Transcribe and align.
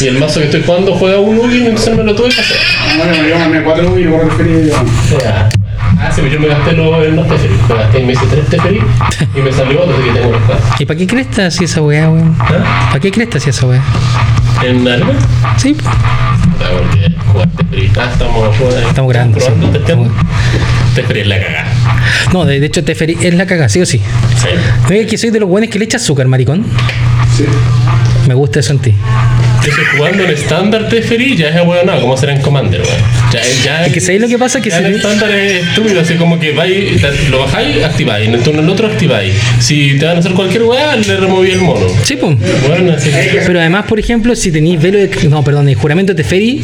Y 0.00 0.08
el 0.08 0.18
mazo 0.18 0.40
que 0.40 0.46
estoy 0.46 0.62
jugando 0.62 0.94
juega 0.94 1.18
un 1.18 1.38
Ugi, 1.38 1.66
entonces 1.66 1.96
me 1.96 2.02
lo 2.04 2.14
tuve 2.14 2.28
que 2.28 2.40
hacer. 2.40 2.56
Bueno, 2.98 3.28
yo 3.28 3.38
mandé 3.38 3.62
4 3.62 3.98
y 3.98 4.04
luego 4.04 4.28
referí. 4.28 4.70
Ah, 5.98 6.10
sí, 6.14 6.20
pues 6.20 6.32
yo 6.32 6.40
me 6.40 6.48
gasté 6.48 6.72
los, 6.72 7.08
los 7.08 7.28
Teferi. 7.28 7.54
Me 7.68 7.74
gasté, 7.74 8.00
me 8.04 8.12
hice 8.12 8.26
tres 8.26 8.46
Teferi 8.48 8.80
y 9.34 9.40
me 9.40 9.52
salió 9.52 9.82
otro, 9.82 9.94
así 9.96 10.04
que 10.04 10.12
tengo 10.12 10.32
los 10.32 10.42
cuatro. 10.42 10.66
¿Y 10.78 10.84
para 10.84 10.98
qué 10.98 11.06
cresta 11.06 11.50
si 11.50 11.64
esa 11.64 11.80
weá, 11.80 12.10
weón? 12.10 12.36
¿Ah? 12.38 12.88
¿Para 12.88 13.00
qué 13.00 13.10
cresta 13.10 13.40
si 13.40 13.50
esa 13.50 13.66
weá? 13.66 13.82
¿En 14.62 14.86
algo? 14.86 15.12
Sí, 15.56 15.74
porque 16.58 17.14
jugar 17.32 17.48
Teferi. 17.56 17.92
Ah, 17.98 18.08
estamos 18.12 18.56
jugando. 18.56 19.38
Estamos 19.38 19.66
sí. 19.66 19.72
testeando. 19.72 20.10
Teferi 20.94 21.20
es 21.20 21.26
la 21.26 21.40
cagada. 21.40 21.66
No, 22.32 22.44
de, 22.44 22.60
de 22.60 22.66
hecho, 22.66 22.84
Teferi 22.84 23.16
es 23.22 23.34
la 23.34 23.46
caga, 23.46 23.68
sí 23.68 23.80
o 23.80 23.86
sí. 23.86 23.98
Sí. 23.98 24.94
Es 24.94 25.06
que 25.06 25.16
soy 25.16 25.30
de 25.30 25.40
los 25.40 25.48
buenos 25.48 25.70
que 25.70 25.78
le 25.78 25.86
echa 25.86 25.96
azúcar, 25.96 26.26
maricón. 26.26 26.64
Sí. 27.36 27.46
Me 28.28 28.34
gusta 28.34 28.60
eso 28.60 28.72
en 28.72 28.78
ti. 28.80 28.94
Jugando 29.96 30.24
en 30.24 30.30
estándar 30.30 30.88
Teferi, 30.88 31.36
ya 31.36 31.48
es 31.48 31.56
abuelo 31.56 32.00
¿cómo 32.00 32.16
será 32.16 32.34
en 32.34 32.40
Commander, 32.42 32.80
weón? 32.82 32.96
Ya, 33.32 33.40
ya, 33.64 33.86
Es 33.86 33.92
que 33.92 34.00
¿sabéis 34.00 34.22
lo 34.22 34.28
que 34.28 34.38
pasa? 34.38 34.60
Que 34.60 34.70
ya 34.70 34.78
si- 34.78 34.84
en 34.84 34.94
estándar 34.94 35.30
es 35.30 35.66
estúpido, 35.66 36.00
así 36.00 36.14
como 36.14 36.38
que 36.38 36.52
vais, 36.52 37.00
lo 37.30 37.40
bajáis, 37.40 37.82
activáis, 37.84 38.28
en 38.28 38.34
el 38.34 38.42
turno 38.42 38.60
del 38.62 38.70
otro 38.70 38.86
activáis. 38.86 39.32
Si 39.60 39.96
te 39.98 40.04
van 40.06 40.16
a 40.16 40.20
hacer 40.20 40.32
cualquier 40.32 40.62
weá, 40.64 40.94
le 40.96 41.16
removí 41.16 41.50
el 41.50 41.60
mono. 41.60 41.86
Sí, 42.04 42.16
pues. 42.16 42.36
Bueno, 42.68 42.92
así 42.96 43.10
que. 43.10 43.42
Pero 43.46 43.60
además, 43.60 43.84
por 43.88 43.98
ejemplo, 43.98 44.34
si 44.36 44.50
tenéis 44.52 44.80
velo 44.80 44.98
de. 44.98 45.10
No, 45.28 45.42
perdón, 45.42 45.68
el 45.68 45.74
juramento 45.74 46.12
de 46.14 46.22
Teferi. 46.22 46.62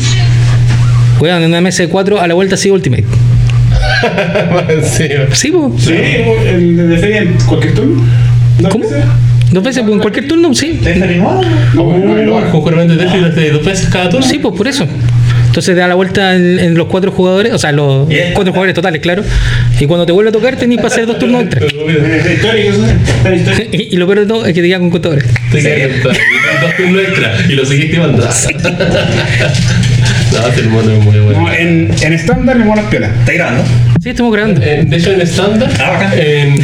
Weón, 1.20 1.42
en 1.42 1.48
una 1.50 1.60
mesa 1.60 1.82
de 1.82 1.88
4 1.88 2.20
a 2.20 2.26
la 2.26 2.34
vuelta 2.34 2.56
sigue 2.56 2.72
Ultimate. 2.72 3.04
sí, 4.82 5.08
Sí, 5.32 5.50
pues. 5.50 5.82
Sí, 5.84 5.92
el 5.94 7.00
de 7.00 7.18
en 7.18 7.34
cualquier 7.46 7.74
turno. 7.74 8.02
¿Dos 8.58 8.70
¿Cómo? 8.72 8.84
veces? 8.88 9.04
Dos 9.52 9.62
veces, 9.62 9.82
pues, 9.82 9.94
en 9.94 10.00
cualquier 10.00 10.26
turno, 10.28 10.54
sí. 10.54 10.80
¿Teferi 10.82 11.16
nuevo? 11.16 11.40
No, 11.74 11.84
bueno, 11.84 12.16
el 12.16 12.28
Oaxaca. 12.30 12.52
con 12.52 12.60
juramento 12.62 12.94
de 12.96 13.50
dos 13.50 13.64
veces 13.64 13.88
cada 13.88 14.08
turno. 14.08 14.26
Sí, 14.26 14.38
pues 14.38 14.54
por 14.56 14.66
eso. 14.66 14.86
Entonces 15.46 15.74
te 15.74 15.80
da 15.80 15.86
la 15.86 15.94
vuelta 15.94 16.34
en, 16.34 16.58
en 16.58 16.74
los 16.74 16.86
cuatro 16.86 17.12
jugadores, 17.12 17.52
o 17.52 17.58
sea, 17.58 17.72
los 17.72 18.08
Bien. 18.08 18.32
cuatro 18.32 18.52
jugadores 18.54 18.74
totales, 18.74 19.02
claro. 19.02 19.22
Y 19.78 19.84
cuando 19.86 20.06
te 20.06 20.12
vuelve 20.12 20.30
a 20.30 20.32
tocar, 20.32 20.56
tenés 20.56 20.78
para 20.78 20.88
hacer 20.88 21.04
dos 21.06 21.18
turnos 21.18 21.42
extra. 21.42 21.66
Y, 23.72 23.94
y 23.94 23.96
lo 23.96 24.06
peor 24.06 24.20
de 24.20 24.26
todo 24.26 24.46
es 24.46 24.54
que 24.54 24.62
te 24.62 24.68
quedan 24.68 24.80
con 24.80 24.90
contadores. 24.90 25.24
Te 25.50 25.60
quedan 25.62 25.90
dos 26.02 26.76
turnos 26.78 27.02
extra 27.02 27.34
y 27.48 27.52
lo 27.52 27.66
seguiste 27.66 27.98
mandando. 27.98 28.28
no, 30.32 30.46
el 30.58 30.68
mono 30.68 30.90
es 30.92 31.04
muy 31.04 31.18
bueno. 31.20 31.40
No, 31.40 31.52
en, 31.52 31.90
en 32.02 32.12
estándar 32.12 32.56
el 32.56 32.64
mono 32.64 32.80
es 32.82 32.86
piola. 32.88 33.08
¿Está 33.20 33.32
grabando? 33.32 33.64
Sí, 34.02 34.10
estamos 34.10 34.32
grabando. 34.32 34.62
En- 34.62 34.90
de 34.90 34.96
hecho, 34.96 35.12
en 35.12 35.20
estándar, 35.20 35.70
Ah, 35.80 36.10
en, 36.16 36.60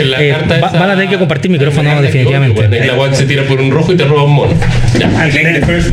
en 0.00 0.10
la 0.10 0.22
Eh, 0.22 0.30
carta 0.30 0.58
va- 0.60 0.68
esa- 0.68 0.78
van 0.80 0.90
a 0.90 0.94
tener 0.94 1.08
que 1.10 1.18
compartir 1.18 1.50
micrófono, 1.50 2.02
definitivamente. 2.02 2.66
bueno, 2.66 3.08
la 3.08 3.14
se 3.14 3.24
tira 3.26 3.44
por 3.44 3.60
un 3.60 3.70
rojo 3.70 3.92
y 3.92 3.96
te 3.96 4.04
roba 4.04 4.24
un 4.24 4.32
mono. 4.34 4.52
Ya. 4.98 5.10
Ah, 5.16 5.26
el 5.26 5.32
the 5.60 5.66
First 5.66 5.90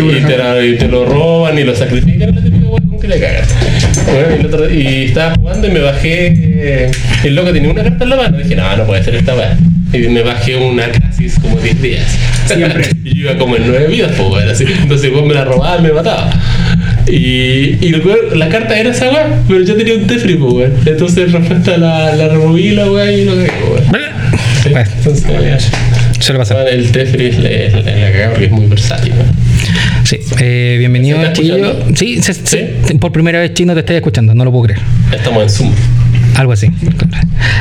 y, 0.00 0.20
te, 0.26 0.38
la- 0.38 0.64
y 0.64 0.76
te 0.76 0.88
lo 0.88 1.04
roban 1.04 1.58
y 1.58 1.64
lo 1.64 1.74
sacrifican, 1.74 2.34
que 3.00 3.08
le 3.08 3.20
cagas. 3.20 3.48
Bueno, 4.06 4.28
y, 4.36 4.40
el 4.40 4.46
otro- 4.46 4.70
y 4.72 5.04
estaba 5.06 5.34
jugando 5.34 5.68
y 5.68 5.70
me 5.70 5.80
bajé. 5.80 6.32
eh, 6.36 6.90
el 7.24 7.34
loco 7.34 7.52
tenía 7.52 7.70
una 7.70 7.82
carta 7.82 8.04
en 8.04 8.10
la 8.10 8.16
mano. 8.16 8.38
Dije, 8.38 8.56
no, 8.56 8.76
no 8.76 8.84
puede 8.84 9.04
ser 9.04 9.14
esta 9.16 9.34
weá. 9.34 9.56
Y 9.92 9.98
me 10.08 10.22
bajé 10.22 10.56
una 10.56 10.84
crisis 10.88 11.38
como 11.40 11.56
10 11.58 11.80
días. 11.82 12.04
Siempre. 12.46 12.84
iba 13.20 13.36
como 13.36 13.56
en 13.56 13.66
9 13.66 13.86
vidas, 13.88 14.12
pues, 14.16 14.28
weón, 14.30 14.48
así. 14.48 14.64
Entonces, 14.82 15.12
vos 15.12 15.24
me 15.26 15.34
la 15.34 15.44
robabas, 15.44 15.82
me 15.82 15.92
mataba. 15.92 16.30
Y, 17.06 17.76
y 17.84 17.92
weón- 17.94 18.34
la 18.36 18.48
carta 18.48 18.78
era 18.78 18.90
esa 18.90 19.10
weá, 19.10 19.40
pero 19.48 19.62
yo 19.64 19.76
tenía 19.76 19.94
un 19.94 20.06
Tefri, 20.06 20.34
pues, 20.36 20.52
weón. 20.52 20.72
Entonces, 20.86 21.32
respuesta 21.32 21.76
la, 21.78 22.14
la 22.14 22.28
removí 22.28 22.70
la 22.70 22.90
weá 22.90 23.10
y 23.12 23.24
lo 23.24 23.32
weón. 23.34 23.46
Sí, 24.62 24.68
Bueno. 24.70 24.90
Entonces, 24.96 25.24
Suele 26.20 26.38
pasar. 26.40 26.56
bueno, 26.62 26.70
el 26.70 26.90
Tefri 26.90 27.26
es 27.26 27.38
la, 27.38 27.48
es 27.48 27.72
la, 27.72 27.78
es 27.80 27.86
la 28.00 28.12
cagada 28.12 28.30
porque 28.30 28.44
es 28.46 28.50
muy 28.50 28.66
versátil, 28.66 29.12
weón. 29.12 29.26
Sí, 30.04 30.18
eh, 30.40 30.76
bienvenido, 30.78 31.20
¿Se 31.20 31.26
escuchando? 31.32 31.86
Sí, 31.94 32.22
se- 32.22 32.34
¿Sí? 32.34 32.42
se- 32.86 32.94
por 32.98 33.12
primera 33.12 33.40
vez 33.40 33.52
chino 33.54 33.74
te 33.74 33.80
estoy 33.80 33.96
escuchando, 33.96 34.34
no 34.34 34.44
lo 34.44 34.50
puedo 34.50 34.64
creer. 34.64 34.80
Estamos 35.12 35.42
en 35.42 35.50
Zoom. 35.50 35.72
Algo 36.36 36.52
así. 36.52 36.70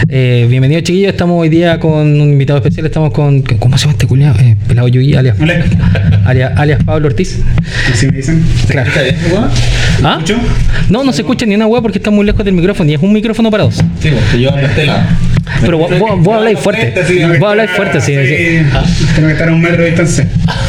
Eh, 0.10 0.46
bienvenido, 0.50 0.82
chiquillo. 0.82 1.10
Estamos 1.10 1.42
hoy 1.42 1.50
día 1.50 1.80
con 1.80 1.92
un 1.92 2.32
invitado 2.32 2.58
especial. 2.60 2.86
Estamos 2.86 3.12
con. 3.12 3.42
¿Cómo 3.42 3.78
se 3.78 3.84
llama 3.84 3.94
este 3.94 4.08
culiado? 4.08 4.40
Eh, 4.40 4.56
Pelado 4.68 4.88
Yugi, 4.88 5.16
alias, 5.16 5.38
alias, 6.26 6.52
alias 6.56 6.84
Pablo 6.84 7.08
Ortiz. 7.08 7.40
Así 7.92 8.08
me 8.08 8.18
dicen. 8.18 8.46
Claro. 8.70 8.92
¿Ah? 10.04 10.18
¿Escucho? 10.20 10.40
No, 10.90 11.04
no 11.04 11.12
se 11.12 11.22
escucha 11.22 11.46
ni 11.46 11.56
una 11.56 11.68
hueá 11.68 11.82
porque 11.82 11.98
está 11.98 12.12
muy 12.12 12.26
lejos 12.26 12.46
del 12.46 12.54
micrófono 12.54 12.90
y 12.90 12.94
es 12.94 13.02
un 13.02 13.14
micrófono 13.14 13.50
para 13.50 13.64
dos. 13.64 13.76
Sí, 14.00 14.10
porque 14.12 14.42
yo 14.42 14.54
ando 14.54 14.68
este 14.68 14.86
lado. 14.86 15.02
Pero 15.62 15.78
vos, 15.78 16.20
vos, 16.20 16.36
habláis 16.36 16.60
fuerte. 16.60 16.94
Sí, 17.06 17.24
Vos 17.40 17.50
habláis 17.50 17.72
fuerte, 17.72 18.02
sí. 18.02 18.14
Tengo 19.16 19.28
que 19.28 19.34
estar 19.34 19.50
a 19.50 19.52
un 19.52 19.62
metro 19.62 19.84
de 19.84 19.88
distancia. 19.88 20.28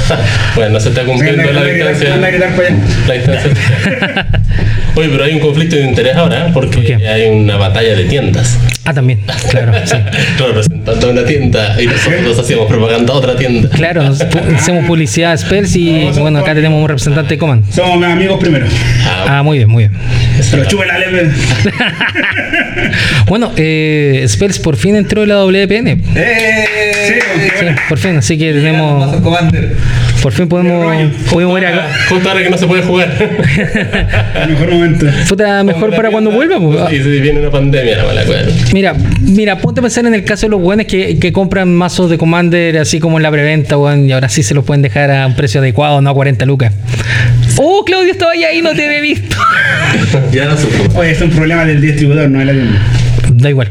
bueno, 0.57 0.81
se 0.81 0.89
está 0.89 1.05
cumpliendo 1.05 1.53
la 1.53 1.65
distancia. 1.65 2.17
La 2.17 2.29
distancia. 3.15 3.51
Oye, 4.95 5.09
pero 5.11 5.25
hay 5.25 5.35
un 5.35 5.41
conflicto 5.41 5.77
de 5.77 5.83
interés 5.83 6.17
ahora 6.17 6.49
¿eh? 6.49 6.51
porque 6.53 6.95
hay 6.95 7.29
una 7.29 7.57
batalla 7.57 7.95
de 7.95 8.05
tiendas. 8.05 8.59
Ah, 8.85 8.95
también, 8.95 9.21
claro. 9.51 9.73
Sí. 9.85 9.97
Representando 10.39 11.09
a 11.09 11.11
una 11.11 11.25
tienda 11.25 11.77
y 11.81 11.87
nosotros 11.87 12.39
hacíamos 12.39 12.67
propaganda 12.67 13.13
a 13.13 13.17
otra 13.17 13.37
tienda. 13.37 13.69
Claro, 13.69 14.03
hacemos 14.03 14.87
publicidad 14.87 15.33
a 15.33 15.35
Spurs 15.35 15.77
y 15.77 16.09
bueno, 16.19 16.39
acá 16.41 16.55
tenemos 16.55 16.81
un 16.81 16.89
representante 16.89 17.35
de 17.35 17.39
Coman. 17.39 17.65
Somos 17.71 18.03
amigos 18.05 18.41
primero. 18.41 18.67
Ah, 19.27 19.43
muy 19.43 19.59
bien, 19.59 19.69
muy 19.69 19.89
bien. 19.89 20.01
Pero 20.51 20.65
chupe 20.65 20.87
la 20.87 20.99
leve. 20.99 21.31
Bueno, 23.27 23.53
eh, 23.57 24.23
Spurs 24.25 24.59
por 24.69 24.77
fin 24.77 24.97
entró 24.97 25.23
en 25.23 25.31
la 25.31 25.37
WPN. 25.37 25.89
¡Eh! 26.15 26.65
Sí, 27.07 27.15
Sí, 27.59 27.65
por 27.89 27.97
fin, 27.99 28.19
así 28.19 28.37
que 28.37 28.53
tenemos. 28.53 29.17
Por 30.23 30.31
fin 30.31 30.47
podemos. 30.47 30.95
Podemos 31.33 31.59
ir 31.59 31.67
acá. 31.67 31.89
Justo 32.11 32.29
ahora 32.29 32.43
que 32.43 32.51
no 32.51 32.59
se 32.59 32.67
puede 32.67 32.83
jugar. 32.83 33.11
El 34.43 34.51
mejor 34.51 34.71
momento. 34.71 35.07
Puta, 35.27 35.65
mejor 35.65 35.97
para 35.97 36.11
cuando 36.11 36.31
vuelva. 36.31 36.61
pues. 36.61 36.93
Y 36.93 37.03
si 37.03 37.21
viene 37.21 37.41
una 37.41 37.51
pandemia, 37.51 37.97
la 37.97 38.05
mala 38.05 38.25
cual. 38.25 38.53
Mira, 38.75 38.95
mira, 39.23 39.57
ponte 39.57 39.81
a 39.81 39.83
pensar 39.83 40.05
en 40.05 40.13
el 40.13 40.25
caso 40.25 40.45
de 40.45 40.51
los 40.51 40.61
buenos 40.61 40.85
que, 40.85 41.19
que 41.19 41.33
compran 41.33 41.75
mazos 41.75 42.11
de 42.11 42.19
Commander 42.19 42.77
así 42.77 43.01
como 43.01 43.17
en 43.17 43.23
la 43.23 43.31
preventa, 43.31 43.79
weón, 43.79 44.07
y 44.07 44.13
ahora 44.13 44.29
sí 44.29 44.43
se 44.43 44.53
los 44.53 44.67
pueden 44.67 44.83
dejar 44.83 45.11
a 45.11 45.27
un 45.27 45.35
precio 45.35 45.63
adecuado, 45.63 46.03
no 46.03 46.11
a 46.11 46.15
40 46.15 46.45
lucas. 46.45 46.75
Oh, 47.57 47.85
Claudio 47.87 48.13
estaba 48.13 48.33
ahí, 48.33 48.61
no 48.61 48.75
te 48.75 48.85
he 48.85 49.01
visto. 49.01 49.35
Ya 50.31 50.45
no 50.45 50.59
supo. 50.59 50.99
Oye, 50.99 51.13
es 51.13 51.23
un 51.23 51.31
problema 51.31 51.65
del 51.65 51.81
distribuidor, 51.81 52.29
no 52.29 52.41
de 52.41 52.45
la 52.45 52.53
tienda. 52.53 52.79
Da 53.31 53.49
igual. 53.49 53.69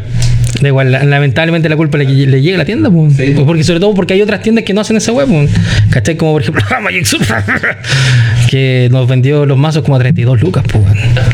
Da 0.62 0.68
igual, 0.70 0.92
la- 0.92 1.04
lamentablemente 1.04 1.70
la 1.70 1.76
culpa 1.78 1.98
le, 2.00 2.06
le 2.06 2.42
llega 2.42 2.56
a 2.56 2.60
la 2.60 2.66
tienda, 2.66 2.90
pues. 2.90 3.14
Sí. 3.16 3.32
Pues 3.36 3.46
porque 3.46 3.64
sobre 3.64 3.80
todo 3.80 3.94
porque 3.94 4.14
hay 4.16 4.22
otras 4.22 4.42
tiendas 4.42 4.64
que 4.64 4.74
no 4.74 4.82
hacen 4.82 4.98
esa 4.98 5.12
web, 5.12 5.28
pues. 5.28 5.52
¿Cachai? 5.92 6.18
Como 6.18 6.34
por 6.34 6.42
ejemplo 6.42 6.64
que 8.50 8.88
nos 8.92 9.08
vendió 9.08 9.46
los 9.46 9.58
mazos 9.58 9.84
como 9.84 9.96
a 9.96 10.00
32 10.00 10.42
lucas, 10.42 10.64
pues. 10.72 10.84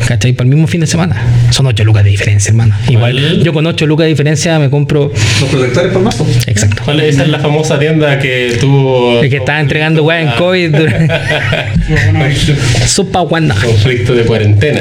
¿Cachai? 0.06 0.32
Para 0.32 0.48
el 0.48 0.54
mismo 0.54 0.66
fin 0.66 0.80
de 0.80 0.86
semana. 0.86 1.16
Son 1.50 1.66
8 1.66 1.84
lucas 1.84 2.04
de 2.04 2.10
diferencia, 2.10 2.50
hermano. 2.50 2.74
Igual, 2.88 3.42
yo 3.42 3.52
con 3.52 3.66
8 3.66 3.86
lucas 3.86 4.04
de 4.04 4.08
diferencia 4.10 4.58
me 4.58 4.68
compro. 4.70 5.12
Los 5.40 5.50
protectores 5.50 5.92
por 5.92 6.02
mazo. 6.02 6.26
Exacto. 6.46 6.82
¿Cuál 6.84 7.00
es? 7.00 7.14
Esa 7.14 7.22
es 7.24 7.28
la 7.30 7.38
famosa 7.38 7.78
tienda 7.78 8.18
que 8.18 8.56
tuvo. 8.60 9.20
El 9.20 9.30
que 9.30 9.36
estaba 9.36 9.60
entregando 9.60 10.02
weá 10.04 10.20
en 10.22 10.30
COVID. 10.38 10.70
durante- 10.76 11.14
Sopa 12.86 13.22
Wanda. 13.22 13.54
Conflicto 13.54 14.14
de 14.14 14.24
cuarentena. 14.24 14.80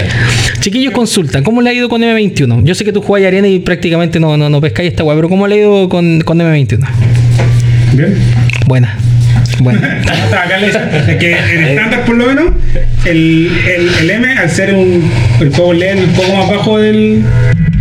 Chiquillos, 0.59 0.93
consultan, 0.93 1.43
¿cómo 1.43 1.61
le 1.61 1.69
ha 1.69 1.73
ido 1.73 1.89
con 1.89 2.01
M21? 2.01 2.63
Yo 2.63 2.75
sé 2.75 2.85
que 2.85 2.91
tú 2.93 3.01
juegas 3.01 3.27
arena 3.27 3.47
y 3.47 3.59
prácticamente 3.59 4.19
no, 4.19 4.37
no, 4.37 4.49
no 4.49 4.61
pescáis 4.61 4.89
esta 4.89 5.03
weá, 5.03 5.15
pero 5.15 5.29
¿cómo 5.29 5.47
le 5.47 5.55
ha 5.55 5.57
ido 5.59 5.89
con, 5.89 6.21
con 6.21 6.39
M21? 6.39 6.79
Bien. 7.93 8.15
Buena. 8.65 8.97
Hasta 9.61 10.43
acá 10.43 10.57
le 10.57 10.67
dicen, 10.67 10.81
es 11.07 11.15
que 11.17 11.31
en 11.31 11.63
estándar 11.63 12.05
por 12.05 12.15
lo 12.15 12.27
menos 12.27 12.45
el, 13.05 13.51
el, 13.67 13.89
el 14.01 14.09
M 14.09 14.27
al 14.37 14.49
ser 14.49 14.73
un 14.73 15.09
el 15.39 15.49
juego 15.49 15.73
LED 15.73 15.99
un 15.99 16.13
poco 16.13 16.35
más 16.35 16.49
bajo 16.49 16.79
del, 16.79 17.23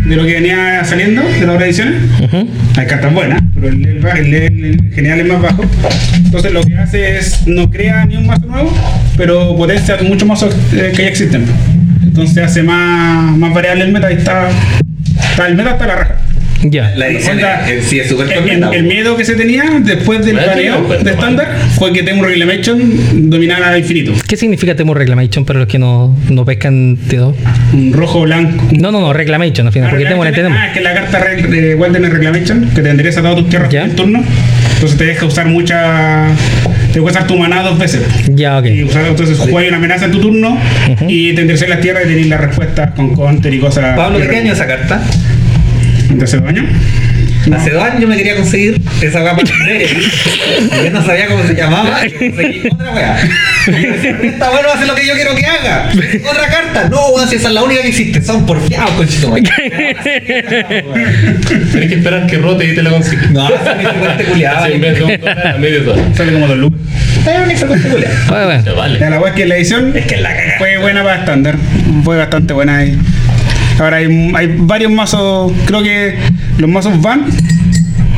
de 0.06 0.16
lo 0.16 0.24
que 0.24 0.34
venía 0.34 0.84
saliendo 0.84 1.22
de 1.22 1.46
las 1.46 1.62
ediciones 1.62 1.94
Ujú. 2.20 2.48
hay 2.76 2.86
cartas 2.86 3.12
buenas 3.14 3.40
pero 3.54 3.68
el 3.68 3.86
el 3.86 4.64
en 4.64 4.92
general 4.92 5.20
es 5.20 5.26
más 5.26 5.40
bajo. 5.40 5.64
Entonces 6.16 6.52
lo 6.52 6.62
que 6.62 6.76
hace 6.76 7.18
es 7.18 7.46
no 7.46 7.70
crea 7.70 8.04
ni 8.06 8.16
un 8.16 8.26
mazo 8.26 8.46
nuevo 8.46 8.72
pero 9.16 9.56
potencia 9.56 9.98
muchos 10.02 10.26
mazos 10.26 10.54
eh, 10.72 10.92
que 10.94 11.02
ya 11.02 11.08
existen. 11.08 11.44
Entonces 12.02 12.38
hace 12.44 12.62
más, 12.62 13.36
más 13.36 13.54
variable 13.54 13.84
el 13.84 13.92
meta 13.92 14.12
y 14.12 14.16
está, 14.16 14.48
está 15.30 15.46
el 15.46 15.54
meta 15.54 15.72
está 15.72 15.86
la 15.86 15.94
raja 15.94 16.14
Ya. 16.62 16.92
La 16.96 17.08
edición 17.08 17.36
Onda, 17.36 17.68
en 17.70 17.82
sí 17.82 17.98
es 18.00 18.08
súper 18.08 18.30
el, 18.32 18.48
el- 18.48 18.74
el 18.74 18.82
miedo 18.84 19.16
que 19.16 19.24
se 19.24 19.34
tenía 19.34 19.64
después 19.80 20.24
del 20.24 20.36
sí, 20.38 20.44
bueno, 20.86 21.02
de 21.04 21.10
estándar 21.10 21.56
fue 21.76 21.92
que 21.92 22.02
Temu 22.02 22.22
Reclamation 22.22 23.30
dominara 23.30 23.70
al 23.70 23.78
infinito. 23.78 24.12
¿Qué 24.28 24.36
significa 24.36 24.74
Temu 24.76 24.94
Reclamation 24.94 25.44
para 25.44 25.58
los 25.58 25.68
que 25.68 25.78
no, 25.78 26.16
no 26.30 26.44
pescan 26.44 26.96
T2? 26.96 27.34
Un 27.72 27.92
rojo 27.92 28.22
blanco. 28.22 28.64
No, 28.72 28.92
no, 28.92 29.00
no, 29.00 29.12
Reclamation 29.12 29.66
al 29.66 29.72
final, 29.72 29.90
porque 29.90 30.04
Temu 30.04 30.22
la 30.22 30.28
entendemos. 30.30 30.58
Ah, 30.60 30.66
es 30.68 30.72
que 30.74 30.80
la 30.80 30.94
carta 30.94 31.18
re- 31.18 31.42
de 31.42 31.74
Wilderness 31.74 32.12
Reclamation, 32.12 32.70
que 32.74 32.80
te 32.82 32.90
endereza 32.90 33.20
todas 33.22 33.36
tus 33.36 33.48
tierras 33.48 33.72
en 33.74 33.96
turno, 33.96 34.22
entonces 34.74 34.96
te 34.98 35.04
deja 35.04 35.26
usar 35.26 35.46
mucha. 35.46 36.26
Te 36.92 36.98
deja 37.00 37.10
usar 37.10 37.26
tu 37.26 37.36
maná 37.38 37.62
dos 37.62 37.78
veces. 37.78 38.02
Ya, 38.34 38.58
ok. 38.58 38.66
Y 38.66 38.82
usar, 38.84 39.06
entonces 39.06 39.38
juegas 39.38 39.68
una 39.68 39.78
amenaza 39.78 40.04
en 40.04 40.10
tu 40.12 40.20
turno 40.20 40.58
y 41.08 41.32
te 41.34 41.40
enderecé 41.40 41.66
las 41.66 41.80
tierras 41.80 42.04
y 42.04 42.08
tenés 42.08 42.26
las 42.28 42.40
respuestas 42.40 42.90
con 42.92 43.14
counter 43.16 43.52
y 43.54 43.58
cosas. 43.58 43.96
Pablo, 43.96 44.18
¿de 44.18 44.28
qué 44.28 44.36
año 44.36 44.52
esa 44.52 44.66
carta? 44.66 45.02
¿En 46.12 46.18
tercer 46.18 46.46
año? 46.46 46.64
Hace 47.56 47.70
dos 47.70 47.82
años 47.82 48.08
me 48.08 48.16
quería 48.16 48.36
conseguir 48.36 48.80
esa 49.00 49.20
weá 49.24 49.34
para 49.34 49.48
vender. 49.66 49.82
Y 49.90 50.84
yo 50.84 50.90
no 50.92 51.04
sabía 51.04 51.26
cómo 51.26 51.42
se 51.44 51.54
llamaba. 51.54 52.06
Y 52.06 52.10
conseguí 52.12 52.68
otra 52.72 52.90
weá. 52.92 53.16
Y 53.66 53.82
yo 53.82 53.92
decía, 53.92 54.18
esta 54.22 54.50
weá 54.50 54.62
no 54.62 54.68
hace 54.72 54.86
lo 54.86 54.94
que 54.94 55.06
yo 55.06 55.14
quiero 55.14 55.34
que 55.34 55.44
haga. 55.44 55.88
Otra 56.30 56.46
carta. 56.48 56.88
No, 56.88 57.08
weón, 57.08 57.28
si 57.28 57.36
esa 57.36 57.48
es 57.48 57.54
la 57.54 57.62
única 57.64 57.82
que 57.82 57.88
existe. 57.88 58.22
Son 58.22 58.46
porfiados, 58.46 58.90
conchito. 58.92 59.30
madre. 59.30 59.42
Tenés 61.72 61.88
que 61.88 61.94
esperar 61.94 62.26
que 62.26 62.38
rote 62.38 62.64
y 62.70 62.74
te 62.74 62.82
la 62.82 62.90
consigues. 62.90 63.30
No, 63.30 63.48
en 64.66 64.80
vez 64.80 64.98
de 64.98 65.02
un 65.02 65.20
dólar 65.20 65.46
a 65.48 65.58
medio 65.58 65.82
dólar. 65.82 66.04
Sale 66.14 66.32
como 66.32 66.46
dos 66.46 66.58
lucas. 66.58 66.80
Es. 67.50 67.66
Bueno, 67.66 68.44
bueno. 68.46 68.62
Ya 68.64 68.72
vale. 68.72 68.98
Ya, 69.00 69.10
La 69.10 69.18
weá 69.20 69.30
es 69.30 69.36
que 69.36 69.46
la 69.46 69.56
edición 69.56 69.92
Es 69.96 70.06
que 70.06 70.14
es 70.16 70.20
la 70.20 70.30
cagada. 70.30 70.58
fue 70.58 70.78
buena 70.78 71.02
para 71.02 71.16
estándar. 71.20 71.56
Fue 72.04 72.16
bastante 72.16 72.52
buena 72.52 72.76
ahí. 72.78 72.98
Ahora 73.78 73.96
hay, 73.98 74.32
hay 74.34 74.56
varios 74.58 74.92
mazos. 74.92 75.52
Creo 75.66 75.82
que 75.82 76.14
los 76.58 76.70
mazos 76.70 77.00
van. 77.00 77.24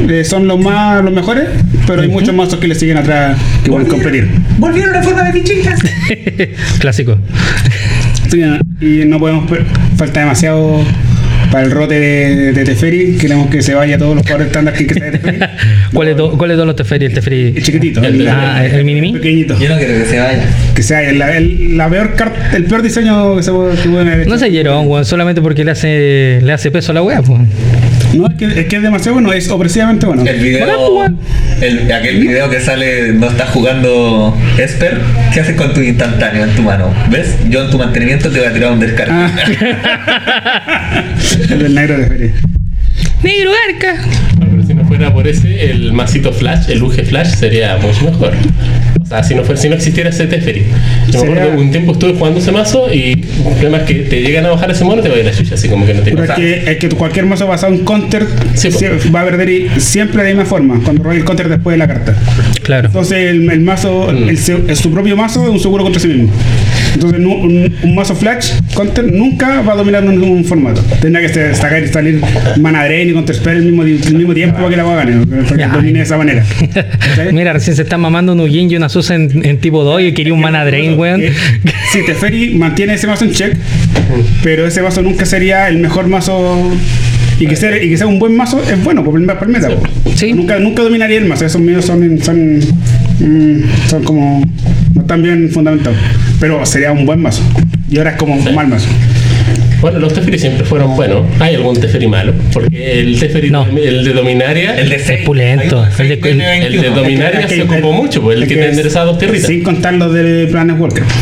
eh, 0.08 0.24
son 0.24 0.46
los 0.46 0.58
más 0.60 1.02
los 1.04 1.12
mejores, 1.12 1.48
pero 1.86 2.02
hay 2.02 2.08
muchos 2.08 2.34
mazos 2.34 2.58
que 2.58 2.68
le 2.68 2.74
siguen 2.74 2.98
atrás 2.98 3.38
que 3.62 3.70
pueden 3.70 3.86
competir. 3.88 4.28
Volvieron 4.58 4.94
a 4.96 5.02
forma 5.02 5.22
de 5.24 5.32
fichitas. 5.40 5.80
Clásico. 6.78 7.16
Sí, 8.28 8.42
y 8.80 9.04
no 9.06 9.18
podemos 9.18 9.44
falta 9.96 10.20
demasiado 10.20 10.82
para 11.54 11.66
el 11.66 11.70
rote 11.70 12.00
de, 12.00 12.52
de 12.52 12.64
Teferi. 12.64 13.16
Queremos 13.16 13.48
que 13.48 13.62
se 13.62 13.74
vaya 13.74 13.96
todos 13.96 14.16
los 14.16 14.22
jugadores 14.24 14.48
estándar 14.48 14.74
que 14.74 14.88
que 14.88 14.94
sea 14.94 15.04
de 15.04 15.18
Teferi. 15.18 15.38
¿Cuál 15.94 16.08
es, 16.08 16.16
to- 16.16 16.36
cuál 16.36 16.50
es 16.50 16.58
de 16.58 16.66
los 16.66 16.74
Teferi? 16.74 17.06
El 17.06 17.14
Teferi. 17.14 17.52
El 17.56 17.62
chiquitito, 17.62 18.02
El- 18.02 18.22
el, 18.22 18.28
Ah, 18.28 18.66
el 18.66 18.84
mini 18.84 19.12
pequeñito. 19.12 19.56
Yo 19.60 19.68
no 19.68 19.76
quiero 19.78 19.94
que 19.94 20.04
se 20.04 20.18
vaya. 20.18 20.42
Que 20.74 20.82
sea 20.82 21.08
el, 21.08 21.22
el- 21.22 21.76
la 21.76 21.88
peor 21.88 22.16
carta, 22.16 22.56
el 22.56 22.64
peor 22.64 22.82
diseño 22.82 23.36
que 23.36 23.44
se 23.44 23.52
puede, 23.52 23.76
que 23.80 23.88
pueden 23.88 24.08
haber 24.08 24.20
hecho. 24.22 24.30
No 24.30 24.38
sé, 24.38 24.50
Jerón, 24.50 24.88
weón, 24.88 25.04
solamente 25.04 25.40
porque 25.40 25.64
le 25.64 25.70
hace, 25.70 26.40
le 26.42 26.52
hace 26.52 26.72
peso 26.72 26.90
a 26.90 26.94
la 26.96 27.02
wea, 27.02 27.22
pues. 27.22 27.40
No, 28.14 28.26
es 28.26 28.34
que, 28.34 28.44
es 28.46 28.66
que 28.66 28.76
es 28.76 28.82
demasiado 28.82 29.14
bueno, 29.14 29.32
es 29.32 29.50
opresivamente 29.50 30.06
bueno. 30.06 30.24
El 30.24 30.40
video, 30.40 31.06
el, 31.60 31.92
aquel 31.92 32.20
video 32.20 32.48
que 32.50 32.60
sale, 32.60 33.12
no 33.12 33.28
estás 33.28 33.50
jugando 33.50 34.36
Esper, 34.58 35.00
¿qué 35.32 35.40
haces 35.40 35.56
con 35.56 35.74
tu 35.74 35.80
instantáneo 35.80 36.44
en 36.44 36.54
tu 36.54 36.62
mano? 36.62 36.92
¿Ves? 37.10 37.36
Yo 37.48 37.64
en 37.64 37.70
tu 37.70 37.78
mantenimiento 37.78 38.30
te 38.30 38.38
voy 38.38 38.48
a 38.48 38.52
tirar 38.52 38.72
un 38.72 38.80
descarte. 38.80 39.12
Ah. 39.12 41.04
el 41.50 41.58
del 41.58 41.74
negro 41.74 41.98
de 41.98 42.06
feria. 42.06 42.32
Negro 43.22 43.50
arca. 43.68 43.96
Pero 44.98 45.10
fuera 45.10 45.14
por 45.14 45.26
ese, 45.28 45.70
el 45.70 45.92
masito 45.92 46.32
Flash, 46.32 46.70
el 46.70 46.82
UG 46.82 47.04
Flash, 47.06 47.34
sería 47.34 47.76
mucho 47.78 48.04
mejor. 48.10 48.32
O 49.02 49.06
sea, 49.06 49.22
si 49.22 49.34
no, 49.34 49.42
fuera, 49.44 49.60
si 49.60 49.68
no 49.68 49.74
existiera 49.74 50.10
ese 50.10 50.26
Teferi. 50.26 50.64
Yo 51.10 51.24
me 51.24 51.32
acuerdo 51.32 51.58
un 51.60 51.70
tiempo 51.70 51.92
estuve 51.92 52.14
jugando 52.14 52.38
ese 52.40 52.52
mazo 52.52 52.92
y 52.92 53.12
el 53.12 53.20
problema 53.54 53.78
es 53.78 53.82
que 53.84 53.94
te 53.94 54.22
llegan 54.22 54.46
a 54.46 54.50
bajar 54.50 54.70
ese 54.70 54.84
mono 54.84 55.00
y 55.00 55.02
te 55.02 55.08
va 55.10 55.16
a 55.16 55.18
ir 55.18 55.24
la 55.24 55.32
chucha, 55.32 55.54
así 55.56 55.68
como 55.68 55.84
que 55.86 55.94
no 55.94 56.02
Pero 56.02 56.16
tienes 56.16 56.30
es 56.30 56.36
que, 56.64 56.70
es 56.72 56.76
que 56.78 56.88
cualquier 56.90 57.26
mazo 57.26 57.46
basado 57.46 57.74
en 57.74 57.84
counter 57.84 58.26
Sí, 58.54 58.68
sie- 58.70 59.12
va 59.14 59.20
a 59.22 59.24
perder 59.24 59.48
y- 59.50 59.68
siempre 59.78 60.22
de 60.22 60.30
la 60.30 60.34
misma 60.36 60.48
forma, 60.48 60.80
cuando 60.82 61.02
roba 61.02 61.14
el 61.16 61.24
counter 61.24 61.48
después 61.48 61.74
de 61.74 61.78
la 61.78 61.88
carta. 61.88 62.14
Claro. 62.62 62.86
Entonces 62.86 63.18
el, 63.30 63.50
el 63.50 63.60
mazo, 63.60 64.10
Mm. 64.12 64.28
el, 64.28 64.38
se- 64.38 64.52
el- 64.68 64.76
su 64.76 64.90
propio 64.92 65.16
mazo 65.16 65.42
es 65.44 65.50
un 65.50 65.60
seguro 65.60 65.82
contra 65.84 66.00
sí 66.00 66.08
mismo. 66.08 66.30
Entonces 66.94 67.18
un, 67.18 67.74
un 67.82 67.94
mazo 67.94 68.14
flash 68.14 68.52
counter 68.74 69.12
nunca 69.12 69.60
va 69.62 69.72
a 69.72 69.76
dominar 69.76 70.04
un, 70.04 70.22
un 70.22 70.44
formato. 70.44 70.80
Tendrá 71.00 71.20
que 71.20 71.54
sacar 71.54 71.82
y 71.82 71.88
salir 71.88 72.20
mana 72.60 72.84
drain 72.84 73.10
y 73.10 73.12
counter 73.12 73.34
spell 73.34 73.56
al 73.58 73.62
mismo, 73.64 73.82
al 73.82 74.14
mismo 74.14 74.34
tiempo 74.34 74.56
para 74.58 74.68
que 74.70 74.76
la 74.76 74.84
va 74.84 74.92
a 75.00 75.04
ganar, 75.04 75.26
para 75.26 75.42
que 75.56 75.66
domine 75.76 75.98
de 75.98 76.04
esa 76.04 76.16
manera. 76.16 76.44
Mira, 77.32 77.52
recién 77.52 77.76
se 77.76 77.82
está 77.82 77.98
mamando 77.98 78.32
un 78.32 78.40
Ugin 78.40 78.70
y 78.70 78.76
una 78.76 78.88
Susa 78.88 79.14
en, 79.14 79.44
en 79.44 79.58
tipo 79.58 79.82
2 79.84 80.02
y 80.02 80.12
quería 80.12 80.32
un 80.34 80.40
mana 80.40 80.64
drain, 80.64 80.98
weón. 80.98 81.20
Que- 81.20 81.32
Si 81.92 82.04
Teferi 82.04 82.54
mantiene 82.54 82.94
ese 82.94 83.06
mazo 83.06 83.24
en 83.24 83.32
check, 83.32 83.56
pero 84.42 84.66
ese 84.66 84.82
mazo 84.82 85.02
nunca 85.02 85.24
sería 85.26 85.68
el 85.68 85.78
mejor 85.78 86.06
mazo. 86.08 86.72
Y 87.40 87.46
que, 87.48 87.56
sea, 87.56 87.76
y 87.82 87.88
que 87.90 87.96
sea 87.96 88.06
un 88.06 88.20
buen 88.20 88.36
mazo 88.36 88.62
es 88.62 88.82
bueno 88.84 89.02
por 89.04 89.18
el, 89.20 89.26
por 89.26 89.42
el 89.48 89.52
meta. 89.52 89.68
Sí. 90.14 90.32
Nunca, 90.32 90.58
nunca 90.60 90.82
dominaría 90.84 91.18
el 91.18 91.24
mazo. 91.26 91.44
Esos 91.44 91.60
míos 91.60 91.84
son, 91.84 92.20
son, 92.22 92.58
mm, 93.18 93.62
son 93.88 94.04
como. 94.04 94.44
No 94.94 95.00
están 95.00 95.20
bien 95.22 95.50
fundamentados. 95.50 95.98
Pero 96.40 96.64
sería 96.66 96.92
un 96.92 97.06
buen 97.06 97.20
mazo. 97.20 97.42
Y 97.90 97.98
ahora 97.98 98.10
es 98.10 98.16
como 98.16 98.34
un 98.34 98.54
mal 98.54 98.66
mazo. 98.68 98.88
Bueno, 99.80 99.98
los 99.98 100.14
Teferi 100.14 100.38
siempre 100.38 100.64
fueron 100.64 100.96
buenos. 100.96 101.22
Hay 101.40 101.54
algún 101.56 101.78
Teferi 101.78 102.06
malo. 102.06 102.32
Porque 102.52 103.00
el 103.00 103.18
Teferi, 103.18 103.50
No. 103.50 103.66
el 103.66 104.04
de 104.04 104.12
Dominaria, 104.14 104.78
El 104.78 104.88
de 104.88 104.96
el, 104.96 105.00
seis. 105.02 105.20
pulento. 105.26 105.86
El 105.98 106.08
de- 106.08 106.14
el- 106.14 106.94
Dominaria 106.94 107.40
Es 107.40 107.46
que- 107.46 107.54
se 107.56 107.60
es 107.62 107.68
que- 107.68 107.74
ocupó 107.74 107.92
mucho, 107.92 108.22
pues 108.22 108.36
el 108.38 108.42
es 108.44 108.48
que 108.48 108.54
que 108.54 108.60
te 108.60 108.66
es- 108.66 108.70
enderezaba 108.72 109.04
dos 109.06 109.18
tierritas. 109.18 109.46
Sin 109.46 109.62
contar 109.62 109.94
los 109.94 110.12
de 110.14 110.46
Planet 110.50 110.76
Walker. 110.78 111.02
Eso 111.02 111.12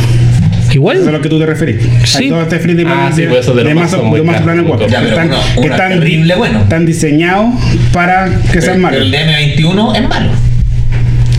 es 0.68 0.70
a 0.70 0.74
Igual. 0.74 1.12
lo 1.12 1.20
que 1.20 1.28
tú 1.28 1.38
te 1.38 1.44
referís. 1.46 1.76
Sí. 2.04 2.18
Hay 2.24 2.28
dos 2.30 2.48
Teferi 2.48 2.74
de 2.74 2.82
Ah, 2.82 2.86
Planet 2.86 3.14
sí, 3.14 3.22
pues 3.28 3.46
de 3.46 3.62
caros, 3.62 4.42
Planet 4.42 4.66
Walker. 4.68 4.88
Ya, 4.88 5.00
que 5.00 5.04
pero 5.08 5.16
están, 5.20 5.28
uno- 5.28 5.42
que 5.54 5.60
uno 5.60 5.72
están, 5.74 5.88
terrible 5.92 6.34
bueno. 6.36 6.60
están 6.62 6.86
diseñados 6.86 7.46
para 7.92 8.30
que 8.52 8.60
sean 8.62 8.74
Pero 8.76 8.78
malos. 8.82 9.00
el 9.02 9.10
de 9.10 9.18
M21 9.18 9.94
es 9.94 10.08
malo. 10.08 10.30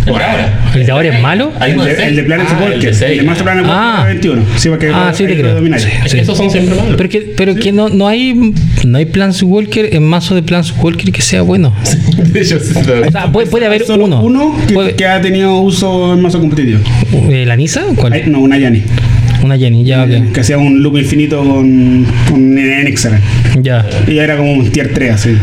El 0.06 0.14
de 0.14 0.20
ahora. 0.24 0.60
¿El 0.76 0.86
de 0.86 0.92
ahora 0.92 1.16
es 1.16 1.22
malo? 1.22 1.52
Hay 1.60 1.72
El 1.72 1.80
de, 1.84 2.04
el 2.08 2.16
de 2.18 2.24
Planet 2.24 2.48
Ah, 2.50 2.58
el 2.58 2.64
Walker. 2.72 2.90
de 2.90 2.94
seis. 2.94 3.12
El 3.12 3.18
de 3.20 3.24
Master 3.24 3.44
Planet 3.46 3.66
Ah. 3.68 3.96
Walker 4.00 4.14
21. 4.14 4.42
Sí, 4.58 4.70
porque 4.70 4.92
Ah, 4.94 5.12
sí, 5.16 5.26
te 5.26 5.38
creo. 5.40 5.60
Sí. 5.80 5.88
Que 6.12 6.20
esos 6.22 6.38
son 6.38 6.50
siempre 6.50 6.76
malos. 6.76 6.96
Pero 6.98 7.10
que, 7.10 7.20
pero 7.38 7.56
que 7.56 7.72
no, 7.72 7.90
no 7.90 8.08
hay 8.08 8.54
no 8.86 8.98
hay 8.98 9.06
Planeswalker 9.06 9.96
en 9.96 10.04
mazo 10.04 10.36
de 10.36 10.44
Planeswalker 10.44 11.12
que 11.12 11.22
sea 11.22 11.42
bueno. 11.42 11.74
De 12.34 12.42
hecho, 12.42 12.60
sí, 12.60 12.74
O 13.08 13.12
sea, 13.12 13.32
puede, 13.32 13.48
puede 13.48 13.66
haber 13.66 13.86
Solo 13.86 14.06
uno. 14.06 14.22
uno 14.22 14.56
que, 14.68 14.74
Puede- 14.74 14.96
que 14.96 15.06
ha 15.06 15.22
tenido 15.22 15.58
uso 15.60 16.14
en 16.14 16.22
mazo 16.22 16.40
competitivo. 16.40 16.80
Eh, 17.30 17.46
¿La 17.46 17.56
Nisa? 17.56 17.84
¿Cuál? 17.96 18.14
Ay, 18.14 18.24
no, 18.28 18.40
una 18.40 18.58
Yanni. 18.58 18.84
Una 19.44 19.58
Jenny, 19.58 19.84
ya, 19.84 20.04
ok. 20.04 20.32
Que 20.34 20.40
hacía 20.40 20.58
un 20.58 20.82
loop 20.82 20.98
infinito 20.98 21.38
con, 21.44 22.06
con 22.30 22.58
Enixer. 22.58 23.12
Ya, 23.62 23.86
Y 24.08 24.18
era 24.18 24.38
como 24.38 24.54
un 24.54 24.70
tier 24.72 24.94
3 24.94 25.12
así. 25.14 25.38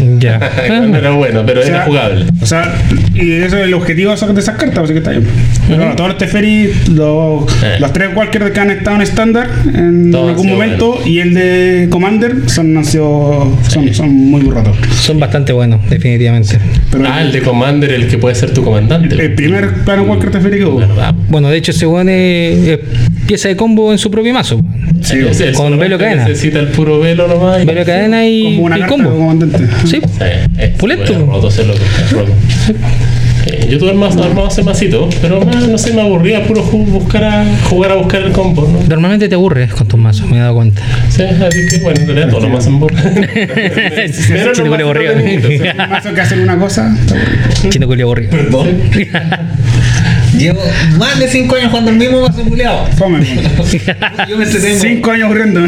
ya. 0.18 0.38
no 0.86 0.96
era 0.96 1.10
bueno, 1.12 1.42
pero 1.46 1.60
O 1.60 1.64
sea, 1.64 1.74
era 1.76 1.84
jugable. 1.84 2.26
O 2.40 2.46
sea, 2.46 2.74
y 3.14 3.32
eso 3.32 3.58
es 3.58 3.64
el 3.64 3.74
objetivo 3.74 4.10
de 4.10 4.16
esas 4.16 4.34
de 4.34 4.40
esas 4.40 4.56
cartas, 4.56 4.84
así 4.84 4.92
que 4.92 4.98
está 4.98 5.10
bien. 5.10 5.24
Pero 5.66 5.78
bueno, 5.78 5.96
todos 5.96 6.10
los 6.10 6.18
Teferi, 6.18 6.72
los, 6.94 7.44
Eh. 7.62 7.76
los 7.80 7.92
tres 7.92 8.10
Walker 8.14 8.52
que 8.52 8.60
han 8.60 8.70
estado 8.70 8.96
en 8.96 9.02
estándar 9.02 9.48
en 9.74 10.10
Todos 10.10 10.30
algún 10.30 10.48
momento 10.48 10.98
y 11.04 11.18
el 11.20 11.34
de 11.34 11.88
Commander 11.90 12.48
son, 12.48 12.76
han 12.76 12.84
sido, 12.84 13.56
son, 13.68 13.92
son 13.94 14.10
muy 14.12 14.42
rotos. 14.42 14.76
Son 15.00 15.18
bastante 15.20 15.52
buenos, 15.52 15.80
definitivamente. 15.88 16.58
Pero 16.90 17.04
Ah, 17.06 17.22
el 17.22 17.32
de 17.32 17.42
Commander, 17.42 17.90
el 17.92 18.08
que 18.08 18.18
puede 18.18 18.34
ser 18.34 18.52
tu 18.52 18.62
comandante. 18.64 19.14
el 19.14 19.34
primer 19.34 19.72
Planet 19.84 20.06
Walker 20.08 20.30
Teferi 20.30 20.58
que 20.58 20.64
hubo. 20.64 20.82
Bueno, 21.28 21.48
de 21.48 21.56
hecho, 21.58 21.70
ese 21.72 21.86
es, 21.86 22.68
es 22.68 22.78
pieza 23.26 23.48
de 23.48 23.56
combo 23.56 23.92
en 23.92 23.98
su 23.98 24.10
propio 24.10 24.32
mazo. 24.34 24.60
Sí, 25.02 25.18
ese- 25.28 25.48
él 25.48 25.54
con 25.54 25.78
velo 25.78 25.98
cadena. 25.98 26.24
Necesita 26.26 26.60
el 26.60 26.68
puro 26.68 27.00
velo 27.00 27.26
nomás. 27.28 27.62
y- 27.62 27.66
Velo 27.66 27.84
cadena 27.84 28.26
y, 28.26 28.42
Como 28.56 28.62
una 28.66 28.76
y 28.76 28.80
carta 28.80 28.94
combo. 28.94 29.10
comandante. 29.10 29.58
Sí. 29.86 30.00
Es 30.58 30.70
súper 30.78 31.26
roto 31.26 31.48
es 31.48 31.66
roto. 31.66 32.32
Eh, 33.44 33.66
yo 33.68 33.78
tuve 33.78 33.90
armado, 33.90 34.22
armado 34.22 34.46
ese 34.46 34.62
masito, 34.62 35.08
pero 35.20 35.40
no 35.44 35.76
sé, 35.76 35.92
me 35.92 36.00
aburría 36.02 36.44
puro 36.46 36.62
buscar 36.62 37.24
a, 37.24 37.44
jugar 37.68 37.90
a 37.90 37.94
buscar 37.96 38.22
el 38.22 38.30
combo, 38.30 38.68
¿no? 38.72 38.86
Normalmente 38.88 39.28
te 39.28 39.34
aburres 39.34 39.72
con 39.74 39.88
tus 39.88 39.98
mazos, 39.98 40.28
me 40.30 40.36
he 40.36 40.40
dado 40.40 40.54
cuenta. 40.54 40.80
Sí, 41.10 41.22
así 41.24 41.66
que 41.68 41.78
bueno, 41.82 42.00
en 42.02 42.06
realidad 42.06 42.28
todos 42.28 42.44
los 42.44 42.52
mazos 42.52 42.70
me 42.70 42.76
aburren. 42.76 43.28
Pero 44.28 44.52
Chino 44.52 44.70
culo 44.70 44.84
aburrido. 44.84 45.14
Un 45.14 45.76
mazo 45.90 46.14
que 46.14 46.20
hacen 46.20 46.40
una 46.42 46.56
cosa. 46.56 46.96
Chino 47.68 47.86
culo 47.88 48.04
aburrido. 48.04 48.30
Perdón. 48.30 48.68
Llevo 50.36 50.60
más 50.98 51.18
de 51.18 51.28
5 51.28 51.56
años 51.56 51.68
jugando 51.68 51.90
el 51.90 51.96
mismo 51.98 52.22
mazo 52.22 52.42
culiado. 52.42 52.86
Fome. 52.96 53.20
Yo 54.28 54.36
me 54.38 54.44
entretengo. 54.44 54.80
Cinco 54.80 55.10
años 55.10 55.24
aburriendo. 55.26 55.60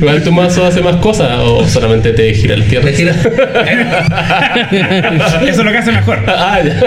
Igual 0.00 0.22
tu 0.24 0.32
mazo 0.32 0.64
hace 0.64 0.80
más 0.80 0.96
cosas 0.96 1.38
o 1.40 1.66
solamente 1.68 2.12
te 2.12 2.32
gira 2.34 2.54
el 2.54 2.64
tierra. 2.64 2.86
Me 2.86 2.92
gira. 2.92 3.12
Eso 5.42 5.50
es 5.50 5.56
lo 5.58 5.70
que 5.70 5.78
hace 5.78 5.92
mejor. 5.92 6.18
Ah, 6.40 6.60
ya. 6.64 6.80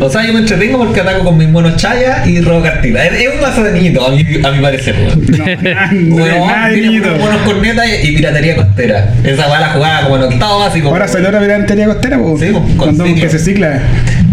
O 0.00 0.10
sea, 0.10 0.26
yo 0.26 0.32
me 0.32 0.40
entretengo 0.40 0.76
porque 0.78 1.00
ataco 1.00 1.24
con 1.24 1.38
mis 1.38 1.48
monos 1.48 1.76
chaya 1.76 2.26
y 2.26 2.40
robo 2.40 2.62
cartitas. 2.62 3.06
Es, 3.12 3.32
un 3.32 3.40
mazo 3.40 3.62
de 3.62 3.72
niñito, 3.72 4.04
a 4.04 4.10
mi, 4.10 4.22
a 4.42 4.50
mi 4.50 4.60
parecer. 4.60 4.96
weón. 4.96 6.08
No, 6.08 6.16
Weón, 6.16 6.46
nada 6.46 6.68
de 6.68 6.80
niñito. 6.80 7.10
monos 7.16 7.40
corneta 7.42 7.86
y, 7.86 8.12
piratería 8.16 8.56
costera. 8.56 9.14
Esa 9.22 9.46
va 9.46 9.60
la 9.60 9.68
jugada 9.68 10.02
como 10.04 10.16
en 10.16 10.22
octavo 10.24 10.58
básico. 10.60 10.88
Ahora 10.88 11.06
salió 11.06 11.30
la 11.30 11.38
piratería 11.40 11.86
costera, 11.86 12.18
po. 12.18 12.36
Sí, 12.38 12.50
con 12.50 12.76
cuando 12.76 13.04
ciclo. 13.04 13.22
que 13.22 13.28
se 13.30 13.38
cicla 13.38 13.80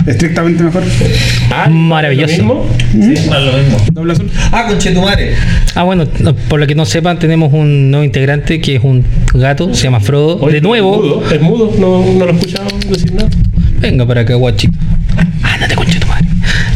estrictamente 0.10 0.64
mejor. 0.64 0.84
Ah, 1.52 1.70
Maravilloso. 1.70 2.32
¿lo 2.38 2.38
mismo? 2.38 2.66
Sí, 2.92 3.14
es 3.14 3.26
lo 3.28 3.58
mismo. 3.58 3.78
Doble 3.92 4.14
azul. 4.14 4.30
Ah, 4.52 4.66
conchetumare. 4.68 5.36
Ah, 5.76 5.84
bueno, 5.84 6.06
no, 6.20 6.36
por 6.36 6.60
lo 6.60 6.68
que 6.68 6.76
no 6.76 6.86
sepan, 6.86 7.20
tenemos 7.20 7.54
un 7.54 7.92
nuevo 7.92 8.04
integrante 8.04 8.60
que 8.60 8.76
es 8.76 8.84
un 8.84 9.04
gato, 9.34 9.74
se 9.74 9.84
llama 9.84 10.00
Frodo. 10.00 10.40
Oye, 10.42 10.56
de 10.56 10.62
nuevo, 10.62 10.96
Es 10.96 11.02
mudo, 11.02 11.32
es 11.32 11.42
mudo, 11.42 11.74
no, 11.80 12.14
no 12.20 12.26
lo 12.26 12.32
he 12.32 12.36
escuchado 12.36 12.68
decir 12.90 13.14
nada. 13.14 13.30
venga 13.80 14.06
para 14.06 14.22
acá, 14.22 14.36
guachito. 14.36 14.78
Ándate, 15.44 15.76
concha 15.76 16.00
tu 16.00 16.08
madre. 16.08 16.26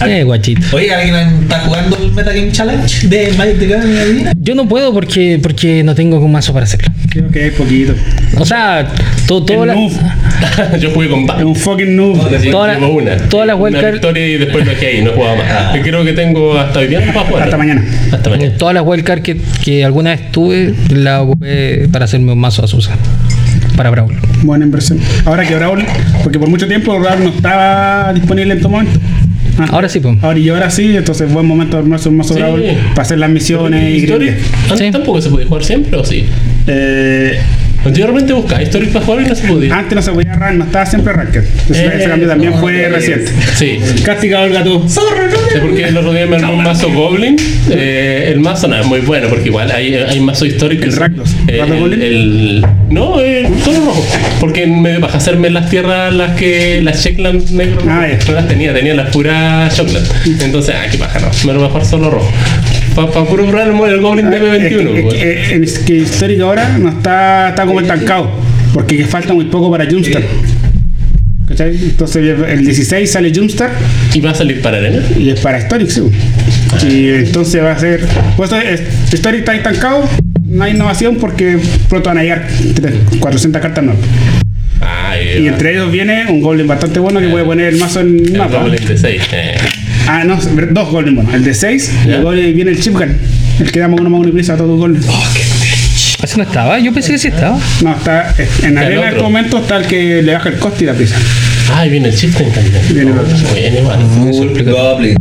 Eh, 0.06 0.24
guachito. 0.24 0.62
Oye, 0.76 0.94
¿alguien 0.94 1.16
está 1.44 1.60
jugando 1.62 1.98
el 1.98 2.12
Metagame 2.12 2.52
Challenge 2.52 3.08
de 3.08 3.32
Magic 3.38 3.60
the 3.60 3.68
Gathering? 3.68 4.28
Yo 4.42 4.54
no 4.56 4.68
puedo 4.68 4.92
porque, 4.94 5.40
porque 5.42 5.84
no 5.84 5.96
tengo 5.96 6.20
un 6.20 6.32
mazo 6.32 6.52
para 6.54 6.66
hacerlo. 6.66 6.93
Creo 7.14 7.30
que 7.30 7.44
hay 7.44 7.52
poquito. 7.52 7.94
O 8.40 8.46
sea, 8.46 8.88
to- 9.28 9.44
todo 9.44 9.64
El 9.64 9.70
la-. 9.70 10.78
Yo 10.80 10.90
jugué 10.92 11.10
con 11.10 11.22
Es 11.22 11.28
Bat. 11.28 11.44
un 11.44 11.56
fucking 11.56 11.96
noob. 11.96 12.18
Toda 12.52 12.68
la- 12.74 13.18
todas 13.30 13.48
las 13.48 13.56
Una 13.56 13.70
wildcard- 13.80 13.92
victoria 13.94 14.28
y 14.28 14.38
después 14.38 14.66
lo 14.66 14.72
dejé 14.72 14.88
ahí, 14.88 15.02
no 15.04 15.12
jugaba 15.12 15.36
más. 15.36 15.46
Ah. 15.50 15.74
Y 15.78 15.82
creo 15.82 16.04
que 16.04 16.14
tengo 16.14 16.58
hasta 16.58 16.80
hoy 16.80 16.88
día 16.88 17.02
para 17.14 17.20
jugar. 17.28 17.44
Hasta 17.44 17.58
mañana. 17.58 17.84
Hasta 18.12 18.30
mañana. 18.30 18.58
todas 18.58 18.74
las 18.74 18.84
wildcards 18.86 19.22
que, 19.24 19.38
que 19.64 19.86
alguna 19.86 20.10
vez 20.12 20.32
tuve, 20.32 20.74
las 20.90 21.22
ocupé 21.22 21.88
para 21.92 22.06
hacerme 22.06 22.32
un 22.34 22.40
mazo 22.40 22.64
a 22.64 22.68
Susa. 22.68 22.96
para 23.78 23.90
Brawl. 23.92 24.16
Buena 24.44 24.66
inversión. 24.66 25.00
Ahora 25.26 25.46
que 25.48 25.56
Brawl, 25.56 25.84
porque 26.24 26.40
por 26.40 26.50
mucho 26.50 26.68
tiempo 26.68 27.00
Brawl 27.00 27.24
no 27.24 27.30
estaba 27.30 28.12
disponible 28.14 28.54
en 28.54 28.60
todo 28.60 28.70
momento. 28.70 29.00
Ah, 29.60 29.68
Ahora 29.72 29.88
sí, 29.88 30.00
pues. 30.00 30.18
Ahora 30.24 30.40
y 30.40 30.50
ahora 30.50 30.70
sí, 30.72 30.96
entonces 30.98 31.32
buen 31.32 31.46
momento 31.46 31.78
de 31.78 31.84
armarse 31.84 32.10
un 32.10 32.18
mazo 32.18 32.34
Sí. 32.34 32.40
Brawl 32.40 32.64
para 32.90 33.02
hacer 33.04 33.20
las 33.20 33.30
misiones 33.30 33.84
y 34.04 34.08
Sí. 34.78 34.92
tampoco 34.92 35.22
se 35.22 35.30
podía 35.30 35.46
jugar 35.48 35.64
siempre, 35.64 35.96
¿o 35.98 36.04
sí? 36.04 36.26
Eh, 36.68 37.40
Anteriormente 37.86 38.32
buscaba 38.32 38.62
Historic 38.64 38.92
para 38.94 39.04
jugar 39.06 39.26
y 39.26 39.28
no 39.28 39.36
se 39.36 39.46
podía. 39.46 39.78
antes 39.78 39.94
no 39.94 40.02
se 40.02 40.12
podía 40.14 40.34
rank, 40.36 40.56
no 40.56 40.64
estaba 40.64 40.86
siempre 40.86 41.12
ranked. 41.12 41.44
Ese, 41.70 41.86
Eh, 41.86 41.92
ese 41.98 42.06
cambio 42.08 42.30
también 42.30 42.52
no, 42.54 42.58
fue 42.62 42.88
no, 42.88 42.96
reciente. 42.96 43.30
Sí. 43.56 43.78
Castigado 44.06 44.46
el 44.46 44.54
gato. 44.54 44.88
Sí, 44.88 45.00
porque 45.62 45.84
el 45.90 45.98
otro 45.98 46.14
día 46.14 46.26
me 46.26 46.38
armó 46.38 46.54
un 46.54 46.64
mazo 46.64 46.90
Goblin. 46.94 47.36
Eh, 47.70 48.30
el 48.34 48.40
mazo 48.40 48.70
no 48.70 48.78
es 48.80 48.86
muy 48.86 49.02
bueno 49.02 49.28
porque 49.28 49.50
igual 49.50 49.70
hay, 49.70 49.96
hay 49.96 50.18
mazo 50.22 50.46
histórico. 50.46 50.86
¿El 50.86 50.96
Rakdos? 50.96 51.30
Eh, 51.50 51.58
¿Rakdos 51.60 51.92
el, 51.92 52.02
el- 52.02 52.66
no, 52.90 53.20
eh, 53.20 53.50
todo 53.66 53.86
rojo. 53.86 54.06
Porque 54.40 54.66
me 54.66 55.00
vas 55.00 55.14
a 55.14 55.18
hacerme 55.18 55.50
las 55.50 55.70
tierras, 55.70 56.14
las 56.14 56.38
que. 56.38 56.80
las 56.82 57.04
Checkland 57.04 57.50
negro. 57.52 57.82
Ah, 57.90 58.08
no 58.28 58.34
las 58.34 58.48
tenía, 58.48 58.74
tenía 58.74 58.94
las 58.94 59.10
puras 59.10 59.76
Shockland. 59.78 60.08
Entonces, 60.42 60.74
ah, 60.78 60.86
qué 60.90 60.98
pájaro. 60.98 61.30
Me 61.46 61.52
lo 61.52 61.68
jugar 61.68 61.86
solo 61.86 62.10
rojo. 62.10 62.32
Para 62.96 63.08
puro 63.26 63.46
probar 63.48 63.68
el, 63.68 64.02
Goblin 64.02 64.30
de 64.30 64.38
Ah, 64.38 64.56
Es 64.56 64.70
que- 64.70 64.76
M21. 64.80 64.96
es 64.98 65.02
pues. 65.04 65.14
que, 65.16 65.32
eh, 65.32 65.60
es 65.64 65.80
que 65.80 65.96
histórico 65.96 66.44
ahora 66.46 66.78
no 66.78 66.90
está, 66.90 67.50
está 67.50 67.66
como 67.66 67.82
estancado. 67.82 68.30
Porque 68.74 68.98
que 68.98 69.06
falta 69.06 69.34
muy 69.34 69.46
poco 69.46 69.72
para 69.72 69.86
Jumpstart. 69.90 70.26
¿Cachai? 71.48 71.76
Entonces 71.76 72.40
el 72.48 72.66
16 72.66 73.12
sale 73.12 73.32
Jumpstart 73.36 73.74
Y 74.14 74.22
va 74.22 74.32
a 74.32 74.36
salir 74.36 74.62
para 74.62 74.78
arena. 74.78 75.02
y 75.18 75.30
es 75.30 75.40
para 75.40 75.60
Historic, 75.60 75.90
sí. 75.90 76.02
Y 76.88 77.10
entonces 77.10 77.62
va 77.62 77.72
a 77.74 77.80
ser. 77.80 78.06
Pues 78.38 78.52
es- 78.54 78.82
Historic 79.14 79.40
está 79.42 79.54
estancado, 79.56 80.08
no 80.46 80.64
hay 80.64 80.74
innovación 80.74 81.18
porque 81.18 81.58
pronto 81.90 82.10
van 82.10 82.20
a 82.20 82.24
llegar 82.24 82.48
tres- 82.76 82.94
400 83.20 83.62
cartas 83.62 83.84
nuevas. 83.84 84.02
Ay, 84.82 85.44
Y 85.44 85.48
entre 85.48 85.72
ellos 85.74 85.92
viene 85.92 86.26
un 86.30 86.42
Goblin 86.42 86.68
bastante 86.68 87.00
bueno 87.00 87.20
que 87.20 87.28
puede 87.28 87.46
poner 87.46 87.74
el 87.74 87.80
mazo 87.80 88.02
en 88.02 88.20
el 88.20 88.26
el 88.32 88.38
mapa. 88.38 88.60
Goblin 88.64 88.86
de 88.86 88.98
6. 88.98 89.22
Eh. 90.04 90.08
Ah, 90.08 90.24
no, 90.26 90.38
dos 90.38 90.90
Goblin 90.90 91.16
buenos. 91.16 91.34
El 91.34 91.44
de 91.44 91.54
6 91.54 91.94
y 92.06 92.12
el 92.12 92.24
Goblin 92.24 92.56
viene 92.56 92.72
el 92.72 92.80
Chip 92.80 92.94
Gun. 92.94 93.18
El 93.60 93.72
que 93.72 93.80
damos 93.80 94.00
uno 94.00 94.10
más 94.10 94.20
uno 94.20 94.30
y 94.30 94.32
prisa 94.34 94.54
a 94.54 94.58
todos 94.58 94.70
los 94.72 94.80
Goblins. 94.80 95.08
¿Ese 96.22 96.38
no 96.38 96.44
estaba? 96.44 96.80
Yo 96.80 96.94
pensé 96.94 97.14
que 97.14 97.18
sí 97.18 97.28
estaba. 97.30 97.58
No, 97.82 97.94
está 97.94 98.34
en 98.64 98.72
el 98.72 98.78
arena 98.78 99.02
en 99.04 99.08
este 99.10 99.22
momento 99.22 99.58
está 99.60 99.78
el 99.78 99.88
que 99.88 100.22
le 100.22 100.34
baja 100.34 100.50
el 100.50 100.58
coste 100.58 100.84
y 100.84 100.88
la 100.88 100.94
prisa. 100.94 101.16
Ah, 101.74 101.86
y 101.86 101.90
viene 101.90 102.10
el 102.10 102.16
Chieftain 102.16 102.52
también. 102.52 102.82
Viene 102.90 103.12
el 103.12 103.18
otro. 103.20 103.38
Bien, 103.54 103.76
igual. 103.78 105.18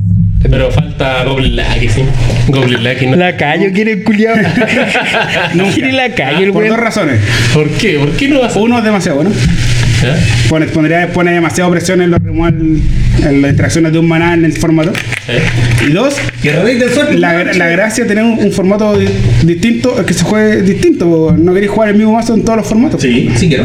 Pero 0.49 0.71
falta 0.71 1.25
Goblin 1.25 1.57
Lucky, 1.57 1.89
sí. 1.89 2.03
Goblin 2.49 2.85
Lucky 2.85 3.07
no. 3.07 3.17
La 3.17 3.37
callo 3.37 3.73
quiere 3.73 3.93
el 3.93 4.05
culiao. 4.05 4.37
no 5.55 5.65
quiere 5.71 5.93
la 5.93 6.11
callo 6.11 6.45
el 6.45 6.53
Por 6.53 6.69
dos 6.69 6.79
razones. 6.79 7.21
¿Por 7.55 7.71
qué? 7.71 7.99
¿Por 7.99 8.11
qué 8.13 8.29
no 8.29 8.41
vas 8.41 8.57
a.? 8.57 8.59
Uno 8.59 8.79
es 8.79 8.85
demasiado 8.85 9.17
bueno. 9.19 9.33
¿Ya? 10.03 10.17
Pone, 10.49 10.67
pondría, 10.67 11.13
pone 11.13 11.33
demasiado 11.33 11.71
presión 11.71 12.01
en, 12.03 12.11
los 12.11 12.21
en 12.23 13.43
las 13.43 13.51
interacciones 13.53 13.93
de 13.93 13.99
un 13.99 14.09
maná 14.09 14.35
en 14.35 14.45
el 14.45 14.53
formato. 14.53 14.93
Y 15.87 15.93
dos, 15.93 16.17
el 16.43 17.21
la, 17.21 17.45
la 17.45 17.67
gracia 17.69 18.05
de 18.05 18.09
tener 18.09 18.25
un, 18.25 18.39
un 18.39 18.53
formato 18.53 18.99
di- 18.99 19.07
distinto 19.45 19.99
es 20.01 20.05
que 20.07 20.15
se 20.15 20.25
juegue 20.25 20.63
distinto. 20.63 21.07
po. 21.07 21.35
No 21.39 21.55
queréis 21.55 21.71
jugar 21.71 21.91
el 21.91 21.97
mismo 21.97 22.13
mazo 22.13 22.35
en 22.35 22.45
todos 22.45 22.59
los 22.59 22.67
formatos. 22.67 23.01
Sí, 23.01 23.31
sí 23.37 23.49
quiero. 23.49 23.65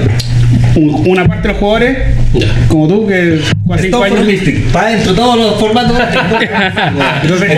Un- 0.76 1.04
una 1.08 1.26
parte 1.26 1.48
de 1.48 1.54
los 1.54 1.58
jugadores, 1.60 1.98
Ya. 2.34 2.48
como 2.68 2.88
tú, 2.88 3.08
que 3.08 3.40
juegas 3.66 3.82
5 3.82 3.98
Stop 3.98 4.08
for 4.08 4.18
años. 4.18 4.28
Mystic. 4.28 4.60
Para 4.72 4.90
dentro 4.92 5.14
todos 5.16 5.38
los 5.40 5.60
formatos. 5.60 5.98
Entonces. 7.24 7.50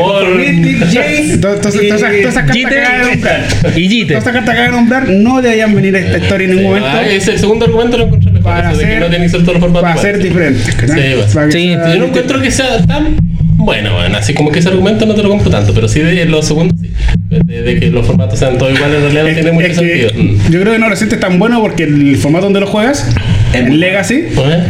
Entonces, 1.33 1.41
todas 1.41 1.65
esas, 1.75 2.01
cartas 2.01 2.51
que 2.51 2.59
de 2.59 2.81
nombrar, 2.81 3.48
Y 3.75 4.05
todas 4.05 4.24
esas 4.24 4.33
cartas 4.33 4.43
que 4.55 4.62
acabas 4.62 4.71
de 4.71 4.75
nombrar 4.77 5.09
no 5.09 5.41
deberían 5.41 5.75
venir 5.75 5.95
a 5.95 6.00
esta 6.00 6.17
historia 6.17 6.45
en 6.45 6.55
ningún 6.55 6.69
momento 6.69 6.89
Ah, 6.91 7.05
ese 7.07 7.38
segundo 7.38 7.65
argumento 7.65 7.98
lo. 7.98 8.18
Para 8.43 8.72
eso 8.72 8.79
de 8.79 8.88
que 8.88 9.00
no 9.00 9.08
tienen 9.08 9.24
que 9.24 9.38
ser 9.38 9.41
formatos. 9.46 9.81
para 9.81 9.98
ser 9.98 10.22
diferentes. 10.22 10.75
¿cachai? 10.75 11.13
Sí. 11.13 11.19
Para 11.34 11.46
que 11.48 11.51
Sí, 11.51 11.67
sea 11.69 11.93
Yo 11.93 12.00
no 12.00 12.05
encuentro 12.05 12.41
que 12.41 12.51
sea 12.51 12.86
tan 12.86 13.15
bueno, 13.62 13.93
bueno, 13.93 14.17
así 14.17 14.34
como 14.34 14.51
que 14.53 14.60
ese 14.60 14.69
argumento 14.69 15.05
no 15.05 15.13
te 15.15 15.22
lo 15.22 15.27
compro 15.29 15.50
tanto, 15.50 15.74
pero 15.74 15.88
sí 15.89 16.00
de 16.00 16.24
los 16.25 16.46
segundos, 16.48 16.79
sí. 16.81 16.89
De, 17.29 17.62
de 17.62 17.77
que 17.79 17.91
los 17.91 18.08
formatos 18.08 18.39
sean 18.39 18.58
todos 18.58 18.74
iguales, 18.74 18.98
en 18.98 19.01
realidad 19.13 19.24
no 19.24 19.27
Es- 19.29 19.36
tiene 19.36 19.51
mucho 19.51 19.74
sentido. 19.74 20.10
Mm. 20.15 20.50
Yo 20.51 20.62
creo 20.62 20.74
que 20.74 20.79
no 20.79 20.88
lo 20.89 20.96
sientes 20.96 21.19
tan 21.19 21.38
bueno 21.39 21.60
porque 21.60 21.84
el 21.84 22.15
formato 22.15 22.46
donde 22.46 22.62
lo 22.62 22.67
juegas, 22.67 23.05
en 23.53 23.79
Legacy, 23.81 24.15
¿Eh? 24.38 24.63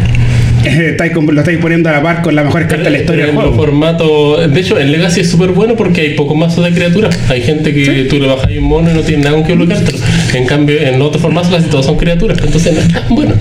Eh, 0.65 0.89
estáis 0.91 1.13
lo 1.13 1.39
estáis 1.39 1.57
poniendo 1.59 1.89
a 1.89 1.93
la 1.93 2.01
par 2.03 2.21
con 2.21 2.35
las 2.35 2.45
mejores 2.45 2.67
cartas 2.67 2.85
de 2.85 2.91
la 2.91 2.97
historia 2.99 3.25
del 3.25 3.35
juego. 3.35 3.55
formatos- 3.55 4.51
de 4.53 4.59
hecho, 4.59 4.79
en 4.79 4.91
Legacy 4.91 5.21
es 5.21 5.29
súper 5.29 5.49
bueno 5.51 5.75
porque 5.75 6.01
hay 6.01 6.13
pocos 6.15 6.35
mazos 6.37 6.63
de 6.65 6.71
criaturas. 6.71 7.17
Hay 7.29 7.41
gente 7.41 7.73
que 7.73 8.05
tú 8.09 8.17
le 8.19 8.27
bajas 8.27 8.49
un 8.57 8.63
mono 8.65 8.91
y 8.91 8.93
no 8.93 9.01
tiene 9.01 9.23
nada 9.23 9.35
con 9.35 9.45
que 9.45 9.53
bloqueártelo. 9.55 9.97
En 10.33 10.45
cambio, 10.45 10.79
en 10.81 11.01
otros 11.01 11.21
formatos 11.21 11.51
casi 11.51 11.69
todos 11.69 11.85
son 11.85 11.97
criaturas. 11.97 12.37
Entonces 12.43 12.73
no 12.73 12.79
es 12.81 12.87
tan 12.87 13.03
bueno. 13.09 13.33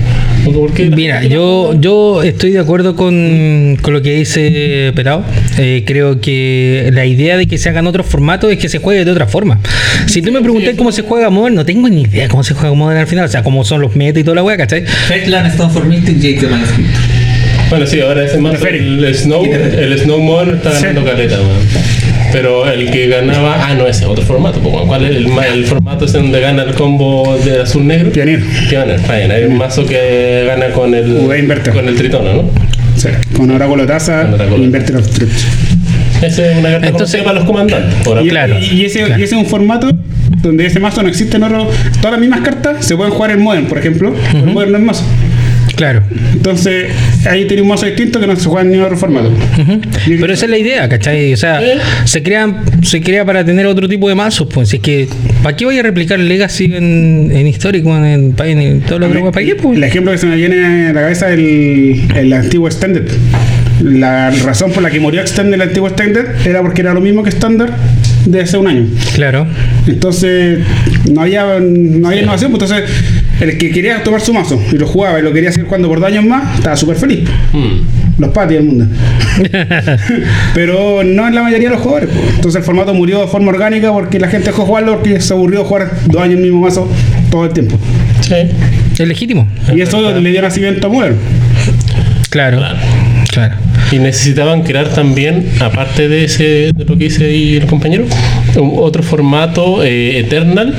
Porque 0.44 0.86
Mira, 0.86 1.24
yo, 1.24 1.74
yo 1.78 2.22
estoy 2.22 2.52
de 2.52 2.58
acuerdo 2.60 2.96
con, 2.96 3.76
con 3.82 3.92
lo 3.92 4.02
que 4.02 4.14
dice 4.14 4.92
Pelado. 4.94 5.24
Eh, 5.58 5.82
creo 5.86 6.20
que 6.20 6.90
la 6.92 7.04
idea 7.06 7.36
de 7.36 7.46
que 7.46 7.58
se 7.58 7.68
hagan 7.68 7.86
otros 7.86 8.06
formatos 8.06 8.50
es 8.52 8.58
que 8.58 8.68
se 8.68 8.78
juegue 8.78 9.04
de 9.04 9.10
otra 9.10 9.26
forma. 9.26 9.60
Si 10.06 10.22
tú 10.22 10.32
me 10.32 10.40
preguntas 10.40 10.74
cómo 10.76 10.90
se 10.92 11.02
juega 11.02 11.28
Modern, 11.30 11.54
no 11.54 11.64
tengo 11.66 11.88
ni 11.88 12.02
idea 12.02 12.28
cómo 12.28 12.42
se 12.44 12.54
juega 12.54 12.74
Modern 12.74 13.00
al 13.00 13.06
final. 13.06 13.24
O 13.26 13.28
sea, 13.28 13.42
cómo 13.42 13.64
son 13.64 13.80
los 13.82 13.94
metas 13.96 14.20
y 14.20 14.24
toda 14.24 14.36
la 14.36 14.42
wea, 14.42 14.56
¿cachai? 14.56 14.84
Fetland, 14.86 15.48
Stone 15.52 15.72
for 15.72 15.84
Mystic, 15.84 16.16
Jace 16.16 16.46
de 16.46 16.48
Manuscript. 16.48 16.88
Bueno, 17.68 17.86
sí, 17.86 18.00
ahora 18.00 18.24
ese 18.24 18.38
mazo, 18.38 18.58
Preferi. 18.60 18.78
el 19.04 19.14
Snow, 19.14 19.44
el 19.44 19.98
Snow 19.98 20.18
Modern 20.20 20.56
está 20.56 20.72
Sí. 20.74 20.84
ganando 20.86 21.04
caleta, 21.10 21.36
weón. 21.36 21.58
Pero 22.32 22.70
el 22.70 22.90
que 22.90 23.08
ganaba, 23.08 23.66
ah, 23.68 23.74
no, 23.74 23.86
ese 23.86 24.04
otro 24.04 24.24
formato, 24.24 24.58
pues. 24.60 24.74
¿cuál 24.86 25.04
es 25.06 25.16
el, 25.16 25.28
ma- 25.28 25.46
el 25.46 25.64
formato 25.64 26.04
ese 26.04 26.18
donde 26.18 26.40
gana 26.40 26.62
el 26.62 26.74
combo 26.74 27.38
de 27.44 27.62
azul 27.62 27.86
negro? 27.86 28.10
Pionero. 28.10 28.42
Pioneer, 28.68 29.00
fine. 29.00 29.32
Hay 29.32 29.44
un 29.44 29.56
mazo 29.56 29.84
que 29.86 30.44
gana 30.46 30.68
con 30.72 30.94
el, 30.94 31.08
invertido. 31.38 31.74
con 31.76 31.88
el 31.88 31.94
tritono, 31.96 32.32
¿no? 32.34 32.50
Sí, 32.96 33.08
con 33.36 33.50
Oráculo 33.50 33.86
Taza 33.86 34.28
Inverter 34.56 34.96
of 34.96 35.08
Truth. 35.10 35.30
Esa 36.22 36.50
es 36.50 36.58
una 36.58 36.70
carta 36.72 36.88
Entonces- 36.88 37.22
para 37.22 37.34
los 37.38 37.44
comandantes. 37.44 37.94
Por 38.04 38.24
Y, 38.24 38.28
Claro, 38.28 38.56
y 38.58 38.84
ese, 38.84 39.04
claro. 39.04 39.20
y 39.20 39.24
ese 39.24 39.34
es 39.36 39.40
un 39.40 39.46
formato 39.46 39.88
donde 40.42 40.66
ese 40.66 40.80
mazo 40.80 41.02
no 41.02 41.08
existe 41.08 41.36
en 41.36 41.44
otro. 41.44 41.70
Todas 41.98 42.12
las 42.12 42.20
mismas 42.20 42.40
cartas 42.40 42.84
se 42.84 42.96
pueden 42.96 43.12
jugar 43.12 43.30
en 43.30 43.40
Modern, 43.42 43.66
por 43.66 43.78
ejemplo. 43.78 44.14
pero 44.32 44.44
en 44.46 44.52
Modern 44.52 44.72
no 44.72 44.78
es 44.78 44.84
mazo. 44.84 45.04
Claro. 45.78 46.02
Entonces 46.32 46.86
ahí 47.24 47.46
tiene 47.46 47.62
un 47.62 47.68
mazo 47.68 47.86
distinto 47.86 48.18
que 48.18 48.26
no 48.26 48.34
se 48.34 48.48
juega 48.48 48.62
en 48.62 48.70
ningún 48.72 48.86
otro 48.86 48.98
formato. 48.98 49.30
Pero 50.06 50.32
esa 50.32 50.46
es 50.46 50.50
la 50.50 50.58
idea, 50.58 50.88
¿cachai? 50.88 51.32
O 51.32 51.36
sea, 51.36 51.62
¿Eh? 51.62 51.78
se 52.04 52.20
crean, 52.24 52.64
se 52.82 53.00
crea 53.00 53.24
para 53.24 53.44
tener 53.44 53.64
otro 53.64 53.88
tipo 53.88 54.08
de 54.08 54.16
mazos, 54.16 54.48
pues. 54.52 54.74
Es 54.74 54.80
que, 54.80 55.06
¿para 55.40 55.56
qué 55.56 55.64
voy 55.64 55.78
a 55.78 55.82
replicar 55.84 56.18
Legacy 56.18 56.64
en, 56.64 57.30
en 57.32 57.46
histórico, 57.46 57.96
en, 57.96 58.34
en, 58.36 58.60
en, 58.60 58.80
todo 58.80 58.98
lo 58.98 59.06
otro? 59.06 59.30
¿Para 59.30 59.46
qué, 59.46 59.54
pues? 59.54 59.76
El 59.76 59.84
ejemplo 59.84 60.10
que 60.10 60.18
se 60.18 60.26
me 60.26 60.34
viene 60.34 60.88
a 60.88 60.92
la 60.92 61.00
cabeza 61.00 61.28
es 61.28 61.38
el, 61.38 62.02
el 62.16 62.32
antiguo 62.32 62.66
Extended. 62.66 63.08
La 63.80 64.30
razón 64.30 64.72
por 64.72 64.82
la 64.82 64.90
que 64.90 64.98
murió 64.98 65.20
Extended 65.20 65.54
el 65.54 65.62
antiguo 65.62 65.86
Extended 65.86 66.44
era 66.44 66.60
porque 66.60 66.80
era 66.80 66.92
lo 66.92 67.00
mismo 67.00 67.22
que 67.22 67.28
estándar 67.28 67.72
de 68.26 68.40
hace 68.40 68.56
un 68.56 68.66
año. 68.66 68.86
Claro. 69.14 69.46
Entonces 69.86 70.58
no 71.08 71.20
había, 71.20 71.44
no 71.60 72.08
había 72.08 72.22
innovación, 72.22 72.50
pues 72.50 72.70
entonces 72.70 72.90
el 73.40 73.56
que 73.58 73.70
quería 73.70 74.02
tomar 74.02 74.20
su 74.20 74.32
mazo 74.34 74.60
y 74.72 74.76
lo 74.76 74.86
jugaba 74.86 75.18
y 75.18 75.22
lo 75.22 75.32
quería 75.32 75.50
seguir 75.52 75.66
jugando 75.66 75.88
por 75.88 76.00
dos 76.00 76.08
años 76.10 76.24
más, 76.24 76.56
estaba 76.56 76.76
súper 76.76 76.96
feliz. 76.96 77.20
Mm. 77.52 78.20
Los 78.20 78.30
patis 78.30 78.56
del 78.56 78.66
mundo. 78.66 78.86
Pero 80.54 81.04
no 81.04 81.28
en 81.28 81.34
la 81.34 81.42
mayoría 81.42 81.68
de 81.68 81.74
los 81.74 81.82
jugadores. 81.82 82.08
pues. 82.12 82.34
Entonces 82.36 82.56
el 82.60 82.64
formato 82.64 82.94
murió 82.94 83.20
de 83.20 83.26
forma 83.28 83.48
orgánica 83.50 83.92
porque 83.92 84.18
la 84.18 84.28
gente 84.28 84.46
dejó 84.46 84.62
de 84.62 84.66
jugarlo 84.68 84.92
porque 84.94 85.20
se 85.20 85.32
aburrió 85.32 85.64
jugar 85.64 85.90
dos 86.06 86.20
años 86.22 86.36
el 86.36 86.42
mismo 86.44 86.60
mazo 86.60 86.88
todo 87.30 87.44
el 87.44 87.52
tiempo. 87.52 87.78
Sí. 88.20 88.34
Es 88.98 89.06
legítimo. 89.08 89.46
Y 89.74 89.80
eso 89.80 90.18
le 90.18 90.30
dio 90.30 90.42
nacimiento 90.42 90.86
a 90.88 90.90
Modern. 90.90 91.16
Claro. 92.30 92.58
Claro. 92.58 92.76
Claro. 93.32 93.54
Y 93.92 93.98
necesitaban 93.98 94.62
crear 94.62 94.88
también, 94.88 95.46
aparte 95.60 96.08
de 96.08 96.24
ese 96.24 96.44
de 96.74 96.84
lo 96.86 96.98
que 96.98 97.04
dice 97.04 97.24
ahí 97.26 97.56
el 97.56 97.66
compañero, 97.66 98.04
un- 98.56 98.72
otro 98.76 99.02
formato 99.02 99.82
eh, 99.84 100.18
Eternal 100.18 100.74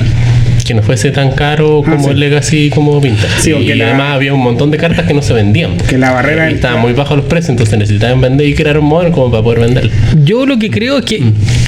que 0.70 0.74
no 0.74 0.82
fuese 0.82 1.10
tan 1.10 1.32
caro 1.32 1.82
Ah, 1.84 1.90
como 1.90 2.04
sí. 2.04 2.10
el 2.10 2.20
Legacy 2.20 2.70
como 2.70 3.00
Vintage. 3.00 3.40
Sí, 3.40 3.50
y 3.50 3.74
la- 3.74 3.86
además 3.88 4.14
había 4.14 4.32
un 4.32 4.40
montón 4.40 4.70
de 4.70 4.78
cartas 4.78 5.04
que 5.04 5.12
no 5.14 5.20
se 5.20 5.32
vendían. 5.32 5.76
Que 5.78 5.98
la 5.98 6.12
barrera 6.12 6.48
Y 6.48 6.54
estaban 6.54 6.80
muy 6.80 6.92
bajos 6.92 7.16
los 7.16 7.26
precios, 7.26 7.50
entonces 7.50 7.76
necesitaban 7.76 8.20
vender 8.20 8.46
y 8.46 8.54
crear 8.54 8.78
un 8.78 8.84
modelo 8.84 9.10
como 9.12 9.32
para 9.32 9.42
poder 9.42 9.58
vender. 9.60 9.90
Yo 10.24 10.46
lo 10.46 10.58
que 10.60 10.70
creo 10.70 10.98
es 10.98 11.04
que, 11.06 11.22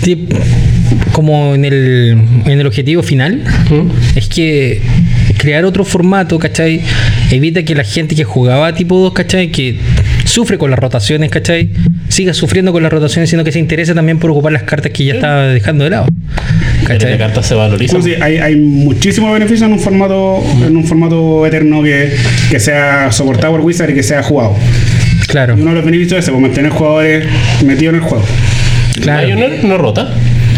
te- 0.05 0.19
como 1.11 1.55
en 1.57 1.65
el, 1.65 2.17
en 2.47 2.61
el 2.61 2.67
objetivo 2.67 3.03
final, 3.03 3.43
es 4.15 4.29
que 4.29 4.81
crear 5.37 5.65
otro 5.65 5.85
formato, 5.85 6.39
¿cachai? 6.39 6.81
Evita 7.33 7.65
que 7.65 7.75
la 7.75 7.83
gente 7.85 8.15
que 8.15 8.23
jugaba 8.25 8.73
tipo 8.75 8.97
2, 8.99 9.13
¿cachai? 9.13 9.51
Que 9.51 9.79
sufre 10.25 10.59
con 10.59 10.71
las 10.71 10.79
rotaciones, 10.79 11.29
¿cachai? 11.31 11.71
Siga 12.09 12.33
sufriendo 12.35 12.73
con 12.73 12.83
las 12.83 12.93
rotaciones, 12.93 13.29
sino 13.31 13.43
que 13.43 13.51
se 13.53 13.59
interese 13.59 13.95
también 13.95 14.19
por 14.19 14.31
ocupar 14.31 14.53
las 14.53 14.63
cartas 14.63 14.93
que 14.93 15.05
ya 15.07 15.15
estaba 15.15 15.47
dejando 15.49 15.85
de 15.85 15.91
lado. 15.91 16.07
Que 16.87 16.93
la 16.95 16.99
¿Cachai? 16.99 17.19
carta 17.19 17.43
se 17.43 17.55
valoriza. 17.55 17.97
Entonces, 17.97 18.21
hay, 18.21 18.39
hay 18.39 18.57
muchísimos 18.57 19.33
beneficios 19.33 19.67
en 19.69 19.73
un 19.75 19.81
formato, 19.81 20.43
en 20.67 20.77
un 20.77 20.85
formato 20.85 21.47
eterno 21.47 21.83
que, 21.83 22.15
que 22.51 22.59
sea 22.61 23.11
soportado 23.12 23.53
por 23.55 23.61
Wizard 23.62 23.91
y 23.91 23.95
que 23.95 24.03
sea 24.03 24.23
jugado. 24.23 24.55
Claro, 25.29 25.57
Y 25.57 25.61
uno 25.62 25.71
de 25.71 25.77
los 25.77 25.85
beneficios 25.85 26.19
es 26.19 26.25
ese, 26.25 26.33
pues, 26.33 26.43
mantener 26.43 26.71
jugadores 26.73 27.27
metidos 27.65 27.95
en 27.95 28.01
el 28.03 28.07
juego. 28.07 28.25
claro. 29.01 29.27
Pioneer 29.27 29.65
no 29.65 29.79
rota. 29.79 30.12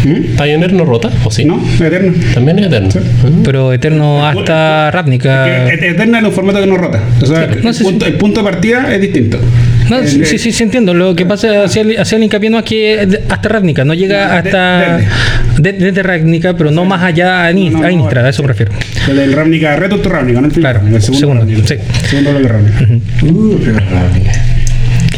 ¿Mm? 0.05 0.37
Pioneer 0.37 0.71
no 0.73 0.85
rota, 0.85 1.09
¿o 1.23 1.31
sí? 1.31 1.45
¿No? 1.45 1.59
Eterna. 1.79 2.13
También 2.33 2.59
es 2.59 2.67
eterno. 2.67 2.91
Sí. 2.91 2.99
Pero 3.43 3.73
Eterno 3.73 4.25
hasta 4.25 4.91
Ravnica. 4.91 5.67
Eterna 5.73 6.19
es 6.19 6.25
un 6.25 6.31
formato 6.31 6.59
que 6.61 6.67
no 6.67 6.77
rota. 6.77 7.01
O 7.21 7.25
sea, 7.25 7.47
no 7.61 7.69
el, 7.71 7.75
punto, 7.77 8.05
el 8.05 8.13
punto 8.13 8.41
de 8.43 8.51
partida 8.51 8.93
es 8.93 9.01
distinto. 9.01 9.39
No, 9.89 9.97
El- 9.99 10.07
sí, 10.07 10.23
sí, 10.25 10.37
sí, 10.37 10.51
sí, 10.51 10.63
entiendo. 10.63 10.93
Lo 10.93 11.15
que 11.15 11.25
pasa 11.25 11.63
hacia 11.63 11.81
el, 11.81 11.97
hacia 11.99 12.17
el 12.17 12.23
hincapié 12.23 12.49
no 12.51 12.59
es 12.59 12.65
que 12.65 13.05
de- 13.07 13.21
hasta 13.29 13.49
Ravnica, 13.49 13.83
no 13.83 13.93
llega 13.95 14.41
de- 14.41 14.49
hasta 14.49 14.99
de- 15.57 15.73
desde 15.73 16.03
Ravnica, 16.03 16.55
pero 16.55 16.69
no 16.71 16.85
más 16.85 17.01
allá 17.03 17.47
a, 17.47 17.51
Nis- 17.51 17.71
No, 17.71 17.79
no, 17.79 17.85
a 17.87 17.91
no, 17.91 18.25
a 18.25 18.29
eso 18.29 18.41
sí. 18.41 18.45
prefiero. 18.45 18.71
El 19.09 19.15
del 19.17 19.33
Ravnica, 19.33 19.75
Reto 19.75 19.99
to 19.99 20.09
Ravnica, 20.09 20.39
no 20.41 20.47
el 20.47 20.53
Claro, 20.53 20.81
el 20.81 21.01
segundo, 21.01 21.19
segundo, 21.19 21.45
Ravnica. 21.45 21.67
sí. 21.67 21.75
Segundo 22.09 22.47
Ravnica. 22.47 22.87
Uh, 23.23 23.57
Ravnica. 23.91 24.31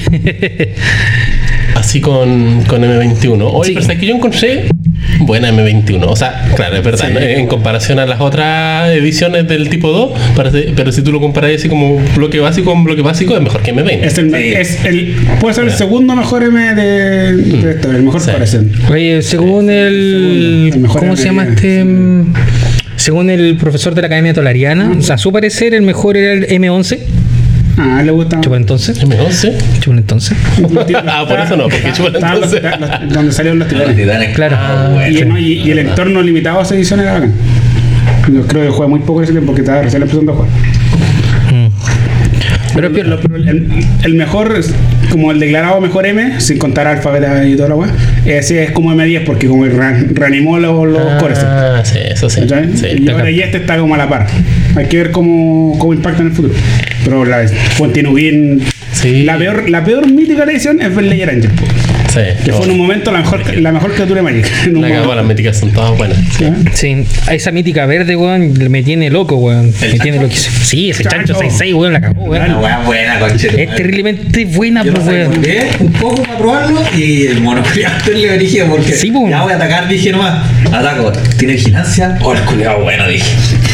Así 1.88 2.02
con, 2.02 2.64
con 2.68 2.82
M21. 2.84 3.50
Oye, 3.54 3.70
Sí. 3.70 3.76
pero 3.80 3.94
es 3.94 3.98
que 4.00 4.06
yo 4.06 4.14
encontré 4.16 4.66
buena 5.20 5.50
M21. 5.54 6.04
O 6.06 6.18
sea, 6.18 6.52
claro, 6.58 6.76
es 6.76 6.84
verdad. 6.84 7.08
¿no? 7.14 7.18
En 7.22 7.48
comparación 7.48 7.98
a 8.00 8.06
las 8.06 8.20
otras 8.20 8.90
ediciones 8.90 9.48
del 9.48 9.70
tipo 9.70 9.88
2, 9.92 10.12
parece- 10.36 10.74
pero 10.76 10.92
si 10.92 11.02
tú 11.02 11.14
lo 11.14 11.22
comparas 11.22 11.52
así 11.56 11.70
como 11.70 11.98
bloque 12.14 12.42
básico 12.42 12.72
con 12.72 12.84
bloque 12.84 13.02
básico, 13.02 13.38
es 13.38 13.42
mejor 13.42 13.62
que 13.62 13.72
M20. 13.74 14.04
Es 14.04 14.18
el, 14.18 14.32
Sí. 14.32 14.54
es 14.54 14.84
el, 14.84 15.16
puede 15.40 15.54
ser 15.56 15.64
el 15.64 15.72
segundo 15.72 16.14
mejor 16.14 16.44
M 16.44 16.76
de, 16.76 17.34
de 17.38 17.72
esto, 17.72 17.90
el 17.90 18.04
mejor 18.04 18.20
Sí. 18.20 18.32
corazón. 18.32 18.70
Oye, 18.92 19.22
según 19.22 19.70
el. 19.70 19.94
segundo, 19.94 20.76
el 20.76 20.82
mejor 20.82 21.00
¿Cómo 21.00 21.16
se 21.16 21.24
llama 21.24 21.46
este? 21.46 21.86
mm, 21.86 22.34
Según 22.98 23.30
el 23.30 23.56
profesor 23.56 23.96
de 23.96 24.02
la 24.02 24.08
Academia 24.08 24.34
Tolariana, 24.34 24.92
o 25.00 25.02
sea, 25.02 25.16
a 25.16 25.18
su 25.18 25.32
parecer 25.32 25.74
el 25.74 25.84
mejor 25.84 26.18
era 26.18 26.34
el 26.34 26.48
M11. 26.50 27.00
Ah, 27.78 28.02
le 28.04 28.12
gusta. 28.12 28.42
Chupa 28.42 28.58
entonces. 28.58 29.02
M11. 29.04 29.80
Chupa 29.80 29.98
entonces. 29.98 30.38
Ah, 31.08 31.26
por 31.28 31.40
eso 31.40 31.56
no, 31.56 31.64
porque 31.64 31.92
chupa 31.94 32.10
Estaban 32.10 32.42
los- 32.42 32.54
entonces. 32.54 33.14
donde 33.14 33.32
salieron 33.32 33.60
los 33.60 33.72
Los 33.72 33.96
titanes. 33.96 34.36
Claro. 34.36 34.58
Ah. 34.60 35.08
Y, 35.10 35.70
el 35.72 35.80
entorno 35.80 36.22
limitado 36.22 36.60
a 36.60 36.64
esa 36.64 36.76
edición 36.76 37.00
era 37.00 37.14
bacán. 37.14 37.34
Yo 38.34 38.46
creo 38.48 38.64
que 38.64 38.70
juega 38.70 38.90
muy 38.90 39.00
poco 39.00 39.22
ese 39.22 39.32
tiempo 39.32 39.48
porque 39.48 39.62
estaba 39.62 39.82
recién 39.84 40.02
empezando 40.02 40.32
a 40.34 40.36
jugar. 40.36 40.50
Pero 42.78 42.90
el, 43.36 43.68
el 44.04 44.14
mejor, 44.16 44.60
como 45.10 45.32
el 45.32 45.40
declarado 45.40 45.82
mejor 45.82 46.06
M, 46.06 46.40
sin 46.40 46.58
contar 46.58 46.88
alfabeta 46.88 47.46
y 47.46 47.56
toda 47.56 47.70
la 47.70 47.76
weá, 47.76 47.90
ese 48.26 48.64
es 48.64 48.72
como 48.72 48.94
M10 48.94 49.24
porque 49.26 49.48
como 49.48 49.66
re- 49.66 50.06
reanimó 50.14 50.60
los, 50.60 50.88
los 50.88 51.14
cores. 51.22 51.40
Ah, 51.44 51.82
sí, 51.84 51.98
eso 52.10 52.30
sí. 52.30 52.42
y 52.98 53.10
ahora 53.10 53.30
y 53.32 53.40
este 53.42 53.58
está 53.58 53.78
como 53.78 53.96
a 53.96 53.98
la 53.98 54.08
par. 54.08 54.28
Hay 54.76 54.86
que 54.86 54.98
ver 54.98 55.12
cómo, 55.12 55.76
cómo 55.80 55.94
impacta 55.94 56.22
en 56.22 56.28
el 56.28 56.34
futuro. 56.34 56.54
Pero 57.04 57.26
la 57.26 57.46
Sí. 58.94 59.24
la 59.24 59.38
peor, 59.38 59.70
la 59.70 59.84
peor 59.84 60.12
mítica 60.12 60.44
edición 60.44 60.82
es 60.82 60.96
Layer 60.96 61.30
Angel, 61.30 61.52
Sí. 62.18 62.44
que 62.46 62.52
fue 62.54 62.66
en 62.66 62.72
un 62.72 62.78
momento 62.78 63.12
la 63.12 63.20
mejor, 63.20 63.56
la 63.58 63.72
mejor 63.72 63.94
criatura 63.94 64.22
de 64.22 64.32
Magic. 64.32 64.68
La 64.74 64.90
cagó, 64.90 65.16
las 65.16 65.26
míticas 65.26 65.58
son 65.58 65.72
todas 65.72 65.98
buenas. 65.98 66.18
Sí. 66.38 66.46
¿Ah? 66.46 66.56
Sí, 66.74 67.06
a 67.28 67.34
esa 67.34 67.52
mítica 67.52 67.86
verde, 67.86 68.16
weón, 68.16 68.54
me 68.70 68.84
tiene 68.84 69.10
loco, 69.10 69.36
weón. 69.36 69.72
Me 69.80 69.88
¿El 69.88 70.00
tiene 70.02 70.18
chancho? 70.18 70.22
loquísimo. 70.24 70.56
Sí, 70.64 70.90
ese 70.90 71.04
chancho 71.04 71.34
Chancho. 71.34 71.64
6-6, 71.64 71.74
weón, 71.76 71.94
la 71.94 72.02
cagó, 72.02 72.24
weón. 72.24 72.44
Una 72.46 72.60
weá 72.60 72.80
buena, 72.80 73.20
conchete. 73.20 73.64
Es 73.64 73.76
terriblemente 73.76 74.46
buena, 74.46 74.84
pues, 74.84 75.06
weón. 75.06 75.32
un 75.80 75.92
poco 75.94 76.24
para 76.24 76.38
probarlo 76.38 76.82
y 76.96 77.28
el 77.28 77.42
mono 77.42 77.62
le 78.14 78.38
dije 78.38 78.66
porque 78.66 78.94
Sí, 78.94 79.12
po. 79.12 79.30
ya 79.30 79.44
voy 79.44 79.54
a 79.54 79.56
atacar, 79.56 79.88
dije 79.88 80.12
nomás, 80.12 80.44
ataco, 80.72 81.12
tiene 81.38 81.54
vigilancia, 81.54 82.18
oh 82.22 82.34
el 82.34 82.42
culiado 82.42 82.82
bueno, 82.82 83.08
dije. 83.08 83.26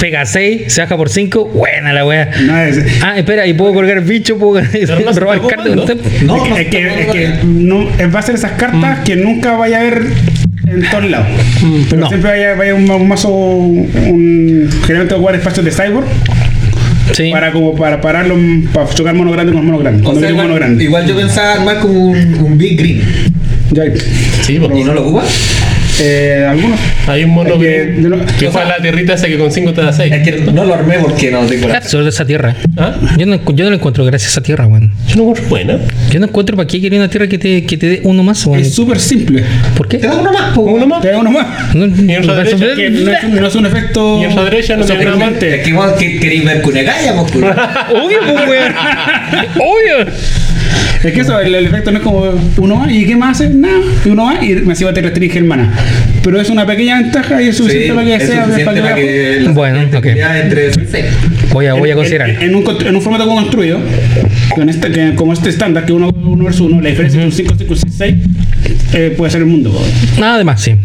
Pega 0.04 0.26
6, 0.26 0.64
se 0.68 0.82
baja 0.82 0.98
por 0.98 1.08
5, 1.08 1.46
buena 1.46 1.94
la 1.94 2.06
weá. 2.06 2.30
No, 2.42 2.58
es, 2.60 2.78
Ah, 3.02 3.18
espera, 3.18 3.48
y 3.48 3.54
puedo 3.54 3.74
colgar 3.74 4.02
bicho, 4.04 4.38
puedo 4.38 4.62
no 4.62 5.12
robar 5.14 5.40
cartas. 5.48 5.74
No, 6.24 6.46
no 6.46 6.58
es 6.58 6.68
que, 6.68 6.88
es 7.04 7.08
que 7.08 7.30
no, 7.46 7.88
va 8.14 8.20
a 8.20 8.22
ser 8.22 8.36
esas 8.36 8.52
cartas 8.52 9.00
que 9.06 9.16
nunca 9.16 9.54
vaya 9.56 9.80
a 9.80 9.84
ver 9.84 10.02
en 10.68 10.90
todos 10.92 11.10
lados. 11.10 11.28
Pero 11.90 12.02
no. 12.02 12.10
siempre 12.10 12.32
vaya, 12.32 12.54
vaya 12.56 12.76
un, 12.76 12.92
un 12.92 13.08
mazo, 13.08 13.30
un 13.30 14.70
generalmente 14.82 15.16
jugar 15.16 15.36
espacios 15.36 15.64
de 15.66 15.72
cyborg 15.72 16.06
Sí. 17.14 17.32
para 17.32 17.52
como 17.54 17.74
para 17.76 18.02
pararlo, 18.02 18.36
para 18.74 18.90
chocar 18.90 19.14
mono 19.16 19.32
grande 19.32 19.54
con 19.54 19.66
mono 19.66 19.78
grande. 19.78 20.02
O 20.02 20.04
Cuando 20.04 20.20
sea, 20.20 20.30
viene 20.32 20.34
un 20.44 20.46
igual, 20.46 20.48
mono 20.50 20.56
grande. 20.60 20.84
igual 20.84 21.08
yo 21.08 21.16
pensaba 21.16 21.54
armar 21.54 21.80
como 21.80 21.94
un, 22.12 22.34
un 22.34 22.58
Big 22.58 22.78
Green. 22.78 23.02
Ya, 23.72 23.84
Sí. 24.42 24.56
¿Y 24.56 24.84
no 24.84 24.94
lo 24.94 25.02
ocupa? 25.04 25.24
Eh, 26.00 26.46
algunos. 26.50 26.80
Hay 27.08 27.24
un 27.24 27.32
mono 27.32 27.60
que 27.60 27.94
que, 27.96 28.02
lo- 28.02 28.18
que 28.26 28.50
fue 28.50 28.52
sea, 28.52 28.62
a 28.64 28.66
la 28.66 28.78
tierrita 28.78 29.14
esa 29.14 29.28
que 29.28 29.38
con 29.38 29.52
5 29.52 29.74
te 29.74 29.82
da 29.82 29.94
6. 29.94 30.12
Es 30.12 30.24
que 30.28 30.52
no 30.52 30.64
lo 30.66 30.74
armé 30.74 30.96
porque 31.00 31.30
no 31.32 31.42
tengo 31.46 31.68
la... 31.68 31.80
De 31.80 32.10
esa 32.10 32.26
tierra. 32.26 32.56
¿Ah? 32.78 32.96
Yo 33.18 33.26
no, 33.26 33.40
yo 33.54 33.64
no 33.66 33.70
lo 33.70 33.76
encuentro 33.76 34.04
gracias 34.06 34.32
a 34.32 34.34
esa 34.34 34.42
tierra, 34.42 34.66
weón. 34.68 34.92
Yo 35.08 35.16
no 35.18 35.22
encuentro 35.24 35.46
buena. 35.50 35.78
Yo 36.12 36.20
no 36.20 36.26
encuentro 36.26 36.56
para 36.58 36.68
qué 36.68 36.82
quería 36.82 37.00
una 37.00 37.10
tierra 37.10 37.28
que 37.28 37.38
te, 37.38 37.66
que 37.66 37.78
te 37.78 37.88
dé 37.88 38.02
uno 38.04 38.24
más, 38.24 38.46
weón. 38.46 38.60
Es 38.62 38.74
súper 38.74 39.00
simple. 39.00 39.44
¿Por 39.78 39.88
qué? 39.88 39.98
Te 40.00 40.08
da 40.08 40.16
uno 40.16 40.32
más, 40.32 40.54
po. 40.54 40.62
Uno 40.62 40.88
más. 40.88 41.02
Te 41.02 41.10
da 41.10 41.18
uno 41.20 41.32
más. 41.32 41.76
No, 41.76 41.86
Y 41.86 42.12
en 42.16 42.28
la 42.28 42.36
derecha, 42.36 42.58
Que 42.76 42.90
no 42.90 43.12
es, 43.12 43.24
un- 43.24 43.36
no 43.36 43.48
es 43.48 43.56
un 43.56 43.66
efecto. 43.66 44.20
Y 44.22 44.26
en 44.26 44.34
su 44.34 44.44
derecha 44.44 44.76
no 44.76 44.86
tiene 44.86 45.06
nada. 45.06 45.32
Es 45.40 45.64
que 45.64 45.70
igual 45.70 45.96
que 45.98 46.20
queréis 46.20 46.46
ver 46.46 46.62
Cunegaya, 46.62 47.14
pues 47.16 47.32
culo. 47.32 47.48
Obvio, 48.04 48.18
pues, 48.22 48.48
weón. 48.50 48.74
Obvio. 49.56 50.14
Es 51.04 51.12
que 51.12 51.20
eso, 51.20 51.38
el, 51.40 51.54
el 51.54 51.66
efecto 51.66 51.92
no 51.92 51.98
es 51.98 52.04
como 52.04 52.24
uno 52.58 52.76
más 52.78 52.92
y 52.92 53.06
¿qué 53.06 53.16
más 53.16 53.42
hace? 53.42 53.50
Nada. 53.54 53.80
Y 54.06 54.10
uno 54.10 54.26
más 54.26 54.42
y 54.42 54.54
me 54.56 54.72
encima 54.72 54.94
te 54.94 55.02
restringe 55.02 55.38
el 55.38 55.44
mana. 55.44 55.74
Pero 56.24 56.40
es 56.40 56.50
una 56.50 56.66
pequeña 56.66 57.02
ventaja 57.02 57.42
y 57.42 57.50
es 57.50 57.58
suficiente 57.58 57.88
Sí, 57.90 57.94
para 57.94 58.06
que 58.06 58.16
es 58.16 58.30
sea 58.30 58.46
para 58.46 58.74
que 58.74 58.82
para 58.82 58.96
que 58.96 59.40
la 59.42 59.52
Bueno, 59.52 59.98
ok. 59.98 60.06
entre 60.06 60.74
seis. 60.74 61.06
Voy 61.52 61.66
a, 61.66 61.74
voy 61.74 61.92
a 61.92 61.96
considerar. 61.96 62.30
En, 62.30 62.42
en 62.42 62.56
un, 62.56 62.64
en 62.86 62.96
un 62.96 63.02
formato 63.02 63.28
construido, 63.28 63.80
con 64.56 64.70
este, 64.70 64.92
que, 64.92 65.14
como 65.16 65.34
este 65.34 65.50
estándar, 65.50 65.86
que 65.86 65.92
uno, 65.92 66.10
uno 66.10 66.46
versus 66.46 66.62
uno, 66.72 66.82
la 66.82 66.90
diferencia 66.90 67.22
entre 67.22 67.44
un 67.44 67.56
5, 67.56 67.56
5 67.58 67.74
y 67.86 67.92
6, 67.92 68.16
eh, 68.94 69.14
puede 69.18 69.32
ser 69.32 69.42
el 69.42 69.48
mundo. 69.48 69.78
Nada 70.18 70.38
de 70.38 70.44
más, 70.46 70.62
sí. 70.62 70.76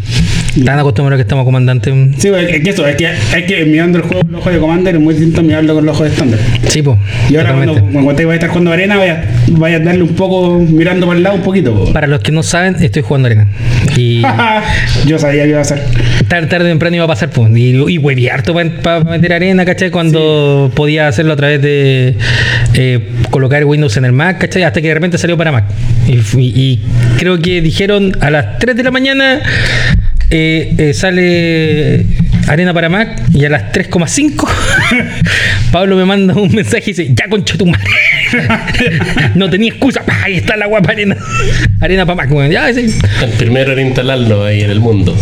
Tan 0.64 0.78
acostumbrados 0.78 1.18
que 1.18 1.22
estamos 1.22 1.44
comandante. 1.44 1.90
Sí, 2.18 2.28
pues, 2.28 2.48
es 2.52 2.60
que 2.62 2.70
eso, 2.70 2.86
es 2.86 2.96
que 2.96 3.06
hay 3.06 3.46
que 3.46 3.64
mirando 3.64 3.98
el 3.98 4.04
juego 4.04 4.22
con 4.22 4.32
los 4.32 4.40
ojos 4.40 4.52
de 4.52 4.58
Commander 4.58 4.94
es 4.94 5.00
muy 5.00 5.14
distinto 5.14 5.40
a 5.40 5.42
mirarlo 5.42 5.74
con 5.74 5.86
los 5.86 5.94
ojos 5.94 6.06
de 6.08 6.12
estándar. 6.12 6.40
Sí, 6.68 6.82
pues. 6.82 6.96
Y 7.30 7.36
ahora 7.36 7.54
cuando, 7.54 7.74
cuando 7.92 8.14
te 8.14 8.24
vayas 8.24 8.30
a 8.30 8.34
estar 8.46 8.50
jugando 8.50 8.72
arena, 8.72 8.96
vaya, 8.96 9.24
vaya 9.48 9.76
a 9.76 9.80
darle 9.80 10.02
un 10.02 10.14
poco, 10.14 10.58
mirando 10.58 11.06
para 11.06 11.16
el 11.18 11.22
lado 11.22 11.36
un 11.36 11.42
poquito. 11.42 11.74
po. 11.74 11.92
Para 11.92 12.06
los 12.06 12.20
que 12.20 12.32
no 12.32 12.42
saben, 12.42 12.76
estoy 12.82 13.02
jugando 13.02 13.26
arena. 13.26 13.46
Y 13.96 14.22
Yo 15.06 15.18
sabía 15.18 15.44
que 15.44 15.50
iba 15.50 15.60
a 15.60 15.64
ser. 15.64 15.80
tarde, 16.28 16.46
tarde 16.48 16.66
o 16.66 16.68
temprano 16.68 16.96
iba 16.96 17.04
a 17.04 17.08
pasar, 17.08 17.30
pues. 17.30 17.50
Y, 17.56 17.70
y 17.70 17.98
hueví 17.98 18.28
harto 18.28 18.54
para 18.82 19.04
meter 19.04 19.32
arena, 19.32 19.64
¿cachai? 19.64 19.90
Cuando 19.90 20.70
podía 20.74 21.08
hacerlo 21.08 21.32
a 21.32 21.36
través 21.36 21.62
de 21.62 22.16
eh, 22.74 23.08
colocar 23.30 23.64
Windows 23.64 23.96
en 23.96 24.04
el 24.04 24.12
Mac, 24.12 24.38
¿cachai? 24.38 24.62
Hasta 24.64 24.80
que 24.80 24.88
de 24.88 24.94
repente 24.94 25.18
salió 25.18 25.36
para 25.36 25.52
Mac. 25.52 25.64
Y, 26.06 26.16
fu- 26.18 26.38
y 26.40 26.80
creo 27.18 27.38
que 27.38 27.60
dijeron 27.60 28.12
a 28.20 28.30
las 28.30 28.58
3 28.58 28.76
de 28.76 28.82
la 28.82 28.90
mañana 28.90 29.40
eh, 30.30 30.74
eh, 30.76 30.94
sale 30.94 32.04
arena 32.46 32.74
para 32.74 32.88
Mac 32.88 33.22
y 33.32 33.44
a 33.44 33.50
las 33.50 33.72
3,5 33.72 34.48
Pablo 35.72 35.96
me 35.96 36.04
manda 36.04 36.34
un 36.34 36.54
mensaje 36.54 36.84
y 36.90 36.94
dice, 36.94 37.14
ya 37.14 37.28
concha 37.28 37.56
tu 37.56 37.66
madre. 37.66 37.84
no 39.34 39.50
tenía 39.50 39.70
excusa. 39.70 40.02
Ahí 40.22 40.36
está 40.36 40.56
la 40.56 40.66
guapa 40.66 40.92
arena. 40.92 41.16
Arena 41.80 42.06
para 42.06 42.26
Mac. 42.26 42.50
Ya, 42.50 42.72
sí. 42.72 42.94
El 43.22 43.30
primero 43.38 43.72
era 43.72 43.82
instalarlo 43.82 44.44
ahí 44.44 44.62
en 44.62 44.70
el 44.70 44.80
mundo. 44.80 45.16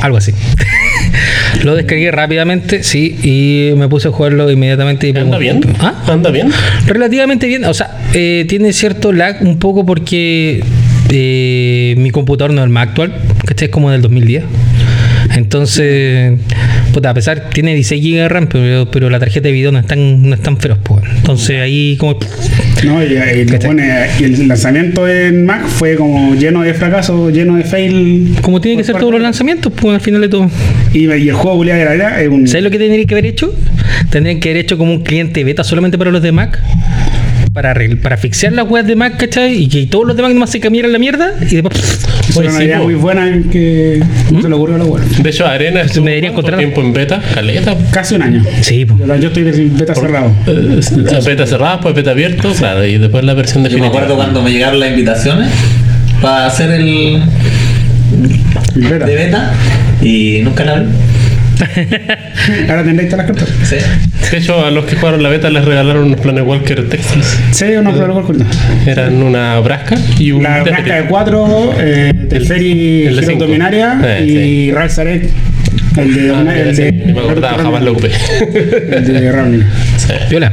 Algo 0.00 0.16
así. 0.16 0.32
Lo 1.62 1.76
descargué 1.76 2.10
rápidamente, 2.10 2.82
sí, 2.82 3.16
y 3.22 3.76
me 3.76 3.88
puse 3.88 4.08
a 4.08 4.10
jugarlo 4.10 4.50
inmediatamente. 4.50 5.08
y 5.08 5.16
¿Anda 5.16 5.38
bien? 5.38 5.60
¿Ah? 5.78 6.02
¿Anda 6.08 6.30
bien? 6.30 6.50
Relativamente 6.86 7.46
bien. 7.46 7.64
O 7.64 7.74
sea, 7.74 7.98
eh, 8.14 8.44
tiene 8.48 8.72
cierto 8.72 9.12
lag 9.12 9.42
un 9.42 9.58
poco 9.58 9.86
porque 9.86 10.64
eh, 11.10 11.94
mi 11.98 12.10
computador 12.10 12.52
no 12.52 12.60
es 12.62 12.64
el 12.66 12.70
más 12.72 12.88
actual, 12.88 13.14
que 13.56 13.64
es 13.64 13.70
como 13.70 13.90
del 13.90 14.02
2010. 14.02 14.44
Entonces, 15.36 16.38
puta, 16.92 17.10
a 17.10 17.14
pesar, 17.14 17.48
tiene 17.50 17.74
16 17.74 18.02
GB 18.04 18.16
de 18.22 18.28
RAM, 18.28 18.48
pero, 18.48 18.90
pero 18.90 19.08
la 19.08 19.18
tarjeta 19.18 19.48
de 19.48 19.52
video 19.52 19.72
no 19.72 19.78
es 19.78 19.86
tan, 19.86 20.28
no 20.28 20.34
es 20.34 20.40
tan 20.42 20.56
feroz, 20.58 20.78
pues. 20.82 21.04
Entonces 21.16 21.60
ahí 21.60 21.96
como... 21.98 22.18
No, 22.84 23.02
y, 23.02 23.06
y 23.40 23.44
pone- 23.58 24.08
y 24.18 24.24
el 24.24 24.48
lanzamiento 24.48 25.08
en 25.08 25.46
Mac 25.46 25.66
fue 25.68 25.94
como 25.94 26.34
lleno 26.34 26.62
de 26.62 26.74
fracasos, 26.74 27.32
lleno 27.32 27.56
de 27.56 27.62
fail. 27.64 28.34
Como 28.42 28.60
tiene 28.60 28.78
que 28.78 28.84
ser 28.84 28.94
parte- 28.94 29.02
todos 29.02 29.12
los 29.14 29.22
lanzamientos, 29.22 29.72
pues 29.74 29.94
al 29.94 30.00
final 30.00 30.20
de 30.20 30.28
todo. 30.28 30.50
Y, 30.92 31.06
y 31.06 31.28
el 31.28 31.32
juego 31.34 31.64
de 31.64 31.66
la 31.84 31.94
era 31.94 32.20
es 32.20 32.28
un. 32.28 32.46
¿Sabes 32.48 32.64
lo 32.64 32.70
que 32.70 32.78
tendrían 32.78 33.06
que 33.06 33.14
haber 33.14 33.26
hecho? 33.26 33.54
Tendrían 34.10 34.40
que 34.40 34.50
haber 34.50 34.64
hecho 34.64 34.76
como 34.76 34.92
un 34.92 35.02
cliente 35.04 35.44
beta 35.44 35.62
solamente 35.64 35.96
para 35.96 36.10
los 36.10 36.22
de 36.22 36.32
Mac. 36.32 36.60
Para, 37.52 37.74
para 38.02 38.16
fixear 38.16 38.54
las 38.54 38.66
webs 38.66 38.88
de 38.88 38.96
Mac, 38.96 39.18
¿cachai? 39.18 39.54
Y 39.64 39.68
que 39.68 39.86
todos 39.86 40.06
los 40.06 40.16
demás 40.16 40.32
nomás 40.32 40.48
se 40.48 40.58
cambiaran 40.58 40.90
la 40.90 40.98
mierda 40.98 41.34
y 41.40 41.56
después. 41.56 41.76
Es 42.28 42.34
Pues 42.34 42.48
una 42.48 42.64
idea 42.64 42.78
po. 42.78 42.84
muy 42.84 42.94
buena 42.94 43.30
que 43.50 44.02
no 44.30 44.40
se 44.40 44.48
le 44.48 44.54
ocurrió 44.54 44.76
a 44.76 44.78
la 44.78 44.84
web. 44.86 45.02
De 45.02 45.28
hecho, 45.28 45.44
Arena 45.46 45.82
estuvo 45.82 46.04
Me 46.04 46.12
deberían 46.12 46.32
¿cuánto 46.32 46.50
contratar. 46.52 46.58
tiempo 46.72 46.80
en 46.80 46.92
beta, 46.94 47.22
caleta. 47.34 47.76
Casi 47.90 48.14
un 48.14 48.22
año. 48.22 48.42
Sí, 48.62 48.86
pues. 48.86 49.06
Yo, 49.06 49.16
yo 49.16 49.28
estoy 49.28 49.42
de 49.42 49.52
beta 49.68 49.94
cerrado. 49.94 50.32
Eh, 50.46 50.80
beta 51.26 51.46
cerrada, 51.46 51.80
pues 51.80 51.94
beta 51.94 52.12
abierto, 52.12 52.52
claro, 52.54 52.86
y 52.86 52.96
después 52.96 53.22
la 53.22 53.34
versión 53.34 53.66
Yo 53.68 53.78
me 53.78 53.86
acuerdo 53.88 54.16
cuando 54.16 54.40
me 54.40 54.50
llegaron 54.50 54.80
las 54.80 54.88
invitaciones 54.90 55.50
para 56.22 56.46
hacer 56.46 56.70
el 56.70 57.22
Beta. 58.76 59.04
de 59.06 59.14
beta 59.14 59.52
y 60.00 60.40
nunca 60.42 60.64
la 60.64 60.72
abrí. 60.76 60.88
Ahora 62.70 62.82
tendréis 62.82 63.10
todas 63.10 63.26
las 63.28 63.36
cartas. 63.36 63.54
Sí. 63.68 63.76
De 64.30 64.38
hecho, 64.38 64.64
a 64.64 64.70
los 64.70 64.84
que 64.86 64.96
jugaron 64.96 65.22
la 65.22 65.28
beta 65.28 65.50
les 65.50 65.64
regalaron 65.64 66.04
unos 66.04 66.20
planes 66.20 66.44
Walker 66.46 66.88
Texas. 66.88 67.38
Sí, 67.50 67.64
uno 67.78 67.92
pero 67.92 68.08
igual 68.08 68.24
curioso. 68.24 68.46
Eran 68.86 69.22
una 69.22 69.58
Brasca 69.60 69.96
y 70.18 70.32
un. 70.32 70.42
La. 70.42 70.62
Brasca 70.62 70.94
de 70.96 71.04
4, 71.04 71.74
eh, 71.78 72.12
Teferi. 72.30 73.36
Dominaria 73.38 73.98
Eh, 74.02 74.24
y 74.26 74.72
Ral 74.72 74.88
Zarek. 74.90 75.28
El 75.96 76.14
de 76.14 76.30
Ah, 76.34 76.44
el 76.56 76.74
sí, 76.76 76.82
de 76.82 76.92
ni 76.92 77.12
me 77.12 77.20
acordaba, 77.20 77.62
jamás 77.62 77.82
lo 77.82 77.92
ocupé. 77.92 78.10
El 78.90 79.04
de. 79.06 79.64
Sí. 79.98 80.12
Viola. 80.30 80.52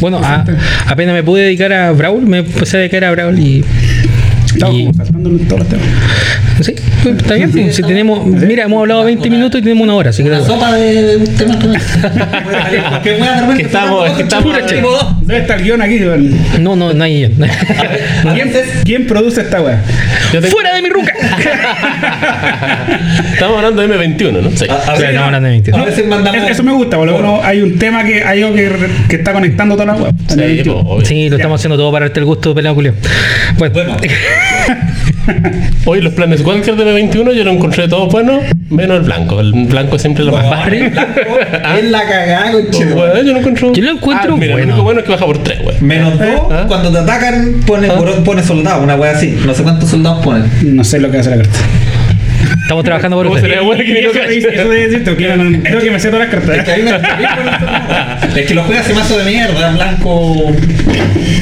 Bueno, 0.00 0.20
a- 0.22 0.44
apenas 0.86 1.14
me 1.14 1.22
pude 1.22 1.42
dedicar 1.44 1.72
a 1.72 1.92
Brawl, 1.92 2.26
me 2.26 2.38
empecé 2.38 2.76
a 2.76 2.80
dedicar 2.80 3.04
a 3.04 3.10
Brawl 3.12 3.38
y. 3.38 3.64
Estamos 4.46 4.74
y- 4.76 4.84
como 4.84 4.94
saltando 4.94 5.30
en 5.30 5.38
todos 5.46 5.58
los 5.60 5.68
temas. 5.68 5.86
Sí, 6.62 6.74
está 7.18 7.34
bien. 7.34 7.50
pues, 7.50 7.76
si 7.76 7.82
tenemos, 7.82 8.26
mira, 8.26 8.64
hemos 8.64 8.80
hablado 8.80 9.04
20 9.04 9.30
minutos 9.30 9.60
y 9.60 9.62
tenemos 9.62 9.84
una 9.84 9.94
hora, 9.94 10.10
así 10.10 10.22
que. 10.22 10.28
Una 10.30 10.44
sopa 10.44 10.72
de 10.74 11.16
un 11.16 11.26
tema 11.36 11.54
repente. 13.40 13.56
Que 13.56 13.62
estamos- 13.62 14.10
que 14.10 14.22
estamos-. 14.22 14.52
¿Dónde 15.20 15.38
está 15.38 15.54
el 15.54 15.62
guion 15.62 15.82
aquí? 15.82 16.00
No, 16.60 16.76
no, 16.76 16.92
no 16.92 17.04
hay. 17.04 17.32
¿Quién, 18.34 18.52
¿Quién 18.84 19.06
produce 19.06 19.42
esta 19.42 19.60
weá? 19.60 19.80
¡Fuera 20.50 20.74
de 20.74 20.82
mi 20.82 20.88
ruca! 20.88 21.12
Estamos 23.32 23.56
hablando 23.58 23.86
de 23.86 23.88
M21, 23.88 24.42
¿no? 24.42 24.50
Sí. 24.56 24.66
A- 24.68 24.74
a 24.74 24.92
veces- 24.98 25.14
no, 25.14 25.24
hablando 25.24 25.46
de 25.46 25.52
22. 25.52 25.80
A 25.80 25.84
veces 25.84 26.06
mandamos. 26.06 26.42
Es- 26.44 26.50
Eso 26.50 26.62
me 26.62 26.72
gusta, 26.72 26.96
porque 26.96 27.12
uno- 27.14 27.40
hay 27.42 27.62
un 27.62 27.78
tema 27.78 28.04
que 28.04 28.22
hay 28.24 28.42
algo 28.42 28.54
que, 28.54 28.70
que 29.08 29.16
está 29.16 29.32
conectando 29.32 29.74
toda 29.76 29.86
la 29.86 29.94
web. 29.94 30.14
Sí. 30.28 30.62
Sí, 31.04 31.28
lo 31.28 31.36
estamos 31.36 31.60
haciendo 31.60 31.76
todo 31.76 31.92
para 31.92 32.06
darte 32.06 32.20
el 32.20 32.26
gusto, 32.26 32.54
pelado 32.54 32.74
Julio. 32.74 32.94
Bueno, 33.58 33.74
Bueno, 33.74 33.96
Hoy 35.84 36.00
los 36.00 36.12
planes 36.14 36.42
Walker 36.44 36.76
de 36.76 36.84
M21 36.84 37.32
yo 37.32 37.44
lo 37.44 37.50
encontré 37.52 37.88
todos 37.88 38.12
buenos, 38.12 38.42
menos 38.70 38.98
el 38.98 39.02
blanco. 39.04 39.40
El 39.40 39.52
blanco 39.66 39.96
es 39.96 40.02
siempre 40.02 40.24
lo 40.24 40.32
más 40.32 40.48
bajo. 40.48 40.68
el 40.68 40.90
blanco 40.90 41.20
es 41.78 41.84
la 41.90 42.02
cagada. 42.02 42.52
Bueno, 42.52 43.22
yo 43.22 43.32
lo 43.32 43.38
encuentro. 43.38 43.72
Yo 43.72 43.82
lo 43.82 43.90
encuentro 43.92 44.34
Ah, 44.34 44.36
mira, 44.38 44.52
bueno. 44.52 44.66
Lo 44.68 44.72
único 44.74 44.82
bueno 44.84 45.00
es 45.00 45.06
que 45.06 45.12
baja 45.12 45.26
por 45.26 45.38
3, 45.42 45.62
güey. 45.62 45.76
Menos 45.80 46.18
dos, 46.18 46.28
¿Ah? 46.50 46.64
cuando 46.68 46.90
te 46.92 46.98
atacan, 46.98 47.54
pone, 47.66 47.88
¿Ah? 47.88 48.00
pone 48.24 48.42
soldado, 48.42 48.82
una 48.82 48.96
wea 48.96 49.12
así. 49.12 49.38
No 49.44 49.54
sé 49.54 49.62
cuántos 49.62 49.90
soldados 49.90 50.24
ponen. 50.24 50.50
No 50.62 50.84
sé 50.84 50.98
lo 51.00 51.10
que 51.10 51.18
hace 51.18 51.30
la 51.30 51.36
carta. 51.36 51.58
Estamos 52.60 52.84
trabajando 52.84 53.16
por 53.16 53.26
¿Cómo 53.26 53.36
usted. 53.36 53.50
Eso, 53.52 54.68
debe 54.68 54.88
decirte, 54.88 55.16
creo 55.16 55.80
que 55.80 55.90
me 55.90 56.00
sé 56.00 56.10
todas 56.10 56.28
las 56.32 56.44
Es 56.58 56.64
que 56.64 56.84
cartas. 56.84 58.36
Es 58.36 58.46
que 58.46 58.54
lo 58.54 58.64
juega 58.64 58.80
ese 58.80 58.94
mazo 58.94 59.18
de 59.18 59.24
mierda, 59.24 59.72
blanco. 59.72 60.52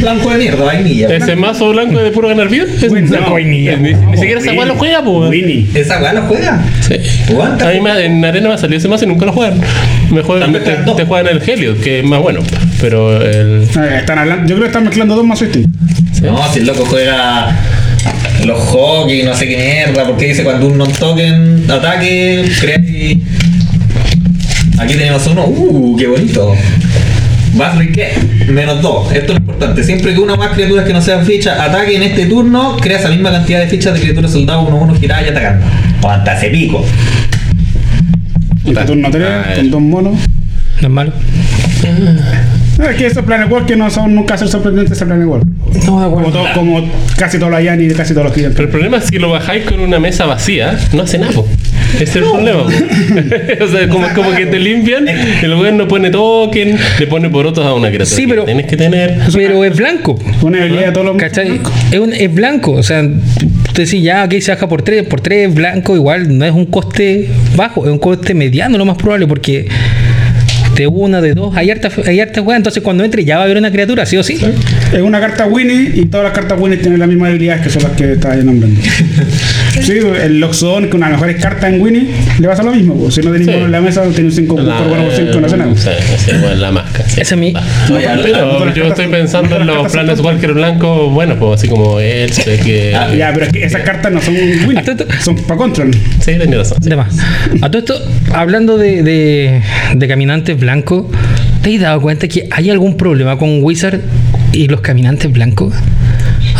Blanco 0.00 0.30
de 0.30 0.38
mierda, 0.38 0.64
vainilla. 0.64 1.08
Ese 1.14 1.36
mazo 1.36 1.70
blanco 1.70 1.98
de 1.98 2.10
puro 2.10 2.28
ganar 2.28 2.48
bien. 2.48 2.66
Es 2.80 2.90
no, 2.90 3.30
vainilla. 3.32 3.76
Ni, 3.76 3.94
ni 3.94 4.16
siquiera 4.16 4.40
esa 4.40 4.52
weá 4.52 4.66
lo 4.66 4.74
juega, 4.74 5.02
pues. 5.04 5.30
Winnie. 5.30 5.68
Esa 5.74 6.00
wea 6.00 6.12
lo 6.12 6.22
juega. 6.22 6.60
Sí. 6.80 6.94
A 7.36 7.70
mí 7.70 7.80
me- 7.80 8.04
en 8.04 8.24
arena 8.24 8.48
me 8.48 8.54
ha 8.54 8.58
salido 8.58 8.78
ese 8.78 8.88
mazo 8.88 9.04
y 9.04 9.08
nunca 9.08 9.26
lo 9.26 9.32
juegan. 9.32 9.60
Me 10.10 10.22
juegan, 10.22 10.52
También 10.52 10.84
te, 10.84 10.92
te 10.92 11.04
juegan 11.04 11.36
el 11.36 11.42
Helios, 11.48 11.78
que 11.78 12.00
es 12.00 12.04
más 12.04 12.20
bueno. 12.20 12.40
Pero 12.80 13.20
el. 13.22 13.68
Ah, 13.76 13.98
Están 13.98 14.18
hablando, 14.18 14.42
yo 14.48 14.54
creo 14.56 14.60
que 14.62 14.66
están 14.68 14.84
mezclando 14.84 15.14
dos 15.14 15.24
mazos 15.24 15.48
distintos. 15.52 15.80
No, 16.22 16.52
si 16.52 16.58
el 16.60 16.66
loco 16.66 16.84
juega 16.86 17.56
los 18.46 18.58
hockey, 18.58 19.22
no 19.22 19.34
sé 19.34 19.48
qué 19.48 19.56
mierda, 19.56 20.06
porque 20.06 20.26
dice 20.26 20.44
cuando 20.44 20.68
un 20.68 20.78
non-token 20.78 21.70
ataque, 21.70 22.44
crea 22.60 22.78
y... 22.78 23.22
Aquí 24.78 24.94
tenemos 24.94 25.26
uno, 25.26 25.44
uh, 25.46 25.96
qué 25.96 26.06
bonito. 26.06 26.54
Vas 27.54 27.76
qué? 27.92 28.12
Menos 28.48 28.80
dos. 28.80 29.12
Esto 29.12 29.26
es 29.26 29.30
lo 29.30 29.36
importante. 29.36 29.84
Siempre 29.84 30.14
que 30.14 30.20
una 30.20 30.34
o 30.34 30.36
más 30.36 30.52
criaturas 30.52 30.86
que 30.86 30.92
no 30.92 31.02
sean 31.02 31.26
fichas 31.26 31.58
ataque 31.58 31.96
en 31.96 32.02
este 32.04 32.26
turno, 32.26 32.76
crea 32.80 32.98
esa 32.98 33.08
misma 33.08 33.30
cantidad 33.30 33.60
de 33.60 33.66
fichas 33.66 33.94
de 33.94 34.00
criaturas 34.00 34.30
soldados 34.30 34.68
1-1 34.68 34.98
giradas 34.98 35.26
y 35.26 35.28
atacando. 35.30 35.66
O 36.02 36.08
hasta 36.08 36.38
ese 36.38 36.48
pico. 36.48 36.84
En 38.64 38.74
tu 38.74 38.80
turno 38.84 39.10
3, 39.10 39.28
Ah, 39.28 39.52
con 39.56 39.70
dos 39.70 39.80
monos. 39.80 40.14
No 40.80 40.88
es 40.88 40.94
malo. 40.94 41.12
Es 42.78 42.96
que 42.96 43.06
esos 43.06 43.24
Planet 43.24 43.50
Walker 43.50 43.76
no 43.76 43.90
son 43.90 44.14
nunca 44.14 44.38
ser 44.38 44.48
sorprendentes 44.48 44.92
ese 44.96 45.04
Planet 45.06 45.26
Walker. 45.26 45.46
No, 45.86 46.00
de 46.02 46.10
Como, 46.14 46.30
todo- 46.32 46.46
como 46.54 46.90
casi 47.16 47.38
todos 47.38 47.52
los 47.52 47.62
Yanni 47.62 47.84
y 47.84 47.90
casi 47.90 48.14
todos 48.14 48.24
los 48.24 48.32
Pero 48.32 48.48
gigantes. 48.48 48.60
el 48.60 48.68
problema 48.70 48.96
es 48.96 49.10
que 49.10 49.18
lo 49.18 49.30
bajáis 49.30 49.64
con 49.64 49.80
una 49.80 49.98
mesa 49.98 50.24
vacía, 50.26 50.78
no 50.94 51.02
hace 51.02 51.18
nada. 51.18 51.32
Ese 51.94 52.04
es 52.04 52.16
el 52.16 52.22
problema. 52.22 52.62
o 53.60 53.68
sea, 53.68 53.88
como, 53.88 54.08
como 54.14 54.30
que 54.34 54.46
te 54.46 54.58
limpian, 54.58 55.06
el 55.08 55.54
weón 55.54 55.76
no 55.76 55.88
pone 55.88 56.10
token, 56.10 56.76
le 56.98 57.06
pone 57.06 57.28
porotos 57.28 57.64
a 57.66 57.74
una 57.74 57.88
criatura. 57.88 58.06
Sí, 58.16 58.22
que 58.22 58.28
pero- 58.28 58.44
Tienes 58.44 58.66
que 58.66 58.76
tener. 58.76 59.18
Pero 59.32 59.64
es 59.64 59.76
blanco. 59.76 60.18
Una 60.42 60.58
habilidad 60.62 60.86
de 60.86 60.92
todos 60.92 61.06
los 61.06 61.16
¿Cachai? 61.16 61.60
Es, 61.90 61.98
un- 61.98 62.14
es 62.14 62.32
blanco. 62.34 62.72
O 62.72 62.82
sea, 62.82 63.02
usted 63.02 63.84
decís 63.84 64.02
ya, 64.02 64.22
aquí 64.22 64.40
se 64.40 64.52
baja 64.52 64.68
por 64.68 64.82
3. 64.82 65.02
Por 65.04 65.20
3 65.20 65.52
blanco, 65.54 65.94
igual 65.96 66.38
no 66.38 66.44
es 66.46 66.52
un 66.52 66.66
coste 66.66 67.28
bajo, 67.56 67.84
es 67.84 67.92
un 67.92 67.98
coste 67.98 68.34
mediano, 68.34 68.78
lo 68.78 68.84
más 68.86 68.96
probable, 68.96 69.26
porque 69.26 69.68
de 70.76 70.86
una, 70.86 71.20
de 71.20 71.34
dos, 71.34 71.54
hay 71.56 71.70
harta, 71.70 71.90
hay 72.06 72.20
harta 72.20 72.40
weá, 72.42 72.56
Entonces, 72.56 72.82
cuando 72.82 73.04
entre, 73.04 73.24
ya 73.24 73.36
va 73.36 73.42
a 73.42 73.44
haber 73.44 73.58
una 73.58 73.70
criatura, 73.70 74.06
sí 74.06 74.16
o 74.16 74.22
sí. 74.22 74.38
Es 74.92 75.00
una 75.02 75.20
carta 75.20 75.46
Winnie 75.46 75.92
y 75.94 76.06
todas 76.06 76.24
las 76.24 76.32
cartas 76.32 76.58
Winnie 76.58 76.78
tienen 76.78 76.98
las 77.00 77.08
mismas 77.08 77.30
habilidades 77.30 77.62
que 77.62 77.70
son 77.70 77.82
las 77.82 77.92
que 77.92 78.12
estaba 78.12 78.34
nombrando. 78.36 78.80
sí, 79.82 79.98
el 80.22 80.40
Loxodon, 80.40 80.88
que 80.88 80.96
una 80.96 81.06
de 81.06 81.12
las 81.12 81.20
mejores 81.20 81.42
cartas 81.42 81.72
en 81.72 81.80
Winnie, 81.80 82.06
le 82.38 82.48
pasa 82.48 82.62
lo 82.62 82.72
mismo. 82.72 83.10
Si 83.10 83.20
no 83.20 83.30
tenés 83.32 83.40
Sí. 83.46 83.46
ninguno 83.52 83.66
en 83.66 83.72
la 83.72 83.80
mesa, 83.80 84.02
tiene 84.14 84.28
un 84.30 84.32
5 84.34 84.54
por 84.56 84.64
La, 84.64 84.76
4 84.78 85.04
por 85.04 85.12
5, 85.14 85.40
no 85.40 85.46
hace 85.46 85.56
nada. 85.56 85.72
Sí, 85.76 85.88
sí, 86.18 86.30
bueno, 86.40 86.54
la 86.56 86.70
máscara. 86.72 86.89
Ese 87.16 87.34
es 87.34 87.36
mi-. 87.36 87.52
Oye, 87.92 88.06
Pero 88.22 88.74
yo 88.74 88.84
estoy 88.84 89.08
pensando 89.08 89.56
en 89.56 89.66
los 89.66 89.90
planes 89.92 90.20
Walker 90.20 90.52
blanco, 90.52 91.10
bueno, 91.10 91.36
pues 91.38 91.60
así 91.60 91.68
como 91.68 91.98
él, 92.00 92.32
sé 92.32 92.58
que. 92.58 92.94
Ah, 92.94 93.12
Ya, 93.14 93.32
pero 93.32 93.46
es 93.46 93.52
que 93.52 93.64
esas 93.64 93.82
cartas 93.82 94.12
no 94.12 94.20
son 94.20 94.34
esto- 94.36 95.04
son 95.20 95.36
para 95.36 95.56
control. 95.58 95.90
Sí, 96.20 96.32
tenía 96.38 96.58
razón. 96.58 96.78
sí. 96.82 96.90
A 97.62 97.70
todo 97.70 97.78
esto, 97.80 97.94
hablando 98.32 98.78
de, 98.78 99.02
de, 99.02 99.62
de 99.94 100.08
caminantes 100.08 100.58
blancos, 100.58 101.06
¿te 101.62 101.74
has 101.76 101.80
dado 101.80 102.00
cuenta 102.00 102.28
que 102.28 102.46
hay 102.50 102.70
algún 102.70 102.96
problema 102.96 103.38
con 103.38 103.62
Wizard 103.62 104.00
y 104.52 104.68
los 104.68 104.80
caminantes 104.80 105.30
blancos? 105.32 105.74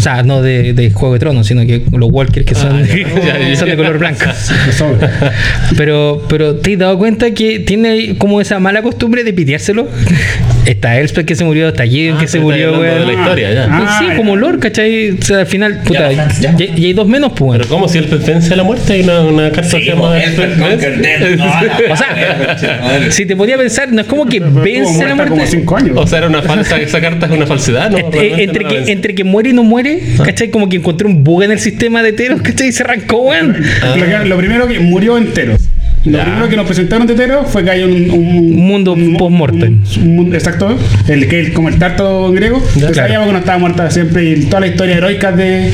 O 0.00 0.02
sea, 0.02 0.22
no 0.22 0.40
de, 0.40 0.72
de 0.72 0.90
Juego 0.92 1.12
de 1.12 1.20
Tronos, 1.20 1.46
sino 1.46 1.60
que 1.66 1.84
los 1.92 2.10
Walkers 2.10 2.46
que 2.46 2.54
son, 2.54 2.82
Ah, 2.82 3.54
son 3.54 3.68
de 3.68 3.76
color 3.76 3.98
blanco. 3.98 4.24
Pero, 5.76 6.22
pero 6.26 6.56
¿te 6.56 6.72
has 6.72 6.78
dado 6.78 6.96
cuenta 6.98 7.32
que 7.32 7.58
tiene 7.60 8.16
como 8.16 8.40
esa 8.40 8.58
mala 8.58 8.80
costumbre 8.80 9.24
de 9.24 9.34
piteárselo? 9.34 9.86
Está 10.66 10.99
Elspeth 11.01 11.27
que 11.27 11.35
se 11.35 11.42
murió, 11.44 11.68
está 11.68 11.85
Jaden 11.85 12.14
Ah, 12.16 12.20
que 12.20 12.29
se 12.29 12.38
murió, 12.38 12.79
weón. 12.79 13.01
de 13.01 13.07
la 13.07 13.12
historia, 13.12 13.53
ya. 13.53 13.66
Ah, 13.70 13.96
sí, 13.99 14.07
ya. 14.09 14.16
como 14.16 14.37
Lord, 14.37 14.61
¿cachai? 14.61 15.11
O 15.11 15.23
sea, 15.23 15.38
al 15.40 15.46
final, 15.46 15.81
puta, 15.85 16.12
Ya, 16.12 16.29
y, 16.38 16.42
ya. 16.42 16.55
y 16.77 16.85
hay 16.87 16.92
dos 16.92 17.09
menos, 17.09 17.33
pues, 17.35 17.59
Pero 17.59 17.68
como 17.68 17.88
si 17.88 17.99
él 17.99 18.07
vence 18.27 18.53
a 18.53 18.57
la 18.57 18.62
muerte, 18.62 18.92
hay 18.92 19.01
una, 19.03 19.20
una 19.23 19.51
carta 19.51 19.62
que 19.79 19.85
se 19.85 19.90
llama 19.90 20.23
el 20.23 20.35
Conquer 20.59 20.99
Death, 21.01 21.37
no, 21.38 21.44
la- 21.88 21.92
O 21.92 21.96
sea, 21.96 23.11
si 23.11 23.27
te 23.27 23.35
podía 23.37 23.57
pensar, 23.57 23.90
no 23.90 24.01
es 24.03 24.07
como 24.07 24.27
que 24.27 24.38
vence 24.40 25.03
la 25.05 25.11
como 25.16 25.27
muerte. 25.37 25.46
5 25.51 25.77
años. 25.77 25.92
O 25.96 26.07
sea, 26.07 26.18
era 26.18 26.29
una 26.29 26.42
falsa, 26.42 26.79
esa 26.81 27.01
carta 27.01 27.27
es 27.27 27.33
una 27.33 27.46
falsedad, 27.46 27.90
¿no? 27.90 27.99
Este, 27.99 28.42
entre, 28.44 28.64
no 28.64 28.68
que, 28.70 28.92
entre 28.92 29.14
que 29.14 29.25
muere 29.25 29.51
y 29.51 29.53
no 29.53 29.62
muere, 29.64 30.01
¿cachai? 30.25 30.51
Como 30.51 30.68
que 30.68 30.77
encontré 30.77 31.07
un 31.09 31.25
bug 31.25 31.42
en 31.42 31.53
el 31.53 31.59
sistema 31.59 32.03
de 32.03 32.12
Teros, 32.12 32.42
¿cachai? 32.42 32.68
Y 32.68 32.73
se 32.73 32.83
arrancó, 32.83 33.23
weón. 33.23 33.57
Lo, 33.96 34.05
que- 34.07 34.29
lo 34.29 34.37
primero 34.37 34.68
que 34.68 34.79
murió 34.79 35.16
enteros. 35.18 35.61
Lo 36.06 36.16
Ya. 36.16 36.24
primero 36.24 36.48
que 36.48 36.56
nos 36.56 36.66
presentaron 36.66 37.06
de 37.06 37.14
Teros 37.14 37.46
fue 37.50 37.62
que 37.62 37.70
hay 37.72 37.82
un, 37.82 38.10
un, 38.10 38.26
Un 38.54 38.66
mundo 38.66 38.96
post-mortem. 39.18 39.82
un- 39.98 40.02
un 40.02 40.16
mundo- 40.16 40.34
exacto. 40.36 40.78
El 41.08 41.28
que 41.28 41.40
el, 41.40 41.52
como 41.52 41.68
el 41.68 41.78
tarto 41.78 42.28
en 42.28 42.34
griego. 42.36 42.58
Ya, 42.76 42.86
que 42.86 42.92
claro. 42.92 42.94
sabíamos 42.94 43.26
que 43.26 43.32
no 43.32 43.38
estaba 43.40 43.58
muerta 43.58 43.90
siempre. 43.90 44.24
Y 44.24 44.36
toda 44.46 44.60
la 44.60 44.66
historia 44.68 44.96
heroica 44.96 45.30
de, 45.32 45.70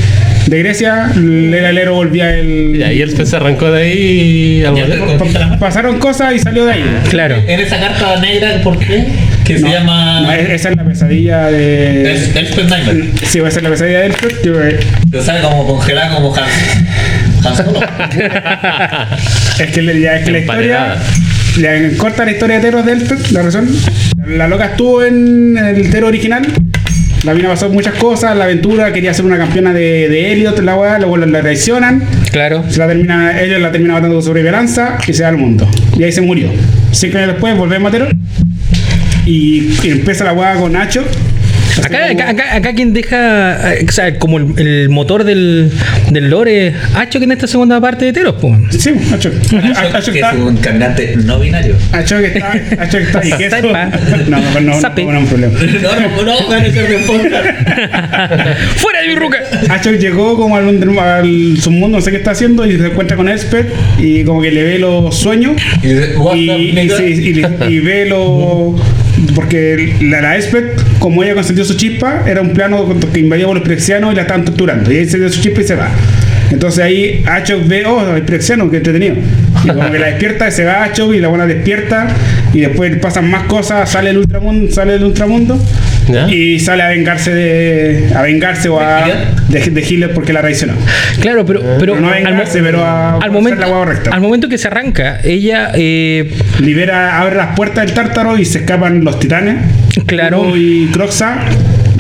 de 0.47 0.59
Grecia, 0.59 1.13
el 1.15 1.55
el 1.55 1.79
héroe 1.79 1.95
volvía 1.95 2.35
el. 2.35 2.77
Ya, 2.77 2.93
y 2.93 3.03
él 3.03 3.25
se 3.27 3.37
arrancó 3.37 3.71
de 3.71 3.83
ahí 3.83 4.65
y 4.65 5.57
pasaron 5.59 5.99
cosas 5.99 6.35
y 6.35 6.39
salió 6.41 6.65
de 6.67 6.73
ahí. 6.73 6.85
Claro. 7.11 7.37
En 7.47 7.61
esa 7.61 7.79
carta 7.79 8.21
negra, 8.21 8.61
¿por 8.63 8.79
qué? 8.79 9.07
Que 9.45 9.59
No, 9.61 9.69
se 9.69 9.73
llama. 9.75 10.21
no, 10.23 10.33
esa 10.33 10.71
es 10.71 10.77
la 10.77 10.85
pesadilla 10.85 11.47
de. 11.47 12.13
Elspeth 12.13 12.69
Nightmare. 12.69 13.05
Sí, 13.27 13.39
va 13.41 13.49
a 13.49 13.51
ser 13.53 13.63
la 13.63 13.71
pesadilla 13.71 14.01
de 14.01 14.07
Elspeth. 14.07 14.41
que, 14.43 14.49
eh, 14.51 14.79
Te 15.11 15.23
sale 15.23 15.41
como 15.41 15.67
congelada 15.67 16.15
como 16.17 16.35
Hans. 16.35 16.49
Solo. 17.55 17.81
Es 19.59 19.71
que, 19.73 20.01
ya, 20.01 20.17
es 20.17 20.25
que 20.25 20.33
la 20.33 20.39
historia. 20.41 20.97
Le 21.57 21.97
corta 21.97 22.27
la 22.27 22.33
historia 22.33 22.57
de 22.57 22.63
Teros 22.63 22.85
de 22.85 22.93
Elspeth, 22.93 23.31
la 23.31 23.43
razón. 23.43 23.69
La 24.27 24.47
loca 24.49 24.67
estuvo 24.67 25.03
en 25.03 25.57
el 25.57 25.91
Tero 25.91 26.09
original. 26.09 26.47
La 27.25 27.33
mina 27.33 27.49
pasó 27.49 27.71
muchas 27.71 27.95
cosas, 27.95 28.37
la 28.37 28.45
aventura, 28.45 28.93
quería 28.93 29.15
ser 29.15 29.25
una 29.25 29.39
campeona 29.39 29.73
de, 29.73 30.09
de 30.09 30.33
Elliot, 30.33 30.59
la 30.61 30.77
weá, 30.77 30.99
luego 30.99 31.17
la, 31.17 31.27
la 31.27 31.41
traicionan. 31.41 32.05
Claro. 32.31 32.63
Se 32.69 32.79
la 32.79 32.87
termina, 32.87 33.41
ellos 33.41 33.61
la 33.61 33.73
termina 33.73 33.95
matando 33.95 34.21
Veranza 34.33 34.99
y 35.09 35.15
se 35.15 35.23
va 35.23 35.31
al 35.31 35.39
mundo. 35.39 35.69
Y 35.99 36.05
ahí 36.05 36.13
se 36.13 36.21
murió. 36.21 36.51
Cinco 36.93 37.17
años 37.17 37.31
después 37.31 37.57
volvemos 37.57 37.89
a 37.89 37.93
Tero. 37.93 38.09
Y, 39.25 39.75
y 39.83 39.91
empieza 39.91 40.25
la 40.25 40.35
weá 40.35 40.55
con 40.57 40.73
Nacho. 40.73 41.03
Acá, 41.85 42.07
acá, 42.11 42.31
acá, 42.31 42.57
acá 42.57 42.75
quien 42.75 42.93
deja, 42.93 43.75
eh, 43.75 43.87
o 43.89 43.93
sea, 43.93 44.19
como 44.19 44.39
el, 44.39 44.59
el 44.59 44.89
motor 44.89 45.25
del, 45.25 45.71
del 46.11 46.31
lore, 46.31 46.73
Hacho 46.95 47.19
que 47.19 47.25
en 47.27 47.33
esta 47.33 47.47
segunda 47.47 47.81
parte 47.81 48.05
de 48.07 48.13
Teros, 48.13 48.37
pues. 48.41 48.55
Sí, 48.71 48.91
Hacho. 49.13 49.31
Hacho 49.93 50.13
que 50.13 50.19
está. 50.19 50.33
es 50.33 50.39
un 50.39 50.57
caminante 50.57 51.17
no 51.25 51.39
binario. 51.39 51.77
Hacho 51.93 52.19
que 52.19 52.27
está. 52.27 52.53
Hacho 52.79 52.99
que 52.99 53.05
está. 53.05 53.27
¿Y 53.27 53.33
qué 53.33 53.47
eso? 53.47 53.57
Saipa. 53.61 53.87
No, 54.29 54.39
no, 54.41 54.61
no, 54.61 54.61
no, 54.61 54.81
no, 55.13 55.21
un 55.21 55.27
problema. 55.27 55.59
No, 55.83 56.23
no. 56.25 56.37
¡Fuera 58.77 59.01
de 59.03 59.09
mi 59.09 59.15
ruca! 59.15 59.39
Hacho 59.71 59.93
llegó 59.93 60.37
como 60.37 60.57
al, 60.57 60.69
al 60.99 61.57
submundo, 61.61 61.99
no 61.99 62.01
sé 62.03 62.11
qué 62.11 62.17
está 62.19 62.33
haciendo, 62.33 62.67
y 62.67 62.77
se 62.79 62.87
encuentra 62.87 63.17
con 63.17 63.29
Elspeth 63.29 63.67
y 63.99 64.25
como 64.25 64.41
que 64.43 64.51
le 64.51 64.63
ve 64.63 64.79
los 64.79 65.15
sueños 65.17 65.53
Y 65.83 65.89
dice, 65.89 66.17
"What 66.17 66.37
y, 66.37 66.51
y, 66.51 66.73
nigga?" 66.73 66.97
se- 66.97 67.11
y 67.71 67.79
ve 67.81 68.07
lo. 68.07 68.75
Porque 69.35 69.95
la, 70.03 70.21
la 70.21 70.37
Elspeth, 70.37 70.99
como 70.99 71.23
ella 71.23 71.35
consentió 71.35 71.65
su 71.65 71.75
chispa, 71.75 72.25
era 72.27 72.41
un 72.41 72.51
plano 72.51 72.87
que 73.13 73.21
invadía 73.21 73.47
por 73.47 73.57
los 73.57 73.65
prexianos 73.65 74.13
y 74.13 74.17
la 74.17 74.23
estaban 74.23 74.45
torturando. 74.45 74.93
Y 74.93 74.99
ahí 74.99 75.07
se 75.07 75.19
dio 75.19 75.29
su 75.29 75.41
chispa 75.41 75.61
y 75.61 75.65
se 75.65 75.75
va. 75.75 75.91
Entonces 76.51 76.85
ahí 76.85 77.25
Hacho 77.27 77.61
ve, 77.65 77.85
oh, 77.87 78.15
el 78.15 78.23
prexiano, 78.23 78.71
que 78.71 78.79
entretenido. 78.79 79.17
Y 79.65 79.69
como 79.69 79.91
que 79.91 79.99
la 79.99 80.07
despierta, 80.07 80.51
se 80.51 80.65
va 80.65 80.85
Hacho 80.85 81.13
y 81.13 81.21
la 81.21 81.29
buena 81.29 81.47
despierta. 81.47 82.09
Y 82.53 82.61
después 82.61 82.97
pasan 82.97 83.31
más 83.31 83.45
cosas, 83.45 83.91
sale 83.91 84.11
el 84.11 84.19
ultramundo, 84.19 84.73
sale 84.73 84.95
el 84.95 85.05
ultramundo. 85.05 85.59
¿Ya? 86.09 86.29
Y 86.29 86.61
sale 86.61 86.83
a 86.83 86.89
vengarse 86.89 87.35
de. 87.35 88.11
a 88.15 88.23
vengarse 88.23 88.69
o 88.69 88.81
a. 88.81 89.07
de, 89.49 89.61
de 89.61 89.81
Hitler 89.81 90.13
porque 90.15 90.33
la 90.33 90.41
traicionó. 90.41 90.75
Claro, 91.21 91.45
pero, 91.45 91.61
pero, 91.61 91.79
Pero 91.79 92.01
no 92.01 92.09
al, 92.09 92.45
pero 92.53 92.85
a 92.85 93.17
al 93.19 93.31
momento, 93.31 93.61
la 93.61 94.13
al 94.13 94.21
momento 94.21 94.49
que 94.49 94.59
se 94.59 94.69
arranca, 94.69 95.21
ella, 95.23 95.71
eh, 95.75 96.31
Libera, 96.61 97.21
abre 97.21 97.37
las 97.37 97.55
puertas 97.57 97.87
del 97.87 97.95
tártaro 97.95 98.39
y 98.39 98.45
se 98.45 98.59
escapan 98.59 99.05
los 99.05 99.19
titanes. 99.19 99.57
Claro. 100.07 100.57
Y 100.57 100.87
Croxa, 100.93 101.39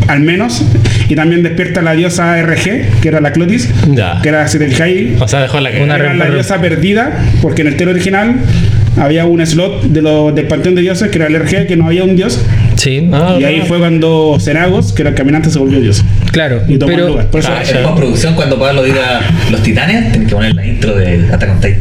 al 0.08 0.20
menos. 0.20 0.64
Y 1.08 1.14
también 1.14 1.42
despierta 1.42 1.82
la 1.82 1.92
diosa 1.92 2.40
RG, 2.42 3.00
que 3.00 3.08
era 3.08 3.20
la 3.20 3.32
Clotis. 3.32 3.68
Ya. 3.92 4.20
Que 4.22 4.28
era, 4.28 4.48
si 4.48 4.58
te 4.58 4.68
fijáis, 4.68 5.20
O 5.20 5.28
sea, 5.28 5.40
dejó 5.40 5.60
la 5.60 5.70
Una 5.80 5.96
era 5.96 6.14
la 6.14 6.30
diosa 6.30 6.60
perdida, 6.60 7.16
porque 7.42 7.62
en 7.62 7.68
el 7.68 7.76
tero 7.76 7.92
original 7.92 8.36
había 8.98 9.24
un 9.26 9.44
slot 9.44 9.84
de 9.84 10.02
lo, 10.02 10.32
del 10.32 10.46
panteón 10.46 10.74
de 10.74 10.82
dioses, 10.82 11.10
que 11.10 11.18
era 11.18 11.26
el 11.26 11.38
RG, 11.38 11.66
que 11.66 11.76
no 11.76 11.86
había 11.86 12.04
un 12.04 12.16
dios. 12.16 12.44
Sí, 12.86 13.10
Ah, 13.12 13.36
y 13.40 13.44
ahí 13.44 13.62
fue 13.66 13.78
cuando 13.78 14.36
Cenagos, 14.38 14.92
que 14.92 15.02
era 15.02 15.10
el 15.10 15.16
caminante, 15.16 15.50
se 15.50 15.58
volvió 15.58 15.80
dios. 15.80 16.04
claro, 16.30 16.62
Y 16.68 16.78
tomó 16.78 16.92
el 16.92 16.96
pero 16.98 17.08
lugar. 17.08 17.26
Por 17.30 17.40
eso, 17.40 17.50
Ah, 17.52 17.62
En 17.68 17.82
postproducción, 17.82 18.34
cuando 18.34 18.58
Pablo 18.58 18.84
diga 18.84 19.20
los 19.50 19.60
titanes, 19.62 20.12
tienen 20.12 20.28
que 20.28 20.34
poner 20.34 20.54
la 20.54 20.64
intro 20.64 20.94
de 20.94 21.26
Attack 21.32 21.50
on 21.50 21.60
Titan. 21.60 21.80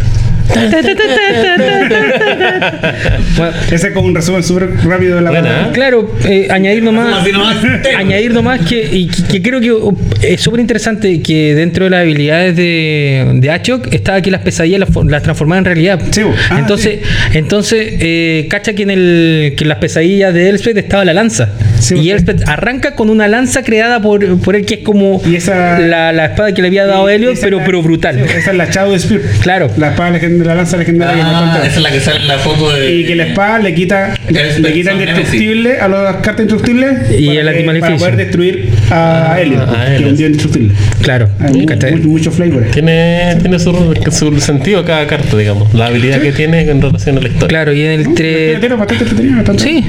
Bueno, 3.37 3.53
ese 3.71 3.87
es 3.87 3.93
como 3.93 4.07
un 4.07 4.15
resumen 4.15 4.43
súper 4.43 4.69
rápido 4.85 5.15
de 5.17 5.21
la 5.21 5.29
Buena, 5.31 5.49
¿eh? 5.49 5.71
Claro, 5.73 6.09
eh, 6.25 6.47
añadir 6.49 6.83
nomás, 6.83 7.25
añadir 7.97 8.33
nomás 8.33 8.61
que, 8.61 8.83
y 8.91 9.07
que, 9.07 9.23
que 9.23 9.41
creo 9.41 9.59
que 9.59 9.71
uh, 9.73 9.97
es 10.21 10.41
súper 10.41 10.59
interesante 10.61 11.21
que 11.21 11.53
dentro 11.55 11.85
de 11.85 11.89
las 11.91 12.01
habilidades 12.01 12.55
de, 12.55 13.31
de 13.35 13.51
Achok 13.51 13.93
estaba 13.93 14.21
que 14.21 14.31
las 14.31 14.41
pesadillas 14.41 14.79
las, 14.79 14.89
for- 14.89 15.09
las 15.09 15.23
transformaba 15.23 15.59
en 15.59 15.65
realidad. 15.65 15.99
Sí. 16.11 16.21
Ah, 16.49 16.57
entonces, 16.59 16.99
entonces 17.33 17.93
eh, 17.99 18.47
cacha 18.49 18.73
que 18.73 18.83
en, 18.83 18.91
el, 18.91 19.53
que 19.57 19.63
en 19.63 19.67
las 19.69 19.79
pesadillas 19.79 20.33
de 20.33 20.49
Elspeth 20.49 20.77
estaba 20.77 21.03
la 21.05 21.13
lanza. 21.13 21.49
Sí, 21.79 21.95
y. 21.95 22.11
Elspeth 22.11 22.47
arranca 22.47 22.95
con 22.95 23.09
una 23.09 23.27
lanza 23.27 23.63
creada 23.63 24.01
por, 24.01 24.39
por 24.39 24.55
él 24.55 24.65
que 24.65 24.75
es 24.75 24.79
como 24.81 25.21
Y 25.25 25.35
esa- 25.35 25.79
la, 25.79 26.13
la 26.13 26.25
espada 26.27 26.53
que 26.53 26.61
le 26.61 26.69
había 26.69 26.85
dado 26.85 27.09
Helios, 27.09 27.33
Esa 27.33 27.47
pero, 27.47 27.57
la- 27.59 27.65
pero 27.65 27.81
brutal. 27.83 28.15
sí, 28.25 28.37
esa 28.37 28.51
es 28.51 28.57
la 28.57 28.65
Shadow 28.71 28.97
Spear. 28.97 29.21
Claro. 29.41 29.69
La 29.77 29.89
espada 29.89 30.11
legend- 30.37 30.45
la 30.45 30.55
lanza 30.55 30.77
legendaria 30.77 31.15
que 31.15 31.21
Ah, 31.21 31.41
mató 31.41 31.61
al 31.61 31.67
esa 31.67 31.75
es 31.77 31.81
la 31.83 31.91
que 31.91 31.99
sale 31.99 32.19
en 32.21 32.27
la 32.27 32.37
foto 32.39 32.71
de. 32.73 32.95
Y 32.95 33.05
que 33.05 33.15
la 33.15 33.25
espada 33.27 33.59
le 33.59 33.73
quita 33.73 34.13
le 34.29 34.73
quita 34.73 34.93
indestructible 34.93 35.79
a 35.79 35.87
las 35.87 36.15
cartas 36.17 36.41
indestructibles 36.45 37.11
Y 37.17 37.27
para 37.27 37.39
el 37.39 37.45
que- 37.45 37.49
antimaleficio. 37.51 37.95
para 37.97 37.97
poder 37.97 38.15
destruir 38.17 38.69
a 38.91 39.37
Elliot, 39.41 39.61
a 39.69 39.85
que 39.85 39.95
es 39.95 40.01
un 40.01 40.15
dios 40.17 40.29
indestructible. 40.29 40.73
Claro. 41.01 41.29
Hay 41.39 41.53
mu- 41.53 41.65
¿cachai? 41.65 41.95
mu- 41.95 42.11
mucho 42.11 42.31
flavor. 42.31 42.65
Tiene, 42.71 43.35
tiene 43.41 43.59
su, 43.59 43.93
su 44.11 44.39
sentido 44.39 44.83
cada 44.85 45.05
carta, 45.07 45.37
digamos. 45.37 45.73
La 45.73 45.87
habilidad 45.87 46.19
que 46.21 46.31
tiene 46.31 46.61
en 46.69 46.81
relación 46.81 47.17
a 47.17 47.21
la 47.21 47.27
historia. 47.27 47.47
Claro, 47.47 47.73
y 47.73 47.81
en 47.81 47.91
el 47.91 48.03
¿No? 48.05 48.15
tre- 48.15 48.59
Sí. 49.57 49.83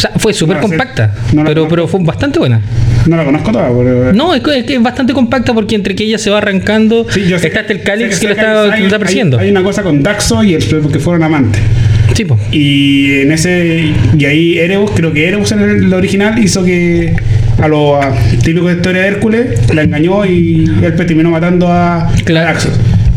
O 0.00 0.02
sea, 0.02 0.12
fue 0.16 0.32
súper 0.32 0.56
No 0.56 0.62
compacta, 0.62 1.12
No 1.34 1.44
pero, 1.44 1.68
pero 1.68 1.86
fue 1.86 2.00
bastante 2.02 2.38
buena. 2.38 2.58
No 3.06 3.16
la 3.18 3.24
conozco 3.26 3.52
toda, 3.52 3.68
pero. 3.68 4.14
No, 4.14 4.34
es 4.34 4.40
que, 4.40 4.60
es 4.60 4.64
que 4.64 4.76
es 4.76 4.82
bastante 4.82 5.12
compacta 5.12 5.52
porque 5.52 5.74
entre 5.74 5.94
que 5.94 6.04
ella 6.04 6.16
se 6.16 6.30
va 6.30 6.38
arrancando, 6.38 7.06
Sí, 7.10 7.26
yo 7.28 7.38
sé- 7.38 7.48
está 7.48 7.60
hasta 7.60 7.74
el 7.74 7.80
sé 7.80 7.84
Calix 7.84 8.18
que, 8.18 8.28
hay- 8.28 8.34
que 8.34 8.42
lo 8.80 8.84
está 8.84 8.96
hay- 8.96 8.98
persiguiendo. 8.98 9.38
Hay, 9.38 9.50
una 9.50 9.62
cosa 9.62 9.82
con 9.82 10.02
Daxo 10.02 10.42
y 10.42 10.54
el 10.54 10.62
porque 10.80 10.98
fueron 11.00 11.22
amantes. 11.22 11.60
Sí, 12.14 12.24
po. 12.24 12.38
Y 12.50 13.20
en 13.20 13.32
ese. 13.32 13.92
Y 14.18 14.24
ahí 14.24 14.58
Erebus, 14.58 14.90
creo 14.92 15.12
que 15.12 15.28
Erebus 15.28 15.52
en 15.52 15.60
el 15.60 15.92
original 15.92 16.38
hizo 16.42 16.64
que 16.64 17.14
a 17.60 17.68
lo 17.68 18.00
típico 18.42 18.68
de 18.68 18.76
historia 18.76 19.02
de 19.02 19.08
Hércules 19.08 19.60
la 19.74 19.82
engañó 19.82 20.24
y 20.24 20.64
él 20.82 20.96
terminó 20.96 21.30
matando 21.30 21.68
a, 21.68 22.10
Claro. 22.24 22.48
a 22.48 22.52
Daxos. 22.52 22.72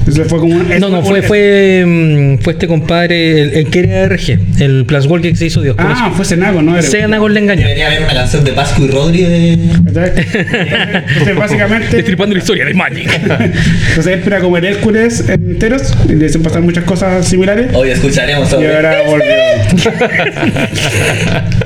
Eso 0.07 0.25
fue 0.25 0.39
como 0.39 0.55
un- 0.55 0.79
No, 0.79 0.89
no, 0.89 1.01
fue, 1.03 1.19
un- 1.21 1.25
fue, 1.25 1.83
mm, 1.85 2.37
fue 2.43 2.53
este 2.53 2.67
compadre, 2.67 3.41
el, 3.41 3.49
el 3.55 3.69
que 3.69 3.79
era 3.79 4.03
RG, 4.07 4.37
el 4.59 4.85
Plus 4.85 5.05
Walker 5.07 5.31
que 5.31 5.37
se 5.37 5.45
hizo 5.45 5.61
Dios. 5.61 5.75
Ah, 5.79 5.93
eso. 6.07 6.15
fue 6.15 6.25
Senago, 6.25 6.61
¿no? 6.61 6.81
Senago 6.81 7.29
le 7.29 7.39
engañó. 7.39 7.61
Debería 7.61 7.87
haber 7.87 8.03
una 8.03 8.13
canción 8.13 8.43
de 8.43 8.51
Pascu 8.51 8.83
y 8.83 8.87
Rodri 8.87 9.21
de. 9.23 9.53
Entonces, 9.53 11.35
básicamente. 11.37 11.95
Destripando 11.95 12.33
la 12.35 12.39
historia 12.41 12.65
de 12.65 12.73
Magic. 12.73 13.09
Entonces 13.23 14.07
él 14.07 14.21
era 14.25 14.39
como 14.39 14.57
el 14.57 14.65
Hércules 14.65 15.23
enteros 15.29 15.93
y 16.09 16.13
le 16.13 16.25
hacen 16.25 16.41
pasar 16.43 16.61
muchas 16.61 16.83
cosas 16.83 17.25
similares. 17.27 17.67
Hoy 17.73 17.89
escucharemos 17.89 18.47
Y 18.47 18.51
sobre. 18.51 18.75
ahora 18.75 18.95
volvió. 19.07 19.25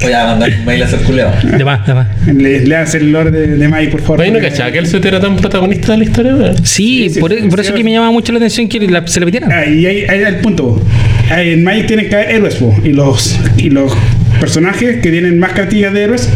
Voy 0.01 0.11
a 0.13 0.25
mandar 0.25 0.51
un 0.59 0.65
mail 0.65 0.83
a 0.83 0.87
ser 0.87 0.99
culeo. 0.99 1.31
de 1.43 1.63
más, 1.65 1.85
de 1.87 1.93
más. 1.93 2.07
Le, 2.27 2.59
le 2.65 2.75
hace 2.75 2.97
el 2.97 3.11
lore 3.11 3.31
de, 3.31 3.47
de 3.57 3.67
Mai, 3.67 3.89
por 3.89 4.01
favor. 4.01 4.21
Oye, 4.21 4.31
¿no 4.31 4.39
cachaba 4.39 4.71
que 4.71 4.79
el 4.79 4.87
suéter 4.87 5.13
era 5.15 5.21
tan 5.21 5.35
protagonista 5.37 5.93
de 5.93 5.97
la 5.99 6.03
historia? 6.03 6.35
weón? 6.35 6.55
Sí, 6.65 6.87
Sí, 7.07 7.09
sí, 7.15 7.19
por, 7.19 7.31
sí, 7.33 7.41
por 7.49 7.59
sí, 7.59 7.61
eso 7.65 7.71
sí. 7.71 7.77
que 7.77 7.83
me 7.83 7.91
llama 7.91 8.11
mucho 8.11 8.26
la 8.33 8.37
atención 8.39 8.67
que 8.67 8.79
la- 8.87 9.05
se 9.07 9.19
le 9.19 9.25
metiera. 9.25 9.47
Ah, 9.51 9.65
y 9.65 9.85
ahí, 9.85 10.05
ahí 10.07 10.21
es 10.21 10.27
el 10.27 10.35
punto. 10.37 10.81
Ahí 11.29 11.51
En 11.53 11.63
Magic 11.63 11.87
tienen 11.87 12.07
que 12.09 12.15
haber 12.15 12.31
héroes, 12.31 12.55
po, 12.55 12.73
y 12.83 12.89
los 12.93 13.37
y 13.57 13.69
los 13.69 13.93
personajes 14.39 14.97
que 15.01 15.09
tienen 15.11 15.39
más 15.39 15.51
cartillas 15.53 15.93
de 15.93 16.03
héroes 16.03 16.29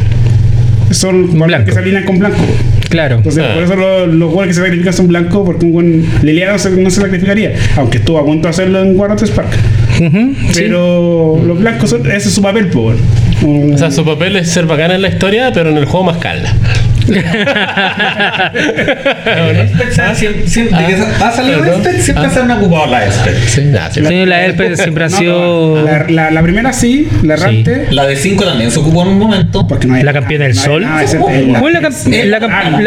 son 0.91 1.27
los 1.37 1.47
Blanco. 1.47 1.65
que 1.65 1.71
se 1.71 1.79
alinean 1.79 2.03
con 2.03 2.19
blanco. 2.19 2.43
Claro. 2.89 3.15
Entonces, 3.17 3.41
Ah. 3.47 3.53
por 3.53 3.63
eso 3.63 3.75
los, 3.77 4.13
los 4.13 4.29
jugadores 4.29 4.49
que 4.49 4.53
se 4.59 4.65
sacrifican 4.67 4.91
son 4.93 5.07
blancos, 5.07 5.43
porque 5.45 5.65
un 5.65 5.71
buen 5.71 6.05
Liliana 6.23 6.51
no 6.53 6.59
se, 6.59 6.69
no 6.71 6.89
se 6.89 6.99
sacrificaría, 6.99 7.53
aunque 7.77 7.99
estuvo 7.99 8.17
a 8.19 8.25
punto 8.25 8.43
de 8.43 8.49
hacerlo 8.49 8.81
en 8.81 8.99
War 8.99 9.11
of 9.11 9.19
the 9.21 9.27
Spark. 9.27 9.47
Pero 10.55 11.41
los 11.45 11.59
blancos, 11.59 11.89
son, 11.89 12.05
ese 12.11 12.27
es 12.27 12.33
su 12.33 12.41
papel, 12.41 12.67
po. 12.67 12.93
Un- 13.43 13.73
O 13.73 13.77
sea, 13.77 13.91
su 13.91 14.03
papel 14.03 14.35
es 14.35 14.49
ser 14.49 14.65
bacana 14.65 14.95
en 14.95 15.01
la 15.03 15.07
historia, 15.09 15.51
pero 15.53 15.69
en 15.69 15.77
el 15.77 15.85
juego 15.85 16.05
más 16.07 16.17
calda. 16.17 16.53
Siempre, 20.15 20.47
siempre 20.47 20.77
siempre 22.01 22.29
se 22.29 22.39
la. 22.87 23.01
Sí, 24.07 24.25
la 24.25 24.45
siempre 24.77 25.03
ha 25.05 25.09
No, 25.09 25.17
sido 25.17 25.83
la, 25.85 26.05
la- 26.09 26.31
la 26.31 26.41
primera 26.41 26.73
sí, 26.73 27.07
la 27.23 27.35
errante. 27.35 27.87
La 27.91 28.05
de 28.07 28.15
5 28.15 28.43
también 28.45 28.71
se 28.71 28.79
ocupó 28.79 29.03
en 29.03 29.09
un 29.09 29.19
momento. 29.19 29.67
Porque 29.67 29.87
no 29.87 29.95
hay 29.95 30.03
La 30.03 30.13
campeona 30.13 30.45
del 30.45 30.53
hay 30.57 30.57
sol. 30.57 30.81
la- 30.81 30.99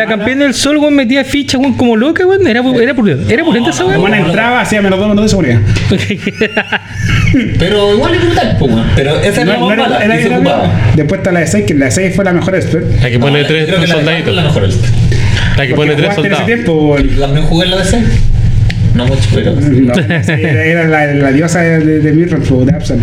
campeona 0.06 0.44
del 0.44 0.54
sol, 0.54 0.76
weón, 0.78 0.94
metía 0.94 1.24
fichas, 1.24 1.60
weón, 1.60 1.74
como 1.74 1.96
loca, 1.96 2.26
weón. 2.26 2.46
Era, 2.46 2.62
pulenta- 2.62 3.32
era 3.32 3.44
pulenta 3.44 3.70
esa 3.70 3.84
La 3.84 3.98
weón. 3.98 4.14
entraba, 4.14 4.60
hacía 4.60 4.82
menos 4.82 4.98
dos 4.98 5.08
minutos 5.08 5.24
de 5.24 5.28
seguridad. 5.30 5.60
Pero 7.58 7.94
igual 7.94 8.14
es 8.14 8.24
brutal, 8.24 8.56
pues, 8.58 8.72
weón. 8.72 8.86
Pero 8.96 9.16
esa 9.20 9.40
es 9.42 9.46
la 9.46 9.56
y 10.20 10.22
se. 10.22 10.28
Después 10.96 11.18
está 11.18 11.32
la 11.32 11.40
de 11.40 11.46
6, 11.46 11.64
que 11.66 11.74
la 11.74 11.86
de 11.86 11.90
6 11.90 12.14
fue 12.14 12.24
la 12.24 12.32
mejor 12.32 12.54
expert. 12.54 12.84
La 13.02 13.10
que 13.10 13.18
pone 13.18 13.40
No, 13.42 13.46
tres 13.46 13.68
la 14.04 14.42
mejor 14.42 14.70
Spec. 14.70 14.90
La 15.56 15.66
que 15.66 15.74
pone 15.74 15.94
tres 15.94 16.14
soldados. 16.14 16.46
tiempo. 16.46 16.96
También 17.18 17.46
jugué 17.46 17.64
en 17.66 17.70
la 17.70 17.76
de 17.78 17.84
6. 17.84 18.04
No 18.94 19.06
mucho, 19.06 19.28
pero. 19.34 19.54
No, 19.60 19.92
era, 19.94 20.64
era 20.64 20.84
la, 20.88 21.06
la 21.14 21.32
diosa 21.32 21.60
de, 21.60 21.80
de, 21.80 21.98
de 22.00 22.12
Mirror, 22.12 22.40
pues, 22.42 22.66
de 22.66 22.74
Absan. 22.74 22.98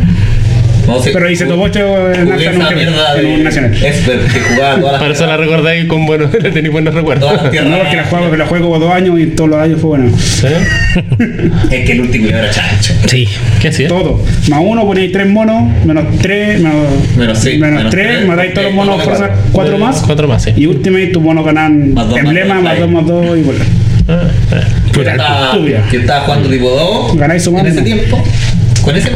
No, 0.87 1.01
sí, 1.01 1.09
Pero 1.13 1.29
hice 1.29 1.45
jugué- 1.45 1.53
tu 1.53 1.59
bocho 1.59 2.11
en 2.13 2.25
Jugué 2.31 2.41
esa 2.49 2.51
un- 2.51 2.61
en 2.79 2.87
un 3.27 3.37
de 3.37 3.43
nacional. 3.43 3.71
Que 3.71 4.39
jugaba 4.39 4.75
todas 4.79 4.91
las 4.93 5.01
Para 5.01 5.13
eso 5.13 5.25
la 5.27 5.37
recordáis 5.37 5.85
con 5.85 6.05
buenos, 6.05 6.33
le 6.41 6.51
tenéis 6.51 6.71
buenos 6.71 6.93
recuerdos. 6.93 7.29
todas 7.29 7.43
las 7.43 7.51
tierras. 7.51 7.69
No, 7.71 7.77
porque 7.79 7.95
la 7.97 8.03
juego, 8.05 8.35
la 8.35 8.45
juego 8.47 8.79
dos 8.79 8.91
años 8.93 9.19
y 9.19 9.27
todos 9.27 9.49
los 9.51 9.59
años 9.59 9.79
fue 9.79 9.89
bueno. 9.91 10.11
Es 11.71 11.85
que 11.85 11.91
el 11.93 12.01
último 12.01 12.27
era 12.27 12.49
chancho. 12.49 12.93
Sí. 13.07 13.27
¿Qué 13.61 13.67
hacía? 13.69 13.87
Todo. 13.87 14.23
Más 14.49 14.59
uno 14.61 14.85
ponéis 14.85 15.11
tres 15.11 15.27
monos, 15.27 15.71
menos 15.85 16.05
tres, 16.21 16.59
menos, 16.61 16.75
Menos 17.17 17.37
sí, 17.39 17.57
menos 17.57 17.77
menos 17.77 17.91
tres, 17.91 18.07
tres, 18.17 18.27
matáis 18.27 18.53
todos 18.53 18.65
los 18.67 18.75
porque 18.75 18.89
monos 18.89 19.03
cuatro 19.03 19.15
fuerza, 19.17 19.35
más. 19.35 19.51
cuatro 19.51 19.77
más. 19.77 20.01
Cuatro 20.05 20.27
más, 20.27 20.43
sí. 20.43 20.51
Y 20.57 20.65
Ultimate, 20.67 21.07
tus 21.07 21.21
monos 21.23 21.45
ganan 21.45 21.93
Más 21.93 22.05
dos, 22.07 22.15
más 22.17 22.25
emblema, 22.25 22.55
dos, 22.55 22.63
más 22.63 22.79
dos, 22.79 22.89
más 22.91 23.05
dos 23.07 23.37
y 23.37 23.41
bueno. 23.43 23.59
Ah, 24.07 24.23
ah. 24.51 24.55
Yo 24.93 25.01
estaba, 25.03 25.45
estúpida. 25.51 25.83
yo 25.91 25.99
estaba 25.99 26.21
jugando 26.25 26.49
tipo 26.49 26.69
2 26.69 27.17
Ganáis 27.17 27.43
su 27.43 27.49
en 27.51 27.55
mano. 27.57 27.69
ese 27.69 27.81
tiempo, 27.81 28.23
con 28.81 28.95
ese 28.97 29.11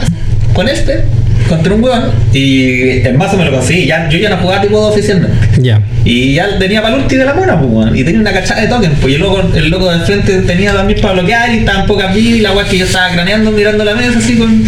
con 0.53 0.69
este, 0.69 1.03
contra 1.47 1.73
un 1.73 1.83
weón, 1.83 2.11
y 2.33 2.99
el 3.05 3.17
mazo 3.17 3.37
me 3.37 3.45
lo 3.45 3.51
conseguí. 3.51 3.85
Ya, 3.85 4.09
yo 4.09 4.17
ya 4.17 4.29
no 4.29 4.37
jugaba 4.37 4.61
tipo 4.61 4.79
2 4.79 4.93
oficialmente. 4.93 5.61
Ya. 5.61 5.81
Y 6.03 6.33
ya 6.33 6.57
tenía 6.57 6.81
para 6.81 6.95
el 6.95 7.01
ulti 7.01 7.15
de 7.15 7.25
la 7.25 7.33
mona, 7.33 7.59
pues, 7.59 7.71
weón. 7.71 7.95
Y 7.95 8.03
tenía 8.03 8.21
una 8.21 8.33
cachada 8.33 8.61
de 8.61 8.67
tokens, 8.67 8.93
pues. 8.99 9.13
Y 9.13 9.15
el 9.15 9.21
loco, 9.21 9.41
el 9.53 9.69
loco 9.69 9.89
del 9.89 10.01
frente 10.01 10.39
tenía 10.41 10.73
también 10.73 10.99
para 11.01 11.13
bloquear 11.13 11.53
y 11.53 11.57
estaban 11.59 11.85
pocas 11.85 12.13
vidas. 12.13 12.37
Y 12.37 12.41
la 12.41 12.53
weá 12.53 12.65
que 12.65 12.77
yo 12.77 12.85
estaba 12.85 13.11
craneando 13.11 13.51
mirando 13.51 13.83
la 13.83 13.95
mesa 13.95 14.19
así 14.19 14.35
con. 14.35 14.63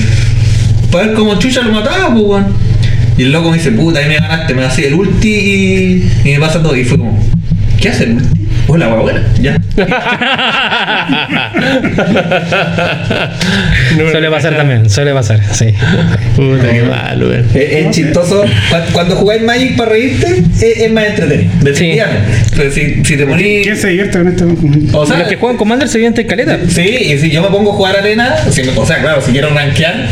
Para 0.91 1.07
ver 1.07 1.15
cómo 1.15 1.37
chucha 1.37 1.61
lo 1.61 1.71
mataba, 1.71 2.13
pues, 2.13 2.25
weón. 2.25 2.45
Y 3.17 3.23
el 3.23 3.31
loco 3.31 3.49
me 3.49 3.57
dice, 3.57 3.71
puta, 3.71 3.99
ahí 3.99 4.07
me 4.07 4.15
ganaste, 4.15 4.53
me 4.53 4.63
hace 4.63 4.87
el 4.87 4.93
ulti 4.93 5.29
y, 5.29 6.11
y 6.23 6.31
me 6.33 6.39
pasa 6.39 6.61
todo. 6.61 6.75
Y 6.75 6.83
fue 6.83 6.97
como, 6.99 7.19
¿qué 7.81 7.89
hace 7.89 8.03
el 8.03 8.13
ulti? 8.13 8.36
Hola, 8.69 8.87
buena, 8.87 9.21
ya. 9.41 9.57
No, 13.97 14.11
Suele 14.11 14.29
pasar 14.29 14.57
también, 14.57 14.89
suele 14.89 15.13
pasar, 15.13 15.39
sí. 15.53 15.67
Puta, 16.35 16.69
qué 16.71 16.83
malo, 16.83 17.29
weón. 17.29 17.45
Es, 17.53 17.55
es 17.85 17.91
chistoso. 17.91 18.41
Cu- 18.41 18.91
Cuando 18.93 19.15
jugáis 19.15 19.41
Magic 19.43 19.77
para 19.77 19.91
reírte, 19.91 20.43
es, 20.55 20.63
es 20.81 20.91
más 20.91 21.05
entretenido. 21.05 21.51
Definitivamente. 21.61 22.31
Pero 22.55 22.71
si, 22.71 23.05
si 23.05 23.17
te 23.17 23.25
ponís. 23.25 23.63
¿Quién 23.63 23.77
se 23.77 23.87
divierte 23.87 24.17
con 24.19 24.27
este? 24.27 24.43
O 24.97 25.05
sea, 25.05 25.19
Los 25.19 25.27
que 25.29 25.35
juegan 25.37 25.57
Commander 25.57 25.87
se 25.87 25.99
vienen 25.99 26.27
caleta. 26.27 26.57
Sí, 26.67 26.81
y 26.81 27.17
si 27.17 27.29
yo 27.31 27.41
me 27.41 27.49
pongo 27.49 27.71
a 27.71 27.75
jugar 27.75 27.95
arena, 27.97 28.35
si 28.51 28.63
me- 28.63 28.77
o 28.77 28.85
sea, 28.85 28.99
claro, 28.99 29.21
si 29.21 29.31
quiero 29.31 29.49
rankear, 29.49 30.07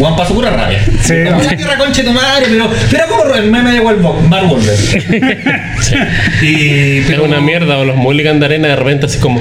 Juan 0.00 0.16
paso 0.16 0.34
pura 0.34 0.50
rabia. 0.50 0.78
Sí, 1.02 1.14
como 1.24 1.36
no. 1.38 1.44
la 1.44 1.56
tierra 1.56 1.76
concha 1.78 2.02
de 2.02 2.08
tu 2.08 2.14
madre, 2.14 2.46
pero, 2.48 2.70
pero 2.90 3.06
como 3.06 3.34
el 3.34 3.50
meme 3.50 3.70
de 3.72 3.80
Wolf- 3.82 4.20
Mark 4.28 4.50
Wahlberg. 4.50 4.80
y, 6.42 6.98
Es 6.98 7.06
pero, 7.06 7.24
una 7.24 7.40
mierda, 7.40 7.76
o 7.78 7.84
los 7.84 7.96
mulligan 7.96 8.40
de 8.40 8.46
arena 8.46 8.68
de 8.68 8.76
repente 8.76 9.06
así 9.06 9.18
como, 9.18 9.40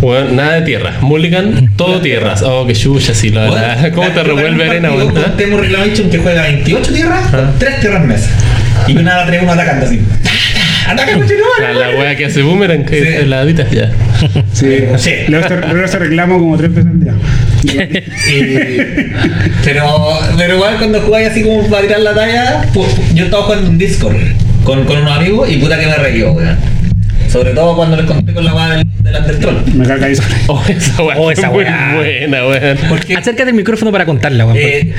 weón, 0.00 0.36
nada 0.36 0.54
de 0.54 0.62
tierra. 0.62 0.92
Mulligan, 1.00 1.70
todo 1.76 2.00
tierras. 2.00 2.42
Oh, 2.42 2.66
qué 2.66 2.74
chucha, 2.74 3.14
sí, 3.14 3.30
la 3.30 3.46
Bueno, 3.48 3.62
verdad. 3.66 3.92
¿Cómo 3.94 4.08
la- 4.08 4.14
te 4.14 4.22
revuelve 4.22 4.64
arena, 4.70 4.92
weón? 4.92 5.14
¿Ah? 5.18 5.32
Temo 5.36 5.56
Reclamation 5.58 6.10
que 6.10 6.18
juega 6.18 6.42
28 6.42 6.92
tierras 6.92 7.22
Ah. 7.32 7.36
con 7.36 7.58
3 7.58 7.80
tierras 7.80 8.04
mesa. 8.04 8.30
Y 8.86 8.96
una 8.96 9.16
la 9.16 9.26
trae 9.26 9.40
uno 9.40 9.52
atacando 9.52 9.86
así. 9.86 10.00
¡Ataca, 10.88 11.16
La, 11.60 11.72
la 11.72 11.88
wea 11.98 12.14
que 12.16 12.26
hace 12.26 12.42
boomerang, 12.42 12.84
que 12.84 13.00
Sí. 13.02 13.08
es 13.08 13.14
heladita, 13.22 13.66
ya. 13.70 13.90
Sí, 14.52 14.84
Sí. 14.98 15.10
luego 15.28 15.48
se, 15.48 15.56
luego 15.72 15.88
se 15.88 15.98
reclamo 15.98 16.38
como 16.38 16.56
tres 16.56 16.72
veces 16.72 16.90
al 16.90 17.00
día. 17.00 17.12
Y- 17.66 18.76
pero, 19.64 19.84
pero 20.36 20.54
igual 20.56 20.76
cuando 20.78 21.00
jugáis 21.00 21.28
así 21.30 21.42
como 21.42 21.66
para 21.68 21.82
tirar 21.82 22.00
la 22.00 22.14
talla, 22.14 22.64
pu- 22.72 22.86
yo 23.14 23.24
estaba 23.24 23.44
jugando 23.44 23.68
en 23.70 23.78
Discord 23.78 24.16
con, 24.64 24.84
con 24.84 24.98
unos 24.98 25.16
amigos 25.16 25.48
y 25.50 25.56
puta 25.56 25.78
que 25.78 25.86
me 25.86 25.94
reí, 25.96 26.22
weón. 26.22 26.56
Sobre 27.30 27.50
todo 27.54 27.76
cuando 27.76 27.96
les 27.96 28.06
conté 28.06 28.32
con 28.32 28.44
la 28.44 28.54
weá 28.54 28.68
del, 28.76 28.86
del 29.02 29.16
Undertroll. 29.16 29.64
Me 29.74 29.84
carga 29.86 30.08
eso. 30.08 30.22
Oh, 30.48 30.62
esa 30.68 31.02
wea 31.02 31.16
Oh, 31.18 31.30
es 31.30 31.38
esa 31.38 31.50
wea. 31.50 31.94
buena, 31.96 32.46
weón. 32.46 32.78
Acércate 33.16 33.50
el 33.50 33.54
micrófono 33.54 33.90
para 33.92 34.06
contarla, 34.06 34.46
weón. 34.46 34.56
eh, 34.58 34.94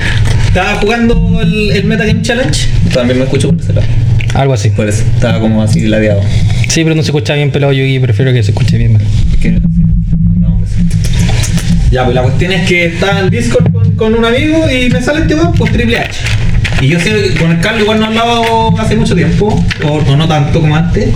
estaba 0.46 0.74
jugando 0.76 1.40
el, 1.42 1.70
el 1.72 1.84
Metagame 1.84 2.22
Challenge, 2.22 2.68
también 2.92 3.18
me 3.18 3.24
escucho 3.24 3.48
por 3.50 3.60
ese 3.60 3.72
lado. 3.72 3.86
Algo 4.34 4.52
así. 4.52 4.68
Por 4.70 4.86
eso, 4.88 5.02
estaba 5.14 5.40
como 5.40 5.62
así 5.62 5.80
ladeado. 5.86 6.20
Sí, 6.68 6.84
pero 6.84 6.94
no 6.94 7.02
se 7.02 7.08
escucha 7.08 7.34
bien 7.34 7.50
pelado 7.50 7.72
yo 7.72 7.82
y 7.84 7.98
prefiero 7.98 8.32
que 8.32 8.42
se 8.42 8.50
escuche 8.50 8.76
bien. 8.76 8.92
mal. 8.92 9.02
Ya, 11.90 12.04
pues 12.04 12.14
la 12.14 12.22
cuestión 12.22 12.52
es 12.52 12.68
que 12.68 12.86
estaba 12.86 13.20
en 13.20 13.30
Discord 13.30 13.96
con, 13.96 14.14
un 14.14 14.24
amigo 14.24 14.70
y 14.70 14.90
me 14.90 15.00
sale 15.00 15.20
este 15.20 15.34
weón, 15.34 15.54
pues 15.54 15.72
Triple 15.72 15.98
H. 15.98 16.20
Y 16.82 16.88
yo 16.88 17.00
sé 17.00 17.10
que 17.10 17.40
con 17.40 17.50
el 17.50 17.60
Carlos 17.60 17.82
igual 17.82 17.98
no 17.98 18.06
hablaba 18.06 18.42
hace 18.78 18.94
mucho 18.94 19.14
tiempo, 19.14 19.64
o, 19.84 20.16
no 20.16 20.28
tanto 20.28 20.60
como 20.60 20.76
antes. 20.76 21.08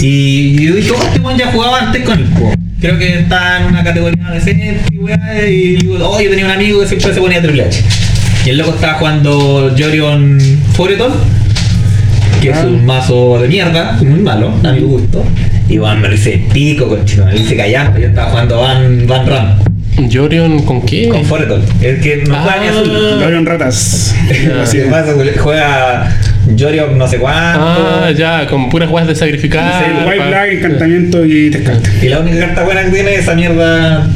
Y 0.00 0.66
yo 0.66 0.74
dije, 0.76 0.92
oh, 0.92 1.02
este 1.02 1.20
weón 1.20 1.36
ya 1.38 1.52
jugaba 1.52 1.80
antes 1.80 2.02
con 2.04 2.18
el 2.18 2.26
juego. 2.28 2.54
Creo 2.80 2.98
que 2.98 3.20
está 3.20 3.60
en 3.60 3.66
una 3.66 3.84
categoría 3.84 4.30
decente 4.30 4.80
y 4.92 5.50
y 5.50 5.76
digo, 5.76 5.96
oh, 6.00 6.20
yo 6.20 6.30
tenía 6.30 6.46
un 6.46 6.52
amigo 6.52 6.80
que 6.80 6.86
siempre 6.86 7.12
se 7.12 7.20
ponía 7.20 7.42
Triple 7.42 7.64
H. 7.64 7.82
Y 8.46 8.50
el 8.50 8.58
loco 8.58 8.70
estaba 8.70 8.94
jugando 8.94 9.74
Jorion 9.78 10.38
Foreton, 10.72 11.12
que 12.40 12.50
es 12.50 12.58
un 12.64 12.84
mazo 12.86 13.40
de 13.40 13.48
mierda, 13.48 13.98
muy 14.00 14.20
malo, 14.20 14.54
a 14.64 14.72
mi 14.72 14.80
gusto. 14.80 15.22
Y 15.68 15.76
bueno, 15.76 16.00
me 16.00 16.08
lo 16.08 16.14
hice 16.14 16.44
pico 16.52 16.88
con 16.88 17.04
chino, 17.04 17.26
me 17.26 17.32
lo 17.32 17.40
hice 17.40 17.56
callando. 17.56 17.98
Yo 17.98 18.08
estaba 18.08 18.30
jugando 18.30 18.60
Van, 18.60 19.06
Van 19.06 19.26
Ram 19.26 19.73
Jorion, 20.12 20.62
¿con 20.62 20.82
qué? 20.82 21.08
con 21.08 21.24
Foreton. 21.24 21.62
El 21.80 22.00
que 22.00 22.24
no 22.28 22.34
juega 22.36 22.60
ni 22.60 22.66
azul. 22.66 22.90
Ah. 22.90 23.28
Lo 23.30 23.38
en 23.38 23.46
ratas. 23.46 24.14
Así 24.62 24.78
paso, 24.90 25.16
juega 25.38 26.16
Jorion 26.58 26.98
no 26.98 27.06
sé 27.06 27.18
cuánto. 27.18 27.60
Ah, 27.60 28.10
ya, 28.10 28.46
con 28.46 28.68
puras 28.68 28.90
weas 28.90 29.06
de 29.06 29.14
sacrificar. 29.14 29.84
Sí, 29.84 29.90
White 30.08 30.26
Black, 30.28 30.52
encantamiento 30.52 31.24
y 31.24 31.50
descarte. 31.50 31.90
Y 32.02 32.08
la 32.08 32.20
única 32.20 32.38
carta 32.40 32.64
buena 32.64 32.84
que 32.84 32.90
tiene 32.90 33.14
es 33.14 33.20
esa 33.20 33.34
mierda 33.34 34.08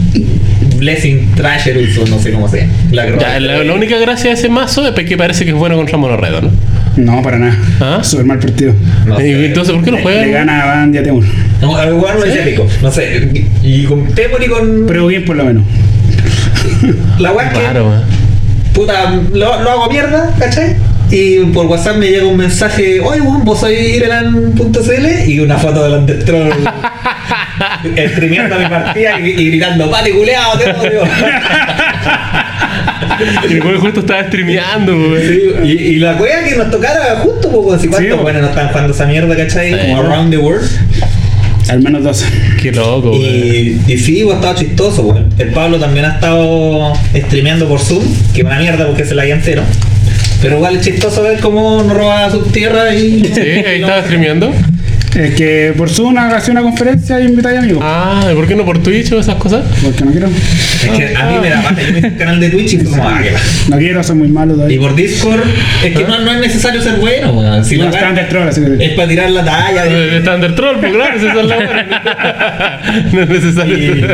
Blessing 0.79 1.35
Trasher 1.35 1.77
no 2.09 2.19
sé 2.19 2.33
cómo 2.33 2.49
sea. 2.49 2.67
La 2.93 3.07
Ya, 3.19 3.41
la, 3.41 3.65
la 3.65 3.75
única 3.75 3.99
gracia 3.99 4.31
de 4.31 4.35
ese 4.35 4.49
mazo 4.49 4.87
es 4.87 4.95
que 5.05 5.17
parece 5.17 5.45
que 5.45 5.51
es 5.51 5.57
bueno 5.57 5.77
contra 5.77 5.97
Monorredo, 5.99 6.43
¿no? 6.43 6.51
No, 6.97 7.23
para 7.23 7.39
nada. 7.39 7.57
¿Ah? 7.81 8.01
Súper 8.03 8.27
mal 8.27 8.39
partido. 8.39 8.75
No 9.07 9.17
sé. 9.17 9.47
entonces, 9.47 9.75
¿por 9.75 9.85
qué 9.85 9.91
no 9.91 9.97
Le 9.99 10.03
juegan? 10.03 10.33
gana 10.33 10.63
a 10.63 10.67
Van 10.67 10.93
Diatemur. 10.93 11.25
No, 11.61 11.77
al 11.77 11.93
jugar 11.93 12.17
lo 12.17 12.23
¿Sí? 12.23 12.31
hice 12.31 12.43
pico. 12.43 12.67
No 12.83 12.93
sé. 12.93 13.29
Y 13.63 13.85
con 13.85 14.07
Temor 14.15 14.43
y 14.43 14.47
con. 14.47 14.85
Pero 14.87 15.07
bien 15.07 15.25
por 15.25 15.37
lo 15.37 15.45
menos. 15.45 15.65
la 17.19 17.33
weá 17.33 17.47
es 17.47 17.53
que. 17.53 17.61
Claro, 17.61 17.93
puta, 18.75 19.11
lo, 19.33 19.63
lo 19.63 19.71
hago 19.71 19.91
mierda, 19.91 20.33
¿cachai? 20.39 20.77
Y 21.11 21.39
por 21.47 21.67
WhatsApp 21.67 21.97
me 21.97 22.09
llega 22.09 22.27
un 22.27 22.37
mensaje, 22.37 23.01
oye, 23.01 23.21
weón, 23.23 23.43
vos 23.43 23.61
sois 23.61 23.97
irelan.cl 23.97 25.27
y 25.27 25.41
una 25.41 25.57
foto 25.57 25.83
del 25.85 26.01
Undertroll 26.01 26.53
streameando 28.13 28.59
mi 28.59 28.67
partida 28.67 29.19
y, 29.19 29.31
y 29.31 29.49
gritando, 29.49 29.91
pate 29.91 30.11
culeado, 30.13 30.59
te 30.59 30.71
odio. 30.71 31.03
Y 33.49 33.55
el 33.55 33.63
weón 33.65 33.81
justo 33.81 34.01
estaba 34.01 34.25
streameando, 34.25 34.93
weón. 34.93 35.23
Sí, 35.23 35.41
y, 35.65 35.71
y 35.71 35.97
la 35.97 36.15
wea 36.17 36.45
que 36.45 36.57
nos 36.57 36.71
tocara 36.71 37.17
justo, 37.17 37.63
pues, 37.63 37.81
si 37.81 37.89
cuántos 37.89 38.17
Sí, 38.17 38.23
bueno 38.23 38.41
no 38.41 38.49
están 38.49 38.69
jugando 38.69 38.93
esa 38.93 39.07
mierda, 39.07 39.35
¿cachai? 39.37 39.73
Sí. 39.73 39.79
Como 39.81 40.01
Around 40.03 40.31
the 40.31 40.39
World. 40.39 40.69
Al 41.69 41.83
menos 41.83 42.03
dos. 42.03 42.25
Qué 42.63 42.73
loco. 42.73 43.13
Y, 43.15 43.81
y 43.87 43.99
sí, 43.99 44.23
pues 44.25 44.37
estaba 44.37 44.55
chistoso, 44.55 45.09
pues. 45.09 45.23
El 45.39 45.53
Pablo 45.53 45.79
también 45.79 46.07
ha 46.07 46.15
estado 46.15 46.93
streameando 47.15 47.69
por 47.69 47.81
Zoom, 47.81 48.05
que 48.35 48.43
una 48.43 48.59
mierda 48.59 48.87
porque 48.87 49.05
se 49.05 49.15
la 49.15 49.23
había 49.23 49.35
entero. 49.35 49.63
Pero 50.41 50.57
igual 50.57 50.77
es 50.77 50.83
chistoso 50.83 51.23
ver 51.23 51.41
cómo 51.41 51.83
nos 51.83 51.93
roba 51.93 52.31
sus 52.31 52.51
tierras 52.53 52.95
y. 52.95 53.25
Sí, 53.25 53.41
ahí 53.41 53.81
estaba 53.81 54.03
streameando. 54.03 54.53
Es 55.17 55.35
que 55.35 55.73
por 55.77 55.89
Zoom 55.89 56.17
hace 56.19 56.51
una 56.51 56.61
conferencia 56.63 57.19
y 57.21 57.25
invitáis 57.27 57.59
amigos. 57.59 57.83
Ah, 57.85 58.29
¿y 58.31 58.35
por 58.35 58.47
qué 58.47 58.55
no 58.55 58.65
por 58.65 58.79
Twitch 58.83 59.11
o 59.13 59.19
esas 59.19 59.35
cosas? 59.37 59.65
Porque 59.83 60.05
no 60.05 60.11
quiero. 60.13 60.29
Es 60.29 60.91
que 60.91 61.17
a 61.17 61.27
mí 61.31 61.39
me 61.41 61.49
da 61.51 61.63
pata, 61.63 61.81
yo 61.83 61.93
me 61.93 61.99
hice 61.99 62.09
un 62.09 62.15
canal 62.15 62.41
de 62.41 62.49
Twitch 62.51 62.75
y 62.75 62.79
como, 62.85 63.03
ah. 63.03 63.21
No 63.69 63.79
quiero, 63.79 64.03
soy 64.05 64.17
muy 64.17 64.29
malo 64.29 64.53
Y 64.53 64.57
todavía. 64.57 64.81
por 64.81 64.95
Discord, 64.95 65.41
es 65.85 65.97
que 65.97 66.05
no, 66.05 66.21
no 66.21 66.33
es 66.33 66.41
necesario 66.41 66.83
ser 66.83 66.97
bueno, 66.97 67.33
weón. 67.33 67.65
Si 67.65 67.77
No 67.79 67.87
weá 67.89 68.13
de 68.13 68.23
troll, 68.25 68.49
así 68.49 68.61
que. 68.61 68.85
es 68.85 68.91
para 68.93 69.09
tirar 69.09 69.31
la 69.31 69.45
talla. 69.45 69.85
El 69.87 70.15
Standard 70.19 70.55
Troll, 70.55 70.77
pues 70.79 70.93
claro, 70.93 71.17
esa 71.17 71.29
es 71.29 71.35
la 71.47 71.57
hora. 71.57 72.81
No 73.13 73.23
es 73.23 73.29
necesario. 73.29 73.77
Y- 73.79 74.05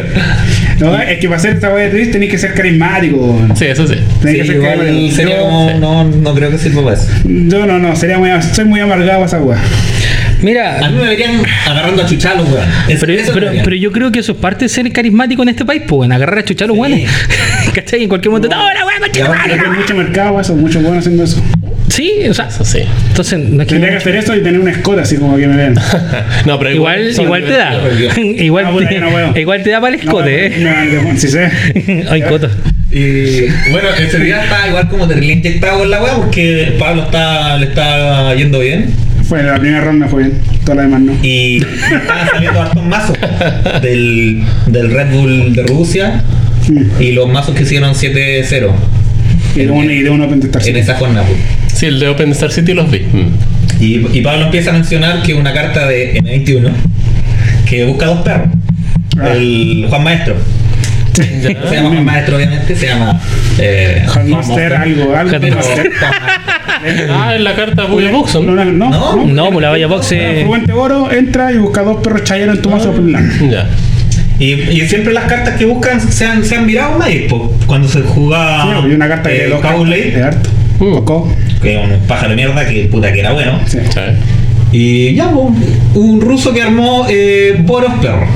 No, 0.80 0.98
es 1.00 1.18
que 1.18 1.28
para 1.28 1.36
hacer 1.38 1.54
esta 1.54 1.72
wea 1.72 1.84
de 1.84 1.90
Twitch 1.90 2.12
tenéis 2.12 2.30
que 2.32 2.38
ser 2.38 2.54
carismático. 2.54 3.40
Sí, 3.56 3.66
eso 3.66 3.86
sí. 3.86 3.94
Tenéis 4.22 4.38
que 4.38 4.42
Sí, 4.42 4.46
ser 4.48 4.56
igual 4.56 4.78
carismático. 4.78 5.16
sería 5.16 5.78
no, 5.80 6.04
no 6.04 6.34
creo 6.34 6.50
que 6.50 6.58
sirva 6.58 6.82
para 6.84 6.96
eso. 6.96 7.08
Yo 7.24 7.66
no, 7.66 7.78
no, 7.78 7.94
sería 7.96 8.18
muy, 8.18 8.30
soy 8.52 8.64
muy 8.64 8.80
amargado 8.80 9.22
a 9.22 9.26
esa 9.26 9.40
wea. 9.40 9.58
A 10.40 10.44
Mira, 10.44 10.88
mí 10.90 10.96
me 10.96 11.08
verían 11.08 11.42
agarrando 11.66 12.02
a 12.02 12.06
chuchalos, 12.06 12.46
weón. 12.50 12.66
Pero, 13.64 13.74
yo 13.76 13.92
creo 13.92 14.12
que 14.12 14.20
eso 14.20 14.32
es 14.32 14.38
parte 14.38 14.66
de 14.66 14.68
ser 14.68 14.90
carismático 14.92 15.42
en 15.42 15.48
este 15.50 15.64
país, 15.64 15.82
pues, 15.86 16.06
en 16.06 16.12
agarrar 16.12 16.38
a 16.38 16.44
chuchar 16.44 16.68
a 16.70 16.74
los 16.74 16.86
Sí. 16.86 17.06
¿Cachai? 17.74 18.02
En 18.02 18.08
cualquier 18.08 18.30
momento, 18.30 18.54
no, 18.54 18.62
la 18.72 18.84
weá, 18.84 18.96
Y 18.96 19.00
concha, 19.00 19.24
no". 19.56 19.62
hay 19.72 19.78
mucho 19.78 19.94
mercado 19.94 20.40
eso, 20.40 20.54
muchos 20.54 20.82
buenos 20.82 21.00
haciendo 21.00 21.24
eso. 21.24 21.42
Sí, 21.88 22.12
o 22.28 22.34
sea, 22.34 22.48
Eso 22.48 22.64
sí. 22.64 22.80
entonces 23.08 23.38
no 23.38 23.62
es 23.62 23.68
que. 23.68 23.74
Tendría 23.74 23.90
que 23.92 23.96
hacer 23.98 24.16
eso 24.16 24.34
y 24.34 24.42
tener 24.42 24.60
un 24.60 24.68
escote 24.68 25.00
así 25.02 25.16
como 25.16 25.36
que 25.36 25.46
me 25.46 25.56
vean. 25.56 25.74
No, 26.46 26.58
pero 26.58 26.72
Igual, 26.72 27.10
igual 27.10 27.44
te 27.44 27.52
da. 27.52 27.74
igual, 28.16 28.64
Ah, 28.66 28.70
puta, 28.72 28.88
te, 28.88 28.98
no 29.00 29.38
igual 29.38 29.62
te 29.62 29.70
da 29.70 29.80
para 29.80 29.94
el 29.94 30.00
escote, 30.00 30.50
no, 30.58 30.68
eh. 30.70 30.88
no, 31.02 31.12
no, 31.12 31.18
sí 31.18 31.28
sé. 31.28 31.50
Ay, 32.10 32.22
coto. 32.22 32.48
Y 32.90 33.42
bueno, 33.70 33.88
ese 33.98 34.18
día 34.20 34.42
estaba 34.44 34.68
igual 34.68 34.88
como 34.88 35.06
terrible 35.08 35.32
inyectado 35.34 35.80
con 35.80 35.90
la 35.90 36.02
weá 36.02 36.14
porque 36.16 36.74
Pablo 36.78 37.02
está, 37.04 37.56
le 37.58 37.66
está 37.66 38.34
yendo 38.34 38.60
bien. 38.60 38.86
Fue 39.28 39.42
la 39.42 39.58
primera 39.58 39.80
ronda 39.82 40.06
fue 40.06 40.24
bien, 40.24 40.40
todas 40.64 40.76
las 40.76 40.86
demás 40.86 41.00
no. 41.00 41.12
Y 41.22 41.58
estaban 41.58 42.28
saliendo 42.30 42.60
hartos 42.62 42.84
mazos 42.84 43.16
del, 43.82 44.42
del 44.66 44.90
Red 44.92 45.10
Bull 45.12 45.54
de 45.54 45.62
Rusia 45.62 46.22
y 47.00 47.12
los 47.12 47.28
mazos 47.28 47.54
que 47.54 47.62
hicieron 47.62 47.94
7-0 47.94 48.70
Y 49.56 49.58
de 49.60 49.70
uno, 49.70 49.90
y 49.90 50.02
de 50.02 50.10
uno 50.10 50.28
Pentestar. 50.28 50.66
en 50.68 50.76
esa 50.76 50.94
jornada. 50.96 51.26
pues. 51.26 51.38
Sí, 51.78 51.86
el 51.86 52.00
de 52.00 52.08
Open 52.08 52.30
Star 52.32 52.52
City 52.52 52.74
los 52.74 52.90
vi. 52.90 53.00
Mm. 53.00 53.82
Y, 53.82 54.18
y 54.18 54.20
Pablo 54.22 54.44
empieza 54.46 54.70
a 54.70 54.72
mencionar 54.74 55.22
que 55.22 55.34
una 55.34 55.52
carta 55.52 55.86
de 55.88 56.14
M21 56.20 56.70
que 57.68 57.84
busca 57.86 58.06
dos 58.06 58.20
perros. 58.22 58.48
Ah. 59.18 59.32
El 59.32 59.86
Juan 59.88 60.04
Maestro. 60.04 60.36
Se 61.14 61.54
llama 61.74 61.90
Juan 61.90 62.04
Maestro, 62.04 62.36
obviamente, 62.36 62.74
se 62.74 62.86
llama. 62.86 63.20
Eh, 63.58 64.04
Juan 64.08 64.30
Master, 64.30 64.74
algo, 64.74 65.14
algo 65.16 65.38
Master. 65.54 65.90
Ah, 67.10 67.34
en 67.36 67.44
la 67.44 67.54
carta 67.54 67.84
Buya 67.84 68.10
No, 68.10 68.18
Buxon. 68.18 68.46
no, 68.46 68.64
no. 68.64 68.90
No, 68.90 69.24
No, 69.26 69.50
pues 69.50 69.62
la 69.62 69.70
vaya 69.70 69.86
box 69.86 70.12
eh, 70.12 70.44
Fuente 70.46 70.72
oro, 70.72 71.10
entra 71.10 71.52
y 71.52 71.58
busca 71.58 71.82
dos 71.82 71.98
perros 72.02 72.24
chayeros 72.24 72.56
en 72.56 72.62
tu 72.62 72.70
mazo 72.70 72.92
de 72.92 73.00
plan. 73.00 73.50
Ya. 73.50 73.68
Y, 74.38 74.52
y 74.52 74.80
siempre 74.88 75.12
las 75.12 75.24
cartas 75.24 75.56
que 75.56 75.64
buscan 75.64 76.00
se 76.00 76.26
han, 76.26 76.44
se 76.44 76.56
han 76.56 76.66
virado 76.66 76.98
más 76.98 77.08
po, 77.28 77.52
cuando 77.66 77.86
se 77.88 78.02
jugaba 78.02 78.80
Sí, 78.82 78.88
y 78.90 78.94
una 78.94 79.08
carta 79.08 79.30
que 79.30 79.44
eh, 79.44 79.48
dos 79.48 79.60
cartas 79.60 79.78
Cowley, 79.78 80.10
de 80.10 80.22
harto. 80.22 80.50
Mm. 80.80 80.92
Coco. 80.92 81.32
que 81.62 81.80
es 81.80 81.84
un 81.88 82.06
pájaro 82.06 82.30
de 82.30 82.36
mierda 82.36 82.66
que 82.66 82.84
puta 82.86 83.12
que 83.12 83.20
era 83.20 83.32
bueno. 83.32 83.60
Sí. 83.66 83.78
Y 84.72 85.14
ya, 85.14 85.30
po, 85.30 85.54
un 85.94 86.20
ruso 86.20 86.52
que 86.52 86.62
armó 86.62 87.06
eh, 87.08 87.56
Boros 87.64 87.92
Perro. 88.02 88.26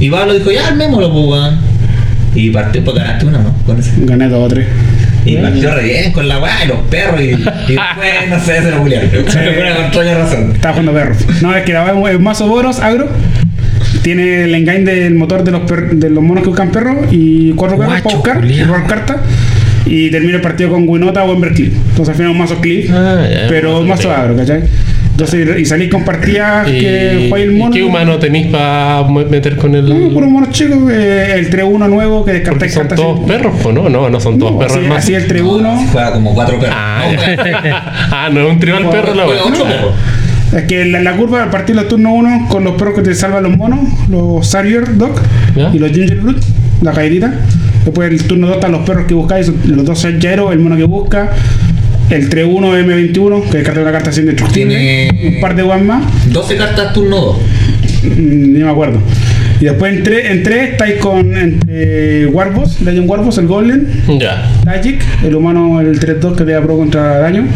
Y 0.00 0.08
Pablo 0.10 0.32
dijo, 0.34 0.50
ya 0.50 0.66
armémoslo, 0.68 1.12
pues, 1.12 1.24
weón. 1.26 1.58
Y 2.34 2.50
partió, 2.50 2.82
pues 2.82 2.96
ganaste 2.96 3.26
una, 3.26 3.38
¿no? 3.38 3.52
Con 3.66 3.78
ese. 3.78 3.92
Gané 3.98 4.28
dos 4.28 4.44
o 4.44 4.48
tres. 4.48 4.66
Y 5.24 5.36
partió 5.36 5.74
re 5.74 5.82
bien 5.84 6.12
con 6.12 6.28
la 6.28 6.38
weá 6.38 6.64
y 6.64 6.68
los 6.68 6.78
perros 6.90 7.20
y, 7.20 7.24
y 7.24 7.30
después, 7.36 8.28
no 8.28 8.38
sé, 8.40 8.62
se 8.62 8.70
lo 8.70 8.78
culiaron. 8.78 9.10
Por 9.10 9.20
una 9.22 9.80
extraña 9.86 10.14
razón. 10.18 10.52
Estaba 10.54 10.74
jugando 10.74 10.92
perro. 10.92 11.14
No, 11.40 11.56
es 11.56 11.62
que 11.64 11.72
la 11.72 11.86
es 12.10 12.16
un 12.16 12.22
mazo 12.22 12.46
boros, 12.46 12.80
agro. 12.80 13.08
Tiene 14.02 14.44
el 14.44 14.54
engaño 14.54 14.84
del 14.84 15.14
motor 15.14 15.44
de 15.44 15.50
los, 15.52 15.62
per- 15.62 15.90
de 15.96 16.10
los 16.10 16.22
monos 16.22 16.42
que 16.42 16.48
buscan 16.50 16.70
perros 16.70 16.96
y 17.10 17.52
cuatro 17.52 17.78
perros 17.78 18.02
Guacho, 18.02 18.22
para 18.22 18.38
buscar 18.38 18.50
y 18.50 18.62
robar 18.62 18.86
cartas. 18.86 19.16
Y 19.86 20.10
termina 20.10 20.36
el 20.36 20.40
partido 20.42 20.70
con 20.70 20.88
Winota 20.88 21.24
o 21.24 21.32
Embercliff. 21.34 21.72
Entonces 21.90 22.08
al 22.10 22.14
final 22.14 22.30
es 22.30 22.32
un 22.34 22.38
mazo 22.38 22.56
cliff, 22.60 22.90
Ah, 22.92 23.26
pero 23.48 23.80
un 23.80 23.88
mazo 23.88 24.10
agro, 24.10 24.36
¿cachai? 24.36 24.62
Entonces, 25.14 25.60
y 25.60 25.64
salís 25.64 25.90
con 25.92 26.04
partidas 26.04 26.66
que 26.66 27.26
¿Y, 27.26 27.28
juega 27.30 27.44
el 27.44 27.52
mono. 27.56 27.72
qué 27.72 27.84
humano 27.84 28.18
tenéis 28.18 28.48
para 28.48 29.04
meter 29.08 29.56
con 29.56 29.72
el.? 29.76 29.88
No, 29.88 30.12
puros 30.12 30.28
monos 30.28 30.50
chicos, 30.50 30.76
eh, 30.90 31.34
el 31.38 31.50
3-1 31.50 31.88
nuevo 31.88 32.24
que 32.24 32.32
descartáis 32.32 32.72
son 32.74 32.82
cartas. 32.82 32.98
todos 32.98 33.18
sin- 33.18 33.28
perros, 33.28 33.54
pues 33.62 33.74
no, 33.76 33.88
no, 33.88 34.10
no 34.10 34.18
son 34.20 34.40
todos 34.40 34.52
No, 34.52 34.58
perros 34.58 34.76
así, 34.78 34.86
más. 34.88 34.98
así 35.04 35.14
el 35.14 35.28
3-1. 35.28 35.86
Juega 35.92 36.12
como 36.14 36.34
cuatro 36.34 36.58
perros. 36.58 36.74
Ah, 36.76 37.04
No, 37.14 37.22
ah, 38.10 38.28
no 38.32 38.40
es 38.40 38.52
un 38.54 38.58
tribal 38.58 38.90
perro 38.90 39.14
la. 39.14 39.24
Es 40.58 40.64
que 40.64 40.84
la, 40.84 41.00
la 41.00 41.16
curva 41.16 41.44
a 41.44 41.50
partir 41.50 41.76
del 41.76 41.86
turno 41.86 42.12
1 42.12 42.46
con 42.48 42.64
los 42.64 42.74
perros 42.74 42.94
que 42.94 43.02
te 43.02 43.14
salvan 43.14 43.42
los 43.44 43.56
monos, 43.56 43.80
los 44.10 44.46
Sarrier 44.46 44.96
Dog 44.96 45.14
¿Ya? 45.56 45.70
y 45.72 45.78
los 45.78 45.90
Gingerbread, 45.92 46.36
la 46.82 46.92
caerita. 46.92 47.32
Después 47.84 48.10
el 48.10 48.22
turno 48.26 48.46
2 48.48 48.56
están 48.56 48.72
los 48.72 48.82
perros 48.82 49.04
que 49.06 49.14
buscáis, 49.14 49.48
los 49.66 49.84
dos 49.84 50.00
Sargeros, 50.00 50.52
el 50.52 50.58
mono 50.58 50.76
que 50.76 50.84
busca. 50.84 51.30
El 52.10 52.28
3-1 52.28 52.76
M21, 52.84 53.50
que 53.50 53.58
descarta 53.58 53.80
una 53.80 53.92
carta 53.92 54.12
sin 54.12 54.26
destructible. 54.26 54.74
Tiene- 54.76 55.34
Un 55.36 55.40
par 55.40 55.56
de 55.56 55.62
guas 55.62 55.82
más, 55.82 56.04
12 56.32 56.56
cartas 56.56 56.92
turno 56.92 57.16
2. 57.16 57.36
mm, 58.02 58.52
ni 58.52 58.62
me 58.62 58.70
acuerdo. 58.70 58.98
Y 59.60 59.64
después 59.66 59.94
en 59.96 60.02
3 60.02 60.30
en 60.30 60.42
tres 60.42 60.70
estáis 60.72 60.94
con 60.96 61.34
entre 61.36 62.26
Warboss, 62.26 62.80
Legend 62.82 63.08
Warboss, 63.08 63.38
el 63.38 63.46
Golem, 63.46 63.86
Ya. 64.18 64.50
Magic, 64.66 65.00
el 65.24 65.34
humano, 65.34 65.80
el 65.80 65.98
3-2 65.98 66.36
que 66.36 66.44
te 66.44 66.52
da 66.52 66.60
pro 66.60 66.76
contra 66.76 67.18
daño. 67.20 67.46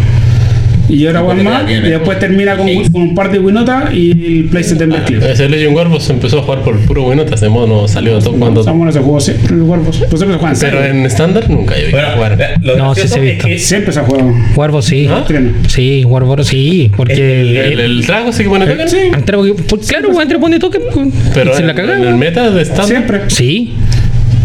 Y 0.88 1.06
ahora 1.06 1.22
one 1.22 1.42
te 1.42 1.48
más. 1.48 1.70
Y 1.70 1.74
después 1.80 2.18
termina 2.18 2.56
con, 2.56 2.66
Sí. 2.66 2.82
con 2.90 3.02
un 3.02 3.14
par 3.14 3.30
de 3.30 3.38
Winota 3.38 3.90
y 3.92 4.10
el 4.40 4.44
playset 4.46 4.78
de 4.78 4.84
Embercliff. 4.84 5.22
Ese 5.24 5.48
Legend 5.48 5.76
Warboss 5.76 6.08
empezó 6.10 6.38
a 6.38 6.42
jugar 6.42 6.62
por 6.62 6.74
el 6.74 6.80
puro 6.80 7.02
bueno, 7.02 7.22
ese 7.22 7.48
modo 7.48 7.86
salió 7.88 8.16
de 8.16 8.22
todo 8.22 8.34
cuando. 8.34 8.62
Son 8.64 8.78
buenos 8.78 8.94
ese 8.94 9.04
juego 9.04 9.20
siempre, 9.20 9.54
el 9.54 9.62
Warboss. 9.62 9.96
Pues 9.98 10.08
siempre 10.10 10.32
se 10.32 10.38
juegan 10.38 10.56
Pero 10.58 10.78
serio. 10.78 10.84
en 10.98 11.06
estándar 11.06 11.50
nunca 11.50 11.76
yo 11.78 11.86
vi 11.86 11.92
Bueno, 11.92 12.08
jugar. 12.14 12.58
lo 12.62 12.76
No, 12.76 12.94
sí 12.94 13.06
se 13.08 13.14
ha 13.14 13.18
es 13.18 13.22
visto. 13.22 13.46
que 13.48 13.58
Siempre 13.58 13.92
se 13.92 14.00
ha 14.00 14.04
jugado. 14.04 14.32
Warbo 14.56 14.82
sí. 14.82 15.06
¿Ah? 15.10 15.24
Sí, 15.68 16.04
Warbo 16.06 16.42
sí. 16.42 16.90
Porque. 16.96 17.40
¿El, 17.42 17.56
el- 17.56 17.80
el 17.80 18.06
trago 18.06 18.32
sí 18.32 18.42
que 18.44 18.48
pone 18.48 18.66
token? 18.66 18.88
Sí. 18.88 18.96
entre- 19.12 19.36
por- 19.36 19.80
claro, 19.80 20.08
pues, 20.08 20.20
entre 20.22 20.38
pone 20.38 20.58
toque. 20.58 20.80
pues, 20.80 21.08
Pero 21.34 21.54
se 21.54 21.60
en, 21.60 21.66
la 21.66 21.72
en 21.72 22.04
el 22.04 22.14
meta 22.14 22.50
de 22.50 22.62
estándar. 22.62 22.86
Siempre. 22.86 23.20
Sí. 23.28 23.72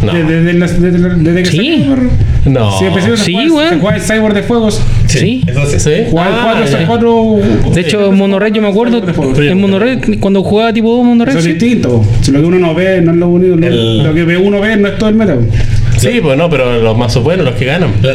No. 0.06 0.12
Desde, 0.14 0.42
desde, 0.44 0.60
las- 0.60 0.82
desde, 0.82 1.00
la- 1.00 1.14
desde 1.16 1.44
que 1.44 1.50
Sí. 1.50 1.58
salió. 1.86 2.10
No. 2.46 2.78
Sí, 2.78 2.86
empecé 2.86 3.12
a 3.14 3.18
Sí, 3.18 3.32
jugar- 3.34 3.52
weón. 3.52 3.70
se 3.70 3.80
juega 3.80 3.96
el 3.96 4.02
Cyborg 4.02 4.34
de 4.34 4.44
Fuegos. 4.44 4.82
Sí. 5.08 5.44
Eso 5.48 5.66
sí. 5.66 5.80
¿Sí? 5.80 5.92
Jugar 6.10 6.30
Ah, 6.32 6.64
cuatro. 6.88 7.38
De 7.74 7.82
hecho, 7.82 8.08
en 8.12 8.18
Monored 8.18 8.52
yo 8.54 8.62
me 8.62 8.68
acuerdo. 8.68 9.02
En 9.42 9.62
Monored, 9.62 10.20
cuando 10.20 10.44
jugaba 10.44 10.74
tipo 10.74 11.04
Monored. 11.04 11.30
Eso 11.32 11.40
es 11.40 11.46
sí. 11.46 11.52
distinto. 11.54 12.04
Si 12.22 12.32
lo 12.32 12.42
que 12.42 12.46
uno 12.48 12.60
no 12.60 12.74
ve 12.76 13.02
no 13.02 13.12
es 13.12 13.18
lo 13.18 13.28
único. 13.30 13.56
Lo, 13.56 13.68
El- 13.68 14.04
lo 14.04 14.14
que 14.14 14.24
ve 14.24 14.38
uno 14.38 14.60
ve 14.60 14.76
no 14.78 14.88
es 14.90 14.98
todo 14.98 15.10
el 15.10 15.16
meta. 15.16 15.38
Sí, 15.98 16.20
pues 16.22 16.38
no, 16.38 16.50
pero 16.50 16.82
los 16.82 16.98
mazos 16.98 17.24
buenos, 17.24 17.46
los 17.46 17.56
que 17.56 17.66
ganan. 17.66 17.92
Lo, 18.02 18.10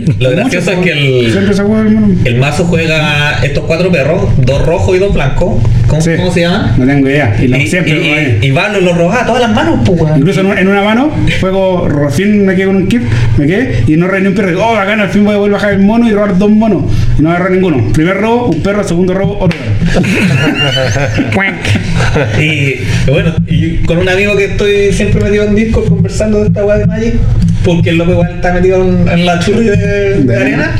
lo- 0.18 0.30
gracioso 0.30 0.72
es 0.72 0.78
que 0.78 0.92
el, 0.92 2.18
el 2.24 2.36
mazo 2.38 2.64
juega 2.64 3.38
estos 3.42 3.64
cuatro 3.64 3.90
perros, 3.90 4.22
dos 4.44 4.64
rojos 4.66 4.96
y 4.96 4.98
dos 4.98 5.14
blancos. 5.14 5.62
¿Cómo, 5.86 6.00
Sí. 6.02 6.10
cómo 6.16 6.32
se 6.32 6.40
llaman? 6.40 6.72
No 6.78 6.86
tengo 6.86 7.08
idea. 7.08 7.36
Y, 7.40 7.48
lo, 7.48 7.56
Y, 7.56 7.66
siempre 7.66 8.38
y, 8.42 8.46
y 8.48 8.52
Pablo 8.52 8.80
lo 8.80 8.94
roba 8.94 9.22
a 9.22 9.26
todas 9.26 9.42
las 9.42 9.52
manos, 9.52 9.80
pues. 9.86 10.00
Incluso 10.16 10.40
en, 10.40 10.58
en 10.58 10.68
una 10.68 10.82
mano, 10.82 11.10
juego, 11.40 11.88
recién 11.88 12.44
me 12.46 12.54
quedé 12.56 12.66
con 12.66 12.76
un 12.76 12.86
kit, 12.88 13.02
me 13.38 13.46
quedé 13.46 13.84
y 13.86 13.96
no 13.96 14.06
reí 14.08 14.22
ni 14.22 14.28
un 14.28 14.34
perro. 14.34 14.48
Digo, 14.48 14.66
oh, 14.66 14.74
bacán, 14.74 15.00
al 15.00 15.10
fin 15.10 15.24
voy 15.24 15.34
a 15.34 15.38
volver 15.38 15.54
a 15.54 15.58
bajar 15.58 15.72
el 15.74 15.80
mono 15.80 16.08
y 16.08 16.12
robar 16.12 16.36
dos 16.38 16.50
monos. 16.50 16.84
Y 17.18 17.22
no 17.22 17.30
agarré 17.30 17.54
ninguno. 17.54 17.92
Primer 17.92 18.16
robo, 18.16 18.46
un 18.48 18.62
perro, 18.62 18.82
segundo 18.82 19.14
robo, 19.14 19.38
otro 19.40 19.58
perro. 19.58 20.04
Y 22.40 22.76
bueno, 23.10 23.34
y 23.48 23.76
con 23.78 23.98
un 23.98 24.08
amigo 24.08 24.36
que 24.36 24.44
estoy 24.46 24.92
siempre 24.92 25.20
metido 25.22 25.44
en 25.44 25.54
Discord 25.54 25.88
conversando 25.88 26.40
de 26.40 26.46
esta 26.48 26.64
weá 26.64 26.78
de 26.78 26.86
Magic, 26.86 27.14
porque 27.64 27.90
el 27.90 27.96
loco 27.98 28.12
igual 28.12 28.30
está 28.36 28.52
metido 28.52 28.82
en, 28.82 29.08
en 29.08 29.26
la 29.26 29.38
churri 29.40 29.64
de, 29.66 30.22
de 30.24 30.36
arena. 30.36 30.70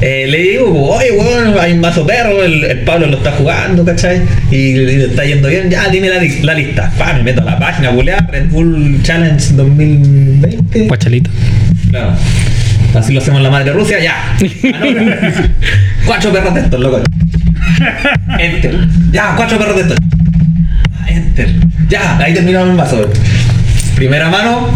eh, 0.00 0.26
le 0.28 0.38
digo, 0.38 0.90
oye, 0.94 1.10
weón, 1.12 1.58
hay 1.58 1.72
un 1.72 1.80
mazo 1.80 2.06
perro, 2.06 2.42
el, 2.44 2.62
el 2.64 2.78
Pablo 2.80 3.06
lo 3.06 3.16
está 3.16 3.32
jugando, 3.32 3.84
¿cachai? 3.84 4.20
Y, 4.50 4.56
y 4.56 4.74
le 4.74 5.04
está 5.06 5.24
yendo 5.24 5.48
bien, 5.48 5.68
ya 5.70 5.88
dime 5.88 6.08
la, 6.08 6.18
li- 6.20 6.40
la 6.42 6.54
lista. 6.54 6.92
Pa, 6.98 7.14
me 7.14 7.22
meto 7.24 7.42
a 7.42 7.44
la 7.44 7.58
página, 7.58 7.90
bulear, 7.90 8.30
Red 8.30 8.48
Bull 8.50 9.00
Challenge 9.02 9.52
2020. 9.54 10.86
Guachalito. 10.86 11.30
Claro. 11.90 12.12
Así 12.94 13.12
lo 13.12 13.20
hacemos 13.20 13.38
en 13.38 13.44
la 13.44 13.50
madre 13.50 13.72
Rusia, 13.72 13.98
ya. 14.00 14.36
Anota. 14.74 15.32
cuatro 16.06 16.32
perros 16.32 16.54
de 16.54 16.60
estos, 16.60 16.80
loco. 16.80 17.00
Enter. 18.38 18.74
Ya, 19.12 19.34
cuatro 19.36 19.58
perros 19.58 19.76
de 19.76 19.82
estos. 19.82 19.98
Enter. 21.08 21.48
Ya, 21.88 22.18
ahí 22.18 22.34
terminamos 22.34 22.68
el 22.70 22.74
mazo. 22.76 23.10
Primera 23.94 24.28
mano, 24.30 24.68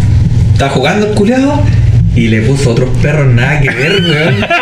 está 0.52 0.68
jugando 0.68 1.06
el 1.06 1.14
culeado 1.14 1.60
y 2.14 2.28
le 2.28 2.42
puso 2.42 2.72
otros 2.72 2.90
perros 3.00 3.26
nada 3.26 3.60
que 3.60 3.70
ver, 3.70 4.02
weón. 4.02 4.46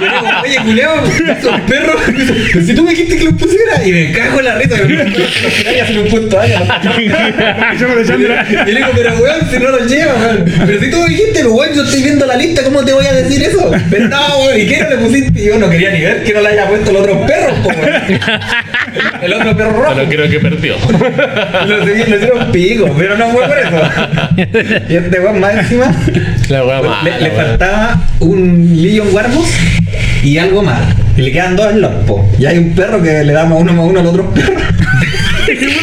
Y 0.00 0.04
yo 0.04 0.08
le 0.08 0.16
digo, 0.16 0.28
oye, 0.44 0.56
culeado, 0.64 1.02
esos 1.04 1.60
perros, 1.62 2.00
pero 2.06 2.66
si 2.66 2.74
tú 2.74 2.84
me 2.84 2.90
dijiste 2.90 3.16
que 3.16 3.24
los 3.24 3.34
pusiera 3.34 3.84
y 3.84 3.92
me 3.92 4.12
cago 4.12 4.38
en 4.38 4.44
la 4.44 4.54
risa, 4.54 4.76
que 4.76 5.76
ya 5.76 5.86
se 5.86 5.92
lo 5.94 6.04
he 6.04 6.10
puesto 6.10 6.38
años. 6.38 6.62
Yo 7.80 7.88
con 7.88 7.98
el 7.98 8.06
Chandra. 8.06 8.46
Y 8.66 8.72
le 8.72 8.76
digo, 8.76 8.90
pero 8.94 9.14
weón, 9.18 9.50
si 9.50 9.58
no 9.58 9.68
los 9.70 9.90
lleva, 9.90 10.14
weón. 10.14 10.44
Pero 10.66 10.80
si 10.80 10.90
tú 10.90 11.02
me 11.02 11.08
dijiste, 11.08 11.32
pero 11.34 11.52
weón, 11.52 11.74
yo 11.74 11.82
estoy 11.82 12.02
viendo 12.02 12.26
la 12.26 12.36
lista, 12.36 12.62
¿cómo 12.62 12.84
te 12.84 12.92
voy 12.92 13.06
a 13.06 13.12
decir 13.12 13.42
eso? 13.42 13.70
Pero 13.90 14.08
no, 14.08 14.38
weón, 14.38 14.60
¿y 14.60 14.66
qué 14.66 14.78
no 14.78 14.90
le 14.90 14.96
pusiste? 14.98 15.40
Y 15.40 15.46
yo 15.46 15.58
no 15.58 15.68
quería 15.68 15.90
ni 15.90 16.00
ver 16.00 16.22
que 16.22 16.32
no 16.32 16.40
le 16.40 16.48
haya 16.48 16.68
puesto 16.68 16.92
los 16.92 17.02
otros 17.02 17.18
perros, 17.26 17.58
po, 17.58 17.68
weón. 17.68 18.20
El 19.22 19.32
otro 19.34 19.56
perro 19.56 19.82
rojo. 19.82 19.94
Pero 19.96 20.08
creo 20.08 20.30
que 20.30 20.40
perdió. 20.40 20.76
Lo 21.66 21.84
le 21.84 22.18
dieron 22.18 22.52
pico, 22.52 22.94
pero 22.96 23.16
no 23.16 23.30
fue 23.30 23.46
por 23.46 23.58
eso. 23.58 24.86
Y 24.88 24.96
este 24.96 25.20
weón 25.20 25.40
más 25.40 25.54
encima 25.54 25.94
La 26.50 26.64
wea 26.64 26.82
mala, 26.82 27.18
le, 27.18 27.30
faltaba 27.30 28.00
un 28.18 28.72
Legion 28.74 29.06
Warboss 29.12 29.50
y 30.24 30.36
algo 30.36 30.64
más. 30.64 30.80
Y 31.16 31.22
le 31.22 31.30
quedan 31.30 31.54
dos 31.54 31.70
en 31.70 31.80
los 31.80 31.92
po. 32.06 32.28
Y 32.40 32.46
hay 32.46 32.58
un 32.58 32.74
perro 32.74 33.00
que 33.00 33.22
le 33.22 33.32
damos 33.32 33.60
uno 33.60 33.72
más 33.72 33.86
uno 33.86 34.00
al 34.00 34.06
otro 34.06 34.28
perro. 34.30 34.60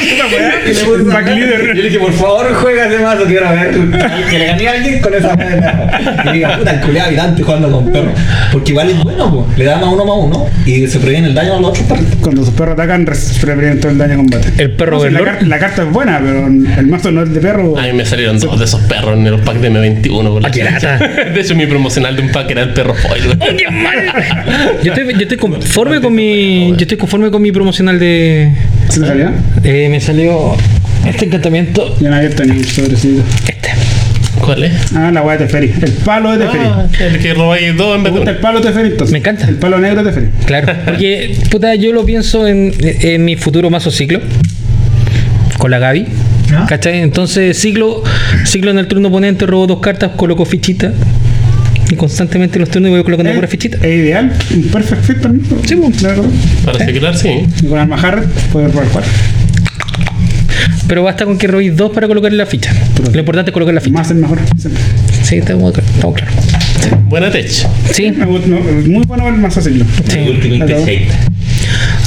Y 0.68 0.74
le 0.74 0.80
puso 0.84 1.06
Back 1.06 1.16
acá. 1.28 1.32
leader. 1.36 1.72
Y 1.76 1.78
le 1.78 1.84
dije, 1.84 2.00
por 2.00 2.14
favor, 2.14 2.54
juega 2.54 2.88
ese 2.88 3.00
mazo, 3.04 3.24
quiero 3.26 3.50
ver 3.50 3.72
que 4.30 4.40
le 4.40 4.46
gané 4.46 4.68
a 4.68 4.72
alguien 4.74 5.00
con 5.02 5.14
esa 5.14 5.36
madre. 5.36 5.62
Y 6.26 6.34
diga, 6.34 6.58
puta, 6.58 6.72
el 6.72 6.80
culeado 6.82 7.08
habitante 7.08 7.44
jugando 7.44 7.72
con 7.72 7.92
perro. 7.92 8.12
Porque 8.52 8.72
igual 8.72 8.90
es 8.90 9.04
bueno, 9.04 9.32
po. 9.32 9.48
le 9.58 9.64
da 9.66 9.78
más 9.78 9.90
uno 9.94 10.06
más 10.06 10.16
uno 10.18 10.46
y 10.66 10.88
se 10.88 11.00
previene 11.00 11.28
el 11.28 11.34
daño 11.36 11.56
a 11.56 11.60
los 11.62 11.70
otros 11.70 11.86
perros. 11.86 12.06
Cuando 12.22 12.44
sus 12.46 12.54
perros 12.54 12.74
atacan, 12.74 13.06
res- 13.06 13.38
previenen 13.42 13.80
todo 13.80 13.92
el 13.92 13.98
daño 13.98 14.12
de 14.12 14.18
combate. 14.18 14.48
El 14.58 14.72
perro 14.72 14.98
No, 14.98 15.04
si 15.40 15.46
la, 15.46 15.60
carta 15.60 15.84
es 15.84 15.92
buena, 15.92 16.20
pero 16.20 16.48
el 16.48 16.88
mazo 16.88 17.12
no 17.12 17.24
es 17.24 17.34
de 17.34 17.40
perro. 17.40 17.78
A 17.78 17.84
mí 17.84 17.94
me 17.94 18.06
salieron 18.06 18.40
dos 18.40 18.58
de 18.60 18.66
esos 18.66 18.82
perros 18.82 19.18
en 19.18 19.30
los 19.30 19.42
packs 19.42 19.62
de 19.62 19.72
M21. 19.72 20.32
por 20.34 20.42
la 20.42 20.48
Ah, 20.48 20.52
qué 20.52 20.64
lata. 20.64 20.98
De 20.98 21.40
hecho, 21.42 21.56
mi 21.56 21.66
promocional 21.66 22.16
de 22.16 22.22
un 22.22 22.30
pack 22.32 22.50
era 22.52 22.62
el 22.64 22.74
perro 22.74 22.94
foil. 22.94 23.24
Yo 24.84 24.94
estoy, 24.94 25.14
yo 25.14 25.22
estoy 25.22 25.38
conforme 25.38 26.00
con 26.02 26.14
mi. 26.14 26.70
Yo 26.72 26.82
estoy 26.82 26.98
conforme 26.98 27.30
con 27.32 27.42
mi 27.42 27.52
promocional 27.52 28.00
de. 28.00 28.52
¿Se 28.90 29.00
te 29.02 29.08
salió? 29.08 29.30
eh, 29.64 29.88
me 29.90 30.00
salió 30.00 30.56
este 31.06 31.26
encantamiento. 31.26 31.96
Ya 32.00 32.10
no 32.10 32.16
abierto 32.16 32.44
ni 32.46 32.58
un 32.58 32.64
sobrecito. 32.66 33.24
Este. 33.48 33.70
¿Cuál 34.40 34.64
es? 34.66 34.94
Ah, 34.94 35.12
la 35.12 35.22
weá 35.24 35.38
de 35.38 35.46
Teferi. 35.46 35.74
El 35.82 35.92
palo 35.92 36.32
de 36.38 36.46
Teferi. 36.46 36.64
Ah, 36.66 36.88
el 37.00 37.20
que 37.20 37.34
robáis 37.34 37.76
dos 37.76 37.98
en 37.98 38.04
¿Te 38.04 38.12
vez 38.12 38.26
de 38.26 38.32
el 38.32 38.38
palo 38.38 38.60
de 38.60 38.68
Teferi 38.68 38.90
entonces? 38.90 39.12
Me 39.12 39.20
encanta. 39.20 39.48
El 39.48 39.56
palo 39.56 39.80
negro 39.80 40.04
de 40.04 40.12
Teferi. 40.12 40.28
Claro. 40.46 40.74
Porque, 40.86 41.36
puta, 41.50 41.76
yo 41.76 41.92
lo 41.92 42.06
pienso 42.06 42.48
en, 42.48 42.74
en 42.80 43.26
mi 43.26 43.36
futuro 43.36 43.70
mazo 43.70 43.92
ciclo. 43.92 44.20
Con 45.58 45.72
la 45.72 45.80
Gaby. 45.80 46.06
¿Ah? 46.54 46.66
¿Cachai? 46.70 47.02
Entonces, 47.02 47.58
ciclo, 47.58 48.04
ciclo 48.46 48.72
en 48.72 48.78
el 48.80 48.88
turno 48.88 49.10
oponente, 49.10 49.46
robo 49.46 49.68
dos 49.68 49.80
cartas, 49.80 50.12
coloco 50.16 50.46
fichitas. 50.46 50.94
Y 51.90 51.96
constantemente 51.96 52.58
en 52.58 52.62
los 52.62 52.70
turnos 52.70 52.92
voy 52.92 53.04
colocando 53.04 53.34
puras 53.34 53.50
fichitas. 53.50 53.82
Es 53.84 54.00
ideal. 54.00 54.38
Un 54.54 54.64
perfect 54.64 55.04
fit 55.04 55.18
para 55.18 55.34
mí. 55.34 55.42
Sí, 55.66 55.76
pues. 55.76 56.02
La 56.02 56.10
verdad. 56.10 56.26
Para 56.66 56.86
ciclar, 56.86 57.18
sí. 57.18 57.30
Y 57.62 57.68
con 57.68 57.80
Alma 57.80 57.96
Harret 57.96 58.28
puedes 58.52 58.74
robar 58.74 58.88
cuatro. 58.90 59.12
Pero 60.88 61.04
basta 61.04 61.26
con 61.26 61.38
que 61.38 61.48
robéis 61.48 61.76
dos 61.76 61.92
para 61.92 62.08
colocar 62.08 62.32
la 62.32 62.46
ficha. 62.46 62.74
Lo 63.12 63.20
importante 63.20 63.52
es 63.52 63.54
colocar 63.54 63.74
la 63.74 63.82
ficha. 63.82 63.94
Más 63.94 64.10
es 64.10 64.18
mejor. 64.18 64.40
siempre. 64.58 64.82
Sí, 65.24 65.36
estamos, 65.38 65.78
estamos 65.78 66.16
claros. 66.16 66.36
Buena 67.10 67.32
tech. 67.32 67.50
Sí, 67.92 68.12
muy 68.12 69.04
bueno 69.06 69.28
el 69.28 69.36
mazo 69.36 69.62
ciclo. 69.62 69.86
sí. 70.08 71.08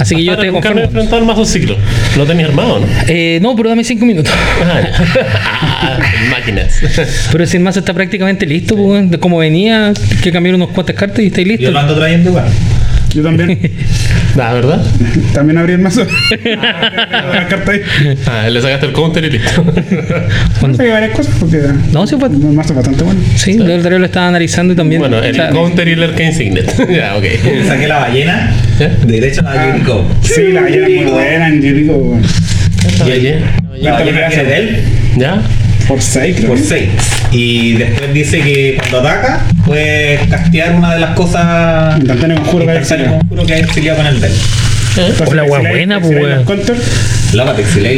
Así 0.01 0.17
que 0.17 0.25
yo 0.25 0.33
Ahora, 0.33 0.43
estoy 0.47 0.61
nunca 0.61 0.83
enfrentado 0.85 1.17
al 1.19 1.25
mazo 1.27 1.45
ciclo. 1.45 1.77
Lo 2.17 2.27
tenía 2.27 2.47
armado, 2.47 2.81
¿no? 2.81 2.87
Eh, 3.07 3.39
no, 3.43 3.55
pero 3.55 3.69
dame 3.69 3.85
cinco 3.85 4.07
minutos. 4.07 4.33
Ah, 4.65 5.99
máquinas. 6.31 6.81
Pero 7.31 7.47
si 7.47 7.57
el 7.59 7.63
mazo 7.63 7.81
está 7.81 7.93
prácticamente 7.93 8.47
listo, 8.47 8.77
pues, 8.77 9.11
de 9.11 9.19
como 9.19 9.39
venía, 9.39 9.93
que 10.23 10.33
cambiar 10.33 10.55
unos 10.55 10.71
cuantas 10.71 10.97
cartas 10.97 11.21
y 11.21 11.27
estáis 11.27 11.47
Yo 11.47 11.53
listos. 11.53 11.73
lo 11.73 11.79
ando 11.79 11.95
trayendo 11.97 12.31
igual. 12.31 12.47
Yo 13.15 13.23
también. 13.23 13.59
Ah, 14.41 14.55
¿verdad? 14.55 14.81
también 15.35 15.59
abrí 15.59 15.73
el 15.73 15.81
mazo. 15.81 16.07
la 16.45 17.47
carta 17.49 17.73
ahí. 17.73 17.81
Ah, 18.27 18.49
le 18.49 18.63
sacaste 18.63 18.87
el 18.87 18.93
counter 18.93 19.25
y 19.25 19.31
listo. 19.31 19.65
No 20.67 20.73
sé 20.75 20.89
varias 20.89 21.11
cosas 21.17 21.35
porque 21.41 21.61
No, 21.93 22.07
sí, 22.07 22.15
pues. 22.17 22.31
el 22.33 22.39
mazo 22.39 22.71
es 22.73 22.77
bastante 22.77 23.03
bueno. 23.03 23.21
Sí, 23.35 23.59
yo 23.59 23.65
el 23.65 23.83
lo 23.83 24.05
estaba 24.07 24.29
analizando 24.29 24.73
y 24.73 24.77
también. 24.77 25.01
bueno, 25.01 25.19
el 25.19 25.37
counter 25.51 25.89
y 25.89 25.93
el 25.93 26.03
arcane 26.05 26.33
signet. 26.33 26.73
ya, 26.89 27.17
ok. 27.17 27.25
Saqué 27.67 27.89
la 27.89 27.99
ballena. 27.99 28.55
¿Eh? 28.79 28.97
Derecho 29.05 29.41
a 29.47 29.55
la 29.55 29.67
Yuriko. 29.73 30.07
Sí, 30.23 30.53
la 30.53 30.63
ballena 30.63 30.87
es 30.87 30.95
muy 31.03 31.11
buena 31.13 31.49
en 31.49 31.63
Jericho. 31.63 31.93
bueno. 31.95 32.27
Y 33.07 33.11
allí, 33.11 33.35
La 33.81 33.93
ballena 33.93 34.29
que 34.29 34.41
es 34.41 34.47
de 34.47 34.57
él. 34.57 34.79
¿Ya? 35.17 35.43
Por 35.91 36.01
6, 36.01 36.37
creo. 36.37 36.49
Por 36.49 36.59
que. 36.59 36.65
6. 36.65 36.89
Y 37.33 37.73
después 37.75 38.15
dice 38.15 38.41
que 38.41 38.77
cuando 38.79 39.01
ataca, 39.01 39.41
puede 39.67 40.19
castear 40.31 40.75
una 40.77 40.95
de 40.95 41.01
las 41.01 41.11
cosas. 41.17 41.99
Instantáneo 41.99 42.37
conjuro 42.37 42.65
que 42.67 42.71
hay 42.73 42.79
instantáneo 42.79 43.19
conjuro 43.19 43.47
que 43.47 43.55
exiliado 43.61 43.99
con 43.99 44.07
el 44.07 44.21
del. 44.21 44.33
Hola, 45.31 45.43
te 45.45 45.51
wea 45.51 45.61
exiláis- 45.61 45.69
buena, 45.71 46.01
pues, 46.01 46.13
los 46.13 46.45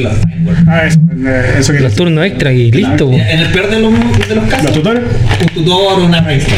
te 0.04 0.06
los 0.06 0.18
framework. 0.18 0.58
Ah, 0.68 0.86
eso. 0.86 0.98
eh, 1.26 1.54
Eso 1.58 1.72
que 1.72 1.80
los 1.80 1.94
turnos 1.94 2.26
extra 2.26 2.52
y 2.52 2.70
listo. 2.70 3.10
En 3.12 3.38
el 3.40 3.48
peor 3.50 3.70
de 3.70 3.80
los, 3.80 3.92
de 4.28 4.34
los 4.34 4.44
Los 4.44 4.54
casos, 4.54 4.72
tutores. 4.72 5.02
un 5.40 5.48
tutor 5.48 6.00
o 6.00 6.04
una 6.04 6.20
revista. 6.22 6.52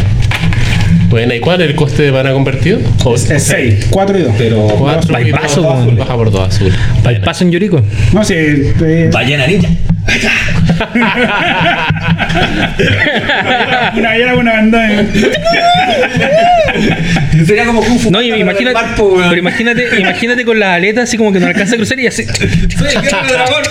Bueno, 1.15 1.33
¿y 1.33 1.39
cuál 1.39 1.61
es 1.61 1.71
el 1.71 1.77
coste 1.77 2.03
de 2.03 2.11
mana 2.11 2.33
convertido? 2.33 2.81
O- 3.05 3.15
Es 3.15 3.23
6, 3.45 3.87
4 3.89 4.19
y 4.19 4.23
2. 4.23 4.35
Pero. 4.37 4.67
Cuatro 4.67 5.21
y 5.21 5.25
Bypasso. 5.27 5.63
Baja 5.97 6.17
por 6.17 6.33
dos 6.33 6.49
azules. 6.49 6.75
Para 7.05 7.15
el 7.17 7.23
paso 7.23 7.45
en 7.45 7.53
Yuriko. 7.53 7.81
No, 8.13 8.25
sí. 8.25 8.35
eh, 8.37 9.11
Ballena 9.13 9.47
ninja. 9.47 9.69
una 13.97 14.09
ballena, 14.09 14.35
una 14.35 14.53
bandana. 14.55 15.07
Sería 17.47 17.65
como 17.67 17.81
Kung 17.81 18.01
Fu. 18.01 18.11
No, 18.11 18.21
y 18.21 18.33
imagínate, 18.33 18.75
barco, 18.75 19.15
pero 19.17 19.37
imagínate, 19.37 20.01
imagínate 20.01 20.45
con 20.45 20.59
las 20.59 20.71
aletas 20.79 21.05
así 21.05 21.17
como 21.17 21.33
que 21.33 21.39
no 21.39 21.47
alcanza 21.47 21.75
a 21.75 21.77
cruzar 21.77 22.01
y 22.01 22.09
así. 22.09 22.25
Soy 22.77 22.89
el 22.89 23.29
dragón. 23.29 23.63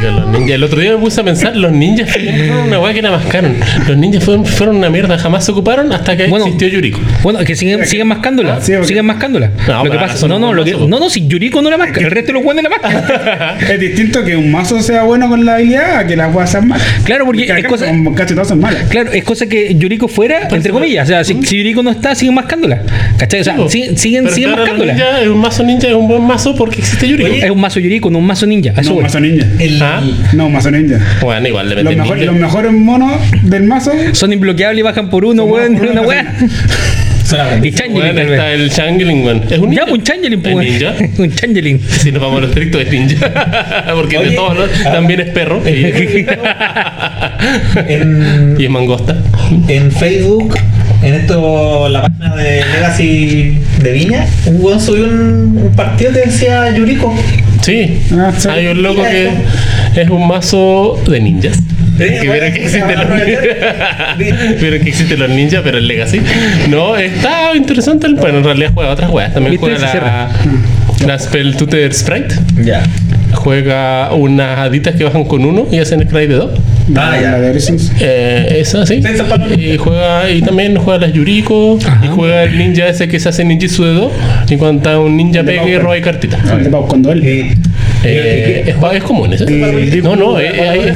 Los 0.00 0.26
ninjas. 0.28 0.50
El 0.50 0.64
otro 0.64 0.80
día 0.80 0.92
me 0.92 0.98
puse 0.98 1.20
a 1.20 1.24
pensar, 1.24 1.54
los 1.54 1.70
ninjas 1.70 2.10
fueron 2.10 2.66
una 2.68 2.80
weá 2.80 2.92
que 2.94 3.02
nada 3.02 3.18
más 3.18 3.26
caron. 3.26 3.54
Los 3.86 3.96
ninjas 3.96 4.24
fueron, 4.24 4.44
fueron 4.44 4.76
una 4.76 4.90
mierda, 4.90 5.16
jamás 5.18 5.44
se 5.44 5.52
ocuparon 5.52 5.92
hasta 5.92 6.16
que 6.16 6.26
Bueno. 6.26 6.46
existió 6.46 6.68
Yuriko. 6.68 6.98
Bueno, 7.22 7.38
es 7.40 7.46
que 7.46 7.54
siguen, 7.54 7.86
siguen 7.86 8.08
mascándola. 8.08 8.60
Sí, 8.60 8.72
porque- 8.72 8.88
siguen 8.88 9.06
mascándola. 9.06 9.50
No, 9.68 9.84
lo 9.84 9.90
que 9.90 9.98
pasa, 9.98 10.26
no, 10.26 10.38
no, 10.38 10.50
un 10.50 10.56
lo 10.56 10.64
que, 10.64 10.72
no, 10.72 10.86
no, 10.98 11.08
si 11.10 11.26
Yuriko 11.28 11.62
no 11.62 11.70
la 11.70 11.76
masca, 11.78 12.00
el 12.00 12.10
resto 12.10 12.28
de 12.28 12.32
los 12.34 12.42
buenos 12.42 12.64
la 12.64 12.70
mascan. 12.70 13.58
Es 13.72 13.78
distinto 13.80 14.24
que 14.24 14.36
un 14.36 14.50
mazo 14.50 14.80
sea 14.82 15.02
bueno 15.04 15.28
con 15.28 15.44
la 15.44 15.56
habilidad 15.56 15.98
a 15.98 16.06
que 16.06 16.16
las 16.16 16.34
weas 16.34 16.50
sean 16.50 16.66
malas. 16.68 16.86
Claro, 17.04 17.24
porque 17.26 17.44
es 17.44 17.66
cosa- 17.66 17.86
como 17.86 18.14
casi 18.14 18.34
todas 18.34 18.48
son 18.48 18.60
malas. 18.60 18.84
Claro, 18.88 19.12
es 19.12 19.22
cosa 19.24 19.46
que 19.46 19.74
Yuriko 19.76 20.08
fuera, 20.08 20.48
entre 20.50 20.72
comillas. 20.72 21.04
O 21.04 21.08
sea, 21.08 21.24
si, 21.24 21.40
si 21.44 21.58
Yuriko 21.58 21.82
no 21.82 21.90
está, 21.90 22.14
siguen 22.14 22.34
mascándola. 22.34 22.82
¿Cachai? 23.18 23.40
O 23.40 23.44
sea, 23.44 23.56
Sí, 23.68 23.82
siguen, 23.82 23.98
siguen, 23.98 24.30
siguen 24.30 24.50
mascándola. 24.52 25.20
es 25.22 25.28
un 25.28 25.38
mazo 25.38 25.62
ninja, 25.62 25.86
es 25.88 25.94
un 25.94 26.08
buen 26.08 26.22
mazo 26.24 26.54
porque 26.56 26.80
existe 26.80 27.08
Yuriko. 27.08 27.28
Es 27.32 27.50
un 27.50 27.60
mazo 27.60 27.78
Yuriko, 27.78 28.10
no 28.10 28.18
un 28.18 28.26
mazo 28.26 28.46
ninja. 28.46 28.72
Eso 28.76 28.90
No, 28.90 28.94
voy. 28.96 29.04
mazo 29.04 29.20
ninja. 29.20 29.46
El, 29.58 29.81
Ah. 29.82 30.02
No, 30.32 30.48
mazo 30.48 30.70
ninja. 30.70 30.98
Bueno, 31.20 31.48
igual 31.48 31.68
le 31.68 31.74
Los, 31.76 31.84
meten 31.84 31.98
mejor- 31.98 32.18
los 32.18 32.36
mejores 32.36 32.72
monos 32.72 33.12
del 33.42 33.64
mazo 33.64 33.92
Son 34.12 34.32
imbloqueables 34.32 34.78
y 34.78 34.82
bajan 34.82 35.10
por 35.10 35.24
uno, 35.24 35.44
weón. 35.44 35.74
Una 35.76 36.02
weá. 36.02 36.34
Y 37.62 37.72
Changeling, 37.72 38.18
está 38.18 38.52
el 38.52 38.70
Changeling, 38.70 39.24
weón. 39.24 39.42
Es 39.48 39.58
un 39.58 39.70
ninja. 39.70 39.82
Ya, 39.82 39.88
pues 39.88 39.98
un 39.98 40.04
Changeling, 40.04 40.38
¿Es 40.44 40.52
pues. 40.52 40.68
ninja? 40.70 40.94
Un 41.22 41.34
Changeling. 41.34 41.80
Si 41.80 42.12
nos 42.12 42.20
vamos 42.20 42.38
a 42.38 42.40
lo 42.42 42.46
estricto, 42.48 42.78
es 42.78 42.90
ninja. 42.90 43.86
Porque 43.94 44.18
de 44.18 44.30
todos 44.32 44.58
los 44.58 44.70
ah. 44.84 44.92
también 44.92 45.20
es 45.20 45.30
perro. 45.30 45.62
En, 47.88 48.54
y 48.58 48.64
es 48.64 48.70
mangosta. 48.70 49.16
en 49.66 49.90
Facebook, 49.90 50.56
en 51.02 51.14
esto, 51.14 51.88
la 51.88 52.02
página 52.02 52.36
de 52.36 52.64
Legacy 52.72 53.58
de 53.82 53.92
Viña, 53.92 54.26
un 54.46 54.58
weón 54.60 54.80
subió 54.80 55.04
un, 55.04 55.58
un 55.60 55.72
partido 55.74 56.12
que 56.12 56.20
decía 56.20 56.70
Yuriko. 56.76 57.12
Sí. 57.62 57.98
Ah, 58.12 58.32
sí. 58.36 58.48
Hay 58.48 58.66
un 58.68 58.82
loco 58.82 59.02
que 59.02 59.30
es 60.02 60.10
un 60.10 60.26
mazo 60.28 61.00
de 61.08 61.20
ninjas. 61.20 61.58
Que 61.96 62.20
vieron 62.22 62.52
que 62.52 62.64
existen 62.64 62.98
los 62.98 63.06
que 64.82 64.88
existen 64.88 65.18
los 65.20 65.28
ninjas, 65.30 65.60
pero 65.62 65.78
el 65.78 65.86
Legacy. 65.86 66.20
No, 66.68 66.96
está 66.96 67.54
interesante. 67.54 68.06
el- 68.06 68.14
Bueno, 68.16 68.38
en 68.38 68.44
realidad 68.44 68.70
juega 68.74 68.90
otras 68.90 69.10
weas. 69.10 69.32
También 69.34 69.56
juega 69.58 69.78
la, 71.00 71.06
la 71.06 71.18
Spell 71.18 71.56
Tutor 71.56 71.92
Sprite. 71.92 72.34
Ya. 72.62 72.82
Juega 73.34 74.12
unas 74.12 74.58
haditas 74.58 74.94
que 74.96 75.04
bajan 75.04 75.24
con 75.24 75.44
uno 75.44 75.66
y 75.70 75.78
hacen 75.78 76.02
scry 76.08 76.26
de 76.26 76.34
dos. 76.34 76.50
Ah, 76.96 77.18
ya. 77.20 77.30
la 77.32 77.40
de 77.40 77.50
Horizons. 77.50 77.92
Eh, 78.00 78.56
esa 78.60 78.84
sí. 78.86 79.02
Y 79.56 79.76
juega 79.76 80.30
y 80.30 80.42
también 80.42 80.76
juega 80.76 81.06
las 81.06 81.12
Yuriko 81.12 81.78
Ajá. 81.84 82.04
y 82.04 82.08
juega 82.08 82.42
el 82.44 82.58
ninja 82.58 82.88
ese 82.88 83.08
que 83.08 83.18
se 83.20 83.28
hace 83.28 83.44
ninjitsu 83.44 83.84
de 83.84 83.92
dos 83.94 84.12
y 84.48 84.56
cuando 84.56 84.82
está 84.82 84.98
un 84.98 85.16
ninja 85.16 85.42
pega 85.42 85.64
y 85.68 85.78
roba 85.78 85.96
y 85.96 86.02
cartita. 86.02 86.36
De 86.38 86.70
Pau 86.70 86.86
con 86.86 87.02
Duel. 87.02 87.24
Y- 87.24 87.54
Eh, 88.04 88.64
es, 88.66 88.76
es 88.94 89.02
común 89.04 89.32
ese. 89.32 89.46
No, 90.02 90.16
no, 90.16 90.40
eh, 90.40 90.50
eh. 90.54 90.94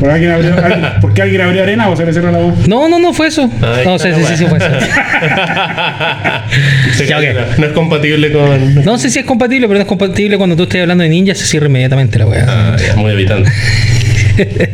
¿Por, 0.00 0.10
alguien 0.10 0.30
abrió, 0.32 0.54
alguien- 0.56 1.00
¿Por 1.00 1.14
qué 1.14 1.22
alguien 1.22 1.40
abrió 1.40 1.62
arena 1.62 1.88
o 1.88 1.96
se 1.96 2.04
le 2.04 2.12
cerró 2.12 2.30
la 2.32 2.38
voz? 2.38 2.66
No, 2.68 2.88
no, 2.88 2.98
no 2.98 3.12
fue 3.12 3.28
eso. 3.28 3.48
No, 3.60 3.96
está 3.96 3.98
sí, 3.98 4.08
sí, 4.26 4.36
sí, 4.36 4.46
fue 4.46 4.58
eso. 4.58 4.66
Se 6.96 7.06
Ya, 7.06 7.16
cae, 7.18 7.32
ok. 7.38 7.58
no, 7.58 7.66
es 7.66 7.72
compatible 7.72 8.32
con. 8.32 8.84
No 8.84 8.98
sé 8.98 9.10
si 9.10 9.18
es 9.18 9.24
compatible, 9.24 9.66
pero 9.66 9.78
no 9.78 9.82
es 9.82 9.88
compatible 9.88 10.36
cuando 10.38 10.56
tú 10.56 10.64
estés 10.64 10.82
hablando 10.82 11.02
de 11.04 11.10
ninja, 11.10 11.34
se 11.34 11.44
cierra 11.46 11.66
inmediatamente 11.66 12.18
la 12.18 12.26
weá. 12.26 12.44
Ah, 12.48 12.76
ya, 12.84 12.96
muy 12.96 13.12
evitante. 13.12 13.50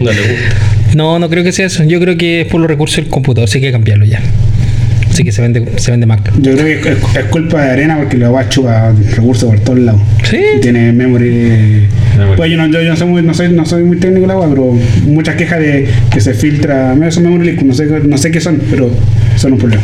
No 0.01 0.11
le 0.11 0.21
gusta. 0.21 0.57
No, 0.97 1.19
no 1.21 1.31
creo 1.31 1.45
que 1.45 1.53
sea 1.53 1.67
eso. 1.67 1.85
Yo 1.85 2.01
creo 2.01 2.17
que 2.17 2.41
es 2.41 2.47
por 2.49 2.61
los 2.61 2.69
recursos 2.69 2.97
del 2.97 3.07
computador, 3.09 3.49
sí 3.49 3.59
hay 3.59 3.63
que 3.63 3.71
cambiarlo 3.73 4.05
ya. 4.05 4.21
Así 5.13 5.25
que 5.25 5.33
se 5.33 5.43
vende, 5.43 5.63
se 5.77 5.91
vende 5.91 6.07
Mac. 6.07 6.33
Yo 6.41 6.55
creo 6.55 6.81
que 6.81 6.89
es, 6.89 6.99
es 7.17 7.25
culpa 7.27 7.63
de 7.63 7.71
arena 7.73 7.99
porque 7.99 8.17
la 8.17 8.31
voz 8.31 8.49
chupa 8.49 8.95
recursos 9.11 9.51
por 9.51 9.61
todos 9.61 9.79
lados. 9.81 10.01
Sí. 10.25 10.39
Y 10.57 10.61
tiene 10.63 10.91
memory. 10.91 11.87
Memory. 12.17 12.37
Pues 12.39 12.51
yo 12.51 12.57
no, 12.57 12.67
yo, 12.69 12.81
yo 12.81 12.89
no, 12.89 12.97
soy 12.97 13.09
muy, 13.09 13.23
no, 13.23 13.35
soy, 13.35 13.51
no 13.51 13.67
soy 13.67 13.83
muy 13.83 13.99
técnico 13.99 14.23
en 14.23 14.29
la 14.29 14.35
agua, 14.35 14.49
pero 14.49 14.75
muchas 15.05 15.37
quejas 15.37 15.61
de 15.61 15.87
que 16.11 16.19
se 16.19 16.33
filtra. 16.33 16.95
Mira, 16.95 17.11
son 17.11 17.25
memory 17.25 17.45
leaks, 17.45 17.63
no 17.63 17.75
sé, 17.75 17.85
no 17.85 18.17
sé 18.17 18.31
qué 18.31 18.41
son, 18.41 18.59
pero 18.71 18.91
son 19.37 19.53
un 19.53 19.59
problema. 19.59 19.83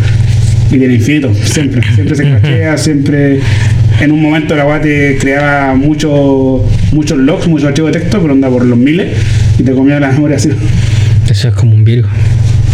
Y 0.70 0.79
tiene 0.79 0.95
infinito, 0.95 1.35
siempre. 1.35 1.83
Siempre 1.95 2.16
se 2.16 2.22
crashea, 2.22 2.79
siempre. 2.79 3.41
En 4.01 4.12
un 4.12 4.22
momento 4.22 4.57
la 4.57 4.62
agua 4.62 4.81
te 4.81 5.18
creaba 5.18 5.74
mucho, 5.74 6.64
muchos 6.93 7.18
logs, 7.18 7.49
muchos 7.49 7.68
archivos 7.68 7.93
de 7.93 8.01
texto, 8.01 8.18
pero 8.22 8.33
anda 8.33 8.49
por 8.49 8.64
los 8.64 8.79
miles 8.79 9.09
y 9.59 9.62
te 9.62 9.72
comía 9.72 10.01
la 10.01 10.11
memoria 10.11 10.37
así. 10.37 10.49
Eso 11.29 11.49
es 11.49 11.55
como 11.55 11.74
un 11.74 11.85
virus. 11.85 12.07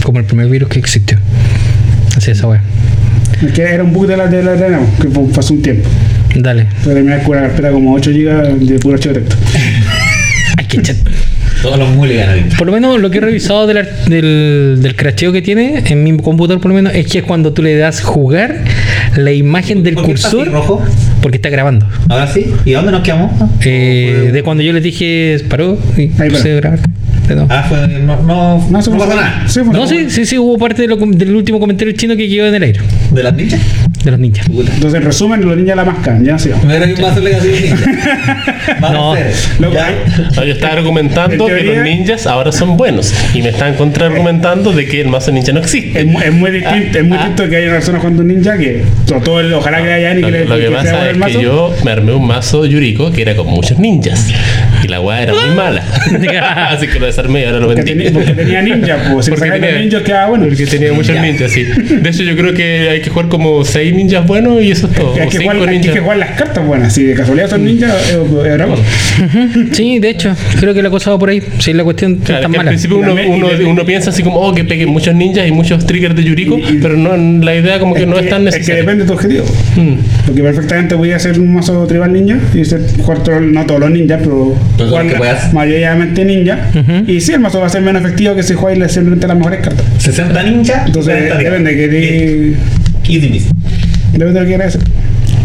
Como 0.05 0.21
el 0.21 0.25
primer 0.25 0.49
virus 0.49 0.69
que 0.69 0.79
existió. 0.79 1.19
Es 2.25 2.39
esa 2.39 2.47
weá. 2.49 2.63
Es 3.45 3.53
que 3.53 3.63
era 3.63 3.83
un 3.85 3.93
bug 3.93 4.07
de 4.07 4.17
la, 4.17 4.27
de 4.29 4.43
la 4.43 4.53
arena, 4.53 4.81
que 5.01 5.09
fue- 5.09 5.29
pasó 5.35 5.53
un 5.55 5.61
tiempo. 5.63 5.89
Dale. 6.37 6.67
Terminé 6.83 7.23
con 7.23 7.37
carpeta 7.39 7.71
como 7.71 7.95
8 7.95 8.11
GB 8.13 8.59
de 8.67 8.79
puro 8.79 8.95
archivo 8.95 9.15
de 9.15 9.21
texto. 9.21 9.37
Ay, 10.57 10.67
qué 10.69 10.83
chat. 10.83 10.97
Todos 11.63 11.79
los 11.79 11.89
mulligans. 11.91 12.29
ahí. 12.31 12.47
Por 12.57 12.67
lo 12.67 12.73
menos 12.73 13.01
lo 13.01 13.11
que 13.11 13.19
he 13.19 13.21
revisado 13.21 13.67
del, 13.67 13.87
del, 14.09 14.79
del 14.83 14.97
cracheo 14.97 15.33
que 15.33 15.43
tiene 15.43 15.83
en 15.87 16.03
mi 16.05 16.17
computador, 16.17 16.61
por 16.61 16.71
lo 16.71 16.75
menos, 16.75 16.95
es 16.95 17.07
que 17.07 17.23
cuando 17.23 17.53
tú 17.53 17.63
le 17.63 17.77
das 17.77 18.01
jugar, 18.03 18.65
la 19.17 19.33
imagen 19.33 19.83
del 19.83 19.95
¿Por 19.95 20.07
qué 20.07 20.13
está 20.13 20.29
así 20.29 20.37
cursor. 20.37 20.53
rojo? 20.55 20.85
Porque 21.23 21.37
está 21.37 21.49
grabando. 21.51 21.87
Ahora 22.09 22.27
sí. 22.27 22.53
¿Y 22.65 22.73
dónde 22.73 22.93
nos 22.93 23.03
quedamos? 23.03 23.31
Eh, 23.65 24.31
de 24.33 24.43
cuando 24.43 24.63
yo 24.63 24.73
les 24.73 24.83
dije 24.83 25.39
paró 25.49 25.79
y 25.97 26.09
paró. 26.09 26.31
puse 26.33 26.53
a 26.53 26.57
grabar. 26.57 26.79
Nuevo. 27.29 27.47
Ah, 27.51 27.65
fue. 27.69 27.87
No, 27.89 28.23
no, 28.23 28.67
no, 28.71 28.83
se 28.83 28.91
pasó 28.91 29.05
fue- 29.07 29.15
nada. 29.15 29.43
Sí, 29.47 29.61
No, 29.65 29.87
sí, 29.87 30.11
sí, 30.11 30.27
sí, 30.27 30.39
hubo 30.39 30.59
parte 30.59 30.83
de 30.83 30.89
lo- 30.89 30.97
del 30.97 31.35
último 31.35 31.59
comentario 31.61 31.93
chino 31.95 32.17
que 32.17 32.29
quedó 32.29 32.47
en 32.47 32.55
el 32.57 32.63
aire. 32.63 32.81
¿De 33.11 33.23
las 33.23 33.35
ninjas? 33.35 33.61
De 34.05 34.11
los 34.11 34.21
ninjas. 34.21 34.47
Puta. 34.49 34.73
Entonces, 34.75 35.01
en 35.01 35.07
resumen, 35.07 35.45
los 35.45 35.57
niños 35.57 35.77
la 35.77 35.85
mascan, 35.85 36.25
ya 36.25 36.39
sí. 36.39 36.51
Pero 36.67 36.85
hay 36.85 36.93
un 36.93 37.01
mazo 37.01 37.21
Legacy 37.21 37.49
de 37.49 37.61
ninja. 37.61 37.87
No. 38.81 39.15
Loco, 39.61 39.75
ya. 39.75 39.91
No, 40.37 40.45
yo 40.45 40.53
estaba 40.53 40.73
argumentando 40.75 41.49
En 41.49 41.55
que 41.57 41.63
teoría- 41.63 41.75
los 41.81 41.85
ninjas 41.85 42.27
ahora 42.27 42.53
son 42.53 42.77
buenos 42.77 43.15
y 43.35 43.43
me 43.43 43.49
están 43.51 43.75
contraargumentando 43.75 44.73
de 44.73 44.87
que 44.87 45.01
el 45.01 45.09
mazo 45.09 45.33
ninja 45.33 45.53
no 45.53 45.61
existe. 45.61 46.01
Es, 46.01 46.07
es 46.25 46.33
muy 46.33 46.51
distinto, 46.51 46.99
es 46.99 47.05
muy 47.05 47.17
Ah. 47.19 47.21
distinto 47.29 47.49
que 47.49 47.57
haya 47.57 47.67
una 47.67 47.75
persona 47.77 47.99
jugando 47.99 48.23
un 48.23 48.29
ninja 48.29 48.57
que 48.59 48.83
to- 49.07 49.21
todo 49.21 49.41
el- 49.41 49.53
ojalá 49.55 49.83
que 49.83 49.93
haya 49.93 50.11
alguien 50.11 50.23
Lo, 50.31 50.37
que, 50.39 50.45
le, 50.45 50.45
lo 50.49 50.57
que 50.57 50.63
que 50.65 50.71
pasa 50.71 51.05
es 51.05 51.11
el 51.13 51.19
mazo. 51.19 51.39
que 51.39 51.45
yo 51.45 51.75
me 51.85 51.91
armé 51.91 52.13
un 52.15 52.27
mazo 52.27 52.65
Yuriko 52.67 53.11
que 53.13 53.23
era 53.23 53.35
con 53.37 53.47
muchos 53.47 53.79
ninjas 53.79 54.29
y 54.85 54.89
la 54.89 55.01
weá 55.01 55.23
era 55.23 55.33
muy 55.33 55.55
mala. 55.57 55.83
Así 56.71 56.87
que 56.89 56.99
lo 57.01 57.07
desarmé 57.07 57.41
y 57.43 57.45
ahora 57.45 57.61
lo 57.61 57.69
vendí. 57.69 58.11
porque 58.11 58.33
tenía 58.35 58.63
ninja, 58.63 58.97
pues 59.13 59.27
si 59.27 59.31
Porque 59.33 59.51
tenía- 59.51 59.79
ninjas 59.79 60.03
queda 60.03 60.27
bueno. 60.29 60.45
Porque 60.47 60.67
tenía 60.67 60.93
muchos 60.93 61.19
ninjas, 61.21 61.51
sí. 61.51 61.65
De 61.65 62.09
hecho, 62.11 62.23
yo 62.23 62.37
creo 62.37 62.55
que 62.55 62.89
hay 62.91 63.01
que 63.01 63.11
jugar 63.11 63.29
como 63.29 63.65
6 63.65 63.95
ninjas 63.95 64.27
buenos 64.27 64.63
y 64.63 64.71
eso 64.71 64.87
es 64.87 64.93
todo. 64.95 65.15
Hay 65.15 65.29
que, 65.29 65.39
5 65.39 65.53
jugar, 65.53 65.69
hay 65.69 65.81
que 65.81 65.87
ninjas. 65.89 66.03
jugar 66.03 66.17
las 66.19 66.31
cartas 66.33 66.67
buenas. 66.67 66.93
Si 66.93 67.03
de 67.05 67.15
casualidad 67.15 67.49
son 67.51 67.65
ninjas, 67.65 67.93
otra 68.15 68.67
cosa. 68.67 68.83
Sí, 69.73 69.99
de 69.99 70.11
hecho, 70.11 70.35
creo 70.61 70.75
que 70.75 70.83
la 70.83 70.91
cosa 70.91 71.11
va 71.11 71.19
por 71.19 71.29
ahí. 71.31 71.43
Si 71.59 71.73
la 71.73 71.85
cuestión 71.85 72.17
Claro, 72.17 72.41
es 72.41 72.43
tan 72.43 72.53
que 72.53 72.59
al 72.59 72.65
mala. 72.65 72.71
principio 72.71 72.99
uno, 72.99 73.15
uno, 73.69 73.85
piensa 73.85 74.11
así 74.11 74.23
como, 74.23 74.41
oh, 74.41 74.55
que 74.55 74.65
peguen 74.65 74.89
muchos 74.91 75.15
ninjas 75.15 75.47
y 75.49 75.53
muchos 75.53 75.85
triggers 75.87 76.15
de 76.17 76.25
Yuriko, 76.25 76.59
Y- 76.59 76.63
y- 76.77 76.79
pero 76.83 76.97
no, 76.97 77.17
la 77.45 77.55
idea 77.55 77.79
como 77.79 77.95
que 77.95 78.07
no 78.07 78.19
es 78.19 78.29
tan 78.29 78.47
es 78.49 78.55
que 78.55 78.61
necesaria. 78.61 78.83
depende 78.83 79.05
de 79.05 79.09
tu 79.09 79.15
objetivo. 79.15 79.45
Mm. 79.77 79.95
Porque 80.27 80.43
perfectamente 80.43 80.95
voy 80.95 81.13
a 81.13 81.17
hacer 81.17 81.39
un 81.39 81.55
mazo 81.55 81.87
tribal 81.87 82.13
ninja 82.13 82.37
y 82.55 82.65
ser, 82.65 82.81
jugar 82.99 83.23
todo- 83.23 83.41
no 83.41 83.65
todos 83.67 83.81
los 83.81 83.91
ninjas, 83.91 84.21
pero 84.23 84.55
Pues 84.77 84.89
jugar 84.91 85.07
que 85.07 85.15
puedas- 85.15 85.53
mayoritariamente 85.53 86.25
ninja. 86.25 86.59
Ujú. 86.75 87.11
Y 87.11 87.21
sí, 87.21 87.33
el 87.33 87.41
mazo 87.41 87.61
va 87.61 87.67
a 87.67 87.71
ser 87.71 87.83
menos 87.83 88.03
efectivo 88.03 88.35
que 88.35 88.43
si 88.43 88.55
jugáis 88.55 88.79
simplemente 88.93 89.27
las 89.27 89.37
mejores 89.37 89.61
cartas. 89.61 89.85
60 89.99 90.43
ninja. 90.43 90.85
Entonces, 90.87 91.15
40 91.29 91.39
depende 91.39 91.75
de 91.75 91.77
que 91.77 92.55
Easy 93.13 93.29
peasy. 93.29 93.47
Depende 94.13 94.33
de 94.33 94.41
lo 94.41 94.41
que 94.41 94.47
quieras 94.47 94.69
hacer. 94.77 94.81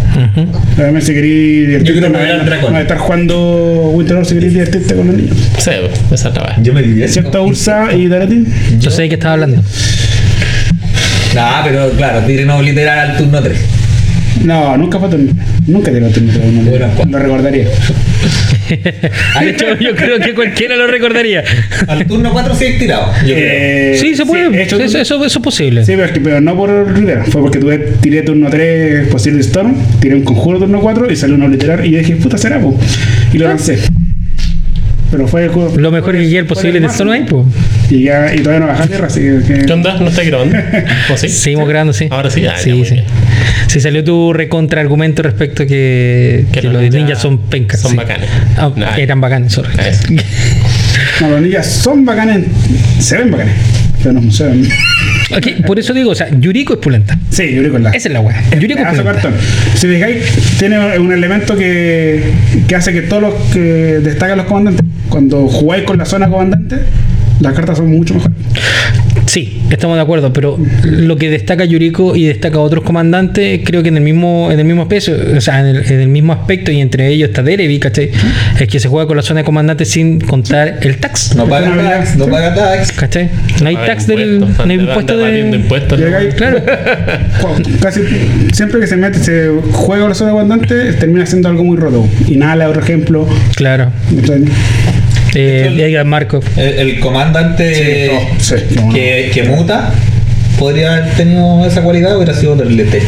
Ujú. 0.09 0.47
Obviamente, 0.77 1.05
si 1.05 1.13
queréis 1.13 1.67
divertirte, 1.67 1.91
quiero 1.93 2.07
no, 2.07 2.13
probar 2.13 2.31
el 2.31 2.37
no- 2.39 2.43
dragón. 2.45 2.73
no 2.73 2.79
estar 2.79 2.97
jugando 2.97 3.91
Winter 3.93 4.25
si 4.25 4.33
queréis 4.33 4.53
divertirte 4.53 4.95
con 4.95 5.07
los 5.07 5.15
niños. 5.15 5.37
Sí, 5.59 5.71
esa 6.11 6.33
trabaja. 6.33 6.61
Yo 6.61 6.73
me 6.73 6.81
divierto. 6.81 7.13
¿Cierto, 7.13 7.43
Ursa 7.45 7.93
y 7.93 8.07
Dorothy? 8.07 8.45
Yo 8.79 8.89
sé 8.89 9.03
de 9.03 9.09
qué 9.09 9.15
estaba 9.15 9.33
hablando. 9.35 9.61
Ah, 11.37 11.61
pero 11.63 11.91
claro, 11.91 12.21
tire 12.25 12.43
no 12.45 12.61
literal 12.61 13.11
al 13.11 13.17
turno 13.17 13.41
3. 13.41 13.57
No, 14.43 14.75
nunca 14.77 14.99
fue 14.99 15.09
turno. 15.09 15.31
Nunca 15.67 15.91
tiró 15.91 16.07
turno. 16.09 16.33
No, 16.33 16.69
Bueno, 16.71 16.87
¿cuál? 16.95 17.11
lo 17.11 17.19
recordaría. 17.19 17.65
De 19.39 19.49
hecho, 19.49 19.65
yo 19.79 19.95
creo 19.95 20.19
que 20.19 20.33
cualquiera 20.33 20.75
lo 20.75 20.87
recordaría. 20.87 21.43
Al 21.87 22.05
turno 22.05 22.31
4 22.31 22.55
sí 22.55 22.65
he 22.65 22.79
tirado. 22.79 23.11
Yo 23.25 23.33
creo. 23.35 23.37
Eh, 23.37 23.97
Sí, 23.99 24.15
se 24.15 24.25
puede. 24.25 24.63
hecho 24.63 24.77
eso, 24.79 24.97
eso, 24.99 25.25
eso 25.25 25.39
es 25.39 25.43
posible. 25.43 25.83
Sí, 25.85 25.93
pero, 25.93 26.05
es 26.05 26.11
que- 26.11 26.19
pero 26.21 26.39
no 26.41 26.55
por 26.55 26.97
literal. 26.97 27.25
Fue 27.27 27.41
porque 27.41 27.59
tuve, 27.59 27.77
tiré 28.01 28.21
turno 28.21 28.49
3 28.49 29.07
posible 29.07 29.41
Storm, 29.41 29.75
tiré 29.99 30.15
un 30.15 30.23
conjuro 30.23 30.59
turno 30.59 30.79
4 30.79 31.11
y 31.11 31.15
salió 31.15 31.35
un 31.35 31.49
literal 31.51 31.85
y 31.85 31.91
yo 31.91 31.99
dije, 31.99 32.15
puta, 32.17 32.37
será, 32.37 32.59
po. 32.59 32.77
Y 33.33 33.37
lo 33.37 33.47
lancé. 33.47 33.79
Pero 35.11 35.27
fue 35.27 35.43
el 35.45 35.49
juego. 35.49 35.75
Lo 35.77 35.91
mejor 35.91 36.15
que 36.15 36.37
el 36.37 36.45
posible 36.45 36.79
de. 36.79 36.85
Storm 36.87 37.09
ahí, 37.09 37.25
pues. 37.27 37.45
Y, 37.89 38.03
ya, 38.03 38.33
y 38.35 38.39
todavía 38.39 38.59
no 38.59 38.67
bajé 38.67 38.83
a 38.83 38.87
tierra, 38.87 39.07
así 39.07 39.19
que. 39.47 39.63
¿Qué 39.65 39.73
onda? 39.73 39.97
¿No 39.99 40.09
está 40.09 40.23
grabando? 40.23 40.55
¿O 41.11 41.17
sí? 41.17 41.27
Seguimos 41.29 41.67
grabando, 41.67 41.93
sí. 41.93 42.07
Ahora 42.11 42.29
sí, 42.29 42.45
ah, 42.45 42.53
ya, 42.55 42.57
sí, 42.59 42.83
sí. 42.85 42.97
Sí, 43.67 43.79
salió 43.81 44.03
tu 44.03 44.31
recontraargumento 44.33 45.23
respecto 45.23 45.63
a 45.63 45.65
que, 45.65 46.45
que 46.51 46.61
los 46.63 46.81
ninjas 46.93 47.19
son 47.19 47.39
pencas. 47.39 47.79
son 47.81 47.91
sí. 47.91 47.97
bacanes. 47.97 48.29
Ah, 48.57 48.71
Nah. 48.75 48.95
eran 48.97 49.19
bacanes, 49.21 49.53
sorry. 49.53 49.69
Eso. 49.79 50.03
No, 51.21 51.29
los 51.31 51.41
ninjas 51.41 51.65
son 51.67 52.05
bacanes. 52.05 52.45
Se 52.99 53.17
ven 53.17 53.31
bacanes. 53.31 53.53
Pero 54.03 54.13
no 54.21 54.31
se 54.31 54.45
ven. 54.45 54.67
Aquí, 55.35 55.51
por 55.67 55.77
eso 55.77 55.93
digo, 55.93 56.11
o 56.11 56.15
sea, 56.15 56.29
Yuriko 56.31 56.73
es 56.73 56.79
pulenta. 56.79 57.19
Sí, 57.29 57.55
creo 57.57 57.71
que 57.71 57.79
la. 57.79 57.89
Esa 57.91 58.07
es 58.07 58.13
la 58.13 58.21
weá. 58.21 58.41
Yuriko 58.59 58.79
es 58.81 58.87
pulenta. 58.87 59.13
cartón. 59.13 59.33
Si 59.75 59.87
fijáis, 59.87 60.23
tiene 60.57 60.97
un 60.99 61.11
elemento 61.11 61.55
que, 61.55 62.23
que 62.67 62.75
hace 62.75 62.93
que 62.93 63.01
todos 63.01 63.21
los 63.23 63.33
que 63.51 63.59
destacan 63.59 64.37
los 64.37 64.45
comandantes, 64.47 64.85
cuando 65.09 65.47
jugáis 65.47 65.83
con 65.83 65.97
la 65.97 66.05
zona 66.05 66.29
comandante, 66.29 66.77
las 67.39 67.53
cartas 67.53 67.77
son 67.77 67.91
mucho 67.91 68.13
mejores. 68.13 68.37
Sí, 69.29 69.61
estamos 69.69 69.95
de 69.95 70.01
acuerdo, 70.01 70.33
pero 70.33 70.57
lo 70.83 71.15
que 71.15 71.29
destaca 71.29 71.63
Yuriko 71.63 72.15
y 72.15 72.25
destaca 72.25 72.57
a 72.57 72.61
otros 72.61 72.83
comandantes, 72.83 73.61
creo 73.63 73.83
que 73.83 73.89
en 73.89 73.97
el 73.97 74.03
mismo, 74.03 74.49
en 74.51 74.59
el 74.59 74.65
mismo 74.65 74.87
peso, 74.87 75.11
o 75.37 75.39
sea, 75.39 75.59
en 75.59 75.67
el, 75.67 75.85
en 75.85 75.99
el 75.99 76.07
mismo 76.07 76.33
aspecto, 76.33 76.71
y 76.71 76.81
entre 76.81 77.07
ellos 77.09 77.29
está 77.29 77.43
Derevi, 77.43 77.77
¿cachai? 77.77 78.09
Es 78.59 78.67
que 78.67 78.79
se 78.79 78.87
juega 78.87 79.05
con 79.07 79.17
la 79.17 79.21
zona 79.21 79.41
de 79.41 79.43
comandante 79.43 79.85
sin 79.85 80.19
contar 80.19 80.79
el 80.81 80.97
tax. 80.97 81.35
No 81.35 81.47
paga 81.47 81.75
tax, 81.75 82.15
no 82.15 82.25
paga 82.25 82.55
tax. 82.55 82.91
¿Cachai? 82.93 83.29
No 83.61 83.69
hay 83.69 83.75
tax 83.75 84.07
del. 84.07 84.39
No 84.39 84.63
hay 84.63 84.79
impuesto 84.79 85.15
de. 85.15 85.39
impuestos, 85.39 85.99
¿no? 85.99 86.07
Claro. 86.35 86.63
Casi 87.81 88.01
siempre 88.51 88.79
que 88.79 88.87
se 88.87 88.97
mete, 88.97 89.19
se 89.19 89.49
juega 89.73 90.01
con 90.01 90.09
la 90.09 90.15
zona 90.15 90.31
comandante, 90.31 90.93
termina 90.93 91.27
siendo 91.27 91.49
algo 91.49 91.63
muy 91.63 91.77
roto. 91.77 92.07
Inhala, 92.27 92.67
otro 92.67 92.81
ejemplo. 92.81 93.27
Claro. 93.55 93.91
Entonces, 94.09 94.49
Eh, 95.35 95.75
Edgar 95.89 96.05
Markov. 96.05 96.43
El, 96.57 96.89
el 96.89 96.99
comandante 96.99 98.09
Sí, 98.39 98.55
sí, 98.57 98.75
que, 98.93 99.31
que 99.33 99.43
muta 99.43 99.93
podría 100.57 100.93
haber 100.95 101.11
tenido 101.15 101.65
esa 101.65 101.81
cualidad, 101.81 102.15
hubiera 102.17 102.33
sido 102.33 102.55
Lerletech. 102.55 103.03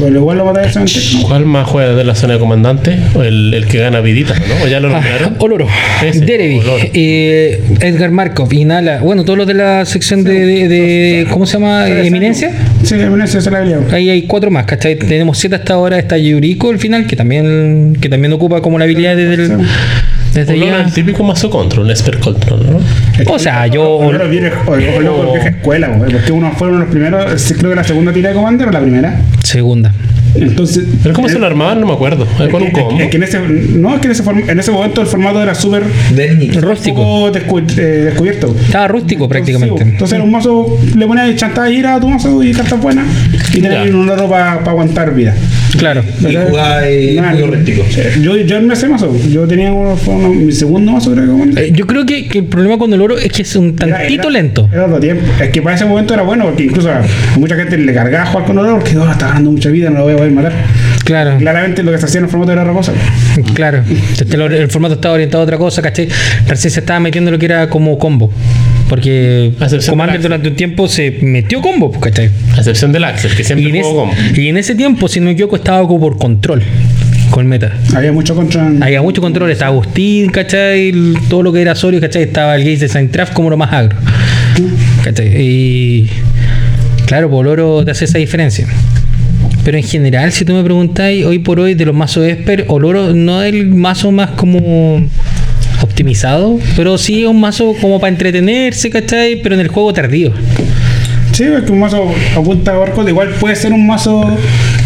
Bueno, 0.00 0.18
igual 0.18 0.38
lo 0.38 0.44
matáis 0.44 0.72
solamente. 0.72 1.00
No. 1.14 1.22
¿Cuál 1.22 1.46
más 1.46 1.68
juega 1.68 1.94
de 1.94 2.02
la 2.02 2.16
zona 2.16 2.34
de 2.34 2.40
comandante? 2.40 2.98
¿O 3.14 3.22
el, 3.22 3.54
el 3.54 3.66
que 3.66 3.78
gana 3.78 4.00
viditas, 4.00 4.36
¿no? 4.40 4.64
¿O 4.64 4.66
ya 4.66 4.80
lo 4.80 4.88
Ah, 4.88 4.94
nombraron? 5.00 5.36
Oloro, 5.38 5.68
Derevi, 6.02 6.60
eh, 6.94 7.62
Edgar 7.80 8.10
Markov, 8.10 8.52
Inhala, 8.52 8.98
bueno, 8.98 9.24
todos 9.24 9.38
los 9.38 9.46
de 9.46 9.54
la 9.54 9.84
sección 9.86 10.24
de, 10.24 10.32
de- 10.32 10.68
de- 10.68 11.26
¿cómo 11.30 11.46
se 11.46 11.54
llama? 11.54 11.88
Eminencia. 11.88 12.50
Sí, 12.82 12.96
eminencia 12.96 13.40
se 13.40 13.50
la 13.52 13.58
habilidad. 13.58 13.82
Ahí 13.94 14.10
hay 14.10 14.22
cuatro 14.22 14.50
más, 14.50 14.66
¿cachai? 14.66 14.96
Tenemos 14.96 15.38
siete 15.38 15.54
hasta 15.56 15.74
ahora, 15.74 15.96
está 15.96 16.18
Yuriko 16.18 16.70
al 16.70 16.80
final, 16.80 17.06
que 17.06 17.14
también, 17.14 17.96
que 18.00 18.08
también 18.08 18.32
ocupa 18.32 18.60
como 18.62 18.78
la 18.80 18.86
habilidad 18.86 19.14
desde 19.16 19.34
el, 19.44 19.58
desde 20.34 20.58
ya. 20.58 20.82
el 20.82 20.92
típico 20.92 21.22
mazo 21.24 21.48
control, 21.50 21.84
un 21.84 21.90
expert 21.90 22.20
control, 22.20 22.60
¿no? 22.70 23.32
O 23.32 23.38
sea, 23.38 23.66
yo- 23.66 23.84
Oloro 23.98 24.28
vieja 24.28 25.48
escuela, 25.48 25.88
porque 25.98 26.32
uno 26.32 26.52
fue 26.56 26.68
uno 26.68 26.78
de 26.78 26.84
los 26.84 26.90
primeros, 26.92 27.52
creo 27.56 27.70
que 27.70 27.76
la 27.76 27.84
segunda 27.84 28.12
tira 28.12 28.30
de 28.30 28.34
comando 28.34 28.62
era 28.64 28.72
la 28.72 28.80
primera. 28.80 29.20
Segunda. 29.42 29.92
Entonces. 30.34 30.84
¿Pero 31.02 31.14
cómo 31.14 31.28
se 31.28 31.38
lo 31.38 31.46
armaban? 31.46 31.80
No 31.80 31.86
me 31.86 31.92
acuerdo. 31.92 32.26
es 32.40 32.48
¿Con 32.50 32.62
un 32.62 32.70
combo? 32.70 32.98
Es 33.00 33.08
que 33.10 33.16
en 33.16 33.22
ese, 33.22 33.38
no, 33.40 33.94
es 33.94 34.00
que 34.00 34.06
en 34.06 34.12
ese, 34.12 34.24
form- 34.24 34.48
en 34.48 34.58
ese 34.58 34.70
momento 34.70 35.00
el 35.00 35.06
formato 35.06 35.42
era 35.42 35.54
súper 35.54 35.84
Rústico. 36.60 37.30
descu- 37.32 37.78
eh, 37.78 37.82
descubierto. 38.06 38.54
Estaba 38.66 38.88
rústico 38.88 39.28
prácticamente. 39.28 39.74
Entonces, 39.74 39.92
entonces 39.92 40.14
era 40.16 40.24
un 40.24 40.30
mazo, 40.30 40.78
le 40.96 41.06
ponías 41.06 41.34
chantada 41.36 41.68
gira 41.70 41.94
a 41.96 42.00
tu 42.00 42.08
mazo 42.08 42.42
y 42.42 42.52
cartas 42.52 42.80
buenas 42.80 43.06
y 43.54 43.60
tenías 43.60 43.88
un 43.90 44.08
oro 44.08 44.28
para 44.28 44.52
aguantar 44.54 45.14
vida. 45.14 45.34
Claro. 45.78 46.02
Y 46.20 46.34
jugaba 46.36 46.86
eh, 46.88 47.16
Nada, 47.16 47.32
muy 47.32 47.42
rústico. 47.50 47.82
Yo, 48.22 48.36
yo 48.36 48.56
en 48.58 48.70
ese 48.70 48.88
mazo, 48.88 49.12
yo 49.30 49.46
tenía 49.46 49.72
uno, 49.72 49.96
mi 50.30 50.52
segundo 50.52 50.92
mazo, 50.92 51.12
creo 51.12 51.36
que. 51.54 51.60
Eh, 51.66 51.72
yo 51.72 51.86
creo 51.86 52.06
que, 52.06 52.28
que 52.28 52.38
el 52.38 52.44
problema 52.44 52.78
con 52.78 52.92
el 52.92 53.00
oro 53.00 53.18
es 53.18 53.32
que 53.32 53.42
es 53.42 53.56
un 53.56 53.74
tantito 53.74 54.22
era- 54.28 54.30
lento. 54.30 54.68
Era 54.72 54.86
otro 54.86 55.00
tiempo. 55.00 55.24
Es 55.40 55.50
que 55.50 55.62
para 55.62 55.74
ese 55.76 55.84
momento 55.84 56.14
era 56.14 56.22
bueno, 56.22 56.44
porque 56.44 56.64
incluso 56.64 56.90
a 56.90 57.02
mucha 57.38 57.56
gente 57.56 57.76
le 57.76 57.92
cargaba 57.92 58.26
jugar 58.26 58.46
con 58.46 58.58
oro 58.58 58.76
porque 58.76 58.92
ahora 58.96 59.12
está 59.12 59.28
ganando 59.28 59.50
mucha 59.50 59.68
vida, 59.70 59.90
no 59.90 59.98
lo 59.98 60.04
voy 60.04 60.12
a 60.12 60.16
poder 60.24 60.32
matar. 60.32 60.52
Claro. 61.04 61.36
Claramente 61.38 61.82
lo 61.82 61.92
que 61.92 61.98
se 61.98 62.06
hacía 62.06 62.18
en 62.18 62.24
el 62.24 62.30
formato 62.30 62.52
era 62.52 62.62
otra 62.62 62.72
cosa. 62.72 62.92
Claro, 63.54 63.84
el 64.54 64.70
formato 64.70 64.94
estaba 64.94 65.14
orientado 65.14 65.42
a 65.42 65.44
otra 65.44 65.58
cosa, 65.58 65.82
¿cachai? 65.82 66.08
Recién 66.46 66.70
se 66.70 66.80
estaba 66.80 67.00
metiendo 67.00 67.30
lo 67.30 67.38
que 67.38 67.46
era 67.46 67.68
como 67.68 67.98
combo. 67.98 68.32
Porque 68.88 69.52
A 69.60 69.64
excepción 69.64 69.92
Commander 69.92 70.16
del 70.16 70.22
durante 70.22 70.48
un 70.48 70.56
tiempo 70.56 70.88
se 70.88 71.18
metió 71.22 71.60
combo, 71.60 71.90
¿cachai? 71.92 72.30
A 72.54 72.58
excepción 72.58 72.92
del 72.92 73.04
Axel, 73.04 73.34
que 73.34 73.42
Y 73.42 73.44
siempre 73.44 73.68
en, 73.78 73.82
jugó 73.82 74.06
combo. 74.06 74.14
y 74.34 74.48
en 74.48 74.56
ese 74.56 74.74
tiempo, 74.74 75.08
si 75.08 75.20
no 75.20 75.26
me 75.26 75.32
equivoco, 75.32 75.56
estaba 75.56 75.86
como 75.86 76.00
por 76.00 76.18
control 76.18 76.62
con 77.30 77.46
meta. 77.46 77.72
Había 77.94 78.12
mucho 78.12 78.34
contra. 78.34 78.70
Había 78.80 79.02
mucho 79.02 79.20
control, 79.20 79.50
estaba 79.50 79.72
Agustín, 79.72 80.30
¿cachai? 80.30 80.92
Todo 81.28 81.42
lo 81.42 81.52
que 81.52 81.62
era 81.62 81.74
Sorio, 81.74 82.00
¿cachai? 82.00 82.22
Estaba 82.22 82.54
el 82.54 82.64
Gaze 82.64 82.78
de 82.78 82.88
Saint 82.88 83.14
como 83.32 83.50
lo 83.50 83.56
más 83.56 83.72
agro. 83.72 83.96
¿cachai? 85.02 85.34
Y 85.40 86.10
claro, 87.06 87.30
por 87.30 87.46
oro 87.46 87.84
te 87.84 87.90
hace 87.90 88.04
esa 88.04 88.18
diferencia. 88.18 88.66
Pero 89.64 89.78
en 89.78 89.84
general, 89.84 90.30
si 90.32 90.44
tú 90.44 90.52
me 90.52 90.62
preguntáis, 90.62 91.24
hoy 91.24 91.38
por 91.38 91.58
hoy 91.58 91.74
de 91.74 91.86
los 91.86 91.94
mazos 91.94 92.24
Esper, 92.26 92.66
Oloro 92.68 93.14
no 93.14 93.42
es 93.42 93.52
el 93.54 93.66
mazo 93.68 94.12
más 94.12 94.30
como 94.32 95.02
optimizado, 95.80 96.58
pero 96.76 96.98
sí 96.98 97.22
es 97.22 97.28
un 97.28 97.40
mazo 97.40 97.74
como 97.80 97.98
para 97.98 98.10
entretenerse, 98.10 98.90
¿cachai? 98.90 99.36
Pero 99.42 99.54
en 99.54 99.60
el 99.62 99.68
juego 99.68 99.92
tardío. 99.92 100.32
Sí, 101.32 101.42
es 101.44 101.64
que 101.64 101.72
un 101.72 101.80
mazo 101.80 102.14
apunta 102.36 102.72
a 102.72 102.78
barcos, 102.78 103.08
igual 103.08 103.30
puede 103.40 103.56
ser 103.56 103.72
un 103.72 103.86
mazo. 103.86 104.36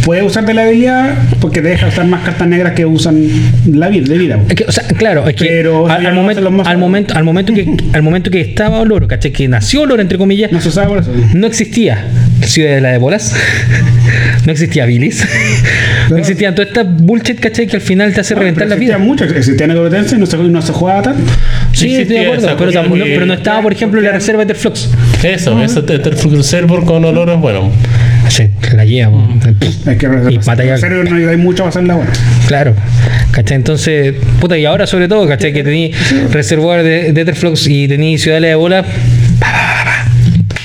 Puede 0.05 0.23
usar 0.23 0.47
de 0.47 0.55
la 0.55 0.63
habilidad 0.63 1.15
porque 1.41 1.61
te 1.61 1.69
deja 1.69 1.89
usar 1.89 2.07
más 2.07 2.23
cartas 2.23 2.49
negras 2.49 2.73
que 2.73 2.87
usan 2.87 3.29
la 3.71 3.89
vida, 3.89 4.09
de 4.09 4.17
vida. 4.17 4.41
Es 4.49 4.55
que, 4.55 4.65
o 4.65 4.73
sea, 4.73 4.85
claro, 4.85 5.29
es 5.29 5.35
que 5.35 5.45
Pero 5.45 5.87
al, 5.87 6.15
momento, 6.15 6.41
los 6.41 6.67
al 6.67 6.79
momento, 6.79 7.15
al 7.15 7.25
momento 7.25 7.53
que, 7.53 7.69
al 7.93 8.03
momento 8.03 8.31
que 8.31 8.41
estaba 8.41 8.81
Oloro, 8.81 9.07
¿cachai? 9.07 9.33
Que 9.33 9.47
nació 9.49 9.83
Oloro, 9.83 10.01
entre 10.01 10.17
comillas, 10.17 10.51
No 10.51 10.61
se 10.63 10.71
usaba 10.71 10.89
por 10.89 10.99
eso. 11.01 11.13
no 11.35 11.47
existía 11.47 12.07
Ciudadela 12.41 12.91
de 12.93 12.99
Bolas, 12.99 13.35
no 14.49 14.53
existía 14.53 14.87
Bilis, 14.87 15.23
no 16.11 16.17
existían 16.17 16.55
todas 16.55 16.69
estas 16.71 16.87
bullshit, 17.03 17.39
¿cachai? 17.39 17.67
Que 17.67 17.77
al 17.77 17.83
final 17.83 18.15
te 18.15 18.21
hace 18.23 18.35
reventar 18.35 18.67
la 18.67 18.77
vida. 18.77 18.95
Existían 18.95 19.07
muchos, 19.07 19.31
existían 19.31 19.69
necrotense 19.69 20.17
y 20.17 20.19
no 20.19 20.25
se, 20.25 20.39
no 20.39 20.63
se 20.63 20.73
jugaba 20.73 21.03
tanto. 21.03 21.21
Sí, 21.73 21.95
estoy 21.97 22.17
de 22.17 22.25
acuerdo, 22.25 22.57
pero, 22.57 22.83
no- 22.83 23.05
pero 23.05 23.27
no 23.27 23.35
estaba, 23.35 23.61
por 23.61 23.73
ejemplo, 23.75 24.01
en 24.01 24.07
la 24.07 24.13
reserva 24.13 24.43
de 24.47 24.55
Flux. 24.55 24.89
Eso, 25.23 25.63
eso, 25.63 25.85
el 25.87 26.45
Server 26.45 26.81
con 26.81 27.05
olor 27.05 27.29
es 27.29 27.39
bueno. 27.39 27.71
Sí, 28.31 28.45
la 28.75 28.85
lleva, 28.87 29.11
po. 29.11 29.29
Es 29.91 29.97
que 29.99 30.07
Y 30.31 30.39
batalla- 30.39 30.75
en 30.75 30.79
serio 30.79 31.05
no 31.05 31.31
hay 31.31 31.37
mucho 31.37 31.59
para 31.65 31.69
hacerla 31.69 31.95
buena. 31.97 32.11
Claro, 32.47 32.75
¿cachai? 33.33 33.57
Entonces, 33.59 34.15
puta, 34.41 34.57
y 34.57 34.65
ahora 34.65 34.87
sobre 34.87 35.09
todo, 35.09 35.29
¿cachai? 35.29 35.53
Que 35.53 35.63
tení 35.63 35.93
reservoir 36.33 36.83
de, 36.83 37.13
de 37.13 37.21
Etherflux 37.21 37.67
y 37.69 37.87
tení 37.87 38.17
Ciudadela 38.17 38.49
de 38.49 38.55
Bola. 38.55 38.85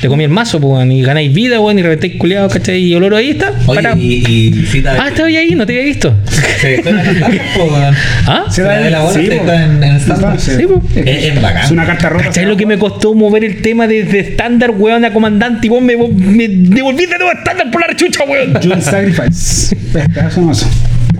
Te 0.03 0.09
comí 0.09 0.25
el 0.25 0.29
mazo, 0.29 0.59
pues, 0.59 0.85
y 0.91 1.01
ganáis 1.01 1.33
vida, 1.33 1.61
weón, 1.61 1.79
y 1.79 1.81
reventáis 1.81 2.17
culiados, 2.17 2.51
¿cachai? 2.51 2.77
Y 2.83 2.93
Oloro 2.93 3.15
ahí 3.15 3.29
está. 3.29 3.53
Oye, 3.67 3.75
parado. 3.81 3.97
y, 3.97 4.15
y 4.51 4.65
cita 4.69 4.97
Ah, 4.99 5.07
estaba 5.07 5.29
ahí, 5.29 5.55
no 5.55 5.65
te 5.65 5.71
había 5.71 5.85
visto. 5.85 6.13
Se 6.59 6.75
está 6.75 6.89
en 6.89 6.99
el 6.99 7.23
weón. 7.57 7.95
¿Ah? 8.27 8.43
Se 8.49 8.63
La 8.63 8.79
de 8.79 8.89
la 8.89 8.99
bola 8.99 9.13
sí, 9.17 9.27
está 9.31 9.43
po. 9.45 9.51
en- 9.53 9.81
en 9.83 9.95
estándar. 9.95 10.39
Sí, 10.41 10.51
Sí, 10.57 10.63
po. 10.67 10.81
Es, 10.93 11.23
es 11.23 11.41
bacán. 11.41 11.63
Es 11.63 11.71
una 11.71 11.85
carta 11.85 12.09
rota. 12.09 12.25
¿Cachai 12.25 12.45
lo 12.45 12.57
que 12.57 12.65
me 12.65 12.77
costó 12.77 13.13
mover 13.13 13.45
el 13.45 13.61
tema 13.61 13.87
desde 13.87 14.19
estándar, 14.19 14.71
weón, 14.77 15.05
a 15.05 15.13
comandante 15.13 15.67
y 15.67 15.69
vos 15.69 15.81
me, 15.81 15.95
me 15.95 16.49
devolviste 16.49 17.13
de 17.13 17.19
nuevo 17.19 17.31
a 17.31 17.39
estándar 17.39 17.71
por 17.71 17.79
la 17.87 17.95
chucha, 17.95 18.25
weón? 18.25 18.81
Sacrifice. 18.81 19.73
Pedazo 19.93 20.41
de 20.41 20.45
mazo. 20.47 20.67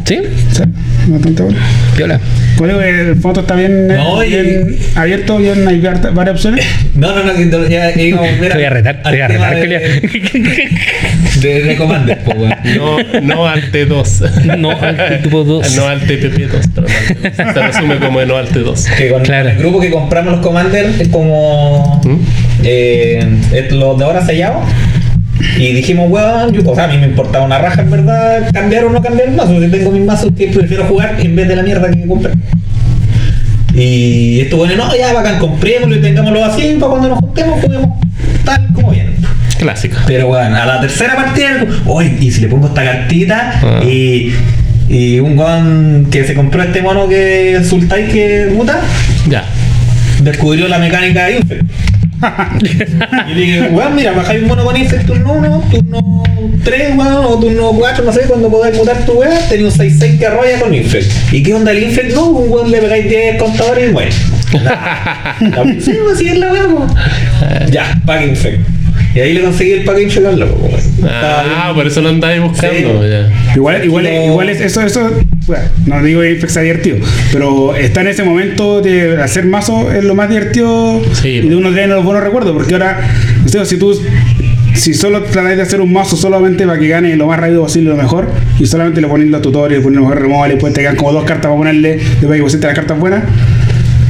¿Sí? 0.05 0.19
Sí, 0.51 0.63
bastante 1.07 1.43
bueno. 1.43 1.57
Eso 2.57 2.81
el 2.81 3.15
foto 3.17 3.39
está 3.41 3.55
bien, 3.55 3.89
eh, 3.89 3.95
No, 3.97 4.23
y- 4.23 4.29
bien 4.29 4.77
abierto, 4.95 5.37
bien, 5.37 5.67
hay 5.67 5.79
var- 5.81 6.13
varias 6.13 6.35
opciones. 6.35 6.65
No, 6.95 7.15
no, 7.15 7.23
no, 7.23 7.67
ya, 7.67 7.93
ya 7.95 8.01
íbamos 8.01 8.27
a 8.29 8.31
volver 8.33 8.49
Te 8.51 8.57
voy 8.57 8.65
a 8.65 8.69
retar, 8.69 9.01
te 9.03 9.09
voy 9.09 9.19
a 9.19 9.27
retar, 9.27 9.55
de- 9.55 10.79
de, 11.41 11.63
de 11.63 11.75
Commander, 11.75 12.19
po, 12.19 12.31
weón. 12.31 12.53
No, 12.77 13.21
no 13.21 13.47
al 13.47 13.71
T2. 13.71 14.57
No 14.57 14.71
al 14.71 15.21
tipo 15.23 15.43
2. 15.43 15.75
No 15.75 15.87
al 15.87 16.01
TPP2, 16.01 16.69
pero 16.75 16.87
no 16.87 16.93
al 16.95 17.33
T2. 17.33 17.53
Se 17.53 17.61
resume 17.61 17.95
como 17.97 18.21
no 18.23 18.37
al 18.37 18.47
T2. 18.49 18.95
Que 18.95 19.09
con 19.09 19.23
Claro. 19.23 19.49
el 19.49 19.57
grupo 19.57 19.79
que 19.79 19.89
compramos 19.89 20.33
los 20.33 20.41
Commander 20.41 20.85
es 20.99 21.07
como 21.09 22.01
¿Mm? 22.05 22.17
eh, 22.63 23.67
los 23.71 23.97
de 23.97 24.03
ahora 24.05 24.25
sellados. 24.25 24.63
Y 25.57 25.73
dijimos, 25.73 26.09
weón, 26.09 26.53
yo- 26.53 26.69
o 26.71 26.75
sea, 26.75 26.85
a 26.85 26.87
mí 26.87 26.97
me 26.97 27.07
importaba 27.07 27.45
una 27.45 27.57
raja 27.57 27.81
en 27.81 27.91
verdad 27.91 28.49
cambiar 28.53 28.85
o 28.85 28.89
no 28.91 29.01
cambiar 29.01 29.29
el 29.29 29.35
mazo. 29.35 29.59
Si 29.61 29.67
tengo 29.67 29.91
mis 29.91 30.03
mazos 30.05 30.31
que 30.37 30.47
prefiero 30.47 30.85
jugar 30.85 31.15
en 31.19 31.35
vez 31.35 31.47
de 31.47 31.55
la 31.55 31.63
mierda 31.63 31.89
que 31.91 32.05
compré. 32.07 32.33
Y 33.75 34.41
esto 34.41 34.57
bueno, 34.57 34.75
no, 34.75 34.95
ya 34.95 35.13
bacán, 35.13 35.39
comprémoslo 35.39 35.95
y 35.95 36.01
tengámoslo 36.01 36.45
así 36.45 36.77
para 36.79 36.91
cuando 36.91 37.09
nos 37.09 37.19
juntemos, 37.19 37.59
juguemos 37.61 37.89
tal 38.45 38.67
como 38.73 38.91
viene. 38.91 39.09
Clásico. 39.57 39.97
Pero 40.05 40.27
bueno, 40.27 40.55
a 40.55 40.65
la 40.65 40.81
tercera 40.81 41.15
partida, 41.15 41.65
oye, 41.87 42.15
y 42.19 42.31
si 42.31 42.41
le 42.41 42.47
pongo 42.49 42.67
esta 42.67 42.83
cartita 42.83 43.53
Ah. 43.63 43.83
y, 43.83 44.31
y 44.89 45.19
un 45.19 45.37
weón 45.37 46.07
que 46.11 46.23
se 46.23 46.35
compró 46.35 46.61
este 46.61 46.81
mono 46.83 47.07
que 47.07 47.61
Sultai 47.67 48.07
que 48.09 48.51
muta, 48.55 48.79
Ya. 49.27 49.43
descubrió 50.21 50.67
la 50.67 50.77
mecánica 50.77 51.25
de 51.25 51.37
Infect. 51.37 51.63
y 53.27 53.33
dije, 53.33 53.61
weón, 53.71 53.95
mira, 53.95 54.11
bajáis 54.13 54.41
un 54.41 54.49
mono 54.49 54.65
con 54.65 54.77
Infect 54.77 55.05
turno 55.05 55.33
1, 55.33 55.63
turno 55.71 56.23
3, 56.63 56.97
weón, 56.97 57.25
o 57.25 57.39
turno 57.39 57.71
4, 57.71 58.03
no 58.03 58.13
sé, 58.13 58.21
cuando 58.21 58.49
podáis 58.49 58.77
mutar 58.77 59.05
tu 59.05 59.13
weón, 59.13 59.37
tenía 59.49 59.67
un 59.67 59.71
6-6 59.73 60.19
que 60.19 60.25
arrolla 60.25 60.59
con 60.59 60.73
Infect. 60.73 61.11
¿Y 61.33 61.43
qué 61.43 61.53
onda 61.53 61.71
el 61.71 61.83
Infect? 61.83 62.13
No, 62.13 62.25
un 62.27 62.51
weón 62.51 62.71
le 62.71 62.79
pegáis 62.79 63.09
10 63.09 63.37
contadores 63.37 63.89
y 63.89 63.91
muere. 63.91 64.11
La, 64.53 65.35
la, 65.39 65.63
sí, 65.81 65.97
así 66.13 66.27
es 66.27 66.37
la 66.37 66.51
weón. 66.51 66.87
Ya, 67.71 67.99
pack 68.05 68.21
Infect. 68.27 68.59
Y 69.15 69.19
ahí 69.19 69.33
le 69.33 69.41
conseguí 69.43 69.71
el 69.73 69.83
pack 69.83 69.99
Infect 70.01 70.25
al 70.25 70.39
loco, 70.39 70.55
weón. 70.63 70.75
Estaba 70.79 71.43
Ah, 71.69 71.71
por 71.75 71.85
eso 71.85 72.01
lo 72.01 72.09
andáis 72.09 72.41
buscando. 72.41 73.03
Sí. 73.03 73.09
Ya. 73.09 73.53
Igual, 73.55 73.85
igual, 73.85 74.07
igual 74.07 74.49
es 74.49 74.61
eso, 74.61 74.81
eso, 74.81 75.11
bueno, 75.45 75.63
no 75.85 76.03
digo 76.03 76.21
que 76.21 76.47
sea 76.49 76.61
divertido, 76.63 76.97
pero 77.31 77.75
está 77.75 78.01
en 78.01 78.07
ese 78.07 78.23
momento 78.23 78.81
de 78.81 79.21
hacer 79.21 79.45
mazo 79.45 79.91
es 79.91 80.03
lo 80.03 80.15
más 80.15 80.29
divertido 80.29 81.01
Sí. 81.21 81.41
y 81.43 81.49
de 81.49 81.55
uno 81.55 81.71
trae 81.71 81.87
los 81.87 82.03
buenos 82.03 82.23
recuerdos, 82.23 82.53
porque 82.53 82.73
ahora, 82.73 82.99
no 83.43 83.49
sé, 83.49 83.63
si 83.65 83.77
tú, 83.77 83.93
si 84.73 84.93
solo 84.95 85.21
tratáis 85.23 85.57
de 85.57 85.63
hacer 85.63 85.81
un 85.81 85.93
mazo 85.93 86.15
solamente 86.15 86.65
para 86.65 86.79
que 86.79 86.87
gane 86.87 87.15
lo 87.15 87.27
más 87.27 87.39
rápido 87.39 87.61
posible 87.63 87.89
lo 87.91 87.97
mejor, 87.97 88.29
y 88.59 88.65
solamente 88.65 89.01
le 89.01 89.07
ponéis 89.07 89.29
los 89.29 89.41
tutoriales, 89.41 89.83
ponéis 89.83 89.99
los 89.99 90.09
mejores 90.09 90.23
removal 90.23 90.49
y 90.49 90.53
después 90.53 90.73
te 90.73 90.81
quedan 90.81 90.95
como 90.95 91.11
dos 91.13 91.23
cartas 91.25 91.43
para 91.47 91.55
ponerle, 91.57 91.97
después 91.97 92.37
que 92.37 92.41
pusiste 92.43 92.65
las 92.65 92.75
cartas 92.75 92.97
buenas, 92.99 93.23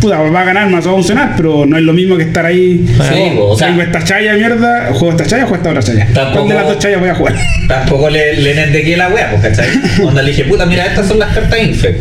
puta, 0.03 0.17
va 0.21 0.41
a 0.41 0.43
ganar, 0.43 0.69
más 0.69 0.85
va 0.85 0.91
a 0.91 0.93
funcionar, 0.95 1.33
pero 1.35 1.65
no 1.65 1.77
es 1.77 1.83
lo 1.83 1.93
mismo 1.93 2.15
que 2.17 2.23
estar 2.23 2.45
ahí. 2.45 2.85
Sí, 2.87 3.37
o 3.39 3.57
sea, 3.57 3.67
Tengo 3.69 3.81
esta 3.81 4.03
chaya 4.03 4.33
mierda, 4.33 4.89
juego 4.93 5.11
esta 5.11 5.25
chaya 5.25 5.43
o 5.45 5.47
juego 5.47 5.55
esta 5.63 5.69
otra 5.71 5.83
chaya. 5.83 6.07
Tampoco- 6.13 6.33
¿Cuál 6.45 6.49
de 6.49 6.55
las 6.55 6.67
dos 6.67 6.79
chayas 6.79 6.99
voy 6.99 7.09
a 7.09 7.15
jugar? 7.15 7.35
Tampoco 7.67 8.09
le, 8.09 8.37
le 8.41 8.55
nendequé 8.55 8.97
la 8.97 9.09
wea, 9.09 9.31
pues, 9.31 9.41
¿cachai? 9.41 9.67
Onda 10.05 10.21
le 10.21 10.31
dije, 10.31 10.43
puta, 10.45 10.65
mira, 10.65 10.85
estas 10.85 11.07
son 11.07 11.19
las 11.19 11.33
cartas 11.33 11.59
Infect. 11.61 11.99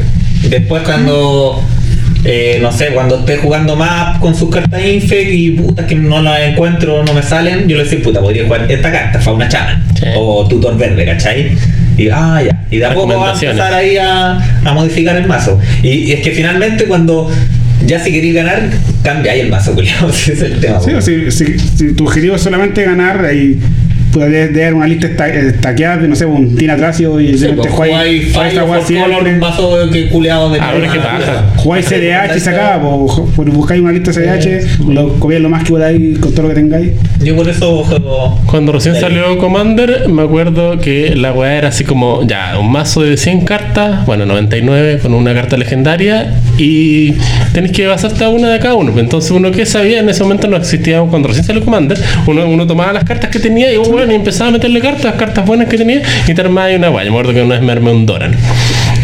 Después 0.48 0.82
cuando, 0.82 1.62
eh, 2.24 2.58
no 2.60 2.72
sé, 2.72 2.88
cuando 2.88 3.20
esté 3.20 3.36
jugando 3.38 3.76
más 3.76 4.18
con 4.18 4.34
sus 4.34 4.50
cartas 4.50 4.84
Infect 4.84 5.30
y 5.32 5.50
puta 5.52 5.86
que 5.86 5.94
no 5.94 6.20
las 6.20 6.40
encuentro, 6.40 7.04
no 7.04 7.14
me 7.14 7.22
salen, 7.22 7.68
yo 7.68 7.76
le 7.76 7.84
decía, 7.84 8.00
puta, 8.02 8.20
podría 8.20 8.44
jugar 8.44 8.70
esta 8.70 8.90
carta, 8.90 9.20
Fauna 9.20 9.48
Chana. 9.48 9.84
Sí. 9.98 10.06
O 10.16 10.46
Tutor 10.48 10.76
Verde, 10.76 11.04
¿cachai? 11.04 11.52
Y, 11.96 12.08
ah, 12.08 12.42
ya. 12.44 12.58
Y 12.70 12.78
de 12.78 12.86
a 12.86 12.94
poco 12.94 13.18
va 13.18 13.30
a 13.30 13.34
empezar 13.34 13.72
ahí 13.74 13.96
a, 13.98 14.32
a 14.64 14.72
modificar 14.72 15.14
el 15.16 15.26
mazo. 15.26 15.60
Y, 15.82 15.88
y 15.88 16.12
es 16.12 16.20
que 16.22 16.30
finalmente 16.32 16.84
cuando 16.86 17.30
ya 17.86 18.02
si 18.02 18.12
queréis 18.12 18.34
ganar, 18.34 18.70
cambia 19.02 19.32
ahí 19.32 19.40
el 19.40 19.50
mazo, 19.50 19.74
culiao. 19.74 20.08
Ese 20.10 20.32
es 20.34 20.42
el 20.42 20.60
tema. 20.60 20.80
Sí, 20.80 20.90
si, 21.00 21.30
si- 21.30 21.58
si 21.58 21.92
tu 21.92 22.04
objetivo 22.06 22.36
es 22.36 22.42
solamente 22.42 22.82
ganar, 22.84 23.24
ahí 23.24 23.58
puedes 24.12 24.54
dar 24.54 24.74
una 24.74 24.86
lista 24.86 25.06
esta- 25.06 25.28
estaqueada 25.28 25.96
de, 25.98 26.08
no 26.08 26.14
sé, 26.16 26.26
un 26.26 26.54
Tina 26.56 26.76
Tracio 26.76 27.20
y 27.20 27.36
Sí, 27.38 27.48
pues, 27.56 27.70
jugáis 27.72 28.32
Color, 28.32 29.24
un 29.26 29.38
mazo 29.38 29.76
que 29.92 30.08
culeado 30.08 30.50
de 30.50 30.60
Ah, 30.60 30.72
Ah, 30.74 30.96
paja. 30.98 31.44
Jugáis 31.56 31.86
CDH 31.86 32.36
y 32.36 32.40
se 32.40 32.50
acaba, 32.50 32.80
po, 32.82 33.06
po- 33.34 33.44
buscáis 33.44 33.80
una 33.80 33.92
lista 33.92 34.12
CDH, 34.12 34.78
lo 34.88 35.14
copiáis 35.18 35.42
lo 35.42 35.48
más 35.48 35.64
que 35.64 35.70
podáis 35.70 36.18
con 36.18 36.32
todo 36.32 36.42
lo 36.44 36.48
que 36.50 36.54
tengáis. 36.54 36.92
Yo 37.22 37.36
por 37.36 37.48
eso 37.48 37.82
juego. 37.84 38.40
Cuando 38.46 38.72
recién 38.72 38.94
salió 38.96 39.38
Commander, 39.38 40.08
me 40.08 40.22
acuerdo 40.22 40.78
que 40.78 41.14
la 41.16 41.32
weá 41.32 41.54
era 41.56 41.68
así 41.68 41.84
como, 41.84 42.26
ya, 42.26 42.58
un 42.58 42.70
mazo 42.70 43.02
de 43.02 43.16
100 43.16 43.42
cartas, 43.44 44.04
bueno, 44.06 44.26
99 44.26 44.98
con 45.00 45.14
una 45.14 45.34
carta 45.34 45.56
legendaria, 45.56 46.34
y 46.58 47.14
tenéis 47.52 47.72
que 47.72 47.86
basarte 47.86 48.24
a 48.24 48.28
una 48.28 48.50
de 48.50 48.58
cada 48.58 48.74
uno. 48.74 48.92
Entonces, 48.98 49.30
uno 49.30 49.50
que 49.50 49.64
sabía, 49.66 50.00
en 50.00 50.08
ese 50.08 50.22
momento 50.22 50.48
no 50.48 50.56
existía, 50.56 51.00
cuando 51.02 51.28
recién 51.28 51.44
salió 51.46 51.64
Commander, 51.64 51.98
uno, 52.26 52.46
uno 52.46 52.66
tomaba 52.66 52.92
las 52.92 53.04
cartas 53.04 53.30
que 53.30 53.38
tenía 53.38 53.72
y, 53.72 53.76
bueno, 54.02 54.14
y 54.14 54.16
empezaba 54.16 54.48
a 54.48 54.52
meterle 54.52 54.80
cartas, 54.80 55.14
cartas 55.14 55.46
buenas 55.46 55.68
que 55.68 55.78
tenía, 55.78 56.02
y 56.26 56.34
te 56.34 56.40
armaba 56.40 56.68
una. 56.74 56.88
Yo 56.88 56.92
me 56.92 57.08
acuerdo 57.08 57.34
que 57.34 57.42
una 57.42 57.54
vez 57.54 57.62
me 57.62 57.70
armé 57.70 57.92
un 57.92 58.04
Doran. 58.04 58.34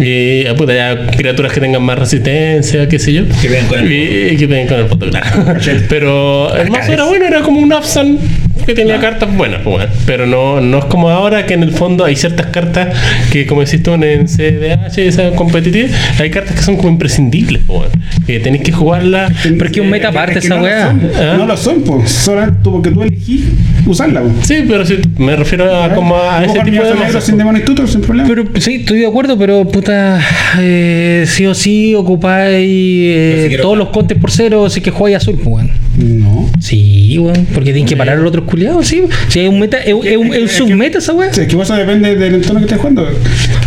Y 0.01 0.45
ah, 0.47 0.55
puta, 0.57 0.75
ya 0.75 1.07
criaturas 1.17 1.53
que 1.53 1.61
tengan 1.61 1.83
más 1.83 1.99
resistencia, 1.99 2.89
qué 2.89 2.99
sé 2.99 3.13
yo. 3.13 3.23
Que 3.41 3.49
vengan 3.49 3.67
con 3.69 3.79
el 3.79 3.93
y, 3.93 4.35
y 4.35 4.37
que 4.37 4.47
vengan 4.47 4.67
con 4.67 4.79
el 4.81 4.87
foto, 4.87 5.09
claro. 5.09 5.55
Pero 5.89 6.55
el 6.57 6.71
mazo 6.71 6.93
era 6.93 7.05
bueno, 7.05 7.27
era 7.27 7.43
como 7.43 7.61
un 7.61 7.73
Absan 7.73 8.19
que 8.67 8.75
tenía 8.75 9.01
cartas 9.01 9.35
buenas, 9.35 9.63
pues, 9.63 9.77
bueno. 9.77 9.93
pero 10.05 10.27
no, 10.27 10.61
no 10.61 10.79
es 10.81 10.85
como 10.87 11.09
ahora 11.09 11.47
que 11.47 11.55
en 11.55 11.63
el 11.63 11.73
fondo 11.73 12.05
hay 12.05 12.17
ciertas 12.17 12.49
cartas 12.49 12.95
que, 13.33 13.47
como 13.47 13.65
decís 13.65 13.83
tú, 13.83 13.95
en 13.95 14.27
CDH, 14.29 14.99
esa 14.99 15.31
competitiva, 15.31 15.89
hay 16.19 16.31
cartas 16.31 16.55
que 16.55 16.63
son 16.63 16.77
como 16.77 16.91
imprescindibles, 16.91 17.63
pues, 17.67 17.89
bueno, 17.91 18.05
que 18.27 18.41
tenéis 18.41 18.65
que 18.65 18.73
jugarlas. 18.73 19.33
Pero 19.43 19.65
es 19.65 19.73
que 19.73 19.81
un 19.81 19.89
meta 19.89 20.11
Es 20.11 20.15
aparte 20.15 20.41
que 20.41 20.47
esa 20.47 20.57
no 20.57 20.57
lo 20.57 20.65
weá. 20.67 20.87
son, 20.89 21.11
¿Ah? 21.17 21.35
No 21.39 21.47
lo 21.47 21.57
son, 21.57 21.81
pues, 21.81 22.31
porque 22.63 22.91
tú 22.91 23.03
elegís 23.03 23.45
usarla. 23.91 24.23
Sí, 24.43 24.65
pero 24.69 24.85
sí, 24.85 24.99
me 25.19 25.37
refiero 25.37 25.75
a, 25.75 25.95
como 25.95 26.17
a 26.17 26.45
ese 26.45 26.61
tipo 26.61 26.83
de 26.83 26.95
negro 26.95 27.21
sin 27.21 27.39
demonio 27.39 27.65
tutor 27.65 27.89
sin 27.89 28.01
problema. 28.01 28.29
Pero 28.29 28.45
sí, 28.61 28.77
estoy 28.77 29.01
de 29.01 29.07
acuerdo, 29.07 29.39
pero 29.39 29.65
puta, 29.67 30.21
eh, 30.59 31.25
sí 31.27 31.47
o 31.47 31.55
sí 31.55 31.95
ocupáis 31.95 32.67
eh, 32.69 33.49
si 33.51 33.57
todos 33.57 33.77
los 33.77 33.89
contes 33.89 34.19
por 34.19 34.31
cero, 34.31 34.67
así 34.67 34.81
que 34.81 34.91
jugáis 34.91 35.17
azul, 35.17 35.39
pues. 35.43 35.67
No. 35.99 36.51
Sí, 36.61 37.17
weón, 37.19 37.47
porque 37.53 37.73
tienen 37.73 37.87
que 37.87 37.97
parar 37.97 38.17
a 38.17 38.21
los 38.21 38.29
otros 38.29 38.45
culiados, 38.45 38.87
sí. 38.87 39.03
Si 39.29 39.41
hay 39.41 39.49
un 39.49 39.59
meta, 39.61 39.79
es, 39.79 39.95
es 40.05 40.17
un, 40.17 40.33
es 40.35 40.43
un 40.43 40.49
submeta 40.49 40.99
esa 40.99 41.13
weá. 41.13 41.33
Sí, 41.33 41.43
es 41.43 41.49
que 41.49 41.61
eso 41.61 41.75
depende 41.77 42.15
del 42.17 42.35
entorno 42.37 42.61
que 42.61 42.67
estés 42.67 42.79
jugando. 42.79 43.09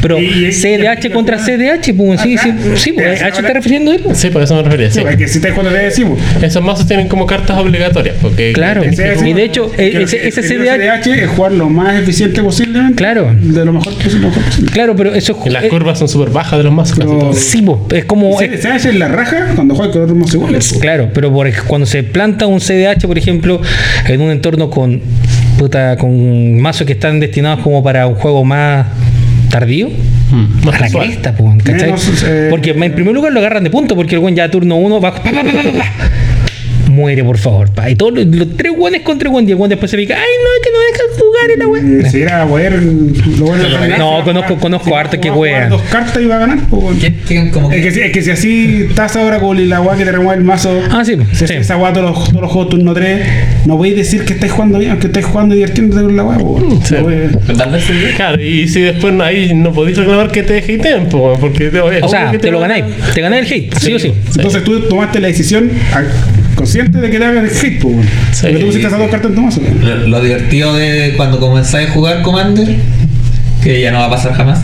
Pero 0.01 0.19
Y- 0.19 0.47
y- 0.47 0.51
CDH 0.51 1.05
y- 1.07 1.09
contra 1.11 1.37
CDH, 1.37 1.93
pues 1.95 2.21
sí, 2.21 2.37
sí, 2.37 2.49
sí, 2.75 2.91
pues, 2.93 3.19
Sí, 3.19 3.23
¿a 3.23 3.27
eso 3.29 3.39
está 3.41 3.53
refiriendo 3.53 3.91
él? 3.91 4.03
Sí, 4.13 4.29
por 4.29 4.41
eso 4.41 4.55
me 4.55 4.63
refería. 4.63 4.89
Sí. 4.89 4.99
Sí, 5.01 5.05
es 5.09 5.15
que 5.17 5.27
si 5.27 5.37
estás 5.37 5.51
jugando 5.51 5.71
de 5.77 5.91
sí, 5.91 6.03
pues. 6.05 6.19
Esos 6.43 6.63
mazos 6.63 6.87
tienen 6.87 7.07
como 7.07 7.25
cartas 7.25 7.57
obligatorias. 7.57 8.15
Porque 8.21 8.53
Claro. 8.53 8.83
Y 8.83 9.33
de 9.33 9.43
hecho, 9.43 9.71
que- 9.71 10.01
ese- 10.03 10.31
CDH 10.41 10.75
el 10.75 11.01
CDH 11.03 11.23
es 11.23 11.29
jugar 11.29 11.51
lo 11.51 11.69
más 11.69 11.95
eficiente 12.01 12.41
posible. 12.41 12.79
Claro. 12.95 13.35
De 13.39 13.65
lo 13.65 13.73
mejor 13.73 13.93
posible. 13.95 14.19
Lo 14.21 14.27
mejor 14.29 14.43
posible. 14.43 14.71
Claro, 14.71 14.95
pero 14.95 15.13
eso 15.13 15.37
las 15.45 15.63
eh, 15.65 15.69
curvas 15.69 15.99
son 15.99 16.07
súper 16.09 16.29
bajas 16.29 16.57
de 16.57 16.63
los 16.63 16.73
mazos. 16.73 16.97
Sí, 17.37 17.61
po, 17.61 17.87
es 17.93 18.05
como. 18.05 18.39
Es- 18.41 18.61
CDH 18.61 18.89
es 18.89 18.95
la 18.95 19.07
raja 19.07 19.51
cuando 19.55 19.75
juegas 19.75 19.93
con 19.93 20.03
otros 20.03 20.17
mazos 20.17 20.33
iguales. 20.35 20.77
Claro, 20.81 21.09
pero 21.13 21.31
cuando 21.67 21.85
se 21.85 22.03
planta 22.21 22.45
un 22.45 22.59
CDH, 22.59 23.07
por 23.07 23.17
ejemplo, 23.17 23.59
en 24.07 24.21
un 24.21 24.29
entorno 24.29 24.69
con 24.69 25.01
puta, 25.57 25.97
con 25.97 26.59
mazos 26.59 26.85
que 26.85 26.93
están 26.93 27.19
destinados 27.19 27.61
como 27.61 27.81
para 27.81 28.05
un 28.05 28.13
juego 28.13 28.43
más 28.43 28.85
tardío, 29.49 29.89
Mm, 30.31 30.69
a 30.69 30.79
la 30.79 30.89
cresta. 30.89 31.35
Menos, 31.65 32.23
eh, 32.25 32.47
porque 32.49 32.69
en 32.69 32.93
primer 32.93 33.13
lugar 33.13 33.33
lo 33.33 33.39
agarran 33.39 33.63
de 33.65 33.69
punto, 33.69 33.95
porque 33.95 34.15
el 34.15 34.21
buen 34.21 34.33
ya 34.35 34.49
turno 34.49 34.77
uno 34.77 35.01
va. 35.01 35.13
pa, 35.13 35.21
pa, 35.23 35.31
pa, 35.31 35.43
pa, 35.43 35.51
pa, 35.51 35.71
pa. 35.77 35.85
Muere, 36.89 37.23
por 37.23 37.37
favor, 37.37 37.69
pa. 37.71 37.89
Y 37.89 37.95
todos 37.95 38.13
los, 38.13 38.25
los 38.27 38.55
tres 38.55 38.71
guanes 38.73 39.01
contra 39.01 39.27
el 39.27 39.31
guan, 39.31 39.47
y 39.47 39.51
el 39.51 39.57
guan 39.57 39.69
después 39.69 39.91
se 39.91 39.97
pica. 39.97 40.15
Ay, 40.15 40.31
no, 40.43 40.49
es 40.55 40.61
que 40.63 40.71
no 40.71 40.79
jugar 41.41 41.51
en 41.53 41.59
la 41.59 41.67
wea. 41.67 41.81
A 42.35 42.45
lo 42.45 43.77
bueno. 43.77 43.97
No, 43.97 44.23
conozco- 44.23 44.57
conozco 44.59 44.85
si 44.85 44.91
va 44.91 44.97
a 44.97 45.01
harto 45.01 45.19
que 45.19 45.29
wean. 45.31 45.69
dos 45.69 45.81
cartas 45.83 46.21
y 46.21 46.25
va 46.25 46.35
a 46.35 46.39
ganar. 46.39 46.59
po, 46.69 46.77
weón. 46.77 46.97
¿Quién- 46.97 47.17
quién 47.27 47.49
como 47.51 47.71
Es 47.71 47.81
que, 47.81 47.91
si- 47.91 47.99
es 48.01 48.11
que 48.11 48.21
si 48.21 48.31
así 48.31 48.85
estás 48.89 49.15
ahora 49.15 49.39
con 49.39 49.69
la 49.69 49.81
weá 49.81 49.97
que 49.97 50.05
te 50.05 50.11
remueve 50.11 50.39
el 50.39 50.43
mazo. 50.45 50.81
Ah, 50.91 51.03
sí, 51.05 51.15
si 51.33 51.47
sí. 51.47 51.53
Esa 51.55 51.77
weá 51.77 51.93
todos 51.93 52.09
los, 52.17 52.29
todos 52.29 52.41
los 52.41 52.51
juegos 52.51 52.69
turno 52.69 52.93
3. 52.93 53.21
No 53.65 53.77
voy 53.77 53.91
a 53.93 53.95
decir 53.95 54.23
que 54.25 54.33
estáis 54.33 54.51
jugando 54.51 54.79
bien, 54.79 54.97
que 54.97 55.07
estáis 55.07 55.25
jugando 55.25 55.55
y 55.55 55.59
divirtiéndote 55.59 56.03
con 56.03 56.15
la 56.15 56.23
vez 56.23 56.37
sí. 57.79 57.93
Claro, 58.15 58.41
y 58.41 58.67
si 58.67 58.81
después 58.81 59.13
no, 59.13 59.23
ahí 59.23 59.53
no 59.53 59.71
podéis 59.71 59.97
reclamar 59.97 60.31
que 60.31 60.43
te 60.43 60.53
dejéis 60.53 60.81
tiempo, 60.81 61.37
porque 61.39 61.69
te, 61.69 61.79
O 61.79 62.07
sea, 62.09 62.31
te 62.31 62.51
lo 62.51 62.59
ganáis. 62.59 62.85
Te 63.13 63.21
ganáis 63.21 63.51
el 63.51 63.57
hate, 63.65 63.77
sí 63.77 63.93
o 63.93 63.99
sí. 63.99 64.13
Entonces 64.35 64.63
tú 64.63 64.79
tomaste 64.81 65.19
la 65.19 65.27
decisión 65.27 65.69
a- 65.93 66.03
consciente 66.61 66.97
de 66.99 67.09
que 67.09 67.17
te 67.17 67.25
hagas 67.25 67.43
el 67.43 67.49
hit, 67.49 67.81
po, 67.81 67.87
weón. 67.89 68.03
Sí. 68.31 68.41
Porque 68.43 68.57
tú 68.59 68.65
pusiste 68.67 68.87
esas 68.87 68.99
dos 68.99 69.09
cartas 69.09 69.29
en 69.29 69.35
tu 69.35 69.41
mazo. 69.41 69.61
Lo, 69.81 69.95
lo 70.07 70.21
divertido 70.23 70.75
de 70.75 71.13
cuando 71.17 71.39
comenzáis 71.39 71.89
a 71.89 71.91
jugar 71.91 72.21
Commander, 72.21 72.75
que 73.63 73.81
ya 73.81 73.91
no 73.91 73.99
va 73.99 74.05
a 74.05 74.09
pasar 74.11 74.33
jamás, 74.33 74.59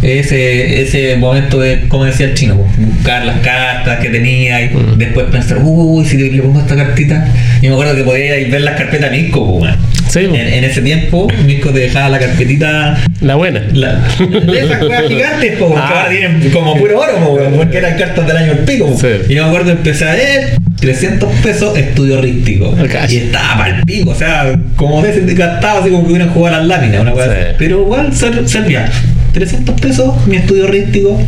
ese, 0.00 0.80
ese 0.80 1.16
momento 1.16 1.58
de, 1.58 1.88
como 1.88 2.04
decía 2.04 2.26
el 2.26 2.34
chino, 2.34 2.54
pues, 2.54 2.88
buscar 2.94 3.24
las 3.26 3.40
cartas 3.40 3.98
que 3.98 4.08
tenía 4.10 4.62
y 4.62 4.68
Mm. 4.68 4.96
después 4.96 5.26
pensar, 5.26 5.58
uy, 5.62 6.04
si 6.04 6.16
le 6.16 6.40
pongo 6.40 6.60
esta 6.60 6.76
cartita. 6.76 7.26
Y 7.60 7.66
me 7.66 7.72
acuerdo 7.72 7.96
que 7.96 8.04
podíais 8.04 8.48
ver 8.50 8.60
las 8.60 8.76
carpetas 8.76 9.10
Misco, 9.10 9.44
pues, 9.58 9.62
weón. 9.72 9.88
Sí, 10.08 10.20
en, 10.20 10.30
pues. 10.30 10.52
en 10.52 10.64
ese 10.64 10.82
tiempo, 10.82 11.26
Misco 11.44 11.70
te 11.70 11.80
dejaba 11.80 12.08
la 12.10 12.18
carpetita. 12.20 12.96
La 13.20 13.34
buena. 13.34 13.60
La, 13.72 13.94
de 14.46 14.60
esas 14.60 14.82
weas 14.84 15.08
gigantes, 15.08 15.56
po, 15.58 15.74
que 15.74 15.80
Ah. 15.80 15.88
ahora 15.88 16.08
tienen 16.10 16.50
como 16.52 16.76
puro 16.76 17.00
oro, 17.00 17.18
po, 17.18 17.30
weón, 17.34 17.54
porque 17.54 17.78
eran 17.78 17.98
cartas 17.98 18.24
del 18.26 18.36
año 18.36 18.54
del 18.54 18.64
pico. 18.64 18.96
Sí. 19.00 19.08
Y 19.28 19.34
yo 19.34 19.42
me 19.42 19.48
acuerdo 19.48 19.72
empecé 19.72 20.04
a 20.08 20.12
ver, 20.12 20.58
300 20.80 21.30
pesos 21.40 21.76
estudio 21.76 22.20
rístico. 22.20 22.74
Y 23.08 23.16
estaba 23.16 23.56
mal 23.56 23.82
pico, 23.84 24.10
o 24.10 24.14
sea, 24.14 24.58
como 24.76 25.04
ese 25.04 25.20
gastaba 25.34 25.80
así 25.80 25.90
como 25.90 26.04
que 26.04 26.10
hubieran 26.12 26.30
jugado 26.30 26.56
a 26.56 26.58
las 26.60 26.68
láminas, 26.68 27.00
una 27.00 27.12
cosa 27.12 27.24
Sí. 27.26 27.30
así. 27.32 27.54
Pero 27.58 27.80
igual 27.82 28.14
ser- 28.14 28.48
servía. 28.48 28.90
300 29.32 29.80
pesos 29.80 30.26
mi 30.26 30.36
estudio 30.36 30.66
rístico. 30.66 31.20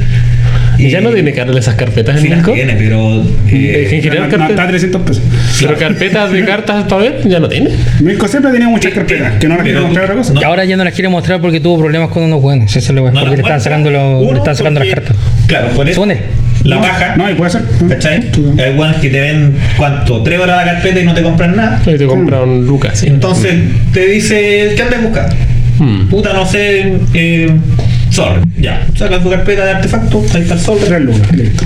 Y 0.79 0.89
ya 0.89 1.03
no 1.03 1.11
tiene 1.11 1.33
que 1.35 1.41
darle 1.41 1.61
esas 1.61 1.75
carpetas 1.75 2.17
en 2.17 2.23
Sí 2.23 2.29
las 2.29 2.39
Milko. 2.39 2.53
tiene, 2.55 2.73
pero. 2.75 3.23
eh, 3.51 3.89
En 3.91 3.97
No, 3.99 4.03
general, 4.03 4.19
no, 4.19 4.25
está 4.25 4.37
a 4.37 4.39
carpetas. 4.39 4.69
300 4.69 5.03
pesos. 5.03 5.23
Pero 5.61 5.77
carpetas 5.77 6.33
de 6.33 6.45
cartas 6.45 6.85
para 6.85 7.03
ver, 7.03 7.29
ya 7.29 7.39
no 7.39 7.49
tiene. 7.49 7.71
Milko 8.01 8.27
siempre 8.27 8.51
tenía 8.53 8.69
muchas 8.69 8.93
carpetas, 8.95 9.35
que 9.39 9.47
no 9.49 9.57
las 9.57 9.65
quiere 9.65 9.81
comprar 9.81 10.05
otra 10.07 10.17
cosa. 10.17 10.33
no. 10.33 10.41
Y 10.41 10.45
ahora 10.45 10.65
ya 10.65 10.77
no 10.79 10.85
las 10.85 10.95
quiere 10.95 11.09
mostrar 11.11 11.41
porque 11.41 11.61
tuvo 11.61 11.79
problemas 11.81 12.09
con 12.09 12.23
unos 12.23 12.41
buenos. 12.41 12.75
Eso 12.75 12.79
es 12.79 12.95
lo 12.97 13.03
no 13.11 13.21
porque 13.21 13.37
le 13.37 13.43
estaban 13.43 13.61
sacando, 13.61 13.91
los, 13.91 14.23
le 14.23 14.39
estaban 14.39 14.57
sacando 14.57 14.81
las 14.81 14.89
cartas. 14.95 15.17
Claro, 15.47 15.69
por 15.69 15.87
eso. 15.89 16.01
La 16.65 16.77
baja. 16.77 17.17
No, 17.17 17.31
y 17.31 17.35
puede 17.35 17.51
ser. 17.51 17.63
¿Cachai? 17.89 18.31
Hay 18.59 18.75
buenos 18.75 18.97
que 18.97 19.09
te 19.11 19.21
ven, 19.21 19.55
¿cuánto? 19.77 20.23
Tres 20.23 20.39
horas 20.41 20.65
la 20.67 20.73
carpeta 20.73 21.01
y 21.01 21.05
no 21.05 21.15
te 21.15 21.23
compran 21.23 21.57
nada. 21.57 21.81
Ahí 21.87 21.97
te 21.97 22.07
compra 22.07 22.43
un 22.43 22.67
Lucas, 22.67 22.99
sí. 22.99 23.07
Entonces 23.07 23.55
te 23.93 24.07
dice, 24.07 24.73
¿qué 24.77 24.83
andas 24.83 25.03
buscando? 25.03 25.35
Hmm. 25.79 26.09
Puta, 26.09 26.33
no 26.35 26.45
sé, 26.47 26.99
eh, 27.15 27.51
Sol. 28.11 28.43
Ya, 28.59 28.87
sacas 28.97 29.23
tu 29.23 29.31
carpeta 29.31 29.65
de 29.65 29.71
artefacto, 29.71 30.23
ahí 30.35 30.43
está 30.43 30.55
el 30.55 30.61
Sol. 30.61 30.79
Tres 30.85 31.01
lucas, 31.01 31.33
listo. 31.35 31.65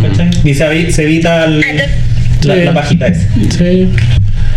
¿Cachai? 0.00 0.30
Y 0.44 0.54
se, 0.54 0.64
evi- 0.66 0.90
se 0.90 1.02
evita 1.04 1.44
el- 1.46 1.60
la, 2.44 2.54
Sí. 2.54 2.60
la 2.64 2.72
pajita 2.74 3.06
esa. 3.08 3.26
Sí. 3.58 3.90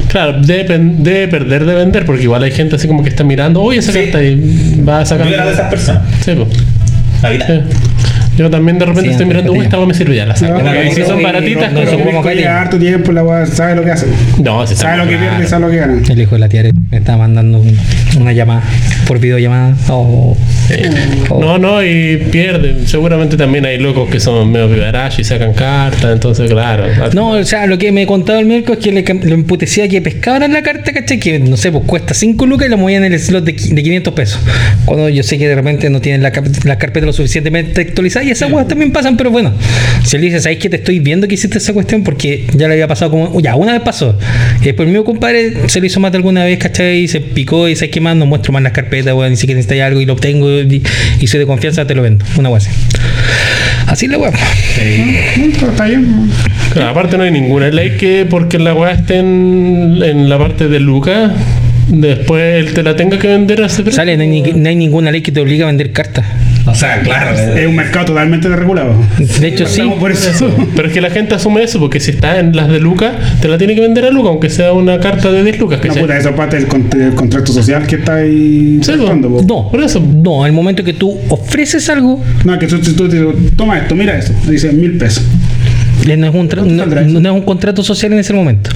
Claro, 0.10 0.40
debe, 0.42 1.28
perder 1.28 1.66
de 1.66 1.74
vender 1.74 2.06
porque 2.06 2.24
igual 2.24 2.44
hay 2.44 2.52
gente 2.52 2.76
así 2.76 2.88
como 2.88 3.02
que 3.04 3.10
está 3.10 3.24
mirando, 3.24 3.62
oye, 3.62 3.80
esa 3.80 3.92
Sí. 3.92 4.00
carta 4.04 4.24
y 4.24 4.82
va 4.88 5.00
a 5.02 5.06
sacar. 5.06 5.28
Yo 5.28 5.34
era 5.34 5.46
de 5.48 5.54
esas 5.54 5.70
personas. 5.70 6.04
Sí, 6.24 6.32
pues. 6.36 6.48
La 7.24 7.30
vida. 7.30 7.48
Sí. 7.48 7.54
Yo 8.38 8.50
también 8.50 8.80
de 8.80 8.86
repente 8.86 9.10
Sí, 9.10 9.12
estoy 9.12 9.26
mirando, 9.28 9.52
uy, 9.52 9.60
esta 9.60 9.76
agua 9.76 9.88
me 9.88 9.94
sirve 9.94 10.16
ya, 10.16 10.26
la 10.26 10.36
saco. 10.36 10.62
No, 10.62 10.92
si 10.92 11.02
no, 11.02 11.08
son 11.08 11.18
no, 11.18 11.24
baratitas, 11.24 11.72
no, 11.72 11.84
no, 11.84 11.92
no. 11.92 11.98
No, 12.02 12.06
hijo 16.22 16.36
de 16.36 16.40
la 16.40 16.50
tía 16.50 16.64
me 16.94 17.00
estaba 17.00 17.20
mandando 17.20 17.60
un- 17.60 17.78
una 18.20 18.32
llamada 18.34 18.64
por 19.08 19.20
videollamada. 19.20 19.76
Oh, 19.90 20.38
oh. 21.30 21.40
No, 21.40 21.58
no, 21.58 21.84
y 21.84 22.18
pierden. 22.32 22.88
Seguramente 22.88 23.36
también 23.38 23.66
hay 23.66 23.78
locos 23.80 24.10
que 24.10 24.20
son 24.20 24.52
medio 24.52 24.70
vivaracho 24.70 25.22
y 25.22 25.24
sacan 25.24 25.54
cartas, 25.54 26.12
entonces, 26.14 26.50
claro. 26.50 26.86
No, 27.14 27.32
o 27.32 27.44
sea, 27.44 27.66
lo 27.68 27.78
que 27.78 27.92
me 27.92 28.06
contaba 28.06 28.40
el 28.40 28.46
miércoles 28.46 28.80
es 28.80 28.86
que 28.86 28.92
le, 28.92 29.26
le 29.28 29.34
emputecía 29.34 29.88
que 29.88 30.02
pescaban 30.02 30.52
la 30.54 30.62
carta, 30.64 30.94
¿cachai? 30.94 31.20
Que 31.20 31.40
no 31.40 31.58
sé, 31.58 31.72
pues 31.72 31.84
cuesta 31.86 32.14
5 32.14 32.46
lucas 32.46 32.68
y 32.68 32.70
la 32.72 32.78
movían 32.78 33.04
en 33.04 33.14
el 33.14 33.20
slot 33.20 33.44
de, 33.44 33.54
de 33.54 33.84
500 33.84 34.14
pesos. 34.14 34.40
Cuando 34.86 35.10
yo 35.10 35.24
sé 35.24 35.38
que 35.38 35.48
de 35.48 35.56
repente 35.56 35.90
no 35.90 36.02
tienen 36.02 36.22
la, 36.24 36.32
la 36.66 36.78
carpeta 36.78 37.06
lo 37.06 37.14
suficientemente 37.14 37.82
actualizada 37.82 38.26
y 38.26 38.32
esas 38.32 38.50
cosas 38.52 38.68
también 38.68 38.92
pasan, 38.92 39.18
pero 39.18 39.32
bueno. 39.32 39.52
Si 40.04 40.16
él 40.16 40.22
dice, 40.22 40.40
¿sabes 40.42 40.58
que 40.60 40.70
te 40.70 40.78
estoy 40.78 41.00
viendo 41.00 41.28
que 41.28 41.36
hiciste 41.36 41.58
esa 41.58 41.74
cuestión? 41.74 42.04
Porque 42.04 42.46
ya 42.56 42.68
le 42.68 42.74
había 42.74 42.88
pasado 42.88 43.12
como. 43.12 43.40
Ya, 43.42 43.56
una 43.56 43.74
vez 43.74 43.82
pasó. 43.82 44.18
Y 44.62 44.66
después 44.66 44.88
mío 44.88 45.04
compadre 45.04 45.54
se 45.70 45.80
lo 45.80 45.86
hizo 45.86 46.00
más 46.00 46.12
de 46.12 46.18
alguna 46.18 46.44
vez, 46.46 46.60
¿cachai? 46.60 46.83
Y 46.92 47.08
se 47.08 47.22
picó 47.22 47.68
y 47.70 47.76
¿sabes 47.76 47.92
qué 47.92 48.02
más? 48.02 48.16
No 48.16 48.26
muestro 48.26 48.52
más 48.54 48.62
las 48.64 48.72
carpetas, 48.74 49.14
weón. 49.14 49.32
Ni 49.32 49.38
siquiera 49.38 49.58
necesitas 49.58 49.86
algo 49.88 50.02
y 50.02 50.06
lo 50.06 50.14
obtengo 50.14 50.50
y, 50.62 50.84
y 51.20 51.28
soy 51.28 51.40
de 51.40 51.46
confianza, 51.46 51.86
te 51.88 51.96
lo 51.96 52.02
vendo. 52.02 52.26
Una 52.38 52.50
wea 52.50 52.58
así. 52.58 52.70
Así 53.88 54.08
la 54.08 54.18
está 55.72 55.86
bien. 55.86 56.30
Claro, 56.74 56.90
aparte 56.90 57.18
no 57.18 57.24
hay 57.24 57.32
ninguna 57.32 57.70
ley 57.70 57.92
que 57.98 58.26
porque 58.30 58.58
la 58.60 58.74
weá 58.74 58.94
esté 58.94 59.18
en, 59.20 60.00
en 60.04 60.30
la 60.30 60.38
parte 60.40 60.68
de 60.68 60.80
Lucas, 60.80 61.32
después 61.90 62.66
él 62.66 62.74
te 62.74 62.82
la 62.82 62.96
tenga 62.96 63.20
que 63.20 63.28
vender 63.28 63.62
a 63.62 63.68
ese 63.68 63.84
precio. 63.84 63.98
Sale, 63.98 64.16
no 64.18 64.24
hay, 64.24 64.30
ni- 64.30 64.42
no 64.54 64.70
hay 64.70 64.76
ninguna 64.76 65.12
ley 65.12 65.22
que 65.22 65.32
te 65.32 65.42
obligue 65.42 65.64
a 65.64 65.68
vender 65.68 65.92
cartas. 65.92 66.26
O 66.74 66.74
sea, 66.74 67.02
claro. 67.02 67.38
Es 67.38 67.68
un 67.68 67.76
mercado 67.76 68.06
totalmente 68.06 68.48
desregulado. 68.48 68.94
De 69.18 69.48
hecho, 69.48 69.66
sí. 69.66 69.82
Por 70.00 70.12
eso. 70.12 70.50
Pero 70.76 70.88
es 70.88 70.94
que 70.94 71.02
la 71.02 71.10
gente 71.10 71.36
asume 71.36 71.62
eso, 71.62 71.78
porque 71.80 72.00
si 72.00 72.12
está 72.12 72.40
en 72.40 72.56
las 72.56 72.70
de 72.70 72.80
Lucas, 72.80 73.12
te 73.42 73.48
la 73.50 73.58
tiene 73.58 73.76
que 73.76 73.82
vender 73.82 74.06
a 74.06 74.10
Lucas, 74.12 74.30
aunque 74.30 74.50
sea 74.50 74.72
una 74.72 74.98
carta 75.00 75.30
de 75.32 75.44
10 75.44 75.60
Lucas. 75.60 75.80
No, 75.86 75.94
puta, 75.94 76.18
eso 76.18 76.30
es 76.30 76.36
parte 76.36 76.56
del, 76.56 76.68
con- 76.68 76.90
del 76.90 77.14
contrato 77.16 77.52
social 77.52 77.86
que 77.86 77.98
está 77.98 78.16
ahí 78.16 78.80
Sí, 78.82 78.94
tratando, 78.94 79.28
po. 79.30 79.44
No, 79.46 79.70
Por 79.70 79.82
eso. 79.84 80.00
No, 80.00 80.46
el 80.46 80.54
momento 80.54 80.84
que 80.86 80.94
tú 80.94 81.18
ofreces 81.30 81.90
algo, 81.90 82.24
No, 82.46 82.58
que 82.58 82.68
tú, 82.68 82.80
tú, 82.80 82.94
tú 83.10 83.34
toma 83.58 83.80
esto, 83.80 83.94
mira 83.96 84.18
esto. 84.18 84.32
Dice 84.50 84.72
mil 84.72 84.98
pesos. 84.98 85.24
no 86.06 86.14
es, 86.28 86.36
un 86.36 87.14
no 87.24 87.30
es 87.30 87.36
un 87.36 87.42
contrato 87.42 87.84
social 87.84 88.14
en 88.14 88.20
ese 88.20 88.34
momento. 88.34 88.70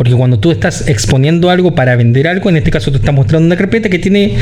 Porque 0.00 0.14
cuando 0.14 0.38
tú 0.38 0.50
estás 0.50 0.88
exponiendo 0.88 1.50
algo 1.50 1.74
para 1.74 1.94
vender 1.94 2.26
algo, 2.26 2.48
en 2.48 2.56
este 2.56 2.70
caso 2.70 2.90
tú 2.90 2.96
estás 2.96 3.14
mostrando 3.14 3.44
una 3.44 3.54
carpeta 3.54 3.90
que 3.90 3.98
tiene 3.98 4.34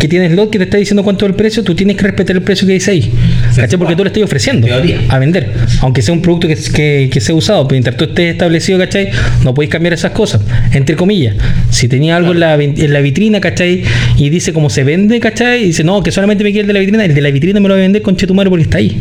que 0.00 0.08
tiene 0.08 0.28
slot 0.28 0.50
que 0.50 0.58
te 0.58 0.64
está 0.64 0.76
diciendo 0.76 1.04
cuánto 1.04 1.24
es 1.24 1.30
el 1.30 1.36
precio, 1.36 1.62
tú 1.62 1.72
tienes 1.72 1.96
que 1.96 2.02
respetar 2.02 2.34
el 2.34 2.42
precio 2.42 2.66
que 2.66 2.72
dice 2.72 2.90
ahí. 2.90 3.12
¿Cachai? 3.56 3.78
Porque 3.78 3.96
tú 3.96 4.04
le 4.04 4.08
estás 4.08 4.22
ofreciendo 4.22 4.66
a 5.08 5.18
vender. 5.18 5.52
Aunque 5.80 6.02
sea 6.02 6.14
un 6.14 6.22
producto 6.22 6.48
que, 6.48 6.56
que, 6.56 7.10
que 7.12 7.20
sea 7.20 7.34
usado, 7.34 7.66
pero 7.68 7.76
mientras 7.76 7.96
tú 7.96 8.04
estés 8.04 8.32
establecido, 8.32 8.78
¿cachai? 8.78 9.10
No 9.42 9.54
podéis 9.54 9.70
cambiar 9.70 9.92
esas 9.94 10.12
cosas. 10.12 10.40
Entre 10.72 10.96
comillas. 10.96 11.36
Si 11.70 11.88
tenía 11.88 12.16
algo 12.16 12.32
en, 12.32 12.40
la, 12.40 12.54
en 12.54 12.92
la 12.92 13.00
vitrina, 13.00 13.40
¿cachai? 13.40 13.84
Y 14.16 14.30
dice 14.30 14.52
cómo 14.52 14.70
se 14.70 14.84
vende, 14.84 15.20
¿cachai? 15.20 15.62
Y 15.62 15.66
dice, 15.66 15.84
no, 15.84 16.02
que 16.02 16.10
solamente 16.10 16.44
me 16.44 16.52
queda 16.52 16.62
el 16.62 16.66
de 16.66 16.72
la 16.72 16.80
vitrina, 16.80 17.04
el 17.04 17.14
de 17.14 17.20
la 17.20 17.30
vitrina 17.30 17.60
me 17.60 17.68
lo 17.68 17.74
voy 17.74 17.82
a 17.82 17.84
vender 17.84 18.02
con 18.02 18.16
chetumare 18.16 18.50
porque 18.50 18.64
está 18.64 18.78
ahí. 18.78 19.00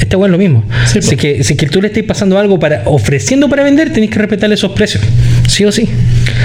Esta 0.00 0.16
weá 0.16 0.26
es 0.26 0.32
lo 0.32 0.38
mismo. 0.38 0.64
Sí, 0.86 1.02
si, 1.02 1.16
que, 1.16 1.44
si 1.44 1.56
que 1.56 1.66
tú 1.66 1.80
le 1.80 1.88
estás 1.88 2.02
pasando 2.04 2.38
algo 2.38 2.58
para 2.58 2.82
ofreciendo 2.86 3.48
para 3.48 3.62
vender, 3.62 3.92
tenéis 3.92 4.10
que 4.10 4.18
respetar 4.18 4.52
esos 4.52 4.72
precios. 4.72 5.02
Sí 5.48 5.64
o 5.64 5.72
sí. 5.72 5.88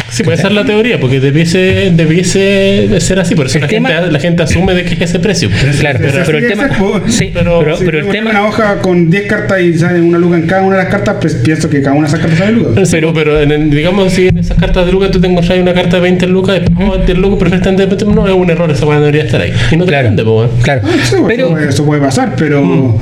Sí, 0.10 0.24
puede 0.24 0.38
ser 0.38 0.52
la 0.52 0.66
teoría, 0.66 1.00
porque 1.00 1.20
debiese, 1.20 1.92
debiese 1.94 2.88
de 2.90 3.00
ser 3.02 3.20
así. 3.20 3.36
Por 3.36 3.48
eso 3.48 3.60
la, 3.60 3.68
tema- 3.68 3.90
gente, 3.90 4.12
la 4.12 4.20
gente 4.20 4.44
asume 4.44 4.74
de 4.74 4.84
que 4.84 4.94
es 4.96 5.02
ese 5.02 5.20
precio. 5.20 5.50
Claro, 5.80 6.00
pero- 6.02 6.24
pero, 6.26 6.38
el 6.38 6.48
tema. 6.48 6.70
Sí, 7.08 7.32
pero- 7.34 7.60
pero, 7.60 7.78
Si 7.78 7.86
pero 7.86 7.98
el 8.00 8.04
tengo 8.06 8.14
tema. 8.14 8.30
una 8.32 8.46
hoja 8.48 8.80
con 8.82 9.10
10 9.10 9.28
cartas 9.28 9.62
y 9.62 9.74
sale 9.78 10.02
una 10.02 10.18
luca 10.18 10.38
en 10.38 10.48
cada 10.48 10.62
una 10.64 10.78
de 10.78 10.84
las 10.84 10.92
cartas, 10.92 11.18
pues 11.22 11.36
pienso 11.36 11.70
que 11.70 11.82
cada 11.82 11.96
una 11.96 12.08
de 12.08 12.16
esas 12.16 12.20
cartas 12.22 12.40
sale 12.40 12.52
luca. 12.54 12.82
Pero, 12.90 13.14
pero 13.14 13.42
en 13.42 13.52
el- 13.52 13.70
digamos, 13.70 14.14
si 14.14 14.28
en 14.28 14.38
esas 14.38 14.58
cartas 14.58 14.86
de 14.86 14.92
Lucas 14.92 15.12
tú 15.12 15.20
te 15.22 15.28
encontrás 15.28 15.58
una 15.60 15.74
carta 15.74 15.98
de 15.98 16.02
20 16.02 16.26
Lucas, 16.28 16.62
después, 16.62 16.90
oh, 16.90 16.98
10 16.98 17.18
Lucas, 17.18 17.40
perfectamente, 17.40 18.06
no 18.06 18.28
es 18.28 18.34
un 18.34 18.50
error, 18.50 18.72
esa 18.72 18.86
no 18.86 19.00
debería 19.00 19.24
estar 19.24 19.42
ahí. 19.42 19.52
Y 19.72 19.78
no 19.78 19.86
te 19.86 19.92
Claro, 19.92 20.10
weón. 20.36 20.50
claro. 20.62 20.82
Ah, 20.86 20.90
sí, 21.04 21.16
pues, 21.20 21.36
Pero, 21.36 21.58
eso, 21.58 21.70
eso 21.70 21.86
puede 21.86 22.02
pasar, 22.02 22.34
pero 22.38 22.64
Mm. 22.64 22.98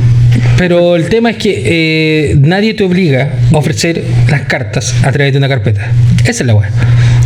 Pero 0.58 0.96
el 0.98 1.08
tema 1.10 1.32
es 1.32 1.38
que 1.38 1.62
eh, 2.32 2.36
nadie 2.40 2.74
te 2.74 2.84
obliga 2.84 3.30
a 3.54 3.58
ofrecer 3.58 4.04
las 4.30 4.42
cartas 4.42 4.94
a 5.04 5.12
través 5.12 5.32
de 5.34 5.38
una 5.40 5.48
carpeta. 5.48 5.92
Esa 6.22 6.44
es 6.44 6.46
la 6.46 6.56
weá. 6.56 6.70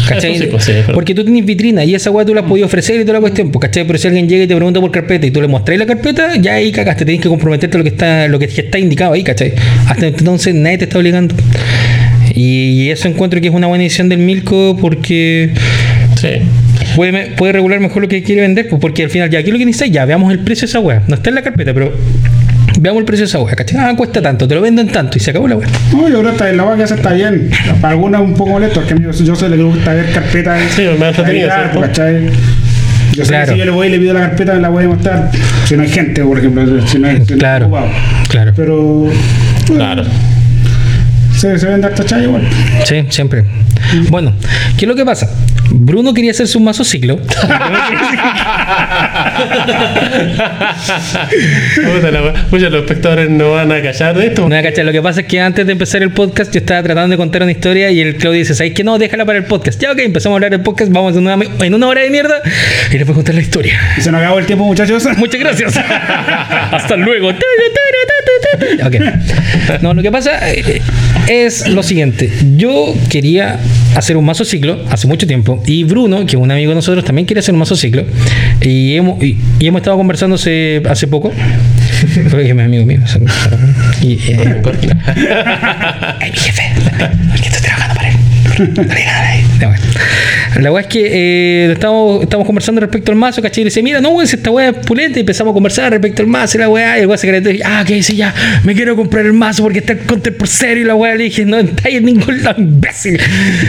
¿Cachai? 0.08 0.34
Eso 0.34 0.44
sí, 0.44 0.50
pues 0.50 0.64
sí. 0.64 0.72
Porque 0.94 1.14
tú 1.14 1.24
tienes 1.24 1.46
vitrina 1.46 1.84
y 1.84 1.94
esa 1.96 2.10
weá 2.12 2.26
tú 2.26 2.34
la 2.34 2.46
podías 2.46 2.66
ofrecer 2.66 3.00
y 3.00 3.04
toda 3.04 3.14
la 3.16 3.20
cuestión. 3.22 3.52
Pues, 3.52 3.62
¿cachai? 3.62 3.86
Pero 3.86 4.00
si 4.00 4.08
alguien 4.08 4.28
llega 4.28 4.44
y 4.44 4.48
te 4.48 4.56
pregunta 4.56 4.80
por 4.80 4.92
carpeta 4.92 5.26
y 5.26 5.32
tú 5.32 5.42
le 5.42 5.48
mostráis 5.48 5.80
la 5.80 5.86
carpeta, 5.86 6.36
ya 6.38 6.54
ahí 6.56 6.72
cagaste. 6.72 7.06
Tienes 7.06 7.22
que 7.22 7.30
comprometerte 7.30 7.78
a 7.78 7.80
lo 7.80 7.84
que 7.84 7.90
está, 7.90 8.28
lo 8.28 8.40
que 8.40 8.46
está 8.46 8.80
indicado 8.80 9.14
ahí, 9.14 9.24
¿cachai? 9.24 9.54
Hasta 9.88 10.08
entonces 10.08 10.56
nadie 10.56 10.80
te 10.80 10.84
está 10.86 10.98
obligando. 10.98 11.36
Y 12.34 12.90
eso 12.90 13.08
encuentro 13.08 13.42
que 13.42 13.48
es 13.48 13.54
una 13.54 13.68
buena 13.68 13.84
decisión 13.84 14.10
del 14.10 14.20
Milko 14.20 14.78
porque 14.80 15.52
Sí. 16.16 16.28
puede, 16.96 17.32
puede 17.32 17.54
regular 17.54 17.80
mejor 17.80 18.02
lo 18.02 18.08
que 18.08 18.24
quiere 18.24 18.42
vender, 18.42 18.68
pues 18.68 18.82
porque 18.82 19.04
al 19.04 19.10
final 19.10 19.30
ya 19.30 19.40
aquí 19.40 19.52
lo 19.52 19.58
que 19.58 19.66
dice, 19.66 19.90
ya 19.90 20.06
veamos 20.06 20.32
el 20.32 20.40
precio 20.40 20.66
de 20.66 20.70
esa 20.70 20.80
weá. 20.80 21.02
No 21.08 21.16
está 21.16 21.30
en 21.30 21.36
la 21.36 21.42
carpeta, 21.42 21.74
pero 21.74 21.94
veamos 22.80 23.00
el 23.02 23.06
precio 23.06 23.24
de 23.26 23.30
esa 23.30 23.40
weá, 23.40 23.56
¿cachai? 23.56 23.78
Ah, 23.80 23.94
cuesta 23.96 24.22
tanto, 24.22 24.48
te 24.48 24.56
lo 24.56 24.62
venden 24.62 24.88
tanto 24.88 25.18
y 25.18 25.22
se 25.22 25.32
acabó 25.32 25.48
la 25.48 25.56
weá. 25.56 25.68
no, 25.92 26.08
yo 26.08 26.20
creo 26.20 26.24
que 26.24 26.30
está- 26.32 26.52
la 26.52 26.64
vaca 26.64 26.84
esa 26.84 26.96
está 26.96 27.14
bien. 27.14 27.50
Para 27.82 27.94
algunas 27.94 28.22
un 28.22 28.34
poco 28.34 28.52
molesto, 28.52 28.82
mí 28.96 29.04
yo, 29.04 29.12
yo 29.12 29.36
que 29.36 29.50
le 29.50 29.64
gusta 29.64 29.94
ver 29.94 30.12
carpetas. 30.12 30.62
Sí, 30.76 30.84
me 31.00 31.06
ha 31.06 31.10
entretenido. 31.10 31.50
¿cachai? 31.82 32.30
Yo 33.14 33.26
sé 33.26 33.30
Claro. 33.32 33.46
que 33.48 33.52
si 33.54 33.58
yo 33.60 33.66
le 33.66 33.72
voy 33.72 33.88
y 33.88 33.90
le 33.92 34.00
pido 34.00 34.14
la 34.14 34.22
carpeta, 34.22 34.54
me 34.54 34.62
la 34.62 34.70
voy 34.70 34.86
a 34.86 34.88
mostrar. 34.88 35.32
Si 35.66 35.76
no 35.76 35.82
hay 35.84 35.90
gente, 35.90 36.24
por 36.24 36.38
ejemplo, 36.38 36.64
si 36.88 37.00
no 37.00 37.08
hay 37.08 37.22
si 37.26 37.34
no 37.34 37.36
hay 37.36 37.40
Claro, 37.40 37.66
ocupado. 37.66 37.88
claro. 38.30 38.54
Pero 38.56 39.06
Claro. 39.66 40.04
Se, 41.40 41.58
se 41.58 41.66
vende 41.68 41.88
harta 41.88 42.04
chaya 42.04 42.24
igual. 42.24 42.42
Sí, 42.84 43.06
siempre. 43.10 43.46
Bueno, 44.10 44.34
¿qué 44.78 44.84
es 44.84 44.90
lo 44.90 44.96
que 44.96 45.06
pasa? 45.06 45.30
Bruno 45.72 46.14
quería 46.14 46.32
hacerse 46.32 46.58
un 46.58 46.66
mazo 46.66 46.84
ciclo. 46.84 47.18
Pucha, 52.50 52.70
los 52.70 52.82
espectadores 52.82 53.30
no 53.30 53.52
van 53.52 53.72
a 53.72 53.82
callar 53.82 54.18
de 54.18 54.28
esto. 54.28 54.50
No, 54.50 54.62
¿cachai? 54.62 54.84
Lo 54.84 54.92
que 54.92 55.02
pasa 55.02 55.22
es 55.22 55.28
que 55.28 55.40
antes 55.40 55.66
de 55.66 55.72
empezar 55.72 56.04
el 56.04 56.12
podcast 56.12 56.54
yo 56.54 56.60
estaba 56.60 56.84
tratando 56.84 57.12
de 57.12 57.18
contar 57.18 57.44
una 57.44 57.52
historia 57.52 57.90
y 57.90 58.02
el 58.02 58.18
Claudio 58.18 58.40
dice, 58.40 58.54
¿sabes 58.54 58.74
qué? 58.74 58.84
No, 58.84 58.98
déjala 58.98 59.26
para 59.26 59.38
el 59.38 59.46
podcast. 59.46 59.82
Ya, 59.82 59.94
ok, 59.94 60.00
empezamos 60.00 60.36
a 60.36 60.38
hablar 60.38 60.52
del 60.52 60.62
podcast, 60.62 60.92
vamos 60.92 61.16
en 61.16 61.26
una, 61.26 61.38
en 61.62 61.74
una 61.74 61.88
hora 61.88 62.02
de 62.02 62.10
mierda 62.10 62.42
y 62.92 62.98
les 62.98 63.06
voy 63.08 63.14
a 63.14 63.16
contar 63.16 63.36
la 63.36 63.42
historia. 63.42 63.80
Y 63.98 64.02
se 64.02 64.12
nos 64.12 64.20
acabó 64.20 64.40
el 64.40 64.46
tiempo, 64.46 64.66
muchachos. 64.66 65.08
Muchas 65.18 65.40
gracias. 65.40 65.78
Hasta 66.72 66.98
luego. 66.98 67.30
Ok. 67.30 68.96
No, 69.82 69.94
lo 69.94 70.02
que 70.02 70.12
pasa 70.12 70.52
eh, 70.52 70.82
es 71.30 71.68
lo 71.68 71.84
siguiente. 71.84 72.32
Yo 72.58 72.96
quería 73.10 73.60
hacer 73.96 74.18
un 74.18 74.26
mazo 74.26 74.44
ciclo 74.44 74.84
hace 74.90 75.08
mucho 75.08 75.28
tiempo 75.28 75.62
y 75.66 75.84
Bruno, 75.84 76.26
que 76.26 76.36
es 76.36 76.42
un 76.42 76.50
amigo 76.50 76.72
de 76.72 76.76
nosotros, 76.76 77.06
también 77.06 77.26
quiere 77.28 77.40
hacer 77.40 77.54
un 77.54 77.60
mazo 77.60 77.76
ciclo 77.76 78.04
y 78.62 78.96
hemos, 78.96 79.24
y, 79.24 79.38
y 79.60 79.68
hemos 79.68 79.82
estado 79.82 79.96
conversando 79.98 80.36
hace, 80.36 80.82
hace 80.90 81.08
poco. 81.08 81.32
Porque 82.32 82.50
es 82.50 82.56
mi 82.56 82.64
amigo 82.64 82.86
mío. 82.86 83.00
Y, 84.02 84.14
eh, 84.14 84.62
Ay, 86.20 86.32
mi 86.32 86.38
jefe. 86.38 86.64
Porque 87.30 87.48
estoy 87.48 87.62
trabajando 87.62 87.96
para 87.96 88.10
él. 88.10 88.16
No 88.76 88.84
le 88.84 88.96
digas 88.96 89.14
nada 89.14 89.30
ahí. 89.30 89.46
Ya, 89.60 89.68
bueno. 89.68 89.84
La 90.58 90.72
weá 90.72 90.82
es 90.82 90.88
que 90.88 91.06
eh, 91.06 91.72
estamos, 91.74 92.24
estamos 92.24 92.46
conversando 92.46 92.82
respecto 92.82 93.12
al 93.12 93.18
mazo, 93.18 93.42
¿cachai? 93.42 93.62
Y 93.62 93.66
le 93.66 93.70
dice, 93.70 93.84
mira, 93.84 94.02
no, 94.02 94.10
weón, 94.10 94.28
si 94.28 94.36
esta 94.36 94.50
weá 94.50 94.70
es 94.70 94.86
pulenta. 94.86 95.20
Y 95.20 95.22
empezamos 95.22 95.52
a 95.52 95.54
conversar 95.54 95.92
respecto 95.92 96.22
al 96.22 96.28
mazo 96.28 96.58
y 96.58 96.62
la 96.62 96.70
weá. 96.70 96.98
Y 96.98 97.02
el 97.02 97.08
weá 97.08 97.18
se 97.18 97.28
calentó 97.28 97.52
y 97.52 97.62
ah, 97.64 97.84
que 97.86 98.02
sí, 98.02 98.16
ya, 98.16 98.34
me 98.64 98.74
quiero 98.74 98.96
comprar 98.96 99.26
el 99.26 99.34
mazo 99.34 99.64
porque 99.64 99.80
está 99.80 99.94
el 99.94 100.00
counter 100.00 100.36
por 100.36 100.48
serio. 100.48 100.84
Y 100.84 100.88
la 100.88 100.96
weá 100.96 101.16
le 101.16 101.26
dije, 101.26 101.46
no 101.46 101.60
entra 101.60 101.90
en 101.90 102.06
ningún 102.06 102.44
lado, 102.44 102.62
imbécil. 102.62 103.20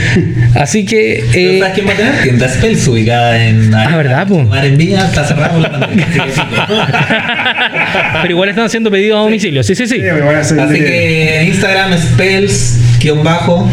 Así 0.55 0.85
que. 0.85 1.23
Pero 1.31 1.51
eh, 1.51 1.59
¿Sabes 1.59 1.73
quién 1.75 1.87
va 1.87 1.91
a 1.91 1.95
tener? 1.95 2.23
Tienda 2.23 2.49
Spells 2.49 2.87
ubicada 2.87 3.45
en. 3.45 3.73
Ah, 3.73 3.97
¿verdad, 3.97 4.27
po? 4.27 4.41
Mar 4.41 4.65
en 4.65 4.77
Viña, 4.77 5.05
está 5.05 5.23
cerrado 5.23 5.59
la 5.59 5.71
pero 8.21 8.33
igual 8.33 8.49
están 8.49 8.65
haciendo 8.65 8.91
pedidos 8.91 9.19
a 9.19 9.23
domicilio. 9.23 9.63
Sí, 9.63 9.75
sí, 9.75 9.87
sí. 9.87 9.95
Sí, 9.95 10.59
Así 10.59 10.79
que 10.79 11.41
en 11.41 11.47
Instagram, 11.47 11.97
Spells, 11.97 12.77
guion 12.99 13.23
bajo, 13.23 13.69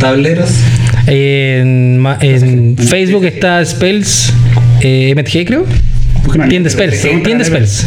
tableros. 0.00 0.50
En, 1.06 1.98
ma- 1.98 2.18
en 2.20 2.76
Facebook 2.76 3.24
está 3.24 3.64
Spells 3.64 4.32
eh, 4.82 5.14
MTG, 5.16 5.46
creo. 5.46 5.66
Tienda 6.48 6.68
Spells. 6.70 7.04
A- 7.04 7.44
Spells. 7.44 7.86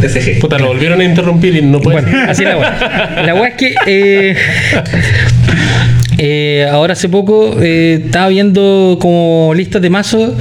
TCG. 0.00 0.40
Puta, 0.40 0.58
lo 0.58 0.68
volvieron 0.68 1.00
a 1.00 1.04
interrumpir 1.04 1.54
y 1.56 1.62
no 1.62 1.80
puede 1.80 2.00
Bueno, 2.02 2.18
así 2.28 2.42
la 2.44 2.56
weá. 2.56 3.22
La 3.26 3.34
weá 3.34 3.48
es 3.48 3.54
que 3.54 3.74
eh, 3.86 4.36
eh, 6.18 6.66
ahora 6.70 6.94
hace 6.94 7.08
poco 7.08 7.56
eh, 7.60 8.02
estaba 8.06 8.28
viendo 8.28 8.98
como 9.00 9.52
listas 9.54 9.80
de 9.82 9.90
mazos 9.90 10.32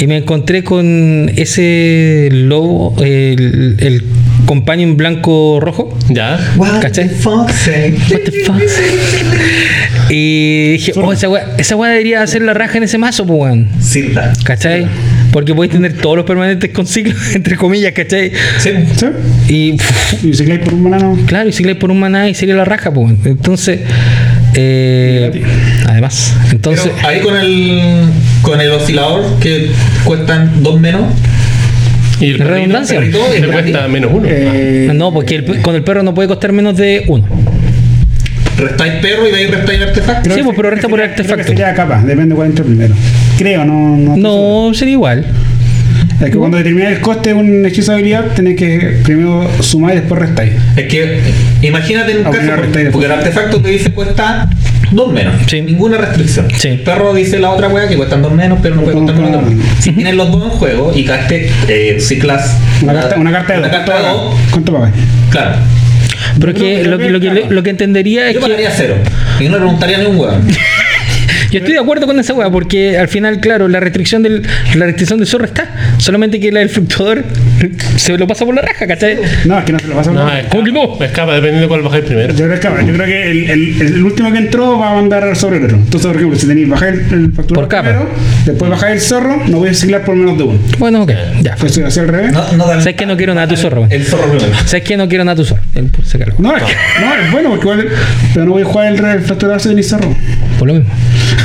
y 0.00 0.06
me 0.06 0.18
encontré 0.18 0.62
con 0.64 1.30
ese 1.36 2.28
lobo, 2.32 2.94
el, 3.02 3.76
el 3.78 4.04
companion 4.44 4.96
blanco 4.96 5.58
rojo. 5.60 5.96
Ya. 6.10 6.38
What 6.56 6.80
¿Cachai? 6.82 7.08
the 7.08 7.14
fuck 7.14 7.50
say? 7.50 7.92
What 8.10 8.20
the 8.24 8.32
fuck? 8.44 8.60
Y 10.10 10.72
dije, 10.72 10.92
oh, 10.96 11.12
esa 11.12 11.28
weá, 11.28 11.54
esa 11.58 11.76
weá 11.76 11.90
debería 11.90 12.22
hacer 12.22 12.42
la 12.42 12.54
raja 12.54 12.76
en 12.78 12.84
ese 12.84 12.98
mazo, 12.98 13.26
pues 13.26 13.38
weón. 13.40 13.68
Silda. 13.80 14.32
¿Cachai? 14.44 14.86
Porque 15.32 15.54
podéis 15.54 15.72
tener 15.72 15.94
todos 15.94 16.16
los 16.16 16.26
permanentes 16.26 16.70
con 16.70 16.86
ciclo, 16.86 17.14
entre 17.34 17.56
comillas, 17.56 17.92
¿cachai? 17.92 18.32
Sí. 18.58 18.70
¿Sí? 18.96 19.06
Y 19.48 19.72
pff, 19.72 20.64
por 20.64 20.74
un 20.74 20.84
banano. 20.84 21.18
claro, 21.26 21.48
y 21.48 21.62
le 21.64 21.74
por 21.74 21.90
un 21.90 21.98
maná 22.00 22.28
y 22.28 22.34
sería 22.34 22.54
la 22.54 22.64
raja, 22.64 22.92
pues. 22.92 23.06
weón. 23.06 23.18
Entonces, 23.24 23.80
eh, 24.54 25.42
además, 25.88 26.34
entonces, 26.52 26.92
Pero 26.94 27.08
ahí 27.08 27.20
con 27.20 27.36
el 27.36 27.80
con 28.42 28.60
el 28.60 28.70
oscilador 28.70 29.38
que 29.40 29.70
cuestan 30.04 30.62
dos 30.62 30.78
menos. 30.80 31.02
Y 32.20 32.26
el 32.26 32.32
¿Qué 32.32 32.38
perrito, 32.44 32.54
redundancia? 32.54 32.98
el 33.00 33.10
perrito 33.10 33.46
le 33.46 33.52
cuesta 33.52 33.88
menos 33.88 34.10
uno. 34.14 34.26
Eh, 34.30 34.90
no, 34.94 35.12
porque 35.12 35.36
el- 35.36 35.60
con 35.62 35.74
el 35.74 35.82
perro 35.82 36.02
no 36.04 36.14
puede 36.14 36.28
costar 36.28 36.52
menos 36.52 36.76
de 36.76 37.04
uno. 37.08 37.26
Restáis 38.56 38.94
perro 39.02 39.26
y 39.28 39.32
de 39.32 39.36
ahí 39.38 39.46
restáis 39.46 39.82
artefacto. 39.82 40.34
Sí, 40.34 40.40
pues, 40.42 40.56
pero 40.56 40.70
resta 40.70 40.88
por 40.88 40.98
sería- 41.00 41.12
artefacto. 41.12 41.44
Sería 41.48 41.74
capa, 41.74 42.02
depende 42.04 42.34
cuál 42.34 42.48
entre 42.48 42.64
primero. 42.64 42.94
Creo, 43.38 43.64
no. 43.64 43.96
No. 43.96 44.16
No, 44.68 44.74
sería 44.74 44.92
igual. 44.92 45.26
Es 46.20 46.30
que 46.30 46.36
cuando 46.38 46.56
determinas 46.56 46.92
el 46.92 47.00
coste 47.00 47.30
de 47.30 47.34
un 47.34 47.66
hechizo 47.66 47.90
de 47.92 47.98
habilidad, 47.98 48.26
tenés 48.34 48.56
que 48.56 49.00
primero 49.02 49.48
sumar 49.60 49.92
y 49.94 49.96
después 50.00 50.20
restar. 50.20 50.46
Es 50.76 50.84
que 50.86 51.20
imagínate 51.62 52.12
en 52.12 52.18
un 52.18 52.26
Ah, 52.28 52.30
caso, 52.30 52.56
restáis 52.56 52.88
porque 52.90 53.06
el 53.06 53.12
artefacto 53.12 53.60
te 53.60 53.68
dice 53.70 53.90
cuesta 53.92 54.48
dos 54.92 55.12
menos, 55.12 55.34
Sí. 55.48 55.60
ninguna 55.62 55.96
restricción. 55.98 56.46
Sí. 56.56 56.68
El 56.68 56.80
perro 56.80 57.12
dice 57.14 57.38
la 57.40 57.50
otra 57.50 57.68
wea 57.68 57.88
que 57.88 57.96
cuestan 57.96 58.22
dos 58.22 58.32
menos, 58.32 58.60
pero 58.62 58.76
no 58.76 58.82
puede 58.82 58.96
costar 58.96 59.16
no, 59.16 59.22
menos. 59.22 59.44
de 59.48 59.54
no. 59.56 59.62
dos. 59.62 59.66
Si 59.80 59.90
tienes 59.92 60.14
los 60.14 60.30
dos 60.30 60.44
en 60.44 60.50
juego 60.50 60.92
y 60.94 61.02
gaste 61.04 61.50
eh, 61.68 61.98
ciclas 62.00 62.58
Una 62.82 62.92
carta, 62.94 63.16
una 63.18 63.32
carta 63.32 63.52
de 63.54 63.58
una 63.58 63.68
dos. 63.68 63.76
carta 63.76 63.96
de 63.96 64.08
dos, 64.08 64.34
¿Cuánto 64.52 64.72
pagas? 64.72 64.92
claro. 65.30 65.56
Pero 66.40 66.52
Yo 66.52 66.58
que 66.58 66.84
lo, 66.84 66.98
que- 66.98 67.10
lo, 67.10 67.20
que, 67.20 67.46
lo 67.48 67.62
que 67.62 67.70
entendería 67.70 68.28
es 68.28 68.34
Yo 68.34 68.40
que. 68.40 68.46
pagaría 68.46 68.70
cero 68.70 68.96
y 69.40 69.44
no 69.44 69.52
le 69.52 69.58
preguntaría 69.58 69.98
ni 69.98 70.06
un 70.06 70.18
weón. 70.18 70.46
Yo 71.54 71.58
estoy 71.60 71.74
de 71.74 71.80
acuerdo 71.80 72.06
con 72.06 72.18
esa 72.18 72.32
weá, 72.34 72.50
porque 72.50 72.98
al 72.98 73.08
final, 73.08 73.40
claro, 73.40 73.68
la 73.68 73.78
restricción 73.80 74.22
del 74.22 74.42
la 74.74 74.86
restricción 74.86 75.18
del 75.20 75.28
zorro 75.28 75.44
está. 75.44 75.68
Solamente 75.98 76.40
que 76.40 76.50
la 76.50 76.60
del 76.60 76.68
fluctuador 76.68 77.24
se 77.96 78.16
lo 78.18 78.26
pasa 78.26 78.44
por 78.44 78.54
la 78.54 78.62
raja, 78.62 78.86
¿cachai? 78.86 79.18
No, 79.44 79.58
es 79.58 79.64
que 79.64 79.72
no 79.72 79.78
se 79.78 79.86
lo 79.88 79.94
vas 79.96 80.08
a 80.08 80.10
No, 80.12 80.36
es 80.36 80.46
¿Cómo 80.46 80.64
que 80.64 80.72
no? 80.72 80.92
capa, 80.92 81.04
es 81.06 81.12
capa, 81.12 81.34
dependiendo 81.34 81.62
de 81.62 81.68
cuál 81.68 81.82
bajáis 81.82 82.04
primero. 82.04 82.34
Yo 82.34 82.46
creo 82.46 82.58
que, 82.60 82.86
yo 82.86 82.92
creo 82.94 83.06
que 83.06 83.30
el, 83.30 83.50
el, 83.50 83.82
el 83.82 84.02
último 84.04 84.32
que 84.32 84.38
entró 84.38 84.78
va 84.78 84.90
a 84.90 84.94
mandar 84.94 85.34
sobre 85.36 85.58
el 85.58 85.64
otro. 85.66 85.76
Entonces, 85.76 86.06
por 86.08 86.16
ejemplo, 86.16 86.38
si 86.38 86.46
tenéis 86.48 86.68
bajar 86.68 86.88
el, 86.88 87.00
el 87.00 87.32
facturador 87.32 87.54
Por 87.54 87.68
capa. 87.68 87.88
primero, 87.88 88.08
después 88.46 88.70
bajar 88.70 88.90
el 88.92 89.00
zorro, 89.00 89.42
no 89.46 89.58
voy 89.58 89.68
a 89.68 89.74
ciclar 89.74 90.04
por 90.04 90.16
menos 90.16 90.36
de 90.36 90.44
uno. 90.44 90.58
Bueno, 90.78 91.02
ok, 91.04 91.12
ya. 91.42 91.54
Pues 91.56 91.72
si 91.74 91.80
lo 91.80 91.86
al 92.00 92.08
revés. 92.08 92.32
No, 92.32 92.52
no 92.52 92.66
dan- 92.66 92.80
¿Sabes 92.80 92.96
que 92.96 93.06
no 93.06 93.16
quiero 93.16 93.34
nada 93.34 93.46
a 93.46 93.48
tu 93.48 93.56
zorro? 93.56 93.86
El 93.90 94.04
zorro 94.04 94.28
primero. 94.36 94.52
¿Sabes 94.66 94.82
que 94.82 94.96
no 94.96 95.08
quiero 95.08 95.24
nada 95.24 95.34
a 95.34 95.36
tu 95.36 95.44
zorro? 95.44 95.62
Por. 95.74 96.34
No, 96.38 96.52
no, 96.52 96.56
es 96.58 97.30
bueno 97.30 97.50
porque 97.50 97.64
igual. 97.64 97.88
Pero 98.32 98.46
no 98.46 98.52
voy 98.52 98.62
a 98.62 98.64
jugar 98.64 98.86
el, 98.92 99.04
el 99.04 99.20
facturador 99.20 99.60
si 99.60 99.68
tenéis 99.68 99.88
zorro. 99.88 100.14
Por 100.58 100.68
lo 100.68 100.74
mismo. 100.74 100.90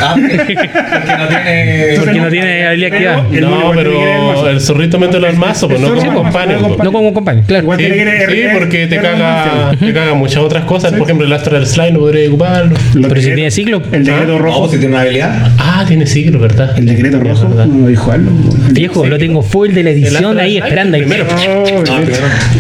Ah, 0.02 0.16
porque, 0.16 0.56
no 0.56 1.28
tiene. 1.28 1.94
Porque 2.00 2.20
no 2.22 2.30
tiene 2.30 2.66
habilidad 2.68 3.24
No, 3.42 3.72
pero 3.76 4.50
el 4.50 4.62
zorrito 4.62 5.00
mételo 5.00 5.28
al 5.28 5.36
mazo, 5.38 5.68
pues 5.68 5.80
no 5.82 5.94
como 5.96 6.14
companion. 6.24 6.62
no 6.84 6.92
como 6.92 7.14
compañero, 7.14 7.46
claro. 7.48 7.68
Sí, 7.78 8.44
porque 8.58 8.88
te 8.88 8.98
caga, 8.98 9.72
te 9.80 9.94
caga 9.94 10.14
muchas 10.14 10.38
otras 10.44 10.64
cosas. 10.66 10.92
Por 10.94 11.04
ejemplo, 11.04 11.26
el 11.26 11.34
Astral 11.34 11.66
Slide 11.66 11.92
no 11.92 12.00
podría 12.00 12.28
ocuparlo. 12.28 12.76
Pero 12.94 13.22
si 13.22 13.32
tiene 13.34 13.52
ciclo. 13.52 13.82
El 13.92 14.04
decreto 14.06 14.36
Ah, 14.36 14.40
rojo. 14.40 14.60
pues 14.62 14.72
si 14.74 14.78
tiene 14.80 14.94
una 14.94 15.02
habilidad. 15.04 15.52
Ah, 15.58 15.84
tiene 15.88 16.06
ciclo, 16.06 16.40
¿verdad? 16.40 16.78
El 16.78 16.86
decreto 16.86 17.20
rojo. 17.20 17.48
verdad. 17.50 17.66
No 17.66 17.84
voy 17.86 17.94
a 17.96 17.98
jugarlo. 18.00 18.32
Viejo, 18.72 19.06
lo 19.06 19.18
tengo 19.18 19.42
full 19.42 19.70
de 19.70 19.84
la 19.84 19.90
edición 19.92 20.40
ahí 20.40 20.58
esperando. 20.58 20.96
ahí. 20.98 21.04
primero. 21.04 21.26
Oh, 21.50 21.84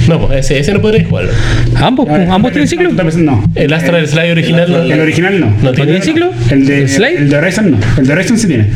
No, 0.08 0.28
pues 0.28 0.40
ese, 0.46 0.60
ese 0.60 0.74
no 0.74 0.82
podría 0.82 1.06
jugarlo. 1.08 1.32
Ambos, 1.76 2.08
ambos 2.10 2.52
tienen 2.52 2.68
ciclo. 2.68 2.90
tal 2.96 3.06
vez 3.06 3.16
No. 3.18 3.44
El 3.56 3.74
Astral 3.74 4.08
Slide 4.08 4.32
original 4.32 4.72
no. 4.72 4.82
El 4.82 5.00
original 5.00 5.40
no. 5.40 5.48
No 5.48 5.54
¿No 5.70 5.72
tiene 5.74 6.02
ciclo? 6.02 6.32
El 6.50 6.66
de, 6.66 6.82
¿El 6.82 6.90
slide? 6.90 7.19
El 7.20 7.30
de 7.30 7.38
Horizon 7.38 7.72
no. 7.72 7.78
El 7.98 8.08
de 8.08 8.14
Horizon 8.14 8.38
sí 8.38 8.48
tiene. 8.48 8.68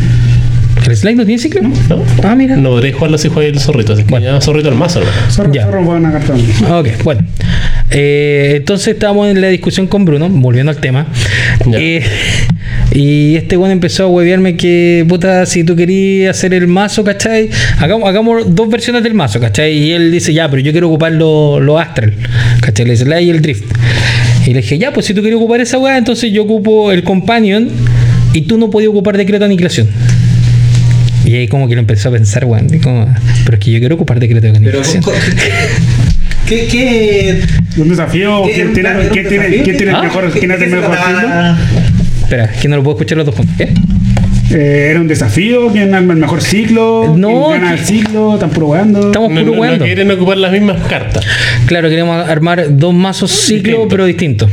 ¿El 0.85 0.97
slide 0.97 1.15
no 1.15 1.25
tiene 1.25 1.41
ciclo? 1.41 1.61
¿No? 1.61 1.71
Ah, 2.23 2.35
mira. 2.35 2.57
No 2.57 2.71
podréis 2.71 2.95
jugarlo 2.95 3.17
si 3.17 3.29
jugáis 3.29 3.53
el 3.53 3.59
zorrito, 3.59 3.93
así 3.93 4.03
que 4.03 4.21
ya 4.21 4.41
zorrito 4.41 4.67
al 4.69 4.75
mazo. 4.75 5.01
Zorro, 5.29 5.53
Ya. 5.53 5.65
zorro, 5.65 5.83
buena 5.83 6.11
carta. 6.11 6.33
Ok, 6.77 6.87
bueno. 7.03 7.21
Eh, 7.89 8.55
entonces 8.57 8.89
estábamos 8.89 9.29
en 9.29 9.39
la 9.39 9.47
discusión 9.47 9.87
con 9.87 10.03
Bruno, 10.03 10.27
volviendo 10.29 10.71
al 10.71 10.79
tema. 10.79 11.05
Eh, 11.73 12.03
y 12.91 13.35
este 13.35 13.55
bueno 13.55 13.71
empezó 13.71 14.03
a 14.03 14.07
huevearme 14.07 14.57
que, 14.57 15.05
puta, 15.07 15.45
si 15.45 15.63
tú 15.63 15.75
querías 15.75 16.35
hacer 16.37 16.53
el 16.53 16.67
mazo, 16.67 17.03
¿cachai? 17.03 17.49
Hagamos, 17.79 18.09
hagamos 18.09 18.53
dos 18.53 18.67
versiones 18.69 19.03
del 19.03 19.13
mazo, 19.13 19.39
¿cachai? 19.39 19.71
Y 19.77 19.91
él 19.91 20.11
dice, 20.11 20.33
ya, 20.33 20.49
pero 20.49 20.61
yo 20.61 20.71
quiero 20.71 20.87
ocupar 20.89 21.13
los 21.13 21.61
lo 21.61 21.79
Astral, 21.79 22.13
¿cachai? 22.61 22.85
Le 22.85 22.91
dice, 22.93 23.21
y 23.23 23.29
el 23.29 23.41
Drift. 23.41 23.65
Y 24.45 24.53
le 24.53 24.61
dije, 24.61 24.77
ya, 24.77 24.91
pues 24.91 25.05
si 25.05 25.13
tú 25.13 25.21
quieres 25.21 25.37
ocupar 25.37 25.61
esa 25.61 25.77
weá, 25.77 25.97
entonces 25.97 26.31
yo 26.33 26.43
ocupo 26.43 26.91
el 26.91 27.03
Companion 27.03 27.69
y 28.33 28.41
tú 28.41 28.57
no 28.57 28.69
podías 28.69 28.89
ocupar 28.89 29.15
Decreto 29.17 29.39
de 29.39 29.45
Aniquilación. 29.45 29.87
Y 31.25 31.35
ahí 31.35 31.47
como 31.47 31.67
que 31.69 31.75
lo 31.75 31.81
empezó 31.81 32.09
a 32.09 32.11
pensar, 32.11 32.45
weón. 32.45 32.67
pero 32.67 33.57
es 33.57 33.59
que 33.59 33.71
yo 33.71 33.79
quiero 33.79 33.95
ocupar 33.95 34.19
Decreto 34.19 34.47
de 34.47 34.57
Aniquilación. 34.57 35.03
¿qué, 36.47 36.67
qué, 36.69 37.41
Un 37.77 37.89
desafío. 37.89 38.43
qué, 38.45 38.53
¿Quién 38.53 38.73
tiene, 38.73 39.89
el 39.89 39.95
¿Ah? 39.95 40.01
mejor, 40.03 40.31
¿Qué- 40.31 40.39
quién 40.39 40.51
hace 40.51 40.65
el 40.65 40.71
mejor? 40.71 40.97
Espera, 42.23 42.47
que 42.61 42.67
no 42.67 42.75
lo 42.77 42.83
puedo 42.83 42.97
escuchar 42.97 43.17
los 43.17 43.25
dos 43.27 43.35
juntos. 43.35 43.55
¿Qué? 43.57 43.69
Eh, 44.53 44.87
era 44.91 44.99
un 44.99 45.07
desafío. 45.07 45.69
¿Quién 45.69 45.93
arma 45.93 46.13
el 46.13 46.19
mejor 46.19 46.41
ciclo? 46.41 47.15
No, 47.17 47.27
¿Quién 47.49 47.61
gana 47.61 47.75
que- 47.75 47.81
el 47.81 47.85
ciclo? 47.85 48.33
¿Están 48.35 48.49
puro 48.51 48.67
jugando? 48.67 49.07
Estamos 49.07 49.31
No, 49.31 49.39
puro 49.43 49.55
no, 49.55 49.77
no 49.77 49.83
quieren 49.83 50.11
ocupar 50.11 50.37
las 50.37 50.51
mismas 50.51 50.81
cartas. 50.87 51.25
Claro, 51.65 51.89
queremos 51.89 52.27
armar 52.27 52.65
dos 52.77 52.93
mazos 52.93 53.31
ciclo, 53.31 53.87
pero 53.87 54.05
distintos. 54.05 54.49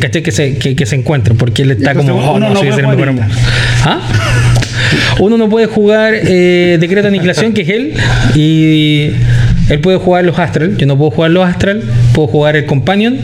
¿Cachai? 0.00 0.22
Que 0.22 0.30
se, 0.30 0.56
que, 0.56 0.76
que 0.76 0.86
se 0.86 0.96
encuentren, 0.96 1.36
porque 1.36 1.62
él 1.62 1.72
está 1.72 1.90
Entonces, 1.90 2.12
como, 2.12 2.30
oh, 2.30 2.36
uno 2.36 2.48
no, 2.48 2.54
no 2.54 2.72
soy 2.72 2.82
mejor. 2.82 3.14
¿Ah? 3.84 4.00
Uno 5.18 5.36
no 5.36 5.48
puede 5.48 5.66
jugar 5.66 6.14
eh, 6.14 6.78
Decreto 6.80 7.02
de 7.02 7.08
Aniquilación, 7.08 7.52
que 7.52 7.62
es 7.62 7.68
él, 7.68 7.94
y 8.34 9.10
él 9.68 9.80
puede 9.80 9.98
jugar 9.98 10.24
los 10.24 10.38
Astral. 10.38 10.76
Yo 10.76 10.86
no 10.86 10.96
puedo 10.96 11.10
jugar 11.10 11.30
los 11.30 11.48
Astral, 11.48 11.82
puedo 12.14 12.28
jugar 12.28 12.56
el 12.56 12.66
Companion 12.66 13.18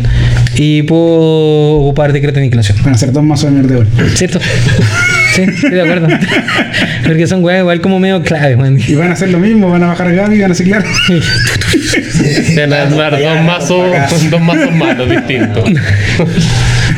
y 0.56 0.82
puedo 0.82 1.80
ocupar 1.80 2.12
Decreto 2.12 2.34
de 2.34 2.42
Aniquilación. 2.42 2.78
Van 2.84 2.94
a 2.94 2.98
ser 2.98 3.12
dos 3.12 3.22
mazos 3.22 3.52
de 3.52 3.62
mierda. 3.62 3.86
¿Cierto? 4.14 4.38
Sí, 5.36 5.42
estoy 5.42 5.70
de 5.70 5.80
acuerdo. 5.82 6.08
Porque 7.06 7.26
son 7.26 7.44
weas 7.44 7.60
igual 7.60 7.80
como 7.80 8.00
medio 8.00 8.22
clave, 8.22 8.56
man. 8.56 8.78
Y 8.86 8.94
van 8.94 9.10
a 9.10 9.12
hacer 9.12 9.30
lo 9.30 9.38
mismo. 9.38 9.70
Van 9.70 9.82
a 9.82 9.88
bajar 9.88 10.08
a 10.08 10.12
Gaby 10.12 10.36
y 10.36 10.40
van 10.42 10.50
a 10.52 10.54
ciclar. 10.54 10.84
Van 12.56 12.72
a 12.72 12.86
dos 12.86 13.42
mazos, 13.44 14.30
dos 14.30 14.40
mazos 14.40 14.74
malos 14.74 15.08
distintos. 15.10 15.64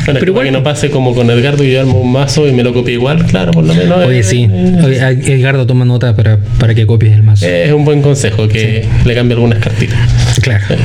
Bueno, 0.05 0.21
Pero 0.21 0.31
igual- 0.31 0.45
que 0.45 0.51
no 0.51 0.63
pase 0.63 0.89
como 0.89 1.13
con 1.13 1.29
Edgardo 1.29 1.63
y 1.63 1.71
yo 1.73 1.81
armo 1.81 1.99
un 1.99 2.11
mazo 2.11 2.47
y 2.47 2.51
me 2.51 2.63
lo 2.63 2.73
copie 2.73 2.93
igual, 2.93 3.25
claro, 3.27 3.51
por 3.51 3.63
lo 3.63 3.75
menos. 3.75 4.05
Oye, 4.07 4.19
eh, 4.19 4.23
sí. 4.23 4.49
Oye, 4.83 4.97
Edgardo 5.35 5.67
toma 5.67 5.85
nota 5.85 6.15
para, 6.15 6.37
para 6.59 6.73
que 6.73 6.87
copies 6.87 7.13
el 7.13 7.21
mazo. 7.21 7.45
Es 7.45 7.71
un 7.71 7.85
buen 7.85 8.01
consejo 8.01 8.47
que 8.47 8.85
le 9.05 9.13
cambie 9.15 9.35
algunas 9.35 9.59
cartitas. 9.59 9.99
Claro. 10.41 10.75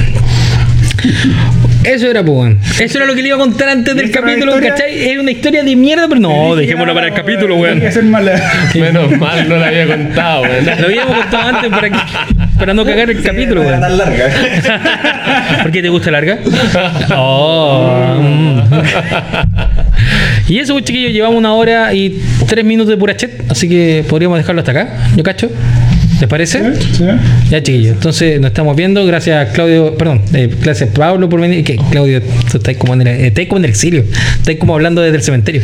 Eso 1.84 2.08
era, 2.08 2.24
pues. 2.24 2.56
Eso 2.80 2.98
era 2.98 3.06
lo 3.06 3.14
que 3.14 3.22
le 3.22 3.28
iba 3.28 3.36
a 3.36 3.40
contar 3.40 3.68
antes 3.68 3.94
del 3.94 4.06
¿Esta 4.06 4.18
era 4.20 4.28
la 4.28 4.34
capítulo? 4.34 4.68
¿cachai? 4.68 5.08
Era 5.10 5.20
una 5.20 5.30
historia 5.30 5.62
de 5.62 5.76
mierda, 5.76 6.08
pero 6.08 6.20
no, 6.20 6.56
dejémoslo 6.56 6.94
para 6.94 7.08
el 7.08 7.14
capítulo, 7.14 7.56
weón. 7.56 7.80
Menos 8.74 9.18
mal 9.18 9.48
no 9.48 9.56
la 9.56 9.66
había 9.68 9.86
contado, 9.86 10.42
weón. 10.42 10.66
Lo 10.66 10.86
habíamos 10.86 11.16
contado 11.18 11.48
antes 11.56 11.70
para 11.70 11.90
que. 11.90 11.98
para 12.58 12.74
no 12.74 12.84
cagar 12.84 13.10
el 13.10 13.22
capítulo, 13.22 13.62
Era 13.62 13.78
weón. 13.78 13.80
tan 13.80 13.98
larga. 13.98 14.28
¿Por 15.62 15.70
qué 15.72 15.82
te 15.82 15.88
gusta 15.88 16.10
larga? 16.10 16.38
Oh, 17.16 18.18
mm. 18.20 18.60
Y 20.48 20.58
eso, 20.58 20.74
pues, 20.74 20.84
chiquillos, 20.84 21.12
llevamos 21.12 21.38
una 21.38 21.54
hora 21.54 21.92
y 21.94 22.20
tres 22.46 22.64
minutos 22.64 22.90
de 22.90 22.96
pura 22.96 23.16
chat, 23.16 23.30
así 23.50 23.68
que 23.68 24.04
podríamos 24.08 24.38
dejarlo 24.38 24.60
hasta 24.60 24.72
acá. 24.72 24.88
¿Yo 25.16 25.22
cacho? 25.22 25.50
¿Les 26.20 26.28
parece? 26.28 26.60
¿Sí? 26.92 27.04
Ya, 27.50 27.62
chiquillos. 27.62 27.94
Entonces 27.96 28.40
nos 28.40 28.48
estamos 28.48 28.76
viendo. 28.76 29.04
Gracias, 29.04 29.50
Claudio. 29.52 29.96
Perdón, 29.96 30.22
eh, 30.32 30.48
gracias, 30.62 30.90
Pablo, 30.90 31.28
por 31.28 31.40
venir. 31.40 31.64
Que 31.64 31.76
Claudio, 31.90 32.22
tú 32.50 32.58
estás 32.58 32.76
como, 32.76 32.94
en 32.94 33.02
el, 33.02 33.08
eh, 33.08 33.26
estás 33.28 33.46
como 33.46 33.58
en 33.58 33.64
el 33.64 33.70
exilio. 33.70 34.04
Estás 34.38 34.56
como 34.56 34.74
hablando 34.74 35.00
desde 35.02 35.16
el 35.16 35.22
cementerio. 35.22 35.62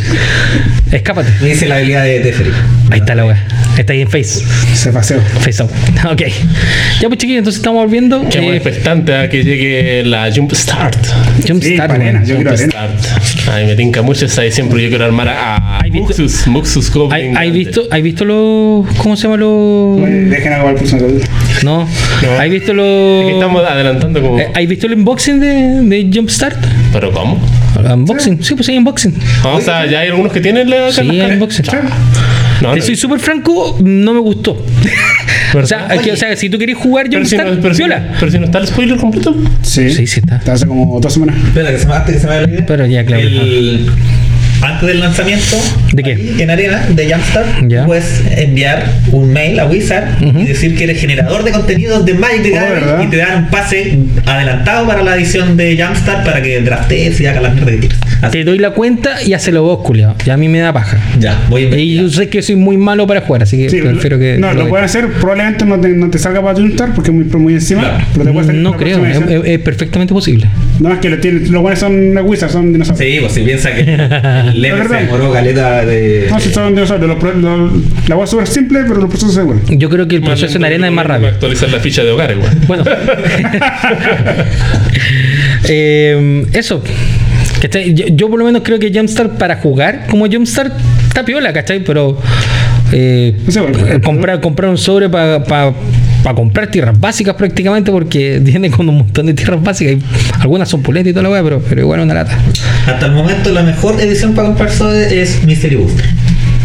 Escápate. 0.93 1.31
Me 1.41 1.49
dice 1.51 1.67
la 1.69 1.77
habilidad 1.77 2.05
de 2.05 2.21
Teferi. 2.21 2.51
Ahí 2.91 2.99
está 3.01 3.15
la 3.15 3.25
weá. 3.27 3.47
Está 3.79 3.93
ahí 3.93 4.01
en 4.03 4.09
Face. 4.09 4.43
Se 4.75 4.91
paseó. 4.93 5.21
Face 5.41 5.63
out. 5.63 5.71
Ok. 6.11 6.23
Ya, 7.01 7.09
pues, 7.09 7.19
chiquillos, 7.19 7.39
entonces 7.39 7.61
estamos 7.61 7.83
volviendo. 7.85 8.29
Quedamos 8.29 8.53
Eh, 8.53 8.57
expectantes 8.57 9.15
a 9.15 9.29
que 9.29 9.45
llegue 9.45 10.03
la 10.05 10.31
Jump 10.35 10.53
Start. 10.53 10.97
Jump 11.47 11.63
Sí, 11.63 11.75
Start, 11.75 12.25
yo 12.27 12.37
Jump. 12.37 12.49
Ay, 13.51 13.67
me 13.67 13.77
tinca 13.77 14.03
mucho 14.03 14.27
esa 14.27 14.43
de 14.43 14.51
siempre. 14.51 14.83
Yo 14.83 14.89
quiero 14.89 15.05
armar 15.05 15.29
a, 15.29 15.57
a 15.57 15.81
¿Hay 15.83 15.91
visto- 15.91 16.23
Muxus, 16.23 16.47
Muxus 16.49 16.87
¿Hay, 16.89 16.93
Goblin. 16.95 17.23
hay 17.23 17.31
grande. 17.33 17.51
visto, 17.59 17.83
¿Hay 17.91 18.03
visto 18.03 18.25
los. 18.25 18.87
¿Cómo 18.97 19.17
se 19.17 19.23
llama 19.25 19.37
los.? 19.37 20.01
Dejen 20.41 20.55
acabar 20.55 20.73
el 20.73 20.79
próximo 20.79 21.01
capítulo. 21.03 21.25
No. 21.65 21.87
No. 22.23 22.39
¿Hay 22.39 22.49
visto 22.49 22.71
Es 22.71 22.77
los. 22.79 23.27
que 23.27 23.33
estamos 23.35 23.63
adelantando 23.63 24.23
como. 24.23 24.39
Eh, 24.41 24.49
¿Hay 24.55 24.67
visto 24.67 24.87
el 24.87 24.95
unboxing 24.95 25.39
de, 25.39 25.83
de 25.83 26.11
Jumpstart? 26.15 26.57
¿Pero 26.95 27.13
cómo? 27.13 27.39
Unboxing, 27.77 28.43
sí, 28.43 28.55
pues 28.55 28.67
hay 28.71 28.79
unboxing. 28.79 29.15
Ah, 29.45 29.49
o 29.57 29.61
sea, 29.61 29.85
ya 29.85 30.01
hay 30.01 30.09
algunos 30.09 30.33
que 30.33 30.41
tienen 30.41 30.71
la. 30.71 30.91
Sí, 30.93 31.21
hay 31.21 31.33
unboxing. 31.33 31.67
No, 32.63 32.73
Te 32.73 32.79
no. 32.79 32.83
soy 32.83 32.97
súper 32.97 33.21
franco, 33.21 33.77
no 33.85 34.15
me 34.15 34.21
gustó. 34.21 34.65
o, 35.55 35.67
sea, 35.67 35.89
que, 36.03 36.13
o 36.13 36.17
sea, 36.17 36.35
si 36.37 36.49
tú 36.49 36.59
querés 36.59 36.77
jugar 36.79 37.07
Pero 37.11 37.27
si, 37.27 37.37
no, 37.37 37.43
Jumpstart, 37.43 37.63
pero, 37.63 37.75
si, 37.75 37.83
pero 38.19 38.33
si 38.33 38.39
no 38.39 38.45
está 38.47 38.59
el 38.61 38.67
spoiler 38.67 38.97
completo. 38.97 39.37
Sí. 39.61 39.91
Sí, 39.91 40.07
sí 40.07 40.21
está. 40.21 40.37
Está 40.37 40.55
hace 40.55 40.67
como 40.67 40.99
dos 41.01 41.13
semanas. 41.13 41.37
Espera, 41.37 41.71
que 41.71 41.79
se 41.79 41.87
me, 41.87 41.95
que 42.07 42.19
se 42.19 42.27
me. 42.27 42.63
Pero 42.63 42.87
ya, 42.87 43.05
claro. 43.05 43.23
El- 43.23 43.91
antes 44.63 44.87
del 44.89 45.01
lanzamiento, 45.01 45.57
¿De 45.93 46.03
qué? 46.03 46.11
ahí, 46.13 46.37
en 46.39 46.51
Arena, 46.51 46.87
de 46.91 47.11
Jumpstart, 47.13 47.49
Ya. 47.69 47.87
puedes 47.87 48.23
enviar 48.37 48.85
un 49.13 49.33
mail 49.33 49.59
a 49.61 49.67
Wizard 49.67 50.23
y 50.23 50.45
decir 50.47 50.77
que 50.77 50.85
eres 50.85 51.01
generador 51.01 51.45
de 51.45 51.51
contenidos 51.53 52.05
de 52.05 52.15
Magic 52.15 52.43
the 52.43 52.51
Oh, 52.51 52.55
Gathering 52.55 53.07
y 53.09 53.11
te 53.11 53.17
dan 53.19 53.45
un 53.45 53.51
pase 53.51 53.99
adelantado 54.27 54.87
para 54.87 55.03
la 55.03 55.17
edición 55.17 55.57
de 55.57 55.77
Jumpstart 55.83 56.25
para 56.25 56.43
que 56.43 56.61
draftees 56.61 57.21
y 57.21 57.27
hagas 57.27 57.43
las 57.43 57.55
mierdas 57.55 57.75
que 57.75 57.81
quieras. 57.81 57.99
Así- 58.23 58.33
Te 58.39 58.45
doy 58.45 58.59
la 58.59 58.71
cuenta 58.73 59.23
y 59.23 59.33
hazlo 59.33 59.63
vos, 59.63 59.81
culiao. 59.85 60.15
Y 60.27 60.31
a 60.31 60.37
mí 60.37 60.49
me 60.49 60.59
da 60.61 60.73
paja. 60.73 60.99
Ya, 61.19 61.39
voy 61.49 61.65
a 61.65 61.79
Y 61.79 61.95
yo 61.97 62.09
sé 62.11 62.29
que 62.29 62.43
soy 62.43 62.57
muy 62.57 62.77
malo 62.77 63.07
para 63.07 63.23
jugar, 63.23 63.43
así 63.43 63.57
que 63.57 63.71
Sí, 63.71 63.81
prefiero 63.81 64.19
que. 64.19 64.37
no, 64.39 64.49
lo 64.49 64.55
lo 64.55 64.61
doy. 64.63 64.71
pueden 64.71 64.85
hacer. 64.85 65.09
Probablemente 65.13 65.65
no 65.65 65.81
te, 65.81 65.89
no 65.89 66.11
te 66.11 66.19
salga 66.19 66.43
para 66.43 66.55
Juntar 66.55 66.93
porque 66.95 67.11
es 67.11 67.15
muy, 67.17 67.25
muy 67.25 67.55
encima. 67.55 67.81
Claro. 67.83 68.05
Pero 68.13 68.25
te 68.27 68.33
puede 68.33 68.47
salir 68.47 68.61
No 68.63 68.77
creo, 68.77 69.05
es, 69.07 69.59
perfectamente 69.61 70.13
posible. 70.13 70.47
No, 70.81 70.93
es 70.93 70.99
que 70.99 71.09
lo 71.09 71.19
tienen, 71.19 71.51
los 71.51 71.63
buenos 71.63 71.79
son 71.81 72.17
Wizards, 72.25 72.53
son 72.53 72.73
dinosaurios. 72.73 73.11
Sí, 73.15 73.21
pues 73.21 73.33
si 73.33 73.41
piensa 73.43 73.73
que 73.73 73.85
el 74.51 74.63
Leve 74.63 74.79
verdad. 74.79 74.99
se 75.01 75.05
demoró 75.07 75.33
caleta 75.33 75.85
de. 75.85 76.27
No. 76.31 76.39
Los 76.71 76.91
los- 77.35 78.09
la 78.09 78.23
es 78.25 78.31
súper 78.31 78.47
simple, 78.47 78.81
pero 78.87 79.01
los 79.01 79.09
procesos 79.09 79.35
se 79.35 79.41
demoran. 79.41 79.63
Yo 79.79 79.89
creo 79.89 80.07
que 80.09 80.17
el 80.17 80.23
proceso 80.23 80.57
en 80.57 80.65
arena 80.65 80.87
es 80.89 80.93
más 80.93 81.07
rápido. 81.07 81.29
actualizar 81.31 81.69
la 81.71 81.79
ficha 81.81 82.03
de 82.03 82.11
hogar, 82.11 82.31
igual. 82.33 82.51
Bueno. 82.67 82.85
Eh, 85.69 86.47
eso. 86.53 86.83
¿Cachai? 87.61 87.93
Yo, 87.95 88.07
yo 88.09 88.31
por 88.31 88.39
lo 88.39 88.45
menos 88.47 88.63
creo 88.65 88.79
que 88.79 88.91
Jumpstart 88.93 89.37
para 89.39 89.57
jugar 89.57 90.07
como 90.09 90.27
Jumpstart 90.27 90.73
está 91.09 91.25
piola, 91.25 91.53
¿cachai? 91.53 91.81
Pero 91.85 92.19
eh, 92.93 93.37
No 93.45 93.53
sé, 93.53 93.61
bueno, 93.61 93.79
comprar, 94.03 94.41
comprar 94.41 94.71
un 94.71 94.79
sobre 94.79 95.09
para 95.09 95.73
comprar 96.35 96.71
tierras 96.71 96.99
básicas 96.99 97.35
prácticamente 97.35 97.91
porque 97.91 98.39
viene 98.43 98.71
con 98.71 98.89
un 98.89 98.99
montón 98.99 99.27
de 99.27 99.35
tierras 99.35 99.63
básicas 99.63 99.95
y 99.95 100.41
algunas 100.41 100.69
son 100.69 100.83
pulentas 100.83 101.11
y 101.11 101.15
toda 101.15 101.25
la 101.25 101.31
weá, 101.31 101.43
pero, 101.43 101.63
pero 101.69 101.81
igual 101.81 102.01
una 102.01 102.15
lata. 102.15 102.39
Hasta 102.87 103.07
el 103.07 103.13
momento 103.13 103.51
la 103.51 103.63
mejor 103.63 104.01
edición 104.01 104.35
para 104.35 104.49
comprar 104.49 104.71
Sode 104.71 105.21
es 105.21 105.43
Mystery 105.45 105.77
Booster. 105.77 106.05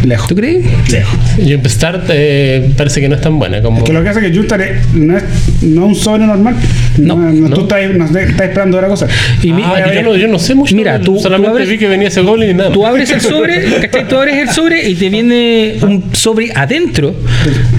Lejos. 0.04 0.28
¿Tú 0.28 0.34
crees? 0.36 0.64
Lejos. 0.92 1.18
Jump 1.36 1.66
Start 1.66 2.04
eh, 2.10 2.70
parece 2.76 3.00
que 3.00 3.08
no 3.08 3.14
es 3.16 3.20
tan 3.20 3.38
buena 3.38 3.60
como. 3.62 3.82
Que 3.84 3.92
lo 3.92 4.02
que 4.02 4.08
hace 4.10 4.20
que 4.20 4.26
es- 4.28 4.94
no 4.94 5.16
es 5.16 5.24
no 5.62 5.86
un 5.86 5.94
sobre 5.94 6.26
normal. 6.26 6.54
No, 6.98 7.16
no, 7.16 7.32
no. 7.48 7.54
Tú 7.56 7.62
estás, 7.62 7.90
no, 7.94 8.04
estás 8.04 8.22
esperando 8.48 8.76
otra 8.76 8.88
cosa. 8.88 9.06
Y 9.42 9.52
mi- 9.52 9.62
Ah, 9.64 9.92
yo, 9.94 10.02
no, 10.02 10.16
yo 10.16 10.28
no 10.28 10.38
sé 10.38 10.54
mucho. 10.54 10.74
Mira, 10.76 11.00
tú- 11.00 11.18
solamente 11.18 11.50
tú 11.50 11.56
abres- 11.58 11.68
vi 11.68 11.78
que 11.78 11.88
venía 11.88 12.08
ese 12.08 12.20
Goblin 12.22 12.50
y 12.50 12.54
nada. 12.54 12.72
Tú 12.72 12.86
abres 12.86 13.10
el 13.10 13.20
sobre, 13.20 13.64
¿cachai? 13.80 14.06
Tú 14.08 14.16
abres 14.16 14.36
el 14.36 14.48
sobre 14.50 14.88
y 14.88 14.94
te 14.94 15.08
viene 15.08 15.76
un 15.82 16.04
sobre 16.12 16.50
adentro, 16.54 17.14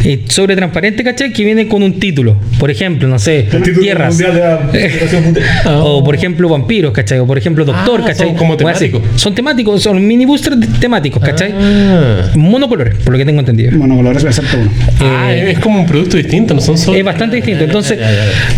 eh, 0.03 0.23
sobre 0.27 0.55
transparente, 0.55 1.03
¿cachai? 1.03 1.31
Que 1.33 1.43
viene 1.43 1.67
con 1.67 1.81
un 1.83 1.99
título. 1.99 2.35
Por 2.59 2.69
ejemplo, 2.71 3.07
no 3.07 3.19
sé, 3.19 3.47
tierras. 3.79 4.17
O 5.65 6.03
por 6.03 6.15
ejemplo, 6.15 6.49
vampiros, 6.49 6.91
¿cachai? 6.91 7.19
O 7.19 7.25
por 7.27 7.37
ejemplo, 7.37 7.63
doctor, 7.65 8.01
Ah, 8.03 8.07
¿cachai? 8.07 8.27
son 8.27 8.35
como 8.35 8.57
temáticos. 8.57 9.01
Son 9.15 9.33
temáticos, 9.35 9.81
son 9.81 10.05
mini 10.05 10.25
boosters 10.25 10.59
de- 10.59 10.67
temáticos, 10.79 11.21
¿cachai? 11.23 11.53
Ah. 11.59 12.06
Monocolores, 12.35 12.95
por 12.95 13.13
lo 13.13 13.17
que 13.17 13.25
tengo 13.25 13.39
entendido. 13.39 13.71
Monocolores, 13.73 14.23
excepto 14.23 14.57
uno. 14.57 14.71
Ah, 15.01 15.31
Eh, 15.33 15.51
es 15.51 15.59
como 15.59 15.81
un 15.81 15.85
producto 15.85 16.17
distinto, 16.17 16.53
no 16.53 16.61
son 16.61 16.77
solo. 16.77 16.97
es 16.97 17.03
bastante 17.03 17.35
distinto. 17.37 17.63
Entonces, 17.63 17.99
ya. 17.99 18.09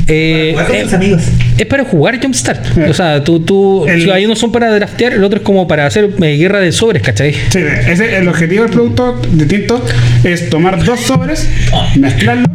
eh, 0.07 0.49
Jugar 0.53 0.67
con 0.67 0.75
eh, 0.75 0.83
tus 0.83 0.93
amigos. 0.93 1.21
es 1.57 1.65
para 1.65 1.83
jugar 1.85 2.21
Jumpstart. 2.21 2.77
Eh. 2.77 2.87
O 2.89 2.93
sea, 2.93 3.23
tú, 3.23 3.39
tú, 3.41 3.85
El- 3.87 4.01
si 4.03 4.09
hay 4.09 4.25
unos 4.25 4.39
son 4.39 4.51
para 4.51 4.71
draftear, 4.73 5.13
el 5.13 5.23
otro 5.23 5.39
es 5.39 5.43
como 5.45 5.67
para 5.67 5.85
hacer 5.85 6.09
eh, 6.21 6.37
guerra 6.37 6.59
de 6.59 6.71
sobres, 6.71 7.01
¿cachai? 7.01 7.33
Sí, 7.33 7.59
ese, 7.87 8.17
el 8.17 8.27
objetivo 8.27 8.63
del 8.63 8.71
producto 8.71 9.19
distinto 9.33 9.83
es 10.23 10.49
tomar 10.49 10.83
dos 10.83 10.99
sobres, 11.01 11.47
mezclarlos 11.95 12.47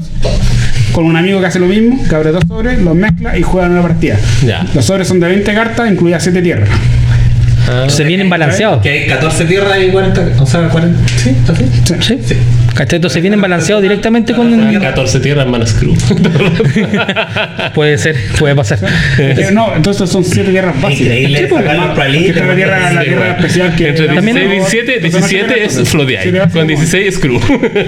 con 0.92 1.06
un 1.06 1.16
amigo 1.16 1.40
que 1.40 1.46
hace 1.46 1.58
lo 1.58 1.66
mismo, 1.66 2.00
que 2.08 2.14
abre 2.14 2.30
dos 2.30 2.44
sobres, 2.46 2.78
los 2.78 2.94
mezcla 2.94 3.36
y 3.36 3.42
juega 3.42 3.68
una 3.68 3.82
partida. 3.82 4.16
Ya. 4.46 4.64
Los 4.74 4.84
sobres 4.84 5.08
son 5.08 5.18
de 5.18 5.26
20 5.26 5.52
cartas, 5.52 5.90
incluidas 5.90 6.22
7 6.22 6.40
tierras. 6.40 6.68
Ah. 7.66 7.80
Entonces 7.82 8.06
vienen 8.06 8.28
balanceados. 8.28 8.82
Que 8.82 8.90
hay 8.90 9.06
14 9.06 9.44
tierras 9.46 9.78
y 9.82 9.88
40. 9.88 10.42
O 10.42 10.46
sea, 10.46 10.68
40. 10.68 11.08
Sí, 11.16 11.34
así. 11.48 12.18
Sí. 12.22 12.36
¿Cachai? 12.74 12.96
Entonces 12.96 13.22
vienen 13.22 13.40
balanceados 13.40 13.82
directamente 13.82 14.34
con. 14.34 14.52
Ah, 14.76 14.78
14 14.80 15.20
tierras, 15.20 15.46
Mana 15.46 15.66
Screw. 15.66 15.94
Puede 17.74 17.98
ser, 17.98 18.16
puede 18.38 18.54
pasar. 18.54 18.78
Eh, 19.18 19.48
no, 19.52 19.74
entonces 19.74 20.08
son 20.10 20.24
7 20.24 20.50
tierras 20.50 20.80
básicas. 20.80 21.00
Increíble. 21.06 21.38
Sí, 21.38 21.44
está 21.44 21.62
la 22.46 22.54
tierra, 22.54 22.92
la 22.92 23.00
Sí, 23.02 23.06
tierra 23.08 23.18
bueno. 23.20 23.34
especial 23.36 23.76
que 23.76 23.88
Entre 23.88 24.06
También- 24.06 24.36
16 24.36 24.46
y 24.46 24.50
17, 24.56 24.94
Entonces, 25.06 25.30
17 25.30 25.64
es 25.64 25.72
Sí, 26.24 26.30
te 26.32 26.38
Con 26.38 26.40
hace 26.40 26.64
16 26.64 27.14
Screw. 27.14 27.40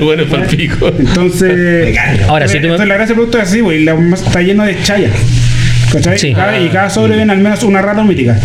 bueno, 0.05 0.23
es 0.23 0.29
para 0.29 0.47
pico. 0.47 0.93
Entonces. 0.99 1.97
Ahora, 2.29 2.49
si 2.49 2.61
tú 2.61 2.69
me- 2.69 2.79
la 2.79 2.85
gracia 2.95 3.07
del 3.07 3.15
producto 3.17 3.39
es 3.39 3.49
así, 3.49 3.61
güey, 3.61 3.85
la- 3.85 3.97
está 4.15 4.41
lleno 4.43 4.65
de 4.65 4.81
chayas. 4.83 5.13
¿Cachai? 5.93 6.19
Sí. 6.19 6.33
Cada- 6.35 6.59
y 6.59 6.69
cada 6.69 6.91
sobre 6.91 7.17
viene 7.17 7.33
al 7.33 7.39
menos 7.39 7.63
una 7.63 7.81
rara 7.83 8.03
mítica. 8.03 8.39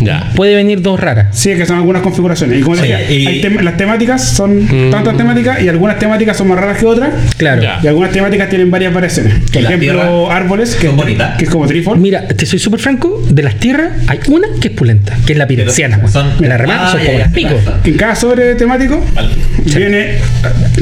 Ya. 0.00 0.30
Puede 0.34 0.54
venir 0.54 0.82
dos 0.82 0.98
raras. 1.00 1.28
Sí, 1.36 1.54
que 1.54 1.66
son 1.66 1.76
algunas 1.78 2.02
configuraciones. 2.02 2.58
Y 2.58 2.62
como 2.62 2.76
Sí, 2.76 2.82
decía, 2.82 3.10
y- 3.10 3.26
hay 3.26 3.40
tem- 3.42 3.60
las 3.62 3.76
temáticas 3.76 4.24
son 4.28 4.90
tantas 4.90 5.16
temáticas 5.16 5.62
y 5.62 5.68
algunas 5.68 5.98
temáticas 5.98 6.36
son 6.36 6.48
más 6.48 6.58
raras 6.58 6.78
que 6.78 6.86
otras. 6.86 7.10
Claro. 7.36 7.62
Ya. 7.62 7.80
Y 7.82 7.86
algunas 7.86 8.10
temáticas 8.12 8.48
tienen 8.48 8.70
varias 8.70 8.92
variaciones. 8.92 9.34
Por 9.52 9.62
ejemplo, 9.62 10.30
árboles, 10.30 10.74
que, 10.76 10.86
son 10.88 10.96
bonitas. 10.96 11.36
que 11.38 11.44
es 11.44 11.50
como 11.50 11.66
Triforce. 11.66 12.00
Mira, 12.00 12.26
te 12.28 12.46
soy 12.46 12.58
súper 12.58 12.80
franco, 12.80 13.22
de 13.30 13.42
las 13.42 13.56
tierras 13.56 13.92
hay 14.06 14.18
una 14.28 14.48
que 14.60 14.68
es 14.68 14.74
pulenta, 14.74 15.16
que 15.26 15.32
es 15.32 15.38
la 15.38 15.46
pirexiana. 15.46 15.96
Pero 15.96 16.08
weón. 16.12 16.36
son- 16.38 16.48
la 16.48 16.56
remata 16.56 16.86
Ah, 16.88 16.90
son 16.92 17.00
ya, 17.00 17.06
como 17.06 17.18
ya, 17.18 17.24
las 17.24 17.32
picos. 17.32 17.60
En 17.84 17.94
cada 17.94 18.14
sobre 18.14 18.54
temático 18.54 19.02
viene 19.64 20.00
eh, 20.00 20.18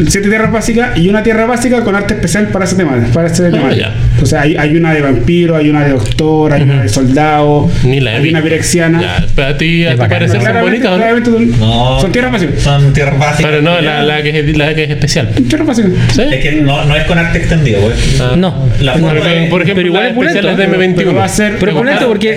siete 0.08 0.28
tierras 0.28 0.52
básicas 0.52 0.96
y 0.98 1.08
una 1.08 1.22
tierra 1.22 1.46
básica 1.46 1.82
con 1.82 1.94
arte 1.94 2.14
especial 2.14 2.48
para 2.48 2.64
ese 2.64 2.76
tema. 2.76 2.92
Para 3.12 3.28
ese 3.28 3.50
tema. 3.50 3.72
ya. 3.72 3.94
Entonces 4.12 4.38
hay, 4.38 4.56
hay 4.56 4.76
una 4.76 4.92
de 4.92 5.00
vampiro, 5.02 5.56
hay 5.56 5.68
una 5.70 5.84
de 5.84 5.90
doctor, 5.92 6.52
hay 6.52 6.62
una 6.62 6.82
de 6.82 6.88
soldado, 6.88 7.70
Ni 7.84 8.00
la 8.00 8.12
he 8.12 8.16
hay 8.16 8.22
visto. 8.22 8.38
Una 8.78 8.88
pirexiana. 8.88 9.00
Ya, 9.00 9.26
pero 9.34 9.48
a 9.48 9.56
ti, 9.58 9.84
a 9.86 9.92
tu 9.92 9.98
parecer, 9.98 10.28
son 10.30 10.40
Claramente, 10.40 10.70
bonitas 10.70 10.88
o 10.88 10.90
no? 10.92 10.96
claramente 10.96 11.30
son, 11.30 11.60
No. 11.60 12.00
son 12.00 12.12
tierras 12.12 12.32
básicas. 12.32 12.62
Son 12.62 12.92
tierras 12.92 13.18
básicas. 13.18 13.50
Pero 13.50 13.62
no, 13.62 13.80
la, 13.80 14.02
la, 14.02 14.22
que 14.22 14.38
es, 14.40 14.56
la 14.56 14.74
que 14.74 14.84
es 14.84 14.90
especial. 14.90 15.28
Tierras 15.48 15.66
básicas. 15.66 15.90
¿Sí? 16.12 16.22
Es 16.30 16.42
que 16.42 16.52
no, 16.62 16.84
no 16.84 16.96
es 16.96 17.04
con 17.04 17.18
arte 17.18 17.38
extendido, 17.38 17.80
güey. 17.80 17.94
Ah. 18.20 18.34
No. 18.36 18.54
La 18.80 18.94
Pero, 18.94 19.06
foto 19.08 19.28
es- 19.28 19.50
por 19.50 19.62
ejemplo, 19.62 19.74
pero 19.82 19.88
igual 19.88 20.02
las 20.04 20.12
especiales 20.12 20.56
de 20.56 20.64
pero- 20.66 20.82
M21. 20.82 20.94
pero 20.96 21.14
va 21.14 21.24
a 21.24 21.28
ser- 21.28 21.56
Pero 21.58 21.72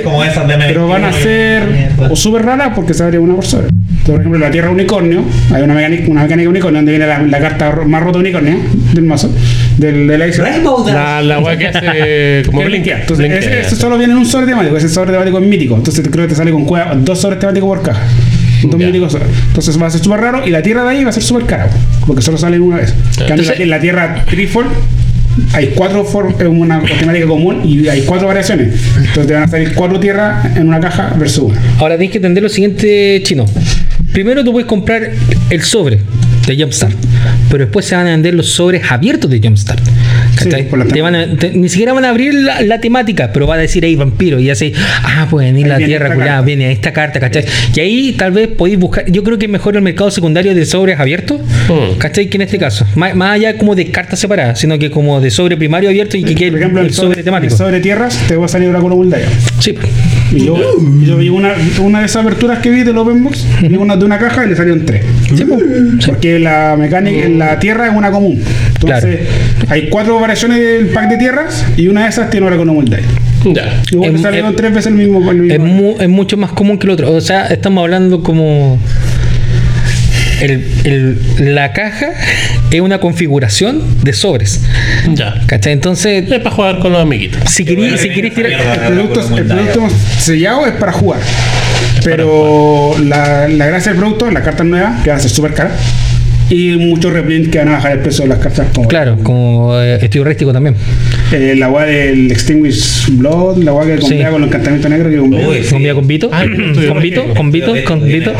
como 0.03 0.23
esas 0.23 0.47
de 0.47 0.53
M21. 0.55 0.67
Pero 0.67 0.87
van 0.87 1.03
a 1.05 1.13
ser 1.13 1.63
o 2.09 2.15
súper 2.15 2.43
raras 2.45 2.71
porque 2.75 2.93
se 2.93 3.03
abre 3.03 3.19
una 3.19 3.35
por 3.35 3.45
sobre. 3.45 3.67
Entonces, 4.07 4.13
por 4.13 4.19
ejemplo, 4.21 4.39
la 4.39 4.51
tierra 4.51 4.69
unicornio, 4.69 5.21
hay 5.53 5.63
una 5.63 5.73
mecánica, 5.73 6.09
una 6.09 6.21
mecánica 6.23 6.49
unicornio 6.49 6.77
donde 6.79 6.91
viene 6.93 7.07
la, 7.07 7.21
la 7.23 7.39
carta 7.39 7.75
más 7.85 8.01
rota 8.01 8.19
unicornio 8.19 8.55
del 8.93 9.03
mazo, 9.03 9.29
del, 9.77 10.07
del 10.07 10.21
Ace. 10.21 10.41
Rainbow 10.41 10.81
Dash. 10.85 10.93
La, 11.25 11.41
la 11.41 11.57
que 11.57 11.67
hace 11.67 12.43
como 12.45 12.59
Que 12.59 12.65
Blink. 12.67 12.87
Entonces, 12.87 13.17
Blink, 13.27 13.33
ese, 13.33 13.49
ya. 13.49 13.59
ese 13.59 13.75
solo 13.75 13.97
viene 13.97 14.13
en 14.13 14.19
un 14.19 14.25
sobre 14.25 14.45
temático, 14.45 14.77
ese 14.77 14.87
sobre 14.87 15.11
temático 15.11 15.39
es 15.39 15.45
mítico. 15.45 15.75
Entonces, 15.75 16.07
creo 16.09 16.23
que 16.25 16.29
te 16.29 16.35
sale 16.35 16.51
con 16.51 16.63
cueva- 16.63 16.95
dos 16.95 17.19
sobres 17.19 17.37
temáticos 17.39 17.67
por 17.67 17.81
caja. 17.81 18.01
Sobres. 18.61 19.27
Entonces, 19.49 19.81
va 19.81 19.87
a 19.87 19.89
ser 19.89 19.99
súper 20.01 20.21
raro 20.21 20.47
y 20.47 20.51
la 20.51 20.61
tierra 20.61 20.83
de 20.85 20.89
ahí 20.91 21.03
va 21.03 21.09
a 21.09 21.13
ser 21.13 21.23
súper 21.23 21.43
cara, 21.45 21.69
porque 22.05 22.21
solo 22.21 22.37
salen 22.37 22.61
una 22.61 22.77
vez. 22.77 22.93
En 23.17 23.23
Entonces- 23.29 23.59
la, 23.59 23.65
la 23.65 23.79
tierra 23.81 24.23
Trifold 24.29 24.69
hay 25.53 25.73
cuatro 25.75 26.03
for- 26.05 26.33
es 26.39 26.47
una 26.47 26.81
temática 26.81 27.27
común 27.27 27.61
y 27.65 27.87
hay 27.89 28.03
cuatro 28.03 28.27
variaciones. 28.27 28.73
Entonces, 28.97 29.27
te 29.27 29.33
van 29.33 29.43
a 29.43 29.47
salir 29.49 29.73
cuatro 29.75 29.99
tierras 29.99 30.55
en 30.57 30.67
una 30.69 30.79
caja 30.79 31.13
versus 31.19 31.43
una. 31.51 31.61
Ahora 31.79 31.97
tienes 31.97 32.11
que 32.13 32.17
entender 32.19 32.41
lo 32.41 32.49
siguiente, 32.49 33.21
chino. 33.23 33.45
Primero 34.17 34.43
tú 34.43 34.51
puedes 34.51 34.67
comprar 34.67 35.11
el 35.51 35.61
sobre 35.61 35.99
de 36.47 36.55
Jumpstart, 36.59 36.95
pero 37.51 37.65
después 37.65 37.85
se 37.85 37.95
van 37.95 38.07
a 38.07 38.11
vender 38.11 38.33
los 38.33 38.47
sobres 38.49 38.81
abiertos 38.89 39.29
de 39.29 39.39
Jumpstart, 39.39 39.79
¿cachai? 40.35 40.63
Sí, 40.63 40.67
por 40.71 40.79
la 40.79 40.85
Te 40.85 41.03
van 41.03 41.13
a- 41.13 41.35
te- 41.37 41.51
ni 41.51 41.69
siquiera 41.69 41.93
van 41.93 42.03
a 42.03 42.09
abrir 42.09 42.33
la, 42.33 42.61
la 42.63 42.79
temática, 42.81 43.29
pero 43.31 43.45
va 43.45 43.53
a 43.53 43.57
decir 43.59 43.85
ahí 43.85 43.95
vampiro 43.95 44.39
y 44.39 44.49
así, 44.49 44.73
ah, 45.03 45.27
puede 45.29 45.51
venir 45.51 45.67
la 45.67 45.77
tierra, 45.77 46.07
carta. 46.15 46.41
viene 46.41 46.71
esta 46.71 46.91
carta, 46.93 47.19
¿cachai? 47.19 47.45
Y 47.75 47.79
ahí 47.79 48.13
tal 48.17 48.31
vez 48.31 48.47
podéis 48.47 48.79
buscar, 48.79 49.05
yo 49.11 49.21
creo 49.23 49.37
que 49.37 49.45
es 49.45 49.51
mejor 49.51 49.75
el 49.75 49.83
mercado 49.83 50.09
secundario 50.09 50.55
de 50.55 50.65
sobres 50.65 50.99
abiertos, 50.99 51.39
Hmm. 51.67 51.99
¿cachai? 51.99 52.27
Que 52.27 52.37
en 52.37 52.41
este 52.41 52.57
caso, 52.57 52.87
más, 52.95 53.13
más 53.15 53.35
allá 53.35 53.55
como 53.59 53.75
de 53.75 53.91
cartas 53.91 54.17
separadas, 54.19 54.59
sino 54.59 54.79
que 54.79 54.89
como 54.89 55.21
de 55.21 55.29
sobre 55.29 55.57
primario 55.57 55.89
abierto 55.89 56.17
y 56.17 56.23
que 56.23 56.33
quede 56.33 56.49
Por 56.51 56.59
ejemplo, 56.59 56.81
el 56.81 56.87
el 56.87 56.93
sobre 56.95 57.09
sobre, 57.09 57.23
temático. 57.23 57.53
el 57.53 57.57
sobre 57.59 57.79
tierras 57.81 58.17
te 58.27 58.35
va 58.35 58.45
a 58.45 58.49
salir 58.49 58.67
Oráculo 58.69 58.95
Muldaya. 58.95 59.27
Sí, 59.59 59.75
Y 60.33 60.45
yo, 60.45 60.55
y 61.01 61.05
yo 61.05 61.17
vi 61.17 61.29
una, 61.29 61.53
una 61.81 61.99
de 61.99 62.05
esas 62.05 62.17
aberturas 62.23 62.59
que 62.59 62.69
vi 62.69 62.83
del 62.83 62.97
Open 62.97 63.23
Box, 63.23 63.45
vi 63.61 63.75
una 63.77 63.95
de 63.95 64.05
una 64.05 64.17
caja 64.17 64.45
y 64.45 64.49
le 64.49 64.55
salieron 64.55 64.85
tres. 64.85 65.03
Porque 66.05 66.39
la 66.39 66.75
mecánica 66.77 67.25
en 67.25 67.39
la 67.39 67.59
tierra 67.59 67.87
es 67.87 67.95
una 67.95 68.11
común. 68.11 68.41
Entonces, 68.75 69.21
hay 69.69 69.89
cuatro 69.89 70.19
variaciones 70.19 70.59
del 70.59 70.87
pack 70.87 71.09
de 71.09 71.17
tierras 71.17 71.65
y 71.77 71.87
una 71.87 72.03
de 72.03 72.09
esas 72.09 72.29
tiene 72.29 72.45
Oráculo 72.47 72.73
Muldaya. 72.73 73.05
Ya. 73.45 73.81
Y 73.91 74.03
Es- 74.05 74.21
salieron 74.21 74.51
es- 74.51 74.55
tres 74.57 74.73
veces 74.73 74.87
el 74.87 74.93
mismo. 74.95 75.31
el 75.31 75.37
mismo- 75.41 75.53
es, 75.53 75.59
mu- 75.71 75.95
es 75.99 76.09
mucho 76.09 76.35
más 76.37 76.51
común 76.51 76.77
que 76.77 76.87
el 76.87 76.91
otro. 76.91 77.11
O 77.13 77.21
sea, 77.21 77.45
estamos 77.47 77.81
hablando 77.83 78.21
como. 78.21 78.77
El- 80.41 80.65
el- 80.83 81.53
la 81.55 81.73
caja 81.73 82.07
es 82.71 82.81
una 82.81 82.99
configuración 82.99 83.81
de 84.03 84.13
sobres. 84.13 84.61
Ya. 85.13 85.35
¿Cachai? 85.47 85.73
Entonces, 85.73 86.29
Es 86.29 86.39
para 86.39 86.55
jugar 86.55 86.79
con 86.79 86.91
los 86.93 87.01
amiguitos. 87.01 87.39
si 87.49 87.65
queréis 87.65 87.99
si 88.01 88.09
queréis 88.09 88.33
tirar. 88.35 88.51
el 88.51 88.93
producto, 88.93 89.37
el 89.37 89.45
producto 89.45 89.87
sellado 90.19 90.65
es 90.67 90.73
para 90.73 90.91
jugar. 90.91 91.19
Pero 92.03 92.95
la, 93.03 93.47
la 93.47 93.65
gracia 93.67 93.91
del 93.91 93.99
producto, 93.99 94.29
las 94.31 94.43
cartas 94.43 94.65
nuevas, 94.65 95.03
que 95.03 95.09
van 95.09 95.19
a 95.19 95.21
ser 95.21 95.31
súper 95.31 95.53
caras. 95.53 95.73
Y 96.49 96.71
muchos 96.77 97.11
reprints 97.11 97.49
que 97.49 97.57
van 97.59 97.67
a 97.69 97.71
bajar 97.73 97.91
el 97.93 97.99
precio 97.99 98.23
de 98.23 98.29
las 98.29 98.39
cartas. 98.39 98.67
Como 98.73 98.87
Claro, 98.87 99.17
como 99.23 99.77
eh, 99.79 99.95
estudio 100.01 100.23
rístico 100.23 100.53
también. 100.53 100.75
eh, 101.33 101.55
la 101.57 101.65
agua 101.65 101.85
del 101.85 102.31
Extinguish 102.31 103.07
Blood, 103.11 103.57
la 103.63 103.71
agua 103.71 103.85
que 103.85 103.95
Sí. 103.97 104.01
combina 104.01 104.29
con 104.29 104.41
los 104.41 104.47
encantamientos 104.49 104.89
negros 104.91 105.11
que 105.11 105.17
compré. 105.17 105.47
Uy, 105.47 105.63
sí. 105.63 105.69
Con 105.71 105.83
Vía 105.83 105.93
con 105.93 106.07
Vito. 106.07 106.29
Ah, 106.31 106.43
el 106.43 106.87
con 106.87 107.01
Vito, 107.01 107.23
con 107.35 107.51
Vito, 107.51 107.73
con 107.85 108.03
Vito. 108.05 108.33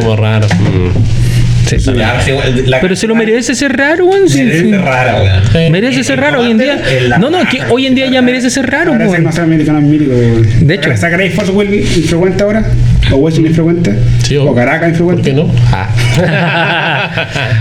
como 0.00 0.16
raro. 0.16 0.46
Mm. 0.48 1.31
Sí. 1.66 1.76
Ya, 1.96 2.20
sí, 2.20 2.32
la- 2.66 2.80
Pero 2.80 2.96
se 2.96 3.06
lo 3.06 3.14
merece 3.14 3.54
ser 3.54 3.76
raro, 3.76 4.06
weón. 4.06 4.28
sí, 4.28 4.42
Merece 4.42 4.64
sí. 4.64 4.72
rara, 4.72 5.22
weón. 5.22 5.42
Sí. 5.52 5.70
Merece 5.70 6.04
ser 6.04 6.20
raro 6.20 6.40
hoy 6.40 6.50
en 6.50 6.58
día. 6.58 6.82
No, 7.18 7.30
no, 7.30 7.38
que 7.48 7.60
hoy 7.70 7.86
en 7.86 7.94
día 7.94 8.06
ya 8.10 8.20
merece 8.22 8.50
ser 8.50 8.68
raro, 8.70 8.92
weón. 8.92 9.26
americano. 9.38 9.80
De 9.80 10.74
hecho. 10.74 10.96
¿Sacaréis 10.96 11.34
Force 11.34 11.52
Will 11.52 11.72
infrecuente 11.74 12.42
ahora? 12.42 12.64
¿O 13.10 13.16
Wesson 13.16 13.46
infrecuente? 13.46 13.94
Sí, 14.22 14.36
¿O 14.36 14.54
Caracas 14.54 14.80
¿Por 14.80 15.14
infrecuente? 15.14 15.30
qué 15.30 15.36
no? 15.36 15.50
Ah. 15.72 15.88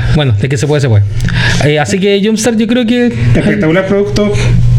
bueno, 0.15 0.33
de 0.39 0.49
que 0.49 0.57
se 0.57 0.67
puede, 0.67 0.81
se 0.81 0.89
puede. 0.89 1.03
Eh, 1.65 1.79
así 1.79 1.99
que 1.99 2.21
Jumpstart 2.23 2.57
yo 2.57 2.67
creo 2.67 2.85
que 2.85 3.07
Espectacular 3.35 3.85
producto 3.87 4.31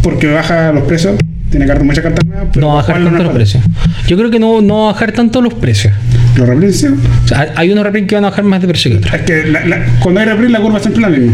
porque 0.02 0.28
baja 0.28 0.72
los 0.72 0.84
precios. 0.84 1.16
Tiene 1.50 1.66
cartas, 1.66 1.84
muchas 1.84 2.02
cartas 2.02 2.24
nuevas. 2.26 2.46
Pero 2.52 2.66
no 2.66 2.74
va 2.74 2.80
a 2.80 2.86
para 2.86 2.98
bajar 2.98 3.10
tanto 3.10 3.24
los 3.24 3.34
precios. 3.34 3.62
Yo 4.06 4.16
creo 4.16 4.30
que 4.30 4.38
no, 4.38 4.62
no 4.62 4.84
va 4.84 4.90
a 4.90 4.92
bajar 4.94 5.12
tanto 5.12 5.42
los 5.42 5.52
precios. 5.54 5.92
Los 6.36 6.48
reprints, 6.48 6.80
sí. 6.80 6.86
O 7.24 7.28
sea, 7.28 7.52
hay 7.56 7.70
unos 7.70 7.84
reprints 7.84 8.08
que 8.08 8.14
van 8.14 8.24
a 8.24 8.30
bajar 8.30 8.44
más 8.44 8.60
de 8.62 8.68
precio 8.68 8.90
que 8.90 8.96
otros. 8.98 9.14
Es 9.14 9.20
que 9.22 9.44
la- 9.44 9.64
la- 9.66 9.84
cuando 10.00 10.20
hay 10.20 10.26
reprint 10.26 10.50
la 10.52 10.60
curva 10.60 10.76
es 10.78 10.82
siempre 10.82 11.02
la 11.02 11.08
misma. 11.08 11.32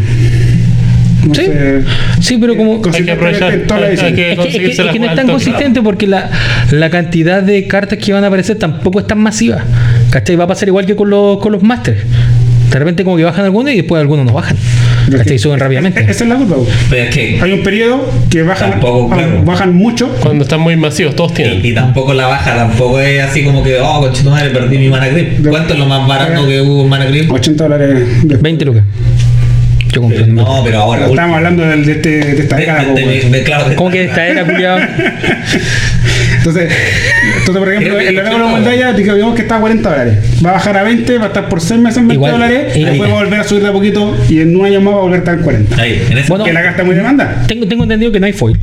No 1.27 1.35
Sí. 1.35 1.43
sé, 1.47 1.83
Sí, 2.21 2.39
pero 2.41 2.57
como. 2.57 2.81
Hay 2.93 3.05
que 3.05 3.11
aprovechar. 3.11 3.51
Hay, 3.53 3.59
hay 3.61 3.67
que 3.69 3.93
Es 3.93 4.01
que, 4.03 4.09
es 4.09 4.15
que- 4.15 4.37
conseguirse 4.37 4.81
es 4.83 4.87
la 4.87 4.93
que 4.93 4.99
no 5.01 5.07
es 5.07 5.15
tan 5.17 5.27
consistente 5.29 5.83
porque 5.83 6.07
la, 6.07 6.31
la 6.71 6.91
cantidad 6.91 7.43
de 7.43 7.67
cartas 7.67 7.99
que 7.99 8.13
van 8.13 8.23
a 8.25 8.29
aparecer 8.29 8.57
tampoco 8.59 9.01
es 9.01 9.07
tan 9.07 9.19
masiva. 9.19 9.65
¿Cachai? 10.11 10.37
Va 10.37 10.45
a 10.45 10.47
pasar 10.47 10.69
igual 10.69 10.87
que 10.87 10.95
con 10.97 11.11
los, 11.11 11.39
con 11.39 11.53
los 11.53 11.63
masters. 11.63 11.99
De 12.71 12.79
repente 12.79 13.03
como 13.05 13.17
que 13.17 13.25
bajan 13.25 13.45
algunos 13.45 13.73
y 13.73 13.77
después 13.77 14.01
algunos 14.01 14.27
no 14.27 14.33
bajan. 14.33 14.57
Pero 15.07 15.17
es 15.17 15.23
¿Cachai? 15.23 15.33
que- 15.37 15.39
Suben 15.39 15.59
rápidamente. 15.59 16.01
Esa 16.03 16.25
es 16.25 16.29
la 16.29 16.37
curva. 16.37 16.57
Pero 16.91 17.03
es 17.05 17.15
que. 17.15 17.41
Hay 17.43 17.53
un 17.53 17.63
periodo 17.63 18.11
que 18.29 18.43
bajan, 18.43 18.73
Tampoco, 18.73 19.09
claro. 19.15 19.43
bajan 19.45 19.75
mucho. 19.75 20.09
Cuando 20.21 20.45
están 20.45 20.61
muy 20.61 20.77
masivos, 20.77 21.17
todos 21.17 21.33
tienen. 21.35 21.65
Y, 21.65 21.69
y 21.71 21.75
tampoco 21.75 22.13
la 22.13 22.27
baja, 22.27 22.55
tampoco 22.55 23.01
es 23.01 23.23
así 23.23 23.43
como 23.45 23.63
que, 23.63 23.79
oh, 23.81 24.01
conchito 24.01 24.31
madre, 24.31 24.51
perdí 24.51 24.77
mi 24.79 24.89
mana 24.91 25.09
grip. 25.09 25.39
De- 25.39 25.49
¿Cuánto 25.51 25.73
es 25.73 25.79
lo 25.79 25.87
más 25.87 26.07
barato 26.07 26.47
que 26.47 26.61
hubo 26.61 26.83
en 26.83 26.89
mana 26.91 27.07
grip? 27.07 27.31
80 27.33 27.65
dólares. 27.65 28.23
de- 28.25 28.37
20 28.37 28.65
lucas. 28.67 28.85
Yo 29.91 30.03
compré. 30.03 30.21
en 30.25 30.35
No, 30.35 30.61
pero 30.63 30.81
ahora. 30.81 31.07
Estamos 31.07 31.37
hablando 31.39 31.63
de, 31.65 31.81
este, 31.93 32.09
de 32.11 32.43
esta 32.43 32.57
de- 32.57 32.61
década. 32.61 32.85
de- 32.85 33.43
claro, 33.45 33.69
de- 33.71 33.75
¿Cómo 33.77 33.91
que 33.91 34.05
esta 34.05 34.27
era, 34.27 34.45
culiado? 34.45 34.79
Entonces, 36.39 36.73
entonces, 37.39 37.57
por 37.59 37.69
ejemplo, 37.73 38.01
el 38.01 38.19
Oráculo 38.19 38.47
de 38.47 38.53
80 38.55 38.59
Moldaya, 38.59 38.93
digamos 38.93 39.35
que 39.35 39.43
está 39.43 39.57
a 39.57 39.61
40 39.61 39.89
dólares. 39.91 40.19
Va 40.45 40.51
a 40.51 40.53
bajar 40.55 40.77
a 40.79 40.83
20, 40.83 41.19
va 41.19 41.25
a 41.25 41.29
estar 41.29 41.49
por 41.49 41.61
6 41.61 41.81
meses 41.81 41.99
en 41.99 42.09
20 42.09 42.15
Igual, 42.15 42.33
dólares, 42.33 42.77
y 42.77 42.85
después 42.85 43.11
va 43.11 43.15
a 43.19 43.23
volver 43.25 43.41
a 43.41 43.45
subir 43.45 43.63
de 43.63 43.69
a 43.69 43.73
poquito 43.73 44.17
y 44.29 44.41
en 44.41 44.57
un 44.57 44.65
año 44.67 44.81
más 44.81 44.95
va 44.95 44.99
a 44.99 45.03
volver 45.03 45.17
a 45.17 45.19
estar 45.19 45.35
en 45.35 45.43
40. 45.43 45.83
Ahí, 45.83 46.03
en 46.11 46.19
ese 46.19 46.29
Bueno, 46.29 46.45
que 46.45 46.53
la 46.53 46.63
carta 46.63 46.85
muy 46.85 46.95
demanda. 46.95 47.45
Tengo, 47.47 47.67
tengo 47.67 47.83
entendido 47.85 48.13
que 48.13 48.21
no 48.21 48.27
hay 48.27 48.33
foil. 48.33 48.59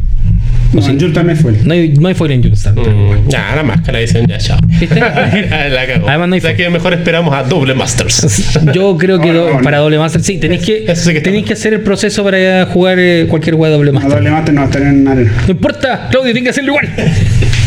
No, 0.73 0.85
en 0.85 0.99
Joule 0.99 1.13
también 1.13 1.37
fue. 1.37 1.53
No 1.63 1.73
hay, 1.73 1.89
no 1.93 2.07
hay 2.09 2.13
foil 2.15 2.31
en 2.33 2.43
Jumpstart. 2.43 2.75
Mm, 2.75 3.29
ya, 3.29 3.55
la 3.55 3.63
máscara 3.63 3.99
dicen 3.99 4.27
ya, 4.27 4.37
chao. 4.39 4.59
La 4.89 5.87
cagó. 5.87 6.09
Además, 6.09 6.27
no 6.27 6.33
hay 6.35 6.39
o 6.39 6.41
sea 6.41 6.55
que 6.55 6.69
mejor 6.69 6.93
esperamos 6.93 7.33
a 7.33 7.43
doble 7.43 7.73
Masters. 7.75 8.59
Yo 8.73 8.97
creo 8.97 9.21
que 9.21 9.31
No, 9.31 9.53
no, 9.53 9.61
para 9.61 9.77
doble 9.77 9.97
master 9.97 10.21
sí, 10.21 10.37
tenéis 10.37 10.65
que, 10.65 10.93
sí 10.95 11.13
tenéis 11.21 11.45
que 11.45 11.53
hacer 11.53 11.73
el 11.73 11.81
proceso 11.81 12.25
para 12.25 12.65
jugar 12.65 12.97
eh, 12.99 13.25
cualquier 13.29 13.55
juego 13.55 13.71
de 13.71 13.77
doble 13.77 13.89
A 13.91 13.93
master. 13.93 14.11
doble 14.11 14.31
master 14.31 14.53
no 14.53 14.61
va 14.61 14.65
a 14.65 14.69
estar 14.69 14.81
en 14.81 15.07
arena. 15.07 15.31
No 15.45 15.51
importa, 15.51 16.07
Claudio, 16.11 16.33
tiene 16.33 16.43
que 16.43 16.49
hacerlo 16.49 16.71
igual. 16.71 16.89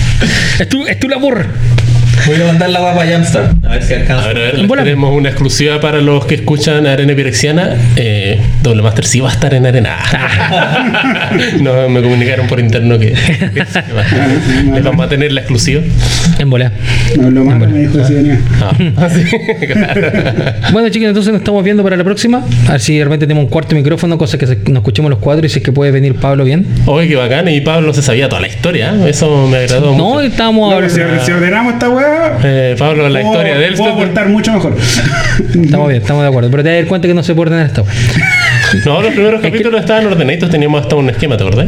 es, 0.61 0.69
tu, 0.69 0.87
es 0.87 0.99
labor. 1.09 1.47
Voy 2.29 2.41
a 2.43 2.47
mandar 2.47 2.71
la 2.71 2.81
guapa 2.81 3.03
a 3.03 3.07
Jumpstart. 3.07 3.65
A 3.65 3.69
ver 3.71 3.83
si 3.83 3.95
alcanza. 3.95 4.25
A 4.25 4.29
ver, 4.29 4.37
a 4.37 4.41
ver, 4.41 4.59
En 4.61 4.69
bola. 4.69 4.85
tenemos 4.85 5.15
una 5.17 5.29
exclusiva 5.31 5.81
para 5.81 6.01
los 6.01 6.27
que 6.27 6.35
escuchan 6.37 6.87
Arena 6.87 7.15
Pirexiana. 7.15 7.75
Eh, 7.97 8.39
Doble 8.63 8.83
Master 8.83 9.05
sí 9.07 9.21
va 9.21 9.31
a 9.31 9.33
estar 9.33 9.53
en 9.55 9.67
Arena. 9.67 9.97
no, 11.61 11.89
me 11.89 12.03
comunicaron 12.03 12.47
por 12.47 12.61
interno 12.61 12.99
que, 12.99 13.13
que 13.13 13.17
sí 13.67 13.81
va 13.97 14.03
a 14.03 14.05
estar. 14.07 14.75
les 14.75 14.85
vamos 14.85 15.07
a 15.07 15.09
tener 15.09 15.33
la 15.33 15.41
exclusiva. 15.41 15.81
En 16.39 16.51
bola. 16.51 16.73
No, 17.19 17.31
lo 17.31 17.45
malo 17.45 17.69
me 17.69 17.81
dijo 17.81 17.99
que 17.99 18.05
sí 18.05 18.15
venía. 18.15 18.39
Ah, 18.97 19.09
sí, 19.09 19.25
claro. 19.67 20.13
Bueno, 20.73 20.89
chicos, 20.91 21.09
entonces 21.09 21.33
nos 21.33 21.41
estamos 21.41 21.65
viendo 21.65 21.83
para 21.83 21.97
la 21.97 22.05
próxima. 22.05 22.45
A 22.69 22.73
ver 22.73 22.81
si 22.81 22.99
de 22.99 23.05
repente 23.05 23.27
tenemos 23.27 23.45
un 23.45 23.51
cuarto 23.51 23.75
micrófono, 23.75 24.19
cosa 24.19 24.37
que 24.39 24.47
se- 24.47 24.57
nos 24.67 24.77
escuchemos 24.79 25.11
los 25.11 25.19
cuatro 25.19 25.45
y 25.47 25.49
si 25.49 25.59
es 25.59 25.65
que 25.65 25.73
puede 25.73 25.91
venir 25.91 26.15
Pablo 26.17 26.45
bien. 26.45 26.67
Oye, 26.87 27.09
qué 27.09 27.17
bacán. 27.17 27.49
Y 27.49 27.61
Pablo 27.63 27.93
se 27.95 28.03
sabía 28.03 28.29
toda 28.29 28.41
la 28.43 28.49
historia. 28.49 28.93
¿eh? 28.95 29.09
Eso 29.11 29.47
me 29.49 29.59
agradó 29.59 29.97
No, 29.97 30.05
mucho. 30.15 30.21
estábamos 30.23 30.71
No, 30.81 30.89
si, 30.89 31.01
hablando. 31.01 31.25
si 31.25 31.33
ordenamos 31.33 31.73
esta 31.75 31.89
weá, 31.89 32.18
Eh, 32.45 32.77
Pablo, 32.79 33.09
la 33.09 33.21
puedo- 33.21 33.33
historia 33.35 33.59
de 33.59 33.67
él. 33.67 33.75
puedo 33.75 33.93
aportar 33.95 34.29
mucho 34.29 34.53
mejor. 34.53 34.77
Estamos 35.63 35.89
bien, 35.89 36.01
estamos 36.03 36.23
de 36.23 36.29
acuerdo. 36.29 36.51
Pero 36.51 36.63
te 36.63 36.77
das 36.81 36.87
cuenta 36.87 37.09
que 37.09 37.15
no 37.15 37.23
se 37.23 37.35
puede 37.35 37.51
ordenar 37.51 37.67
esta. 37.67 37.83
No, 38.85 39.01
los 39.03 39.13
primeros 39.15 39.41
capítulos 39.41 39.81
estaban 39.81 40.07
ordenaditos. 40.07 40.51
Teníamos 40.51 40.83
hasta 40.83 40.97
un 40.97 41.09
esquema, 41.11 41.37
¿te 41.37 41.45
acordás? 41.45 41.67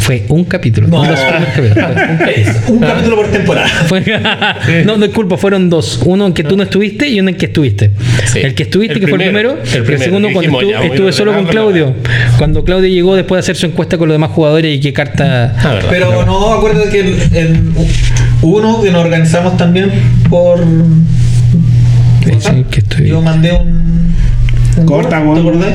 Fue 0.00 0.24
un 0.28 0.44
capítulo. 0.44 0.88
No. 0.88 1.04
los 1.04 1.20
primeros 1.20 1.48
capítulos. 1.54 2.56
Un 2.68 2.78
capítulo 2.80 3.16
por 3.16 3.26
temporada. 3.30 3.68
Fue- 3.86 4.02
no, 4.84 4.96
no, 4.96 5.06
disculpa, 5.06 5.36
fueron 5.36 5.68
dos. 5.68 6.00
Uno 6.04 6.26
en 6.26 6.32
que 6.32 6.42
tú 6.42 6.56
no 6.56 6.62
estuviste 6.62 7.06
y 7.08 7.20
uno 7.20 7.28
en 7.30 7.36
que 7.36 7.46
estuviste. 7.46 7.90
Sí. 8.24 8.38
El 8.40 8.54
que 8.54 8.62
estuviste, 8.64 8.94
El 8.94 9.00
que 9.00 9.06
fue 9.08 9.18
el 9.18 9.24
primero, 9.30 9.58
primero. 9.58 9.92
el 9.92 9.98
segundo, 9.98 10.28
cuando 10.32 10.58
Dijimos, 10.60 10.84
estuve, 10.84 11.12
solo 11.12 11.34
con 11.34 11.44
Claudio. 11.46 11.94
Cuando 12.38 12.64
Claudio 12.64 12.88
llegó 12.88 13.14
después 13.16 13.36
de 13.36 13.40
hacer 13.40 13.56
su 13.56 13.66
encuesta 13.66 13.98
con 13.98 14.08
los 14.08 14.14
demás 14.14 14.30
jugadores 14.30 14.74
y 14.74 14.80
qué 14.80 14.92
carta. 14.94 15.54
Ah, 15.58 15.74
verdad. 15.74 15.88
Pero 15.90 16.24
no, 16.24 16.54
acuérdate 16.54 16.88
que 16.88 17.00
en, 17.00 17.36
en 17.36 17.74
uno 18.42 18.82
que 18.82 18.90
nos 18.90 19.04
organizamos 19.04 19.56
también 19.56 19.90
por. 20.28 20.58
Sí, 22.38 22.64
que 22.70 22.80
estoy- 22.80 23.08
Yo 23.08 23.20
mandé 23.20 23.52
un. 23.52 24.14
un 24.78 24.86
Corta, 24.86 25.20
¿Te? 25.20 25.74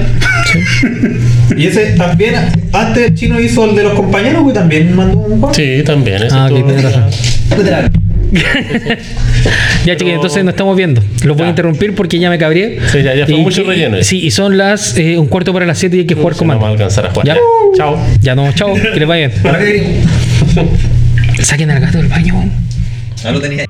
Y 1.57 1.67
ese 1.67 1.93
también, 1.97 2.33
antes 2.71 3.07
el 3.07 3.13
chino 3.15 3.39
hizo 3.39 3.65
el 3.65 3.75
de 3.75 3.83
los 3.83 3.93
compañeros, 3.93 4.47
que 4.47 4.53
también 4.53 4.95
mandó 4.95 5.17
un 5.19 5.43
Word. 5.43 5.55
Sí, 5.55 5.83
también. 5.85 6.23
Eso 6.23 6.35
Ah, 6.35 6.49
ok. 6.51 6.65
Ya, 9.85 9.93
chiquillos, 9.95 10.15
entonces 10.15 10.43
nos 10.43 10.53
estamos 10.53 10.75
viendo. 10.75 11.01
Los 11.23 11.35
voy 11.37 11.43
Ya. 11.43 11.47
a 11.47 11.49
interrumpir 11.49 11.93
porque 11.93 12.17
ya 12.19 12.29
me 12.29 12.37
cabré. 12.39 12.79
Sí, 12.91 13.03
ya- 13.03 13.15
ya 13.15 13.25
fue 13.25 13.35
Y 13.35 13.41
mucho 13.41 13.63
que- 13.63 13.69
relleno. 13.69 13.97
Sí, 14.01 14.25
y 14.25 14.31
son 14.31 14.57
las 14.57 14.97
eh, 14.97 15.17
un 15.17 15.27
cuarto 15.27 15.53
para 15.53 15.65
las 15.65 15.77
7 15.77 15.97
y 15.97 15.99
hay 16.01 16.05
que 16.05 16.15
jugar 16.15 16.33
No 16.33 16.39
con 16.39 16.47
vamos 16.47 16.65
a 16.65 16.69
alcanzar 16.71 17.05
a 17.05 17.09
jugar. 17.11 17.27
Ya. 17.27 17.37
Chao. 17.77 17.97
Ya 18.21 18.35
no, 18.35 18.51
chao, 18.53 18.73
que 18.93 18.99
les 18.99 19.07
vaya 19.07 19.27
bien. 19.27 20.81
Saquen 21.45 21.69
al 21.69 21.79
gato 21.79 21.99
del 21.99 22.07
baño. 22.07 22.43
No 23.23 23.31
lo 23.31 23.39
tenía. 23.39 23.67